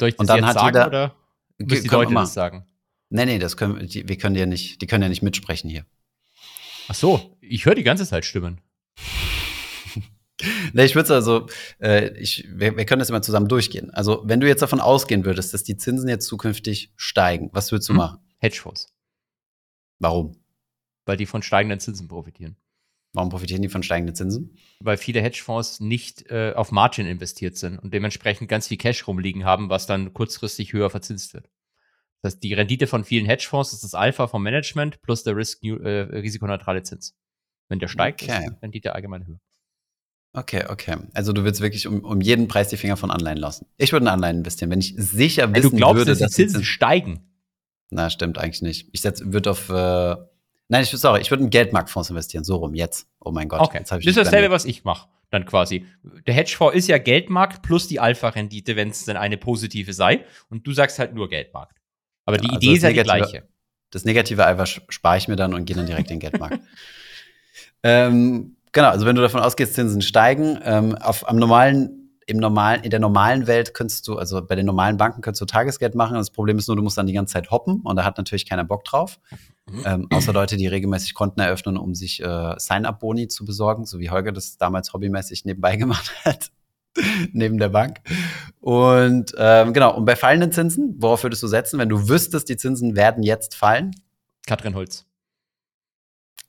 Soll 0.00 0.08
ich 0.08 0.14
das 0.14 0.20
Und 0.20 0.30
dann 0.30 0.38
jetzt 0.38 0.46
hat 0.46 0.54
sagen 0.54 0.66
jeder- 0.68 0.86
oder 0.86 1.14
müssen 1.58 1.82
die 1.82 1.88
Leute 1.88 2.14
das 2.14 2.32
sagen? 2.32 2.66
Nee, 3.14 3.26
nee, 3.26 3.38
das 3.38 3.56
können 3.56 3.86
die, 3.86 4.08
wir 4.08 4.18
können 4.18 4.34
ja 4.34 4.44
nicht, 4.44 4.82
die 4.82 4.86
können 4.88 5.02
ja 5.02 5.08
nicht 5.08 5.22
mitsprechen 5.22 5.70
hier. 5.70 5.86
Ach 6.88 6.94
so, 6.94 7.38
ich 7.40 7.64
höre 7.64 7.76
die 7.76 7.84
ganze 7.84 8.06
Zeit 8.06 8.24
Stimmen. 8.24 8.60
Nee, 10.72 10.84
ich 10.84 10.96
würde 10.96 11.14
also, 11.14 11.46
äh, 11.80 12.08
ich, 12.18 12.44
wir, 12.52 12.76
wir 12.76 12.84
können 12.84 12.98
das 12.98 13.08
immer 13.08 13.22
zusammen 13.22 13.46
durchgehen. 13.48 13.92
Also, 13.92 14.22
wenn 14.26 14.40
du 14.40 14.48
jetzt 14.48 14.62
davon 14.62 14.80
ausgehen 14.80 15.24
würdest, 15.24 15.54
dass 15.54 15.62
die 15.62 15.76
Zinsen 15.76 16.08
jetzt 16.08 16.26
zukünftig 16.26 16.92
steigen, 16.96 17.50
was 17.52 17.70
würdest 17.70 17.88
du 17.88 17.92
Hm. 17.92 17.98
machen? 17.98 18.18
Hedgefonds. 18.40 18.92
Warum? 20.00 20.44
weil 21.06 21.16
die 21.16 21.26
von 21.26 21.42
steigenden 21.42 21.80
Zinsen 21.80 22.08
profitieren. 22.08 22.56
Warum 23.12 23.28
profitieren 23.30 23.62
die 23.62 23.68
von 23.68 23.82
steigenden 23.82 24.16
Zinsen? 24.16 24.56
Weil 24.80 24.96
viele 24.96 25.20
Hedgefonds 25.20 25.80
nicht 25.80 26.30
äh, 26.30 26.52
auf 26.56 26.72
Margin 26.72 27.06
investiert 27.06 27.56
sind 27.56 27.78
und 27.78 27.94
dementsprechend 27.94 28.48
ganz 28.48 28.68
viel 28.68 28.76
Cash 28.76 29.06
rumliegen 29.06 29.44
haben, 29.44 29.68
was 29.68 29.86
dann 29.86 30.12
kurzfristig 30.12 30.72
höher 30.72 30.90
verzinst 30.90 31.32
wird. 31.34 31.48
Das 32.24 32.32
heißt, 32.32 32.42
die 32.42 32.54
Rendite 32.54 32.86
von 32.86 33.04
vielen 33.04 33.26
Hedgefonds 33.26 33.74
ist 33.74 33.84
das 33.84 33.92
Alpha 33.94 34.26
vom 34.28 34.42
Management 34.42 35.02
plus 35.02 35.24
der 35.24 35.36
Risk, 35.36 35.62
äh, 35.62 35.68
risikoneutrale 35.70 36.82
Zins. 36.82 37.14
Wenn 37.68 37.80
der 37.80 37.88
steigt, 37.88 38.22
Okay. 38.22 38.32
ist 38.32 38.48
die 38.50 38.60
Rendite 38.62 38.94
allgemein 38.94 39.26
höher. 39.26 39.40
Okay, 40.32 40.64
okay. 40.70 40.96
Also 41.12 41.34
du 41.34 41.44
willst 41.44 41.60
wirklich 41.60 41.86
um, 41.86 42.00
um 42.00 42.22
jeden 42.22 42.48
Preis 42.48 42.68
die 42.68 42.78
Finger 42.78 42.96
von 42.96 43.10
Anleihen 43.10 43.36
lassen. 43.36 43.66
Ich 43.76 43.92
würde 43.92 44.04
in 44.04 44.08
Anleihen 44.08 44.38
investieren, 44.38 44.70
wenn 44.70 44.80
ich 44.80 44.94
sicher 44.96 45.48
du 45.48 45.54
wissen 45.54 45.76
glaubst, 45.76 45.96
würde, 45.98 46.12
dass 46.12 46.18
die 46.18 46.34
Zinsen 46.34 46.60
Zins- 46.60 46.66
steigen, 46.66 47.28
Na, 47.90 48.08
stimmt 48.08 48.38
eigentlich 48.38 48.62
nicht. 48.62 48.88
Ich 48.92 49.04
würde 49.04 49.50
auf 49.50 49.68
äh, 49.68 50.16
Nein, 50.68 50.82
ich 50.82 50.88
sorry, 50.90 51.20
ich 51.20 51.30
würde 51.30 51.44
in 51.44 51.50
Geldmarktfonds 51.50 52.08
investieren, 52.08 52.42
so 52.42 52.56
rum 52.56 52.74
jetzt. 52.74 53.06
Oh 53.20 53.32
mein 53.32 53.50
Gott, 53.50 53.60
okay. 53.60 53.80
jetzt 53.80 53.92
hab 53.92 53.98
Das 53.98 54.04
ich 54.04 54.08
ist 54.08 54.16
dasselbe, 54.16 54.50
was 54.50 54.64
ich 54.64 54.82
mache, 54.84 55.10
dann 55.28 55.44
quasi. 55.44 55.84
Der 56.26 56.32
Hedgefonds 56.32 56.74
ist 56.74 56.88
ja 56.88 56.96
Geldmarkt 56.96 57.60
plus 57.62 57.86
die 57.86 58.00
Alpha-Rendite, 58.00 58.76
wenn 58.76 58.88
es 58.88 59.04
denn 59.04 59.18
eine 59.18 59.36
positive 59.36 59.92
sei. 59.92 60.24
Und 60.48 60.66
du 60.66 60.72
sagst 60.72 60.98
halt 60.98 61.12
nur 61.14 61.28
Geldmarkt. 61.28 61.82
Aber 62.26 62.38
die 62.38 62.48
Also 62.48 62.56
Idee 62.58 62.66
das 62.68 62.76
ist 62.78 62.82
ja 62.82 62.88
die 62.90 63.02
gleiche. 63.02 63.48
Das 63.90 64.04
negative 64.04 64.42
sch- 64.42 64.82
spare 64.88 65.18
ich 65.18 65.28
mir 65.28 65.36
dann 65.36 65.54
und 65.54 65.64
gehe 65.66 65.76
dann 65.76 65.86
direkt 65.86 66.10
in 66.10 66.16
den 66.18 66.20
Geldmarkt. 66.20 66.58
ähm, 67.82 68.56
genau, 68.72 68.88
also 68.88 69.06
wenn 69.06 69.16
du 69.16 69.22
davon 69.22 69.40
ausgehst, 69.40 69.74
Zinsen 69.74 70.02
steigen, 70.02 70.58
ähm, 70.64 70.94
auf, 70.96 71.28
am 71.28 71.36
normalen, 71.36 72.10
im 72.26 72.38
normalen, 72.38 72.82
in 72.82 72.90
der 72.90 73.00
normalen 73.00 73.46
Welt 73.46 73.74
könntest 73.74 74.08
du, 74.08 74.16
also 74.16 74.44
bei 74.44 74.54
den 74.54 74.64
normalen 74.66 74.96
Banken 74.96 75.20
könntest 75.20 75.42
du 75.42 75.46
Tagesgeld 75.46 75.94
machen. 75.94 76.14
Das 76.14 76.30
Problem 76.30 76.56
ist 76.58 76.66
nur, 76.68 76.76
du 76.76 76.82
musst 76.82 76.96
dann 76.96 77.06
die 77.06 77.12
ganze 77.12 77.34
Zeit 77.34 77.50
hoppen 77.50 77.82
und 77.82 77.96
da 77.96 78.04
hat 78.04 78.16
natürlich 78.16 78.48
keiner 78.48 78.64
Bock 78.64 78.84
drauf. 78.84 79.20
Ähm, 79.84 80.08
außer 80.10 80.32
Leute, 80.32 80.56
die 80.56 80.66
regelmäßig 80.66 81.14
Konten 81.14 81.40
eröffnen, 81.40 81.76
um 81.76 81.94
sich 81.94 82.22
äh, 82.22 82.54
Sign-up-Boni 82.58 83.28
zu 83.28 83.44
besorgen, 83.44 83.84
so 83.86 83.98
wie 83.98 84.10
Holger 84.10 84.32
das 84.32 84.56
damals 84.58 84.92
hobbymäßig 84.92 85.44
nebenbei 85.44 85.76
gemacht 85.78 86.10
hat, 86.24 86.50
neben 87.32 87.58
der 87.58 87.68
Bank. 87.68 88.00
Und 88.60 89.34
ähm, 89.36 89.72
genau, 89.72 89.96
und 89.96 90.04
bei 90.04 90.16
fallenden 90.16 90.52
Zinsen, 90.52 90.94
worauf 90.98 91.22
würdest 91.22 91.42
du 91.42 91.48
setzen, 91.48 91.78
wenn 91.78 91.88
du 91.88 92.08
wüsstest, 92.08 92.48
die 92.48 92.56
Zinsen 92.56 92.96
werden 92.96 93.22
jetzt 93.22 93.54
fallen? 93.54 93.90
Katrin 94.46 94.74
Holz. 94.74 95.06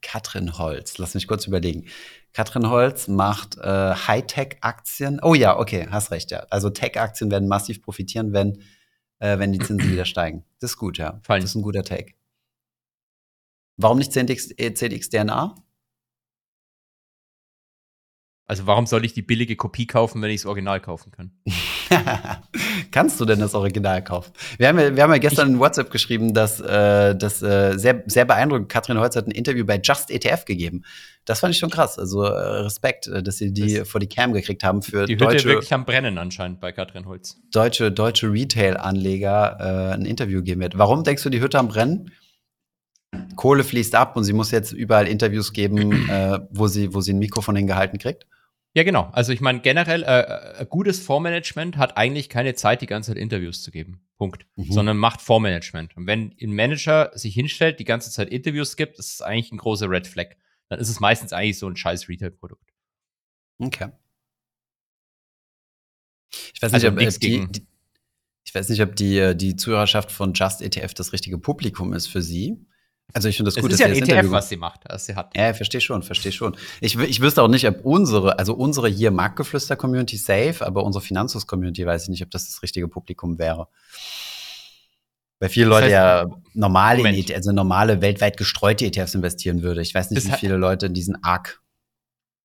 Katrin 0.02 0.58
Holz, 0.58 0.98
lass 0.98 1.16
mich 1.16 1.28
kurz 1.28 1.48
überlegen. 1.48 1.86
Katrin 2.34 2.70
Holz 2.70 3.08
macht 3.08 3.58
äh, 3.58 3.96
Hightech-Aktien. 3.96 5.20
Oh 5.24 5.34
ja, 5.34 5.58
okay, 5.58 5.88
hast 5.90 6.12
recht, 6.12 6.32
ja. 6.32 6.46
Also 6.50 6.70
Tech-Aktien 6.70 7.32
werden 7.32 7.48
massiv 7.48 7.82
profitieren, 7.82 8.34
wenn, 8.34 8.62
äh, 9.20 9.40
wenn 9.40 9.52
die 9.52 9.60
Zinsen 9.60 9.90
wieder 9.90 10.06
steigen. 10.06 10.44
Das 10.60 10.72
ist 10.72 10.78
gut, 10.78 10.98
ja. 10.98 11.20
Fallen. 11.24 11.42
Das 11.42 11.52
ist 11.52 11.56
ein 11.56 11.62
guter 11.64 11.84
Take. 11.84 12.14
Warum 13.78 13.98
nicht 13.98 14.12
10x, 14.12 14.54
äh, 14.58 14.70
10x 14.70 15.10
DNA? 15.10 15.56
Also 18.48 18.68
warum 18.68 18.86
soll 18.86 19.04
ich 19.06 19.14
die 19.14 19.24
billige 19.24 19.56
Kopie 19.56 19.88
kaufen, 19.88 20.22
wenn 20.22 20.30
ich 20.30 20.42
das 20.42 20.46
Original 20.46 20.80
kaufen 20.80 21.12
kann? 21.12 21.32
Kannst 22.92 23.20
du 23.20 23.26
denn 23.26 23.40
das 23.40 23.56
Original 23.56 24.04
kaufen? 24.04 24.32
Wir 24.58 24.68
haben 24.68 24.80
ja, 24.80 24.96
wir 24.96 25.02
haben 25.04 25.12
ja 25.12 25.18
gestern 25.18 25.50
in 25.54 25.60
WhatsApp 25.60 25.90
geschrieben, 25.90 26.34
dass 26.34 26.60
äh, 26.60 27.16
das 27.16 27.42
äh, 27.42 27.78
sehr, 27.78 28.04
sehr 28.06 28.26
beeindruckend. 28.26 28.70
Katrin 28.70 29.00
Holz 29.00 29.16
hat 29.16 29.26
ein 29.28 29.32
Interview 29.32 29.66
bei 29.66 29.80
Just 29.84 30.12
ETF 30.12 30.46
gegeben. 30.46 30.84
Das 31.26 31.40
fand 31.40 31.54
ich 31.56 31.60
schon 31.60 31.72
krass. 31.72 31.98
Also 31.98 32.24
äh, 32.24 32.28
Respekt, 32.62 33.08
äh, 33.08 33.24
dass 33.24 33.38
sie 33.38 33.52
die 33.52 33.80
Das- 33.80 33.90
vor 33.90 34.00
die 34.00 34.08
Cam 34.08 34.32
gekriegt 34.34 34.64
haben 34.64 34.84
für 34.84 35.08
Die 35.08 35.14
Hütte 35.16 35.26
deutsche, 35.26 35.48
wirklich 35.50 35.74
am 35.74 35.86
Brennen 35.86 36.18
anscheinend 36.20 36.60
bei 36.60 36.72
Katrin 36.72 37.08
Holz. 37.08 37.38
deutsche, 37.52 37.92
deutsche 37.92 38.32
Retail-Anleger 38.32 39.58
äh, 39.60 39.94
ein 39.96 40.06
Interview 40.06 40.44
geben 40.44 40.62
wird. 40.62 40.78
Warum 40.78 41.04
denkst 41.04 41.24
du, 41.24 41.30
die 41.30 41.42
Hütte 41.42 41.58
am 41.58 41.68
Brennen? 41.68 42.12
Kohle 43.36 43.64
fließt 43.64 43.96
ab 43.96 44.16
und 44.16 44.24
sie 44.24 44.34
muss 44.34 44.52
jetzt 44.52 44.72
überall 44.72 45.08
Interviews 45.08 45.54
geben, 45.54 46.10
äh, 46.10 46.40
wo, 46.50 46.68
sie, 46.68 46.94
wo 46.94 47.02
sie 47.02 47.14
ein 47.14 47.20
Mikrofon 47.20 47.56
hingehalten 47.56 48.00
kriegt. 48.00 48.26
Ja, 48.76 48.84
genau. 48.84 49.10
Also 49.14 49.32
ich 49.32 49.40
meine, 49.40 49.62
generell, 49.62 50.04
äh, 50.04 50.20
äh, 50.20 50.58
ein 50.58 50.70
gutes 50.70 51.00
Fondsmanagement 51.00 51.78
hat 51.78 51.96
eigentlich 51.96 52.28
keine 52.28 52.56
Zeit, 52.56 52.82
die 52.82 52.88
ganze 52.88 53.12
Zeit 53.12 53.18
Interviews 53.18 53.64
zu 53.64 53.72
geben. 53.72 54.02
Punkt. 54.18 54.46
Mhm. 54.58 54.72
Sondern 54.72 54.98
macht 54.98 55.22
Fondsmanagement. 55.22 55.96
Und 55.96 56.08
wenn 56.08 56.36
ein 56.42 56.54
Manager 56.54 57.12
sich 57.16 57.34
hinstellt, 57.34 57.80
die 57.80 57.86
ganze 57.86 58.12
Zeit 58.12 58.30
Interviews 58.30 58.76
gibt, 58.76 59.00
das 59.00 59.08
ist 59.12 59.22
eigentlich 59.22 59.54
ein 59.54 59.58
großer 59.58 59.90
Red 59.90 60.08
Flag. 60.08 60.36
Dann 60.68 60.80
ist 60.80 60.90
es 60.90 61.00
meistens 61.00 61.32
eigentlich 61.32 61.58
so 61.58 61.70
ein 61.70 61.78
scheiß 61.78 62.10
Retail-Produkt. 62.10 62.70
Okay. 63.60 63.92
Ich 66.54 66.62
weiß 66.62 66.74
Also 66.74 66.92
nicht, 66.92 67.08
ob 67.08 67.16
äh, 67.16 67.20
die, 67.20 67.48
die, 67.48 67.68
ich 68.44 68.54
weiß 68.54 68.68
nicht, 68.68 68.82
ob 68.82 68.96
die, 68.98 69.18
äh, 69.18 69.36
die 69.36 69.56
Zuhörerschaft 69.56 70.12
von 70.12 70.34
Just 70.34 70.62
ETF 70.62 70.94
das 70.94 71.14
richtige 71.14 71.38
Publikum 71.38 71.94
ist 71.94 72.08
für 72.08 72.22
sie. 72.22 72.66
Also 73.14 73.30
ich 73.30 73.38
finde 73.38 73.48
das 73.50 73.56
Es 73.58 73.62
gut, 73.62 73.72
ist 73.72 73.80
dass 73.80 73.88
ja 73.88 73.94
ein 73.94 73.98
ETF, 73.98 74.10
Interview 74.10 74.32
was 74.32 74.50
sie 74.50 74.58
macht, 74.58 74.82
was 74.90 75.06
sie 75.06 75.16
hat. 75.16 75.36
Ja, 75.38 75.54
verstehe 75.54 75.80
schon, 75.80 76.04
verstehe 76.04 76.32
schon. 76.34 76.58
Ich, 76.82 76.98
ich 76.98 77.22
wüsste 77.22 77.42
auch 77.44 77.48
nicht, 77.48 77.66
ob 77.68 77.86
unsere, 77.86 78.38
also 78.40 78.54
unsere 78.54 78.90
hier 78.90 79.12
Marktgeflüster-Community 79.12 80.18
safe, 80.18 80.66
aber 80.66 80.84
unsere 80.84 81.02
Finanzus-Community 81.04 81.86
weiß 81.86 82.04
ich 82.04 82.10
nicht, 82.10 82.24
ob 82.24 82.32
das 82.32 82.48
das 82.48 82.62
richtige 82.62 82.88
Publikum 82.90 83.38
wäre. 83.40 83.68
Weil 85.40 85.50
viele 85.50 85.70
Das 85.70 85.76
Leute 85.82 85.88
heißt- 85.88 85.92
ja 85.92 86.26
normale, 86.54 86.98
Moment. 87.00 87.18
ETF 87.30 87.36
also 87.38 87.52
normale, 87.52 88.02
weltweit 88.02 88.38
gestreute 88.38 88.86
ETFs 88.86 89.16
investieren 89.16 89.62
würde. 89.62 89.82
Ich 89.82 89.94
weiß 89.94 90.10
nicht, 90.12 90.26
Das 90.26 90.32
wie 90.34 90.38
viele 90.38 90.58
Leute 90.58 90.88
in 90.88 90.94
diesen 90.94 91.24
ARK. 91.24 91.62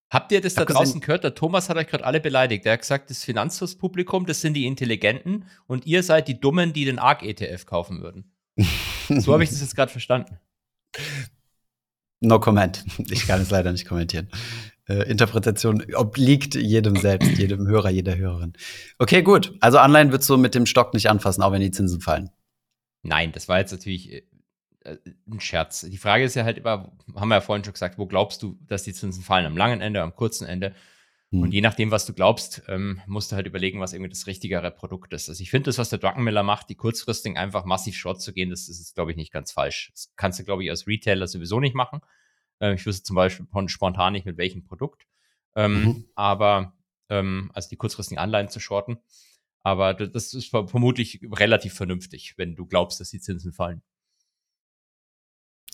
Habt 0.09 0.31
ihr 0.33 0.41
das 0.41 0.53
da 0.53 0.61
Hab 0.61 0.67
gesehen- 0.67 0.77
draußen 0.83 1.01
gehört? 1.01 1.23
Der 1.23 1.35
Thomas 1.35 1.69
hat 1.69 1.77
euch 1.77 1.87
gerade 1.87 2.03
alle 2.05 2.19
beleidigt. 2.19 2.65
Der 2.65 2.73
hat 2.73 2.81
gesagt, 2.81 3.09
das 3.09 3.23
Finanzhofspublikum, 3.23 4.25
das 4.25 4.41
sind 4.41 4.53
die 4.55 4.65
Intelligenten 4.65 5.45
und 5.67 5.85
ihr 5.85 6.03
seid 6.03 6.27
die 6.27 6.39
Dummen, 6.39 6.73
die 6.73 6.85
den 6.85 6.99
ARK-ETF 6.99 7.65
kaufen 7.65 8.01
würden. 8.01 8.31
So 9.09 9.33
habe 9.33 9.43
ich 9.43 9.49
das 9.49 9.59
jetzt 9.59 9.75
gerade 9.75 9.91
verstanden. 9.91 10.37
No 12.19 12.39
comment. 12.39 12.83
Ich 13.09 13.25
kann 13.25 13.41
es 13.41 13.49
leider 13.49 13.71
nicht 13.71 13.87
kommentieren. 13.87 14.29
Äh, 14.87 15.09
Interpretation 15.09 15.83
obliegt 15.95 16.55
jedem 16.55 16.95
selbst, 16.95 17.37
jedem 17.37 17.67
Hörer, 17.67 17.89
jeder 17.89 18.15
Hörerin. 18.17 18.53
Okay, 18.99 19.23
gut. 19.23 19.55
Also 19.59 19.79
Anleihen 19.79 20.11
würdest 20.11 20.29
du 20.29 20.37
mit 20.37 20.53
dem 20.53 20.65
Stock 20.65 20.93
nicht 20.93 21.09
anfassen, 21.09 21.41
auch 21.41 21.51
wenn 21.51 21.61
die 21.61 21.71
Zinsen 21.71 22.01
fallen. 22.01 22.29
Nein, 23.03 23.31
das 23.31 23.47
war 23.47 23.59
jetzt 23.59 23.71
natürlich 23.71 24.11
äh, 24.11 24.21
ein 25.31 25.39
Scherz. 25.39 25.81
Die 25.81 25.97
Frage 25.97 26.23
ist 26.23 26.35
ja 26.35 26.43
halt 26.43 26.59
immer, 26.59 26.91
haben 27.15 27.29
wir 27.29 27.35
ja 27.35 27.41
vorhin 27.41 27.63
schon 27.63 27.73
gesagt, 27.73 27.97
wo 27.97 28.05
glaubst 28.05 28.43
du, 28.43 28.57
dass 28.67 28.83
die 28.83 28.93
Zinsen 28.93 29.23
fallen? 29.23 29.45
Am 29.45 29.57
langen 29.57 29.81
Ende, 29.81 30.01
am 30.01 30.15
kurzen 30.15 30.47
Ende? 30.47 30.75
Hm. 31.31 31.41
Und 31.43 31.53
je 31.53 31.61
nachdem, 31.61 31.91
was 31.91 32.05
du 32.05 32.13
glaubst, 32.13 32.61
ähm, 32.67 33.01
musst 33.07 33.31
du 33.31 33.35
halt 33.35 33.47
überlegen, 33.47 33.79
was 33.79 33.93
irgendwie 33.93 34.09
das 34.09 34.27
richtigere 34.27 34.69
Produkt 34.71 35.13
ist. 35.13 35.29
Also 35.29 35.41
ich 35.41 35.49
finde 35.49 35.65
das, 35.69 35.77
was 35.77 35.89
der 35.89 35.99
Druckenmiller 35.99 36.43
macht, 36.43 36.69
die 36.69 36.75
kurzfristigen 36.75 37.37
einfach 37.37 37.65
massiv 37.65 37.95
short 37.95 38.21
zu 38.21 38.33
gehen, 38.33 38.49
das 38.49 38.67
ist, 38.69 38.95
glaube 38.95 39.11
ich, 39.11 39.17
nicht 39.17 39.31
ganz 39.31 39.51
falsch. 39.51 39.91
Das 39.93 40.11
kannst 40.15 40.39
du, 40.39 40.43
glaube 40.43 40.63
ich, 40.63 40.69
als 40.69 40.87
Retailer 40.87 41.27
sowieso 41.27 41.59
nicht 41.59 41.73
machen. 41.75 42.01
Äh, 42.59 42.73
ich 42.75 42.85
wüsste 42.85 43.03
zum 43.03 43.15
Beispiel 43.15 43.47
spontan 43.67 44.13
nicht 44.13 44.25
mit 44.25 44.37
welchem 44.37 44.63
Produkt. 44.63 45.07
Ähm, 45.55 45.83
Mhm. 45.83 46.05
Aber, 46.15 46.73
ähm, 47.09 47.49
also 47.53 47.69
die 47.69 47.75
kurzfristigen 47.77 48.19
Anleihen 48.21 48.49
zu 48.49 48.59
shorten. 48.59 48.97
Aber 49.63 49.93
das, 49.93 50.33
ist 50.33 50.49
ver- 50.49 50.67
vermutlich 50.67 51.21
relativ 51.31 51.73
vernünftig, 51.75 52.33
wenn 52.37 52.55
du 52.55 52.65
glaubst, 52.65 52.99
dass 52.99 53.09
die 53.11 53.19
Zinsen 53.19 53.53
fallen. 53.53 53.81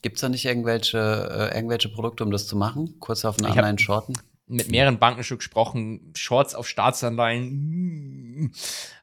Gibt 0.01 0.17
es 0.17 0.21
da 0.21 0.29
nicht 0.29 0.45
irgendwelche, 0.45 0.97
äh, 0.99 1.55
irgendwelche 1.55 1.89
Produkte, 1.89 2.23
um 2.23 2.31
das 2.31 2.47
zu 2.47 2.55
machen? 2.55 2.99
Kurz 2.99 3.25
auf 3.25 3.37
einen 3.39 3.47
hab- 3.49 3.57
Anleihen 3.57 3.77
shorten? 3.79 4.13
Mit 4.47 4.69
mehreren 4.71 4.97
Banken 4.99 5.23
schon 5.23 5.37
gesprochen, 5.39 6.13
Shorts 6.15 6.55
auf 6.55 6.67
Staatsanleihen. 6.67 8.53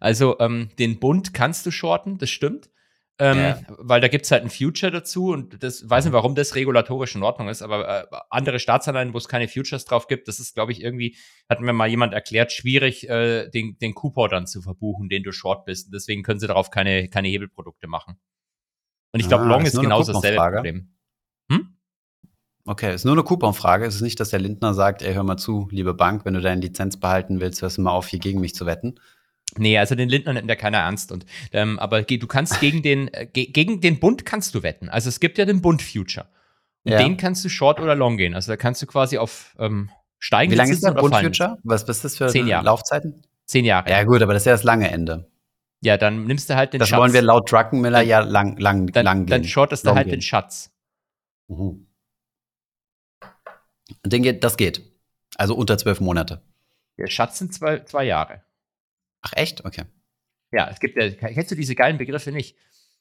Also 0.00 0.38
ähm, 0.40 0.70
den 0.78 0.98
Bund 0.98 1.34
kannst 1.34 1.66
du 1.66 1.70
shorten, 1.70 2.18
das 2.18 2.30
stimmt. 2.30 2.70
Ähm, 3.18 3.38
Ja. 3.38 3.60
Weil 3.78 4.00
da 4.00 4.08
gibt's 4.08 4.30
halt 4.32 4.42
ein 4.42 4.50
Future 4.50 4.90
dazu 4.90 5.28
und 5.32 5.62
das 5.62 5.88
weiß 5.88 6.04
nicht, 6.06 6.12
warum 6.12 6.34
das 6.34 6.56
regulatorisch 6.56 7.14
in 7.14 7.22
Ordnung 7.22 7.48
ist, 7.48 7.62
aber 7.62 8.02
äh, 8.10 8.16
andere 8.30 8.58
Staatsanleihen, 8.58 9.14
wo 9.14 9.18
es 9.18 9.28
keine 9.28 9.46
Futures 9.46 9.84
drauf 9.84 10.08
gibt, 10.08 10.26
das 10.26 10.40
ist, 10.40 10.54
glaube 10.54 10.72
ich, 10.72 10.82
irgendwie, 10.82 11.16
hat 11.48 11.60
mir 11.60 11.72
mal 11.72 11.88
jemand 11.88 12.12
erklärt, 12.12 12.50
schwierig, 12.50 13.08
äh, 13.08 13.48
den, 13.50 13.78
den 13.78 13.94
Coupon 13.94 14.30
dann 14.30 14.46
zu 14.48 14.62
verbuchen, 14.62 15.08
den 15.08 15.22
du 15.22 15.30
short 15.30 15.64
bist. 15.64 15.86
Und 15.86 15.92
deswegen 15.94 16.24
können 16.24 16.40
sie 16.40 16.48
darauf 16.48 16.70
keine, 16.70 17.08
keine 17.08 17.28
Hebelprodukte 17.28 17.86
machen. 17.86 18.16
Und 19.12 19.20
ich 19.20 19.28
glaube, 19.28 19.44
Ah, 19.44 19.48
Long 19.48 19.62
ist 19.62 19.74
ist 19.74 19.80
genauso 19.80 20.12
dasselbe. 20.12 20.42
Problem. 20.42 20.90
Okay, 22.66 22.94
ist 22.94 23.04
nur 23.04 23.14
eine 23.14 23.22
Couponfrage. 23.24 23.84
Es 23.84 23.94
ist 23.96 24.00
nicht, 24.00 24.18
dass 24.20 24.30
der 24.30 24.40
Lindner 24.40 24.72
sagt, 24.72 25.02
ey, 25.02 25.12
hör 25.14 25.22
mal 25.22 25.36
zu, 25.36 25.68
liebe 25.70 25.92
Bank, 25.92 26.24
wenn 26.24 26.32
du 26.34 26.40
deine 26.40 26.60
Lizenz 26.62 26.96
behalten 26.98 27.40
willst, 27.40 27.60
hörst 27.60 27.76
du 27.76 27.82
mal 27.82 27.90
auf, 27.90 28.06
hier 28.08 28.18
gegen 28.20 28.40
mich 28.40 28.54
zu 28.54 28.64
wetten. 28.64 28.94
Nee, 29.58 29.76
also 29.78 29.94
den 29.94 30.08
Lindner 30.08 30.32
nimmt 30.32 30.48
ja 30.48 30.56
keiner 30.56 30.78
ernst. 30.78 31.12
Und, 31.12 31.26
ähm, 31.52 31.78
aber 31.78 32.02
du 32.02 32.26
kannst 32.26 32.60
gegen 32.60 32.82
den, 32.82 33.08
äh, 33.12 33.26
ge 33.26 33.46
gegen 33.46 33.80
den 33.82 34.00
Bund 34.00 34.24
kannst 34.24 34.54
du 34.54 34.62
wetten. 34.62 34.88
Also 34.88 35.10
es 35.10 35.20
gibt 35.20 35.36
ja 35.36 35.44
den 35.44 35.60
Bund 35.60 35.82
Future. 35.82 36.26
Und 36.84 36.92
Ja. 36.92 36.98
den 36.98 37.16
kannst 37.18 37.44
du 37.44 37.48
short 37.50 37.80
oder 37.80 37.94
long 37.94 38.16
gehen. 38.16 38.34
Also 38.34 38.50
da 38.52 38.56
kannst 38.56 38.80
du 38.82 38.86
quasi 38.86 39.18
auf 39.18 39.54
ähm, 39.58 39.90
steigende 40.18 40.54
Wie 40.54 40.58
lange 40.58 40.72
ist 40.72 40.82
der 40.82 40.92
oder 40.92 41.02
Bund 41.02 41.14
fallende 41.14 41.36
Future? 41.36 41.58
Was 41.64 41.86
was 41.86 41.96
ist 41.98 42.04
das 42.04 42.16
für 42.16 42.26
Zehn 42.28 42.46
Jahre. 42.46 42.64
Laufzeiten? 42.64 43.22
Zehn 43.44 43.66
Jahre. 43.66 43.90
Ja, 43.90 44.02
gut, 44.04 44.22
aber 44.22 44.32
das 44.32 44.42
ist 44.42 44.46
ja 44.46 44.52
das 44.52 44.64
lange 44.64 44.90
Ende. 44.90 45.30
Ja, 45.82 45.98
dann 45.98 46.24
nimmst 46.24 46.48
du 46.48 46.56
halt 46.56 46.72
den 46.72 46.78
Das 46.80 46.88
Schatz. 46.88 46.98
wollen 46.98 47.12
wir 47.12 47.20
laut 47.20 47.52
Druckenmiller 47.52 47.98
Dann- 47.98 48.08
ja 48.08 48.20
lang, 48.20 48.56
lang, 48.56 48.86
dann, 48.88 49.04
lang 49.04 49.26
dann 49.26 49.42
gehen. 49.42 49.48
shortest 49.50 49.86
du 49.86 49.94
halt 49.94 50.06
gehen. 50.06 50.12
den 50.16 50.22
Schatz. 50.22 50.70
Mhm. 51.48 51.86
Den 54.04 54.40
das 54.40 54.56
geht. 54.56 54.82
Also 55.36 55.54
unter 55.54 55.76
zwölf 55.78 56.00
Monate. 56.00 56.42
Der 56.98 57.08
Schatz 57.08 57.38
sind 57.38 57.52
zwei, 57.52 57.80
zwei 57.80 58.04
Jahre. 58.04 58.42
Ach 59.22 59.32
echt? 59.34 59.64
Okay. 59.64 59.84
Ja, 60.52 60.68
es 60.70 60.78
gibt 60.80 60.96
ja, 60.96 61.10
kennst 61.10 61.50
du 61.50 61.54
diese 61.56 61.74
geilen 61.74 61.98
Begriffe 61.98 62.30
nicht? 62.30 62.56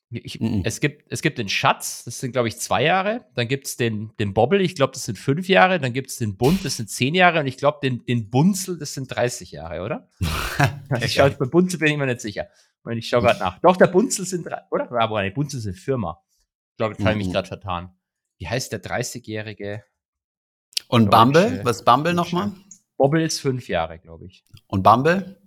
Ich, 0.10 0.40
Mhm. 0.40 0.62
es, 0.64 0.80
gibt, 0.80 1.12
es 1.12 1.22
gibt 1.24 1.40
den 1.40 1.50
Schatz, 1.50 2.04
das 2.04 2.20
sind, 2.20 2.34
glaube 2.34 2.48
ich, 2.48 2.60
zwei 2.60 2.84
Jahre. 2.84 3.26
Dann 3.34 3.48
gibt 3.48 3.66
es 3.66 3.78
den, 3.78 4.12
den 4.20 4.34
Bobble, 4.34 4.62
ich 4.62 4.76
glaube, 4.76 4.94
das 4.94 5.06
sind 5.06 5.18
fünf 5.18 5.48
Jahre. 5.48 5.80
Dann 5.80 5.92
gibt 5.94 6.12
es 6.12 6.18
den 6.18 6.38
Bund, 6.38 6.64
das 6.64 6.78
sind 6.78 6.90
zehn 6.90 7.16
Jahre. 7.16 7.40
Und 7.40 7.48
ich 7.48 7.58
glaube, 7.58 7.80
den, 7.82 8.06
den 8.06 8.30
Bunzel, 8.30 8.78
das 8.78 8.94
sind 8.94 9.08
30 9.08 9.52
Jahre, 9.52 9.82
oder? 9.82 10.10
ich 11.02 11.14
schaue, 11.14 11.32
bei 11.32 11.46
Bunzel 11.46 11.80
bin 11.80 11.92
ich 11.94 11.98
mir 11.98 12.06
nicht 12.06 12.22
sicher. 12.22 12.48
Und 12.84 12.98
ich 12.98 13.08
schaue 13.08 13.22
gerade 13.22 13.40
nach. 13.40 13.60
Doch, 13.60 13.76
der 13.78 13.88
Bunzel 13.88 14.26
sind, 14.26 14.46
drei- 14.46 14.62
oder? 14.70 14.92
Aber 14.92 15.22
nee, 15.24 15.32
Bunzel 15.32 15.60
ist 15.60 15.66
eine 15.66 15.74
Firma. 15.74 16.22
Ich 16.74 16.78
glaube, 16.78 16.94
jetzt 16.94 17.02
habe 17.06 17.12
ich 17.20 17.26
mich 17.26 17.34
gerade 17.34 17.48
vertan. 17.48 17.96
Wie 18.38 18.48
heißt 18.48 18.72
der 18.72 18.84
30-jährige? 18.84 19.84
Und 20.88 21.10
Bumble? 21.10 21.62
Was 21.64 21.78
ist 21.78 21.86
Bumble 21.86 22.14
nochmal? 22.14 22.52
Bobble 22.98 23.24
ist 23.24 23.40
fünf 23.40 23.68
Jahre, 23.68 24.00
glaube 24.00 24.26
ich. 24.26 24.44
Und 24.68 24.84
Bumble? 24.84 25.38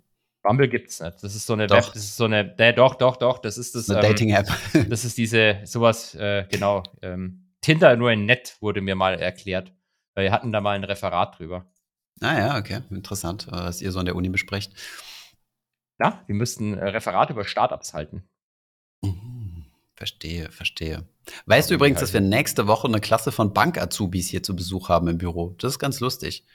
Bumble 0.43 0.67
gibt's 0.67 0.99
nicht. 0.99 1.23
Das 1.23 1.35
ist 1.35 1.45
so 1.45 1.53
eine 1.53 1.67
Doch. 1.67 1.77
Web, 1.77 1.93
das 1.93 2.03
ist 2.03 2.15
so 2.15 2.25
eine, 2.25 2.55
nee, 2.57 2.73
doch, 2.73 2.95
doch, 2.95 3.17
doch, 3.17 3.39
das 3.39 3.57
ist 3.57 3.75
das. 3.75 3.89
Eine 3.89 3.99
ähm, 3.99 4.11
Dating-App. 4.11 4.47
Das 4.89 5.03
ist 5.05 5.17
diese, 5.17 5.59
sowas, 5.65 6.15
äh, 6.15 6.45
genau. 6.49 6.83
Ähm, 7.01 7.47
Tinder 7.61 7.95
nur 7.97 8.11
in 8.11 8.25
nett 8.25 8.57
wurde 8.61 8.81
mir 8.81 8.95
mal 8.95 9.19
erklärt. 9.19 9.73
Wir 10.15 10.31
hatten 10.31 10.51
da 10.51 10.61
mal 10.61 10.75
ein 10.75 10.83
Referat 10.83 11.37
drüber. 11.37 11.65
ah 12.21 12.37
ja, 12.37 12.57
okay. 12.57 12.81
Interessant, 12.89 13.47
äh, 13.47 13.51
was 13.51 13.81
ihr 13.81 13.91
so 13.91 13.99
an 13.99 14.05
der 14.05 14.15
Uni 14.15 14.29
besprecht. 14.29 14.73
Ja, 15.99 16.23
wir 16.27 16.35
müssten 16.35 16.77
äh, 16.77 16.89
Referat 16.89 17.29
über 17.29 17.43
Startups 17.43 17.93
halten. 17.93 18.23
Mhm. 19.01 19.65
Verstehe, 19.95 20.51
verstehe. 20.51 21.07
Weißt 21.45 21.69
du 21.69 21.75
übrigens, 21.75 21.97
halt- 21.97 22.03
dass 22.03 22.13
wir 22.13 22.21
nächste 22.21 22.67
Woche 22.67 22.87
eine 22.87 22.99
Klasse 22.99 23.31
von 23.31 23.53
Bank-Azubis 23.53 24.29
hier 24.29 24.43
zu 24.43 24.55
Besuch 24.55 24.89
haben 24.89 25.07
im 25.07 25.17
Büro? 25.17 25.55
Das 25.59 25.73
ist 25.73 25.79
ganz 25.79 25.99
lustig. 25.99 26.45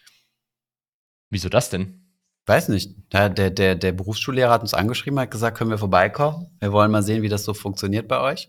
Wieso 1.30 1.48
das 1.48 1.70
denn? 1.70 1.98
Weiß 2.46 2.68
nicht. 2.68 2.94
Der, 3.12 3.28
der, 3.28 3.50
der, 3.50 3.74
der 3.74 3.92
Berufsschullehrer 3.92 4.50
hat 4.50 4.62
uns 4.62 4.74
angeschrieben, 4.74 5.18
hat 5.20 5.30
gesagt, 5.30 5.56
können 5.56 5.70
wir 5.70 5.78
vorbeikommen? 5.78 6.46
Wir 6.60 6.72
wollen 6.72 6.90
mal 6.90 7.02
sehen, 7.02 7.22
wie 7.22 7.28
das 7.28 7.44
so 7.44 7.54
funktioniert 7.54 8.08
bei 8.08 8.20
euch. 8.20 8.48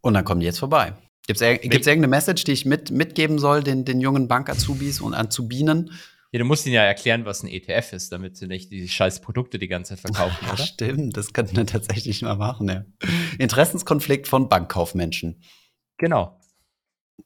Und 0.00 0.14
dann 0.14 0.24
kommen 0.24 0.40
die 0.40 0.46
jetzt 0.46 0.60
vorbei. 0.60 0.94
Gibt 1.26 1.40
es 1.40 1.46
irgendeine 1.86 2.06
Message, 2.06 2.44
die 2.44 2.52
ich 2.52 2.64
mit, 2.64 2.92
mitgeben 2.92 3.40
soll, 3.40 3.64
den, 3.64 3.84
den 3.84 4.00
jungen 4.00 4.28
Bank-Azubis 4.28 5.00
und 5.00 5.14
Azubinen? 5.14 5.90
Ja, 6.32 6.38
du 6.40 6.44
musst 6.44 6.66
ihnen 6.66 6.74
ja 6.74 6.82
erklären, 6.82 7.24
was 7.24 7.42
ein 7.42 7.48
ETF 7.48 7.92
ist, 7.92 8.10
damit 8.12 8.36
sie 8.36 8.46
nicht 8.46 8.70
die 8.72 8.88
scheiß 8.88 9.20
Produkte 9.20 9.58
die 9.58 9.68
ganze 9.68 9.94
Zeit 9.96 10.00
verkaufen, 10.00 10.36
Ja, 10.46 10.56
stimmt. 10.56 11.16
Das 11.16 11.32
könnten 11.32 11.56
wir 11.56 11.66
tatsächlich 11.66 12.22
mal 12.22 12.36
machen, 12.36 12.68
ja. 12.68 12.84
Interessenskonflikt 13.38 14.26
von 14.28 14.48
Bankkaufmenschen. 14.48 15.42
Genau. 15.98 16.40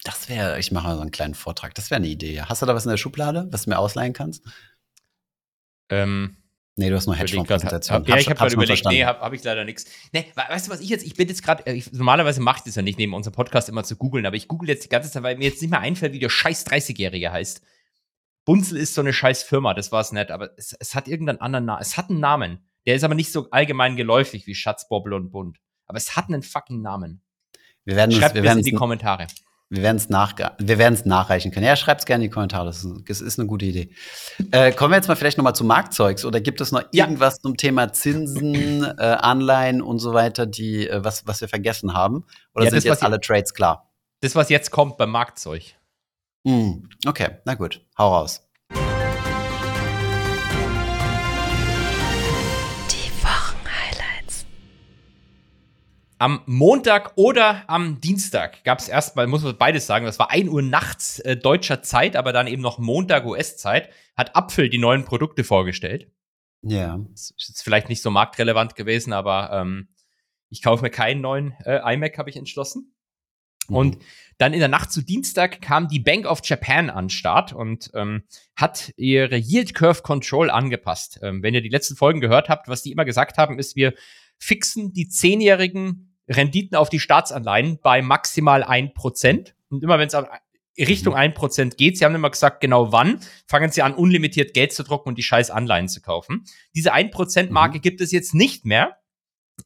Das 0.04 0.28
wäre, 0.28 0.58
ich 0.60 0.70
mache 0.70 0.86
mal 0.88 0.94
so 0.96 1.00
einen 1.00 1.10
kleinen 1.10 1.34
Vortrag. 1.34 1.74
Das 1.74 1.90
wäre 1.90 1.96
eine 1.96 2.06
Idee. 2.08 2.42
Hast 2.42 2.62
du 2.62 2.66
da 2.66 2.74
was 2.74 2.84
in 2.84 2.90
der 2.90 2.96
Schublade, 2.98 3.48
was 3.50 3.64
du 3.64 3.70
mir 3.70 3.78
ausleihen 3.78 4.12
kannst? 4.12 4.44
Ähm, 5.90 6.36
Nee, 6.76 6.88
du 6.88 6.96
hast 6.96 7.06
nur 7.06 7.14
überleg 7.16 7.30
grad, 7.46 7.62
Hedgefonds-Präsentation. 7.62 7.96
hab- 7.98 8.08
Ja, 8.08 8.16
ich 8.16 8.26
habe 8.26 8.36
gerade 8.38 8.54
überlegt, 8.54 8.70
nee, 8.70 8.82
verstanden. 9.02 9.06
habe 9.06 9.20
hab 9.20 9.32
ich 9.34 9.44
leider 9.44 9.64
nichts. 9.66 9.84
Nee, 10.12 10.26
we- 10.34 10.42
weißt 10.48 10.66
du 10.66 10.70
was, 10.70 10.80
ich 10.80 10.88
jetzt, 10.88 11.04
ich 11.04 11.14
bin 11.14 11.28
jetzt 11.28 11.42
gerade, 11.42 11.66
äh, 11.66 11.82
normalerweise 11.92 12.40
mache 12.40 12.58
ich 12.58 12.64
das 12.64 12.76
ja 12.76 12.80
nicht, 12.82 12.96
neben 12.96 13.12
unserem 13.12 13.34
Podcast 13.34 13.68
immer 13.68 13.84
zu 13.84 13.96
googeln, 13.96 14.24
aber 14.24 14.36
ich 14.36 14.48
google 14.48 14.68
jetzt 14.70 14.84
die 14.84 14.88
ganze 14.88 15.10
Zeit, 15.10 15.22
weil 15.22 15.36
mir 15.36 15.44
jetzt 15.48 15.60
nicht 15.60 15.70
mehr 15.70 15.80
einfällt, 15.80 16.14
wie 16.14 16.20
der 16.20 16.30
scheiß 16.30 16.64
30-Jährige 16.66 17.32
heißt. 17.32 17.60
Bunzel 18.44 18.78
ist 18.78 18.94
so 18.94 19.00
eine 19.00 19.12
scheiß 19.12 19.42
Firma, 19.42 19.74
das 19.74 19.92
war 19.92 20.00
es 20.00 20.12
nicht, 20.12 20.30
aber 20.30 20.50
es, 20.56 20.74
es 20.78 20.94
hat 20.94 21.08
irgendeinen 21.08 21.40
anderen 21.40 21.64
Namen. 21.66 21.82
Es 21.82 21.96
hat 21.96 22.10
einen 22.10 22.20
Namen. 22.20 22.64
Der 22.86 22.94
ist 22.94 23.04
aber 23.04 23.14
nicht 23.14 23.30
so 23.32 23.48
allgemein 23.50 23.96
geläufig 23.96 24.46
wie 24.46 24.54
Schatz, 24.54 24.88
Bobble 24.88 25.14
und 25.14 25.30
Bund. 25.30 25.58
Aber 25.86 25.98
es 25.98 26.16
hat 26.16 26.28
einen 26.28 26.42
fucking 26.42 26.80
Namen. 26.80 27.22
Wir 27.84 27.96
werden 27.96 28.12
es 28.12 28.18
Schreibt 28.18 28.34
wir 28.34 28.42
mir 28.42 28.52
in 28.52 28.62
die 28.62 28.72
Kommentare. 28.72 29.26
wir 29.68 29.82
wir 29.82 30.78
werden's 30.78 31.04
nachreichen 31.04 31.52
können. 31.52 31.66
Ja, 31.66 31.76
schreibt's 31.76 32.04
gerne 32.06 32.24
in 32.24 32.30
die 32.30 32.34
Kommentare. 32.34 32.64
Das 32.66 32.82
ist, 32.84 32.92
das 33.08 33.20
ist 33.20 33.38
eine 33.38 33.46
gute 33.46 33.66
Idee. 33.66 33.90
Äh, 34.50 34.72
kommen 34.72 34.92
wir 34.92 34.96
jetzt 34.96 35.08
mal 35.08 35.14
vielleicht 35.14 35.36
noch 35.38 35.44
mal 35.44 35.54
zu 35.54 35.64
Marktzeugs 35.64 36.24
oder 36.24 36.40
gibt 36.40 36.60
es 36.60 36.72
noch 36.72 36.82
Ja. 36.92 37.04
irgendwas 37.04 37.40
zum 37.40 37.56
Thema 37.56 37.92
Zinsen, 37.92 38.82
äh, 38.84 38.96
Anleihen 39.20 39.80
und 39.82 39.98
so 40.00 40.12
weiter, 40.14 40.46
die 40.46 40.88
äh, 40.88 41.04
was 41.04 41.26
was 41.26 41.40
wir 41.40 41.48
vergessen 41.48 41.94
haben? 41.94 42.24
Oder 42.54 42.64
Ja, 42.64 42.70
sind 42.70 42.78
das, 42.78 42.84
jetzt 42.84 43.02
alle 43.04 43.20
Trades 43.20 43.54
klar? 43.54 43.90
Das, 44.22 44.34
was 44.34 44.48
jetzt 44.48 44.70
kommt 44.70 44.96
beim 44.96 45.10
Marktzeug. 45.10 45.74
Hm, 46.46 46.88
okay, 47.06 47.36
na 47.44 47.54
gut, 47.54 47.84
hau 47.98 48.14
raus. 48.14 48.48
Die 48.70 48.76
Wochenhighlights. 53.22 54.46
Am 56.16 56.40
Montag 56.46 57.12
oder 57.16 57.68
am 57.68 58.00
Dienstag 58.00 58.64
gab 58.64 58.78
es 58.78 58.88
erstmal, 58.88 59.26
muss 59.26 59.42
man 59.42 59.58
beides 59.58 59.86
sagen, 59.86 60.06
das 60.06 60.18
war 60.18 60.30
1 60.30 60.48
Uhr 60.48 60.62
nachts 60.62 61.18
äh, 61.18 61.36
deutscher 61.36 61.82
Zeit, 61.82 62.16
aber 62.16 62.32
dann 62.32 62.46
eben 62.46 62.62
noch 62.62 62.78
Montag 62.78 63.26
US-Zeit, 63.26 63.90
hat 64.16 64.34
Apfel 64.34 64.70
die 64.70 64.78
neuen 64.78 65.04
Produkte 65.04 65.44
vorgestellt. 65.44 66.10
Ja. 66.62 66.98
Das 67.10 67.32
ist 67.36 67.48
jetzt 67.48 67.62
vielleicht 67.62 67.90
nicht 67.90 68.00
so 68.00 68.10
marktrelevant 68.10 68.76
gewesen, 68.76 69.12
aber 69.12 69.50
ähm, 69.52 69.88
ich 70.48 70.62
kaufe 70.62 70.82
mir 70.82 70.90
keinen 70.90 71.20
neuen 71.20 71.52
äh, 71.66 71.80
iMac, 71.94 72.16
habe 72.16 72.30
ich 72.30 72.36
entschlossen. 72.36 72.94
Mhm. 73.70 73.76
Und 73.76 73.98
dann 74.38 74.52
in 74.54 74.60
der 74.60 74.68
Nacht 74.68 74.90
zu 74.90 75.02
Dienstag 75.02 75.60
kam 75.60 75.88
die 75.88 75.98
Bank 75.98 76.26
of 76.26 76.40
Japan 76.44 76.88
an 76.88 77.04
den 77.04 77.10
Start 77.10 77.52
und 77.52 77.90
ähm, 77.94 78.22
hat 78.56 78.92
ihre 78.96 79.36
Yield 79.36 79.74
Curve 79.74 80.02
Control 80.02 80.50
angepasst. 80.50 81.20
Ähm, 81.22 81.42
wenn 81.42 81.54
ihr 81.54 81.60
die 81.60 81.68
letzten 81.68 81.96
Folgen 81.96 82.20
gehört 82.20 82.48
habt, 82.48 82.68
was 82.68 82.82
die 82.82 82.92
immer 82.92 83.04
gesagt 83.04 83.36
haben, 83.38 83.58
ist, 83.58 83.76
wir 83.76 83.92
fixen 84.38 84.92
die 84.92 85.08
zehnjährigen 85.08 86.16
Renditen 86.28 86.76
auf 86.76 86.88
die 86.88 87.00
Staatsanleihen 87.00 87.80
bei 87.82 88.02
maximal 88.02 88.62
1%. 88.64 89.52
Und 89.68 89.82
immer 89.82 89.98
wenn 89.98 90.08
es 90.08 90.16
Richtung 90.78 91.14
1% 91.14 91.76
geht, 91.76 91.98
sie 91.98 92.04
haben 92.04 92.14
immer 92.14 92.30
gesagt, 92.30 92.60
genau 92.60 92.92
wann, 92.92 93.20
fangen 93.46 93.70
sie 93.70 93.82
an, 93.82 93.92
unlimitiert 93.94 94.54
Geld 94.54 94.72
zu 94.72 94.82
drucken 94.82 95.10
und 95.10 95.18
die 95.18 95.22
scheiß 95.22 95.50
Anleihen 95.50 95.88
zu 95.88 96.00
kaufen. 96.00 96.44
Diese 96.74 96.94
1%-Marke 96.94 97.78
Mhm. 97.78 97.82
gibt 97.82 98.00
es 98.00 98.12
jetzt 98.12 98.34
nicht 98.34 98.64
mehr. 98.64 98.96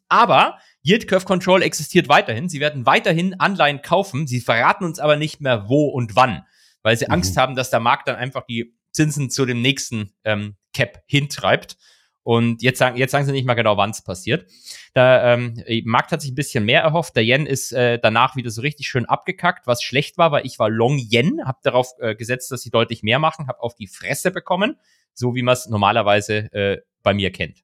Aber 0.08 0.58
Yield 0.84 1.08
Curve 1.08 1.24
Control 1.24 1.62
existiert 1.62 2.08
weiterhin. 2.08 2.48
Sie 2.48 2.60
werden 2.60 2.86
weiterhin 2.86 3.40
Anleihen 3.40 3.82
kaufen. 3.82 4.26
Sie 4.26 4.40
verraten 4.40 4.84
uns 4.84 4.98
aber 4.98 5.16
nicht 5.16 5.40
mehr 5.40 5.68
wo 5.68 5.86
und 5.88 6.14
wann, 6.14 6.44
weil 6.82 6.96
sie 6.96 7.06
Mhm. 7.06 7.12
Angst 7.12 7.36
haben, 7.36 7.56
dass 7.56 7.70
der 7.70 7.80
Markt 7.80 8.06
dann 8.06 8.16
einfach 8.16 8.44
die 8.46 8.74
Zinsen 8.92 9.30
zu 9.30 9.46
dem 9.46 9.62
nächsten 9.62 10.12
ähm, 10.24 10.56
Cap 10.72 11.02
hintreibt. 11.06 11.76
Und 12.22 12.62
jetzt 12.62 12.78
sagen, 12.78 12.96
jetzt 12.96 13.10
sagen 13.10 13.26
sie 13.26 13.32
nicht 13.32 13.44
mal 13.46 13.52
genau, 13.54 13.76
wann 13.76 13.90
es 13.90 14.02
passiert. 14.02 14.50
Der 14.94 15.36
ähm, 15.36 15.62
Markt 15.84 16.10
hat 16.10 16.22
sich 16.22 16.30
ein 16.32 16.34
bisschen 16.36 16.64
mehr 16.64 16.80
erhofft. 16.80 17.16
Der 17.16 17.22
Yen 17.22 17.44
ist 17.44 17.72
äh, 17.72 17.98
danach 17.98 18.34
wieder 18.34 18.50
so 18.50 18.62
richtig 18.62 18.88
schön 18.88 19.04
abgekackt, 19.04 19.66
was 19.66 19.82
schlecht 19.82 20.16
war, 20.16 20.32
weil 20.32 20.46
ich 20.46 20.58
war 20.58 20.70
Long 20.70 20.96
Yen, 20.98 21.44
habe 21.44 21.58
darauf 21.62 21.88
äh, 21.98 22.14
gesetzt, 22.14 22.50
dass 22.50 22.62
sie 22.62 22.70
deutlich 22.70 23.02
mehr 23.02 23.18
machen, 23.18 23.46
habe 23.46 23.60
auf 23.60 23.74
die 23.74 23.88
Fresse 23.88 24.30
bekommen, 24.30 24.76
so 25.12 25.34
wie 25.34 25.42
man 25.42 25.52
es 25.52 25.66
normalerweise 25.66 26.50
äh, 26.52 26.80
bei 27.02 27.12
mir 27.12 27.30
kennt. 27.30 27.58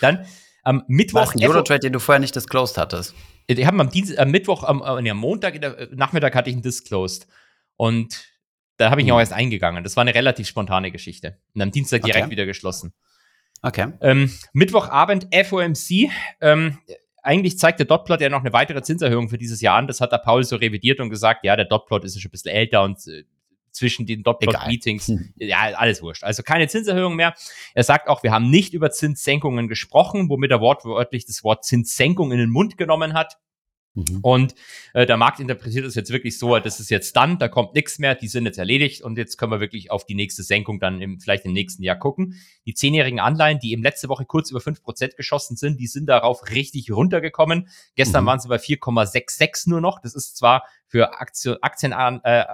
Dann 0.00 0.26
am 0.62 0.78
War 0.78 0.84
Mittwoch 0.88 1.32
das 1.32 1.34
ein 1.42 1.48
Euro-Trade, 1.48 1.80
den 1.80 1.92
du 1.92 1.98
vorher 2.00 2.20
nicht 2.20 2.34
disclosed 2.34 2.78
hattest? 2.78 3.14
die 3.50 3.66
haben 3.66 3.80
am, 3.80 3.90
Dienst, 3.90 4.18
am 4.18 4.30
Mittwoch, 4.30 4.62
am, 4.62 4.82
äh, 4.82 5.02
nee, 5.02 5.10
am 5.10 5.18
Montag, 5.18 5.54
in 5.54 5.60
der, 5.60 5.78
äh, 5.78 5.88
Nachmittag 5.92 6.34
hatte 6.34 6.48
ich 6.48 6.54
einen 6.56 6.62
Disclosed. 6.62 7.26
Und 7.76 8.24
da 8.76 8.90
habe 8.90 9.00
ich 9.00 9.06
ihn 9.06 9.10
Hm. 9.10 9.16
auch 9.16 9.20
erst 9.20 9.32
eingegangen. 9.32 9.84
Das 9.84 9.96
war 9.96 10.02
eine 10.02 10.14
relativ 10.14 10.46
spontane 10.48 10.90
Geschichte. 10.90 11.38
Und 11.54 11.62
am 11.62 11.70
Dienstag 11.70 12.02
direkt 12.02 12.24
Okay. 12.24 12.30
wieder 12.30 12.46
geschlossen. 12.46 12.92
Okay. 13.62 13.88
Ähm, 14.00 14.32
Mittwochabend 14.52 15.28
FOMC. 15.34 16.10
Ähm, 16.40 16.78
eigentlich 17.22 17.58
zeigt 17.58 17.78
der 17.78 17.86
Dotplot 17.86 18.20
ja 18.20 18.28
noch 18.28 18.40
eine 18.40 18.52
weitere 18.52 18.82
Zinserhöhung 18.82 19.28
für 19.28 19.38
dieses 19.38 19.60
Jahr 19.60 19.76
an. 19.76 19.86
Das 19.86 20.00
hat 20.00 20.10
der 20.12 20.18
Paul 20.18 20.42
so 20.44 20.56
revidiert 20.56 20.98
und 21.00 21.10
gesagt, 21.10 21.44
ja, 21.44 21.54
der 21.54 21.66
Dotplot 21.66 22.04
ist 22.04 22.20
schon 22.20 22.28
ein 22.28 22.32
bisschen 22.32 22.52
älter 22.52 22.82
und 22.82 22.98
äh, 23.06 23.24
zwischen 23.72 24.06
den. 24.06 24.22
Dotplot-Meetings 24.22 25.08
Hm. 25.08 25.32
ja, 25.36 25.58
alles 25.74 26.02
wurscht. 26.02 26.24
Also 26.24 26.42
keine 26.42 26.68
Zinserhöhung 26.68 27.16
mehr. 27.16 27.34
Er 27.74 27.84
sagt 27.84 28.08
auch, 28.08 28.22
wir 28.22 28.32
haben 28.32 28.50
nicht 28.50 28.74
über 28.74 28.90
Zinssenkungen 28.90 29.68
gesprochen, 29.68 30.28
womit 30.28 30.50
er 30.50 30.60
wortwörtlich 30.60 31.26
das 31.26 31.42
Wort 31.42 31.64
Zinssenkung 31.64 32.32
in 32.32 32.38
den 32.38 32.50
Mund 32.50 32.76
genommen 32.76 33.14
hat. 33.14 33.38
Mhm. 33.94 34.20
Und 34.22 34.54
äh, 34.94 35.04
der 35.04 35.18
Markt 35.18 35.38
interpretiert 35.38 35.84
es 35.84 35.94
jetzt 35.94 36.10
wirklich 36.10 36.38
so, 36.38 36.58
das 36.58 36.80
ist 36.80 36.88
jetzt 36.90 37.14
dann, 37.14 37.38
da 37.38 37.48
kommt 37.48 37.74
nichts 37.74 37.98
mehr, 37.98 38.14
die 38.14 38.28
sind 38.28 38.46
jetzt 38.46 38.58
erledigt 38.58 39.02
und 39.02 39.18
jetzt 39.18 39.36
können 39.36 39.52
wir 39.52 39.60
wirklich 39.60 39.90
auf 39.90 40.06
die 40.06 40.14
nächste 40.14 40.42
Senkung 40.42 40.80
dann 40.80 41.00
im, 41.02 41.20
vielleicht 41.20 41.44
im 41.44 41.52
nächsten 41.52 41.82
Jahr 41.82 41.98
gucken. 41.98 42.36
Die 42.64 42.72
zehnjährigen 42.72 43.20
Anleihen, 43.20 43.58
die 43.58 43.72
eben 43.72 43.82
letzte 43.82 44.08
Woche 44.08 44.24
kurz 44.24 44.50
über 44.50 44.60
5% 44.60 45.14
geschossen 45.16 45.56
sind, 45.56 45.78
die 45.78 45.86
sind 45.86 46.06
darauf 46.06 46.50
richtig 46.50 46.90
runtergekommen. 46.90 47.68
Gestern 47.94 48.24
Mhm. 48.24 48.28
waren 48.28 48.40
sie 48.40 48.48
bei 48.48 48.56
4,66 48.58 49.68
nur 49.68 49.80
noch. 49.80 50.00
Das 50.00 50.14
ist 50.14 50.36
zwar 50.36 50.64
für 50.86 51.20
Aktien, 51.20 51.56
Aktien 51.62 51.92
äh, 51.92 52.40
äh, 52.40 52.44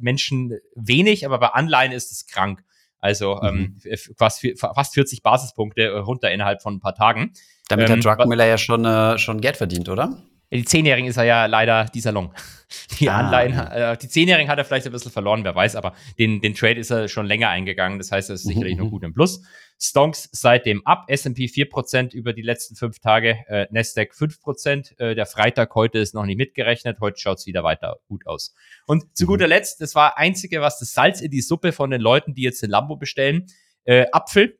Menschen 0.00 0.58
wenig, 0.74 1.24
aber 1.24 1.38
bei 1.38 1.48
Anleihen 1.48 1.92
ist 1.92 2.10
es 2.12 2.26
krank. 2.26 2.64
Also 2.98 3.40
ähm, 3.42 3.78
f- 3.84 4.12
fast, 4.16 4.46
fast 4.58 4.94
40 4.94 5.22
Basispunkte 5.22 5.82
äh, 5.82 5.88
runter 5.98 6.30
innerhalb 6.30 6.62
von 6.62 6.74
ein 6.74 6.80
paar 6.80 6.94
Tagen. 6.94 7.32
Damit 7.68 7.88
Ähm, 7.88 7.96
hat 7.96 8.04
Druckenmiller 8.04 8.46
ja 8.46 8.58
schon, 8.58 8.84
äh, 8.84 9.18
schon 9.18 9.40
Geld 9.40 9.56
verdient, 9.56 9.88
oder? 9.88 10.22
Die 10.52 10.64
Zehnjährigen 10.64 11.08
ist 11.08 11.16
er 11.16 11.24
ja 11.24 11.46
leider 11.46 11.86
die 11.86 12.00
Salon. 12.00 12.32
Die 13.00 13.08
Ah, 13.10 13.18
Anleihen, 13.18 13.52
ja. 13.52 13.92
äh, 13.92 13.98
die 13.98 14.08
Zehnjährigen 14.08 14.50
hat 14.50 14.56
er 14.58 14.64
vielleicht 14.64 14.86
ein 14.86 14.92
bisschen 14.92 15.12
verloren, 15.12 15.44
wer 15.44 15.54
weiß, 15.54 15.76
aber 15.76 15.92
den, 16.18 16.40
den 16.40 16.54
Trade 16.54 16.80
ist 16.80 16.90
er 16.90 17.06
schon 17.08 17.26
länger 17.26 17.50
eingegangen. 17.50 17.98
Das 17.98 18.10
heißt, 18.12 18.30
er 18.30 18.34
ist 18.34 18.44
Mhm, 18.46 18.48
sicherlich 18.48 18.76
noch 18.78 18.86
mhm. 18.86 18.90
gut 18.90 19.02
im 19.02 19.12
Plus. 19.12 19.42
Stonks 19.78 20.28
seitdem 20.32 20.86
ab, 20.86 21.04
S&P 21.08 21.48
4% 21.48 22.14
über 22.14 22.32
die 22.32 22.40
letzten 22.40 22.74
fünf 22.76 22.98
Tage, 22.98 23.36
äh, 23.48 23.66
Nasdaq 23.70 24.12
5%. 24.14 24.98
Äh, 24.98 25.14
der 25.14 25.26
Freitag 25.26 25.74
heute 25.74 25.98
ist 25.98 26.14
noch 26.14 26.24
nicht 26.24 26.38
mitgerechnet, 26.38 26.98
heute 27.00 27.20
schaut 27.20 27.38
es 27.38 27.46
wieder 27.46 27.62
weiter 27.62 27.98
gut 28.08 28.26
aus. 28.26 28.54
Und 28.86 29.16
zu 29.16 29.24
Mhm. 29.24 29.28
guter 29.28 29.48
Letzt, 29.48 29.80
das 29.82 29.94
war 29.94 30.16
einzige, 30.16 30.60
was 30.62 30.78
das 30.78 30.92
Salz 30.92 31.20
in 31.20 31.30
die 31.30 31.42
Suppe 31.42 31.72
von 31.72 31.90
den 31.90 32.00
Leuten, 32.00 32.32
die 32.34 32.42
jetzt 32.42 32.62
den 32.62 32.70
Lambo 32.70 32.96
bestellen, 32.96 33.46
äh, 33.84 34.06
Apfel 34.12 34.58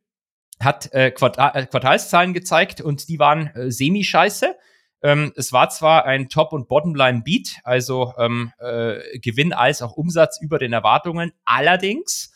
hat 0.61 0.93
äh, 0.93 1.11
Quartal, 1.13 1.53
äh, 1.55 1.67
Quartalszahlen 1.67 2.35
gezeigt 2.35 2.81
und 2.83 3.09
die 3.09 3.19
waren 3.19 3.47
äh, 3.55 3.71
semi-scheiße. 3.71 4.55
Ähm, 5.03 5.33
es 5.37 5.53
war 5.53 5.69
zwar 5.71 6.05
ein 6.05 6.29
Top- 6.29 6.53
und 6.53 6.69
Bottomline-Beat, 6.69 7.57
also 7.65 8.15
ähm, 8.19 8.53
äh, 8.59 9.19
Gewinn 9.19 9.53
als 9.53 9.83
auch 9.83 9.93
Umsatz 9.95 10.41
über 10.41 10.59
den 10.59 10.73
Erwartungen. 10.73 11.33
Allerdings, 11.45 12.33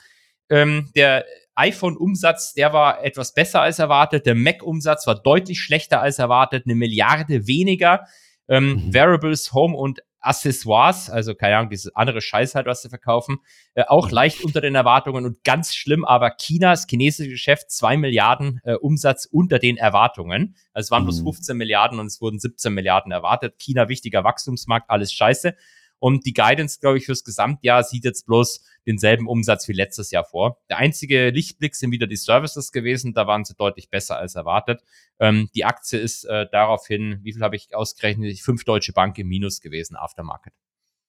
ähm, 0.50 0.90
der 0.96 1.24
iPhone-Umsatz, 1.54 2.54
der 2.54 2.72
war 2.72 3.02
etwas 3.04 3.34
besser 3.34 3.62
als 3.62 3.78
erwartet. 3.78 4.26
Der 4.26 4.34
Mac-Umsatz 4.34 5.06
war 5.06 5.14
deutlich 5.14 5.60
schlechter 5.60 6.00
als 6.00 6.18
erwartet, 6.18 6.64
eine 6.66 6.74
Milliarde 6.74 7.46
weniger. 7.46 8.06
Ähm, 8.48 8.86
mhm. 8.86 8.94
Variables, 8.94 9.52
Home 9.52 9.76
und 9.76 10.02
Accessoires, 10.26 11.10
also 11.10 11.34
keine 11.34 11.56
Ahnung, 11.56 11.70
diese 11.70 11.94
andere 11.94 12.20
Scheiß 12.20 12.54
halt, 12.54 12.66
was 12.66 12.82
sie 12.82 12.88
verkaufen, 12.88 13.38
äh, 13.74 13.84
auch 13.86 14.10
leicht 14.10 14.44
unter 14.44 14.60
den 14.60 14.74
Erwartungen 14.74 15.24
und 15.24 15.44
ganz 15.44 15.74
schlimm, 15.74 16.04
aber 16.04 16.36
Chinas 16.36 16.86
chinesische 16.88 17.30
Geschäft 17.30 17.70
zwei 17.70 17.96
Milliarden 17.96 18.60
äh, 18.64 18.74
Umsatz 18.74 19.26
unter 19.26 19.58
den 19.58 19.76
Erwartungen. 19.76 20.56
Also 20.72 20.86
es 20.86 20.90
waren 20.90 21.02
mhm. 21.02 21.06
bloß 21.06 21.20
15 21.20 21.56
Milliarden 21.56 21.98
und 21.98 22.06
es 22.06 22.20
wurden 22.20 22.38
17 22.38 22.72
Milliarden 22.72 23.12
erwartet. 23.12 23.58
China 23.58 23.88
wichtiger 23.88 24.24
Wachstumsmarkt, 24.24 24.90
alles 24.90 25.12
scheiße. 25.12 25.54
Und 25.99 26.26
die 26.26 26.34
Guidance, 26.34 26.78
glaube 26.78 26.99
ich, 26.99 27.07
fürs 27.07 27.24
Gesamtjahr 27.24 27.82
sieht 27.82 28.05
jetzt 28.05 28.26
bloß 28.26 28.62
denselben 28.86 29.26
Umsatz 29.26 29.66
wie 29.68 29.72
letztes 29.72 30.11
Jahr 30.11 30.24
vor. 30.24 30.59
Der 30.68 30.78
einzige 30.78 31.30
Lichtblick 31.30 31.74
sind 31.74 31.90
wieder 31.90 32.07
die 32.07 32.16
Services 32.16 32.70
gewesen. 32.70 33.14
Da 33.14 33.26
waren 33.26 33.44
sie 33.44 33.55
deutlich 33.55 33.88
besser 33.88 34.18
als 34.18 34.34
erwartet. 34.34 34.82
Ähm, 35.18 35.49
die 35.55 35.64
Aktie 35.64 35.99
ist 35.99 36.24
äh, 36.24 36.47
daraufhin, 36.53 37.20
wie 37.22 37.32
viel 37.32 37.42
habe 37.42 37.57
ich 37.57 37.74
ausgerechnet? 37.74 38.38
Fünf 38.40 38.64
Deutsche 38.64 38.92
Bank 38.92 39.18
im 39.18 39.28
Minus 39.28 39.61
gewesen, 39.61 39.97
Aftermarket. 39.97 40.53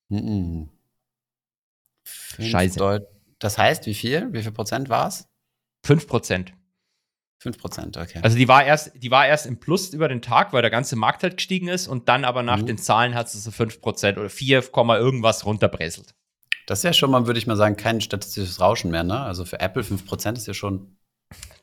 Mhm. 0.09 0.69
Scheiße. 2.39 3.07
das 3.39 3.57
heißt, 3.57 3.85
wie 3.85 3.93
viel? 3.93 4.31
Wie 4.31 4.41
viel 4.41 4.53
Prozent 4.53 4.89
war 4.89 5.07
es? 5.07 5.27
Fünf 5.83 6.07
Prozent. 6.07 6.53
5 7.39 7.57
Prozent, 7.59 7.97
okay. 7.97 8.19
Also 8.23 8.35
die 8.35 8.47
war 8.47 8.63
erst, 8.65 8.91
die 8.95 9.11
war 9.11 9.27
erst 9.27 9.45
im 9.45 9.59
Plus 9.59 9.93
über 9.93 10.07
den 10.07 10.21
Tag, 10.21 10.53
weil 10.53 10.63
der 10.63 10.71
ganze 10.71 10.95
Markt 10.95 11.21
halt 11.21 11.37
gestiegen 11.37 11.67
ist 11.67 11.87
und 11.87 12.09
dann 12.09 12.25
aber 12.25 12.41
nach 12.41 12.61
mhm. 12.61 12.65
den 12.65 12.77
Zahlen 12.77 13.13
hat 13.13 13.29
sie 13.29 13.39
so 13.39 13.51
5 13.51 13.79
Prozent 13.79 14.17
oder 14.17 14.29
4, 14.29 14.63
irgendwas 14.73 15.45
runterbreselt. 15.45 16.15
Das 16.65 16.79
ist 16.79 16.83
ja 16.83 16.93
schon 16.93 17.11
mal, 17.11 17.27
würde 17.27 17.39
ich 17.39 17.47
mal 17.47 17.55
sagen, 17.55 17.77
kein 17.77 18.01
statistisches 18.01 18.59
Rauschen 18.59 18.91
mehr, 18.91 19.03
ne? 19.03 19.21
Also 19.21 19.45
für 19.45 19.59
Apple 19.59 19.83
5 19.83 20.05
Prozent 20.05 20.37
ist 20.37 20.47
ja 20.47 20.53
schon. 20.53 20.97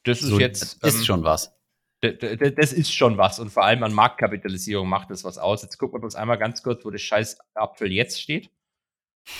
Das 0.04 0.22
ist 0.22 0.28
so, 0.28 0.40
jetzt. 0.40 0.82
Ist 0.82 0.98
ähm, 0.98 1.04
schon 1.04 1.24
was. 1.24 1.52
Das 2.00 2.72
ist 2.72 2.92
schon 2.92 3.16
was 3.16 3.38
und 3.38 3.50
vor 3.50 3.64
allem 3.64 3.82
an 3.82 3.94
Marktkapitalisierung 3.94 4.88
macht 4.88 5.10
das 5.10 5.24
was 5.24 5.38
aus. 5.38 5.62
Jetzt 5.62 5.78
gucken 5.78 6.00
wir 6.00 6.04
uns 6.04 6.14
einmal 6.14 6.38
ganz 6.38 6.62
kurz, 6.62 6.84
wo 6.84 6.90
das 6.90 7.00
scheiß 7.00 7.38
Apfel 7.54 7.90
jetzt 7.92 8.20
steht. 8.20 8.50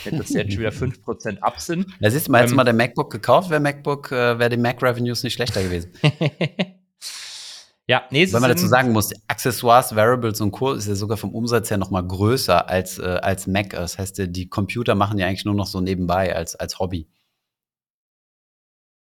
Wenn 0.04 0.18
das 0.18 0.30
jetzt 0.30 0.52
schon 0.52 0.60
wieder 0.60 0.70
5% 0.70 1.38
ab 1.40 1.60
sind. 1.60 1.86
Da 2.00 2.10
siehst 2.10 2.28
du 2.28 2.32
mal, 2.32 2.40
jetzt 2.40 2.50
ähm, 2.50 2.56
mal 2.56 2.64
der 2.64 2.74
MacBook 2.74 3.10
gekauft, 3.10 3.50
wäre 3.50 3.60
MacBook, 3.60 4.12
äh, 4.12 4.38
wäre 4.38 4.50
die 4.50 4.56
Mac 4.56 4.82
Revenues 4.82 5.22
nicht 5.22 5.34
schlechter 5.34 5.62
gewesen. 5.62 5.92
ja, 7.86 8.04
nee, 8.10 8.30
Weil 8.32 8.40
man 8.40 8.50
dazu 8.50 8.66
sagen 8.66 8.92
muss, 8.92 9.12
Accessoires, 9.28 9.94
Variables 9.94 10.40
und 10.40 10.52
Co. 10.52 10.72
ist 10.72 10.88
ja 10.88 10.94
sogar 10.94 11.16
vom 11.16 11.34
Umsatz 11.34 11.70
her 11.70 11.76
noch 11.76 11.90
mal 11.90 12.06
größer 12.06 12.68
als, 12.68 12.98
äh, 12.98 13.18
als 13.22 13.46
Mac. 13.46 13.70
Das 13.70 13.98
heißt, 13.98 14.22
die 14.26 14.48
Computer 14.48 14.94
machen 14.94 15.18
ja 15.18 15.26
eigentlich 15.26 15.44
nur 15.44 15.54
noch 15.54 15.66
so 15.66 15.80
nebenbei 15.80 16.34
als, 16.34 16.56
als 16.56 16.78
Hobby. 16.78 17.06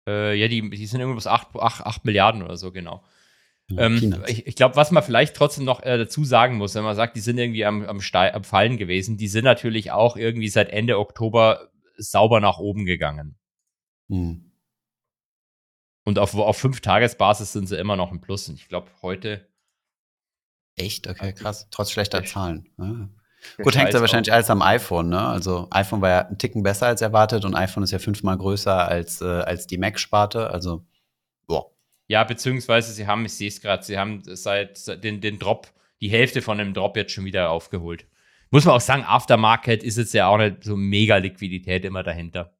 Äh, 0.08 0.34
ja, 0.34 0.48
die, 0.48 0.68
die 0.70 0.86
sind 0.86 1.00
irgendwas 1.00 1.26
8, 1.26 1.48
8, 1.54 1.86
8 1.86 2.04
Milliarden 2.04 2.42
oder 2.42 2.56
so, 2.56 2.72
genau. 2.72 3.04
Ähm, 3.78 4.22
ich, 4.26 4.46
ich 4.46 4.56
glaube, 4.56 4.76
was 4.76 4.90
man 4.90 5.02
vielleicht 5.02 5.36
trotzdem 5.36 5.64
noch 5.64 5.82
äh, 5.82 5.98
dazu 5.98 6.24
sagen 6.24 6.56
muss, 6.56 6.74
wenn 6.74 6.84
man 6.84 6.96
sagt, 6.96 7.16
die 7.16 7.20
sind 7.20 7.38
irgendwie 7.38 7.64
am, 7.64 7.84
am, 7.86 8.00
am 8.00 8.44
Fallen 8.44 8.76
gewesen, 8.76 9.16
die 9.16 9.28
sind 9.28 9.44
natürlich 9.44 9.90
auch 9.90 10.16
irgendwie 10.16 10.48
seit 10.48 10.70
Ende 10.70 10.98
Oktober 10.98 11.70
sauber 11.96 12.40
nach 12.40 12.58
oben 12.58 12.84
gegangen. 12.84 13.36
Hm. 14.08 14.52
Und 16.04 16.18
auf, 16.18 16.34
auf 16.34 16.56
fünf 16.56 16.80
Tagesbasis 16.80 17.52
sind 17.52 17.68
sie 17.68 17.76
immer 17.76 17.96
noch 17.96 18.10
im 18.10 18.20
Plus. 18.20 18.48
Und 18.48 18.56
ich 18.56 18.68
glaube, 18.68 18.88
heute. 19.02 19.46
Echt? 20.76 21.06
Okay, 21.06 21.32
krass. 21.32 21.68
Trotz 21.70 21.90
schlechter 21.90 22.24
Zahlen. 22.24 22.68
Ah. 22.78 23.08
Gut, 23.62 23.76
hängt 23.76 23.92
ja 23.92 24.00
wahrscheinlich 24.00 24.32
alles 24.32 24.50
am 24.50 24.62
iPhone, 24.62 25.08
ne? 25.08 25.20
Also 25.20 25.66
iPhone 25.70 26.00
war 26.00 26.08
ja 26.08 26.28
ein 26.28 26.38
Ticken 26.38 26.62
besser 26.62 26.86
als 26.86 27.02
erwartet 27.02 27.44
und 27.44 27.54
iPhone 27.54 27.82
ist 27.82 27.90
ja 27.90 27.98
fünfmal 27.98 28.38
größer 28.38 28.88
als, 28.88 29.20
äh, 29.20 29.24
als 29.24 29.66
die 29.66 29.78
Mac-Sparte. 29.78 30.50
Also, 30.50 30.86
boah. 31.46 31.70
Ja, 32.08 32.24
beziehungsweise 32.24 32.92
sie 32.92 33.06
haben, 33.06 33.24
ich 33.24 33.32
sehe 33.32 33.48
es 33.48 33.60
gerade, 33.60 33.82
sie 33.82 33.98
haben 33.98 34.22
seit 34.24 35.02
den, 35.02 35.20
den 35.20 35.38
Drop, 35.38 35.72
die 36.00 36.10
Hälfte 36.10 36.42
von 36.42 36.58
dem 36.58 36.74
Drop 36.74 36.96
jetzt 36.96 37.12
schon 37.12 37.24
wieder 37.24 37.50
aufgeholt. 37.50 38.06
Muss 38.50 38.64
man 38.66 38.74
auch 38.74 38.80
sagen, 38.80 39.04
Aftermarket 39.04 39.82
ist 39.82 39.96
jetzt 39.96 40.12
ja 40.12 40.26
auch 40.26 40.36
nicht 40.36 40.64
so 40.64 40.76
mega 40.76 41.16
Liquidität 41.16 41.84
immer 41.84 42.02
dahinter. 42.02 42.52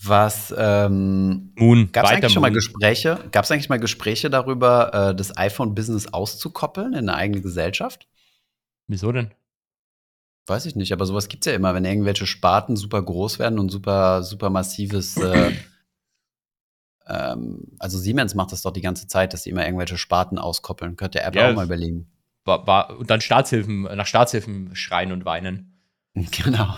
Was 0.00 0.54
ähm, 0.56 1.52
Moon, 1.56 1.90
gab 1.90 2.04
es 2.04 2.10
eigentlich 2.12 2.32
schon 2.32 2.42
mal 2.42 2.52
Gespräche? 2.52 3.18
Gab 3.32 3.44
es 3.44 3.50
eigentlich 3.50 3.68
mal 3.68 3.80
Gespräche 3.80 4.30
darüber, 4.30 5.10
äh, 5.10 5.14
das 5.14 5.36
iPhone-Business 5.36 6.12
auszukoppeln 6.12 6.92
in 6.92 7.08
eine 7.08 7.14
eigene 7.14 7.40
Gesellschaft? 7.40 8.06
Wieso 8.86 9.10
denn? 9.10 9.32
Weiß 10.46 10.66
ich 10.66 10.76
nicht, 10.76 10.92
aber 10.92 11.04
sowas 11.04 11.28
gibt 11.28 11.44
es 11.44 11.50
ja 11.50 11.56
immer, 11.56 11.74
wenn 11.74 11.84
irgendwelche 11.84 12.26
Sparten 12.26 12.76
super 12.76 13.02
groß 13.02 13.38
werden 13.38 13.58
und 13.58 13.70
super, 13.70 14.22
super 14.22 14.50
massives 14.50 15.16
äh, 15.16 15.52
ähm, 17.08 17.64
also 17.78 17.98
Siemens 17.98 18.34
macht 18.34 18.52
das 18.52 18.62
doch 18.62 18.72
die 18.72 18.80
ganze 18.80 19.06
Zeit, 19.06 19.32
dass 19.32 19.42
sie 19.42 19.50
immer 19.50 19.64
irgendwelche 19.64 19.96
Sparten 19.96 20.38
auskoppeln. 20.38 20.96
Könnte 20.96 21.20
Apple 21.22 21.40
ja, 21.40 21.50
auch 21.50 21.54
mal 21.54 21.64
überlegen. 21.64 22.10
War, 22.44 22.66
war, 22.66 22.98
und 22.98 23.10
dann 23.10 23.20
Staatshilfen, 23.20 23.82
nach 23.82 24.06
Staatshilfen 24.06 24.74
schreien 24.74 25.12
und 25.12 25.24
weinen. 25.24 25.74
Genau. 26.42 26.76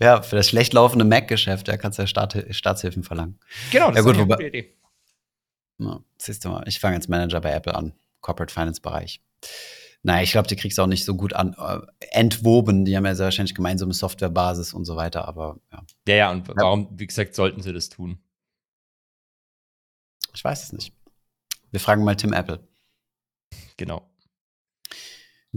ja, 0.00 0.22
für 0.22 0.36
das 0.36 0.48
schlecht 0.48 0.74
laufende 0.74 1.04
Mac-Geschäft, 1.04 1.66
da 1.66 1.76
kannst 1.76 1.98
du 1.98 2.02
ja 2.02 2.06
Staat, 2.06 2.46
Staatshilfen 2.50 3.02
verlangen. 3.02 3.40
Genau, 3.72 3.88
das 3.88 3.96
ja, 3.96 4.02
gut, 4.02 4.12
ist 4.12 4.18
eine 4.18 4.28
gute 4.28 4.46
Idee. 4.46 4.76
Na, 5.78 6.04
siehst 6.18 6.44
du 6.44 6.50
mal, 6.50 6.62
ich 6.68 6.78
fange 6.78 6.96
als 6.96 7.08
Manager 7.08 7.40
bei 7.40 7.50
Apple 7.50 7.74
an, 7.74 7.94
Corporate 8.20 8.52
Finance 8.52 8.80
Bereich. 8.80 9.20
Naja, 10.02 10.22
ich 10.22 10.32
glaube, 10.32 10.48
die 10.48 10.56
kriegst 10.56 10.78
du 10.78 10.82
auch 10.82 10.86
nicht 10.86 11.04
so 11.04 11.14
gut 11.14 11.34
an, 11.34 11.54
äh, 11.58 11.80
entwoben. 12.12 12.84
Die 12.84 12.96
haben 12.96 13.04
ja 13.04 13.14
sehr 13.14 13.26
wahrscheinlich 13.26 13.54
gemeinsame 13.54 13.92
Softwarebasis 13.92 14.72
und 14.72 14.86
so 14.86 14.96
weiter, 14.96 15.28
aber 15.28 15.58
ja. 15.70 15.82
Ja, 16.08 16.14
ja, 16.14 16.30
und 16.30 16.48
warum, 16.48 16.88
wie 16.98 17.06
gesagt, 17.06 17.34
sollten 17.34 17.60
sie 17.60 17.72
das 17.72 17.90
tun? 17.90 18.18
Ich 20.34 20.42
weiß 20.42 20.62
es 20.62 20.72
nicht. 20.72 20.94
Wir 21.70 21.80
fragen 21.80 22.04
mal 22.04 22.16
Tim 22.16 22.32
Apple. 22.32 22.66
Genau. 23.76 24.08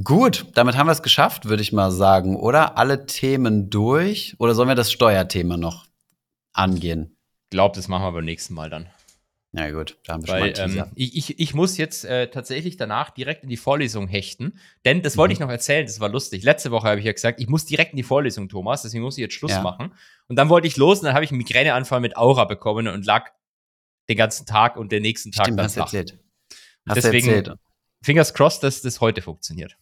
Gut, 0.03 0.47
damit 0.55 0.75
haben 0.75 0.87
wir 0.87 0.91
es 0.91 1.03
geschafft, 1.03 1.45
würde 1.45 1.61
ich 1.61 1.71
mal 1.71 1.91
sagen, 1.91 2.35
oder? 2.35 2.77
Alle 2.77 3.05
Themen 3.05 3.69
durch? 3.69 4.35
Oder 4.39 4.55
sollen 4.55 4.67
wir 4.67 4.75
das 4.75 4.91
Steuerthema 4.91 5.55
noch 5.55 5.85
angehen? 6.51 7.15
Ich 7.43 7.49
glaube, 7.51 7.75
das 7.75 7.87
machen 7.87 8.03
wir 8.03 8.11
beim 8.11 8.25
nächsten 8.25 8.55
Mal 8.55 8.71
dann. 8.71 8.89
Ja, 9.55 9.69
gut, 9.69 9.99
da 10.05 10.13
haben 10.13 10.25
wir 10.25 10.33
Weil, 10.33 10.55
schon 10.55 10.75
mal 10.75 10.85
ähm, 10.85 10.91
ich, 10.95 11.15
ich, 11.15 11.39
ich 11.39 11.53
muss 11.53 11.77
jetzt 11.77 12.05
äh, 12.05 12.27
tatsächlich 12.31 12.75
danach 12.75 13.11
direkt 13.11 13.43
in 13.43 13.49
die 13.49 13.57
Vorlesung 13.57 14.07
hechten, 14.07 14.59
denn 14.83 15.03
das 15.03 15.15
wollte 15.15 15.31
mhm. 15.31 15.33
ich 15.33 15.39
noch 15.41 15.49
erzählen, 15.49 15.85
das 15.85 15.99
war 15.99 16.09
lustig. 16.09 16.43
Letzte 16.43 16.71
Woche 16.71 16.87
habe 16.87 16.99
ich 16.99 17.05
ja 17.05 17.11
gesagt, 17.11 17.39
ich 17.39 17.47
muss 17.47 17.63
direkt 17.65 17.91
in 17.91 17.97
die 17.97 18.03
Vorlesung, 18.03 18.49
Thomas, 18.49 18.81
deswegen 18.81 19.03
muss 19.03 19.15
ich 19.15 19.21
jetzt 19.21 19.35
Schluss 19.35 19.51
ja. 19.51 19.61
machen. 19.61 19.93
Und 20.27 20.37
dann 20.37 20.49
wollte 20.49 20.67
ich 20.67 20.75
los 20.75 20.99
und 20.99 21.05
dann 21.05 21.13
habe 21.13 21.23
ich 21.23 21.29
einen 21.29 21.37
Migräneanfall 21.37 21.99
mit 21.99 22.17
Aura 22.17 22.45
bekommen 22.45 22.87
und 22.87 23.05
lag 23.05 23.29
den 24.09 24.17
ganzen 24.17 24.47
Tag 24.47 24.75
und 24.75 24.91
den 24.91 25.03
nächsten 25.03 25.31
Tag 25.31 25.45
Stimmt, 25.45 25.61
hast 25.61 25.73
flach. 25.73 25.85
erzählt. 25.85 26.17
Hast 26.87 26.95
deswegen, 26.95 27.29
erzählt. 27.29 27.57
Fingers 28.01 28.33
crossed, 28.33 28.63
dass 28.63 28.81
das 28.81 29.01
heute 29.01 29.21
funktioniert. 29.21 29.77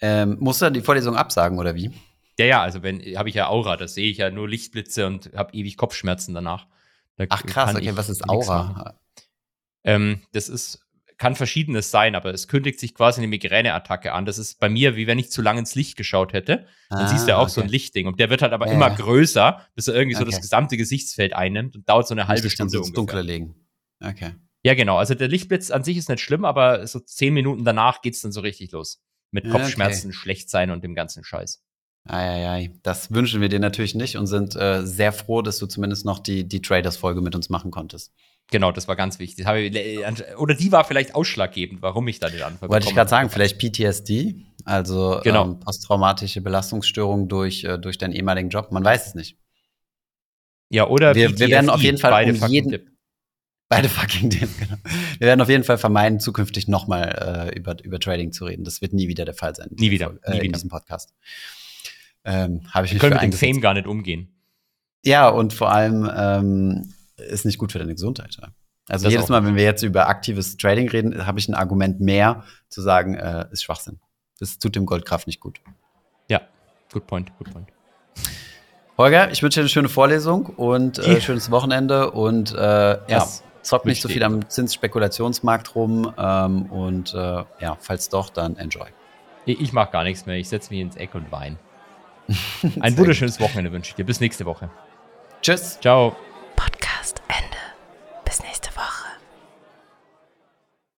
Ähm, 0.00 0.36
musst 0.38 0.60
du 0.60 0.66
dann 0.66 0.74
die 0.74 0.80
Vorlesung 0.80 1.16
absagen 1.16 1.58
oder 1.58 1.74
wie? 1.74 1.90
Ja, 2.38 2.46
ja, 2.46 2.62
also 2.62 2.84
wenn 2.84 3.00
habe 3.16 3.28
ich 3.28 3.34
ja 3.34 3.48
Aura, 3.48 3.76
das 3.76 3.94
sehe 3.94 4.08
ich 4.08 4.18
ja 4.18 4.30
nur 4.30 4.48
Lichtblitze 4.48 5.06
und 5.06 5.32
habe 5.34 5.52
ewig 5.54 5.76
Kopfschmerzen 5.76 6.34
danach. 6.34 6.68
Da 7.18 7.26
Ach 7.28 7.44
krass, 7.44 7.74
okay, 7.74 7.96
was 7.96 8.08
ist 8.08 8.28
Aura? 8.28 8.98
Ähm, 9.84 10.22
das 10.32 10.48
ist, 10.48 10.80
kann 11.18 11.34
verschiedenes 11.34 11.90
sein, 11.90 12.14
aber 12.14 12.32
es 12.32 12.46
kündigt 12.46 12.78
sich 12.78 12.94
quasi 12.94 13.20
eine 13.20 13.28
Migräneattacke 13.28 14.12
an. 14.12 14.24
Das 14.24 14.38
ist 14.38 14.60
bei 14.60 14.68
mir, 14.68 14.94
wie 14.94 15.06
wenn 15.08 15.18
ich 15.18 15.30
zu 15.30 15.42
lange 15.42 15.58
ins 15.60 15.74
Licht 15.74 15.96
geschaut 15.96 16.32
hätte. 16.32 16.66
Dann 16.90 17.00
ah, 17.00 17.08
siehst 17.08 17.24
du 17.26 17.30
ja 17.30 17.38
auch 17.38 17.42
okay. 17.42 17.52
so 17.52 17.60
ein 17.60 17.68
Lichtding. 17.68 18.06
Und 18.06 18.20
der 18.20 18.30
wird 18.30 18.40
halt 18.40 18.52
aber 18.52 18.68
ja. 18.68 18.72
immer 18.72 18.90
größer, 18.90 19.66
bis 19.74 19.88
er 19.88 19.94
irgendwie 19.94 20.16
okay. 20.16 20.24
so 20.24 20.30
das 20.30 20.40
gesamte 20.40 20.76
Gesichtsfeld 20.76 21.34
einnimmt 21.34 21.74
und 21.74 21.88
dauert 21.88 22.06
so 22.06 22.14
eine 22.14 22.28
halbe 22.28 22.48
Stunde 22.48 22.78
ungefähr. 22.78 22.94
Dunkler 22.94 23.22
legen. 23.24 23.54
Okay. 24.00 24.34
Ja, 24.62 24.74
genau. 24.74 24.96
Also 24.96 25.14
der 25.14 25.28
Lichtblitz 25.28 25.70
an 25.72 25.82
sich 25.82 25.96
ist 25.96 26.08
nicht 26.08 26.22
schlimm, 26.22 26.44
aber 26.44 26.86
so 26.86 27.00
zehn 27.00 27.34
Minuten 27.34 27.64
danach 27.64 28.00
geht 28.00 28.14
es 28.14 28.22
dann 28.22 28.32
so 28.32 28.40
richtig 28.40 28.70
los. 28.70 29.02
Mit 29.30 29.50
Kopfschmerzen, 29.50 30.08
okay. 30.08 30.16
schlecht 30.16 30.50
sein 30.50 30.70
und 30.70 30.84
dem 30.84 30.94
ganzen 30.94 31.24
Scheiß. 31.24 31.62
Eieiei, 32.04 32.72
das 32.82 33.12
wünschen 33.12 33.40
wir 33.40 33.48
dir 33.48 33.60
natürlich 33.60 33.94
nicht 33.94 34.16
und 34.16 34.26
sind 34.26 34.56
äh, 34.56 34.86
sehr 34.86 35.12
froh, 35.12 35.42
dass 35.42 35.58
du 35.58 35.66
zumindest 35.66 36.06
noch 36.06 36.20
die, 36.20 36.48
die 36.48 36.62
Traders-Folge 36.62 37.20
mit 37.20 37.34
uns 37.34 37.50
machen 37.50 37.70
konntest. 37.70 38.12
Genau, 38.50 38.72
das 38.72 38.88
war 38.88 38.96
ganz 38.96 39.18
wichtig. 39.18 39.46
Oder 39.46 40.54
die 40.54 40.72
war 40.72 40.84
vielleicht 40.84 41.14
ausschlaggebend, 41.14 41.82
warum 41.82 42.08
ich 42.08 42.18
da 42.18 42.30
den 42.30 42.42
Anfang 42.42 42.70
Wollte 42.70 42.88
ich 42.88 42.94
gerade 42.94 43.10
sagen, 43.10 43.28
vielleicht 43.28 43.58
PTSD, 43.58 44.36
also 44.64 45.20
genau. 45.22 45.44
ähm, 45.44 45.60
posttraumatische 45.60 46.40
Belastungsstörung 46.40 47.28
durch, 47.28 47.64
äh, 47.64 47.78
durch 47.78 47.98
deinen 47.98 48.12
ehemaligen 48.12 48.48
Job. 48.48 48.72
Man 48.72 48.84
weiß 48.84 49.08
es 49.08 49.14
nicht. 49.14 49.36
Ja, 50.70 50.86
oder 50.88 51.14
wir, 51.14 51.38
wir 51.38 51.48
werden 51.48 51.68
auf 51.68 51.82
jeden 51.82 51.98
Fall 51.98 52.10
beide 52.10 52.32
um 52.32 52.50
jeden, 52.50 52.70
Dip. 52.70 52.90
Beide 53.68 53.88
fucking 53.90 54.30
Dip, 54.30 54.48
genau. 54.58 54.76
Wir 55.18 55.26
werden 55.26 55.42
auf 55.42 55.48
jeden 55.50 55.64
Fall 55.64 55.76
vermeiden, 55.76 56.18
zukünftig 56.18 56.68
nochmal 56.68 57.50
äh, 57.52 57.58
über, 57.58 57.76
über 57.84 58.00
Trading 58.00 58.32
zu 58.32 58.46
reden. 58.46 58.64
Das 58.64 58.80
wird 58.80 58.94
nie 58.94 59.08
wieder 59.08 59.26
der 59.26 59.34
Fall 59.34 59.54
sein. 59.54 59.68
Nie 59.72 59.90
wieder. 59.90 60.18
Äh, 60.22 60.30
nie 60.30 60.36
wieder. 60.36 60.44
in 60.44 60.52
diesem 60.52 60.70
Podcast. 60.70 61.12
Ähm, 62.28 62.60
habe 62.70 62.86
ich 62.86 62.92
mich 62.92 63.00
können 63.00 63.14
mit 63.14 63.22
dem 63.22 63.32
Fame 63.32 63.60
gar 63.60 63.72
nicht 63.74 63.86
umgehen. 63.86 64.28
Ja, 65.04 65.28
und 65.28 65.54
vor 65.54 65.70
allem 65.72 66.10
ähm, 66.14 66.92
ist 67.16 67.46
nicht 67.46 67.56
gut 67.58 67.72
für 67.72 67.78
deine 67.78 67.94
Gesundheit. 67.94 68.36
Also 68.88 69.04
Das 69.04 69.12
jedes 69.12 69.28
Mal, 69.28 69.44
wenn 69.44 69.56
wir 69.56 69.64
jetzt 69.64 69.82
über 69.82 70.08
aktives 70.08 70.56
Trading 70.56 70.88
reden, 70.90 71.26
habe 71.26 71.38
ich 71.38 71.48
ein 71.48 71.54
Argument 71.54 72.00
mehr 72.00 72.44
zu 72.68 72.82
sagen, 72.82 73.14
äh, 73.14 73.46
ist 73.50 73.62
Schwachsinn. 73.62 73.98
Das 74.38 74.58
tut 74.58 74.76
dem 74.76 74.84
Goldkraft 74.86 75.26
nicht 75.26 75.40
gut. 75.40 75.60
Ja, 76.28 76.42
good 76.92 77.06
point, 77.06 77.32
good 77.38 77.50
point. 77.50 77.68
Holger, 78.98 79.30
ich 79.30 79.42
wünsche 79.42 79.60
dir 79.60 79.62
eine 79.62 79.68
schöne 79.68 79.88
Vorlesung 79.88 80.46
und 80.46 80.98
äh, 80.98 81.20
schönes 81.20 81.50
Wochenende 81.50 82.10
und 82.10 82.52
äh, 82.52 82.58
ja, 82.58 83.00
Das 83.06 83.42
zock 83.62 83.84
nicht 83.86 84.02
so 84.02 84.08
viel 84.08 84.22
am 84.22 84.48
Zinsspekulationsmarkt 84.48 85.74
rum 85.74 86.12
ähm, 86.18 86.66
und 86.66 87.14
äh, 87.14 87.16
ja, 87.16 87.76
falls 87.80 88.08
doch, 88.08 88.28
dann 88.30 88.56
enjoy. 88.56 88.88
Ich, 89.46 89.60
ich 89.60 89.72
mach 89.72 89.90
gar 89.90 90.04
nichts 90.04 90.26
mehr. 90.26 90.36
Ich 90.36 90.48
setze 90.48 90.70
mich 90.72 90.80
ins 90.80 90.96
Eck 90.96 91.14
und 91.14 91.30
wein. 91.30 91.58
Ein 92.80 92.96
wunderschönes 92.98 93.40
Wochenende 93.40 93.72
wünsche 93.72 93.90
ich 93.90 93.94
dir. 93.94 94.04
Bis 94.04 94.20
nächste 94.20 94.44
Woche. 94.44 94.70
Tschüss. 95.42 95.78
Ciao. 95.80 96.16
Podcast 96.56 97.22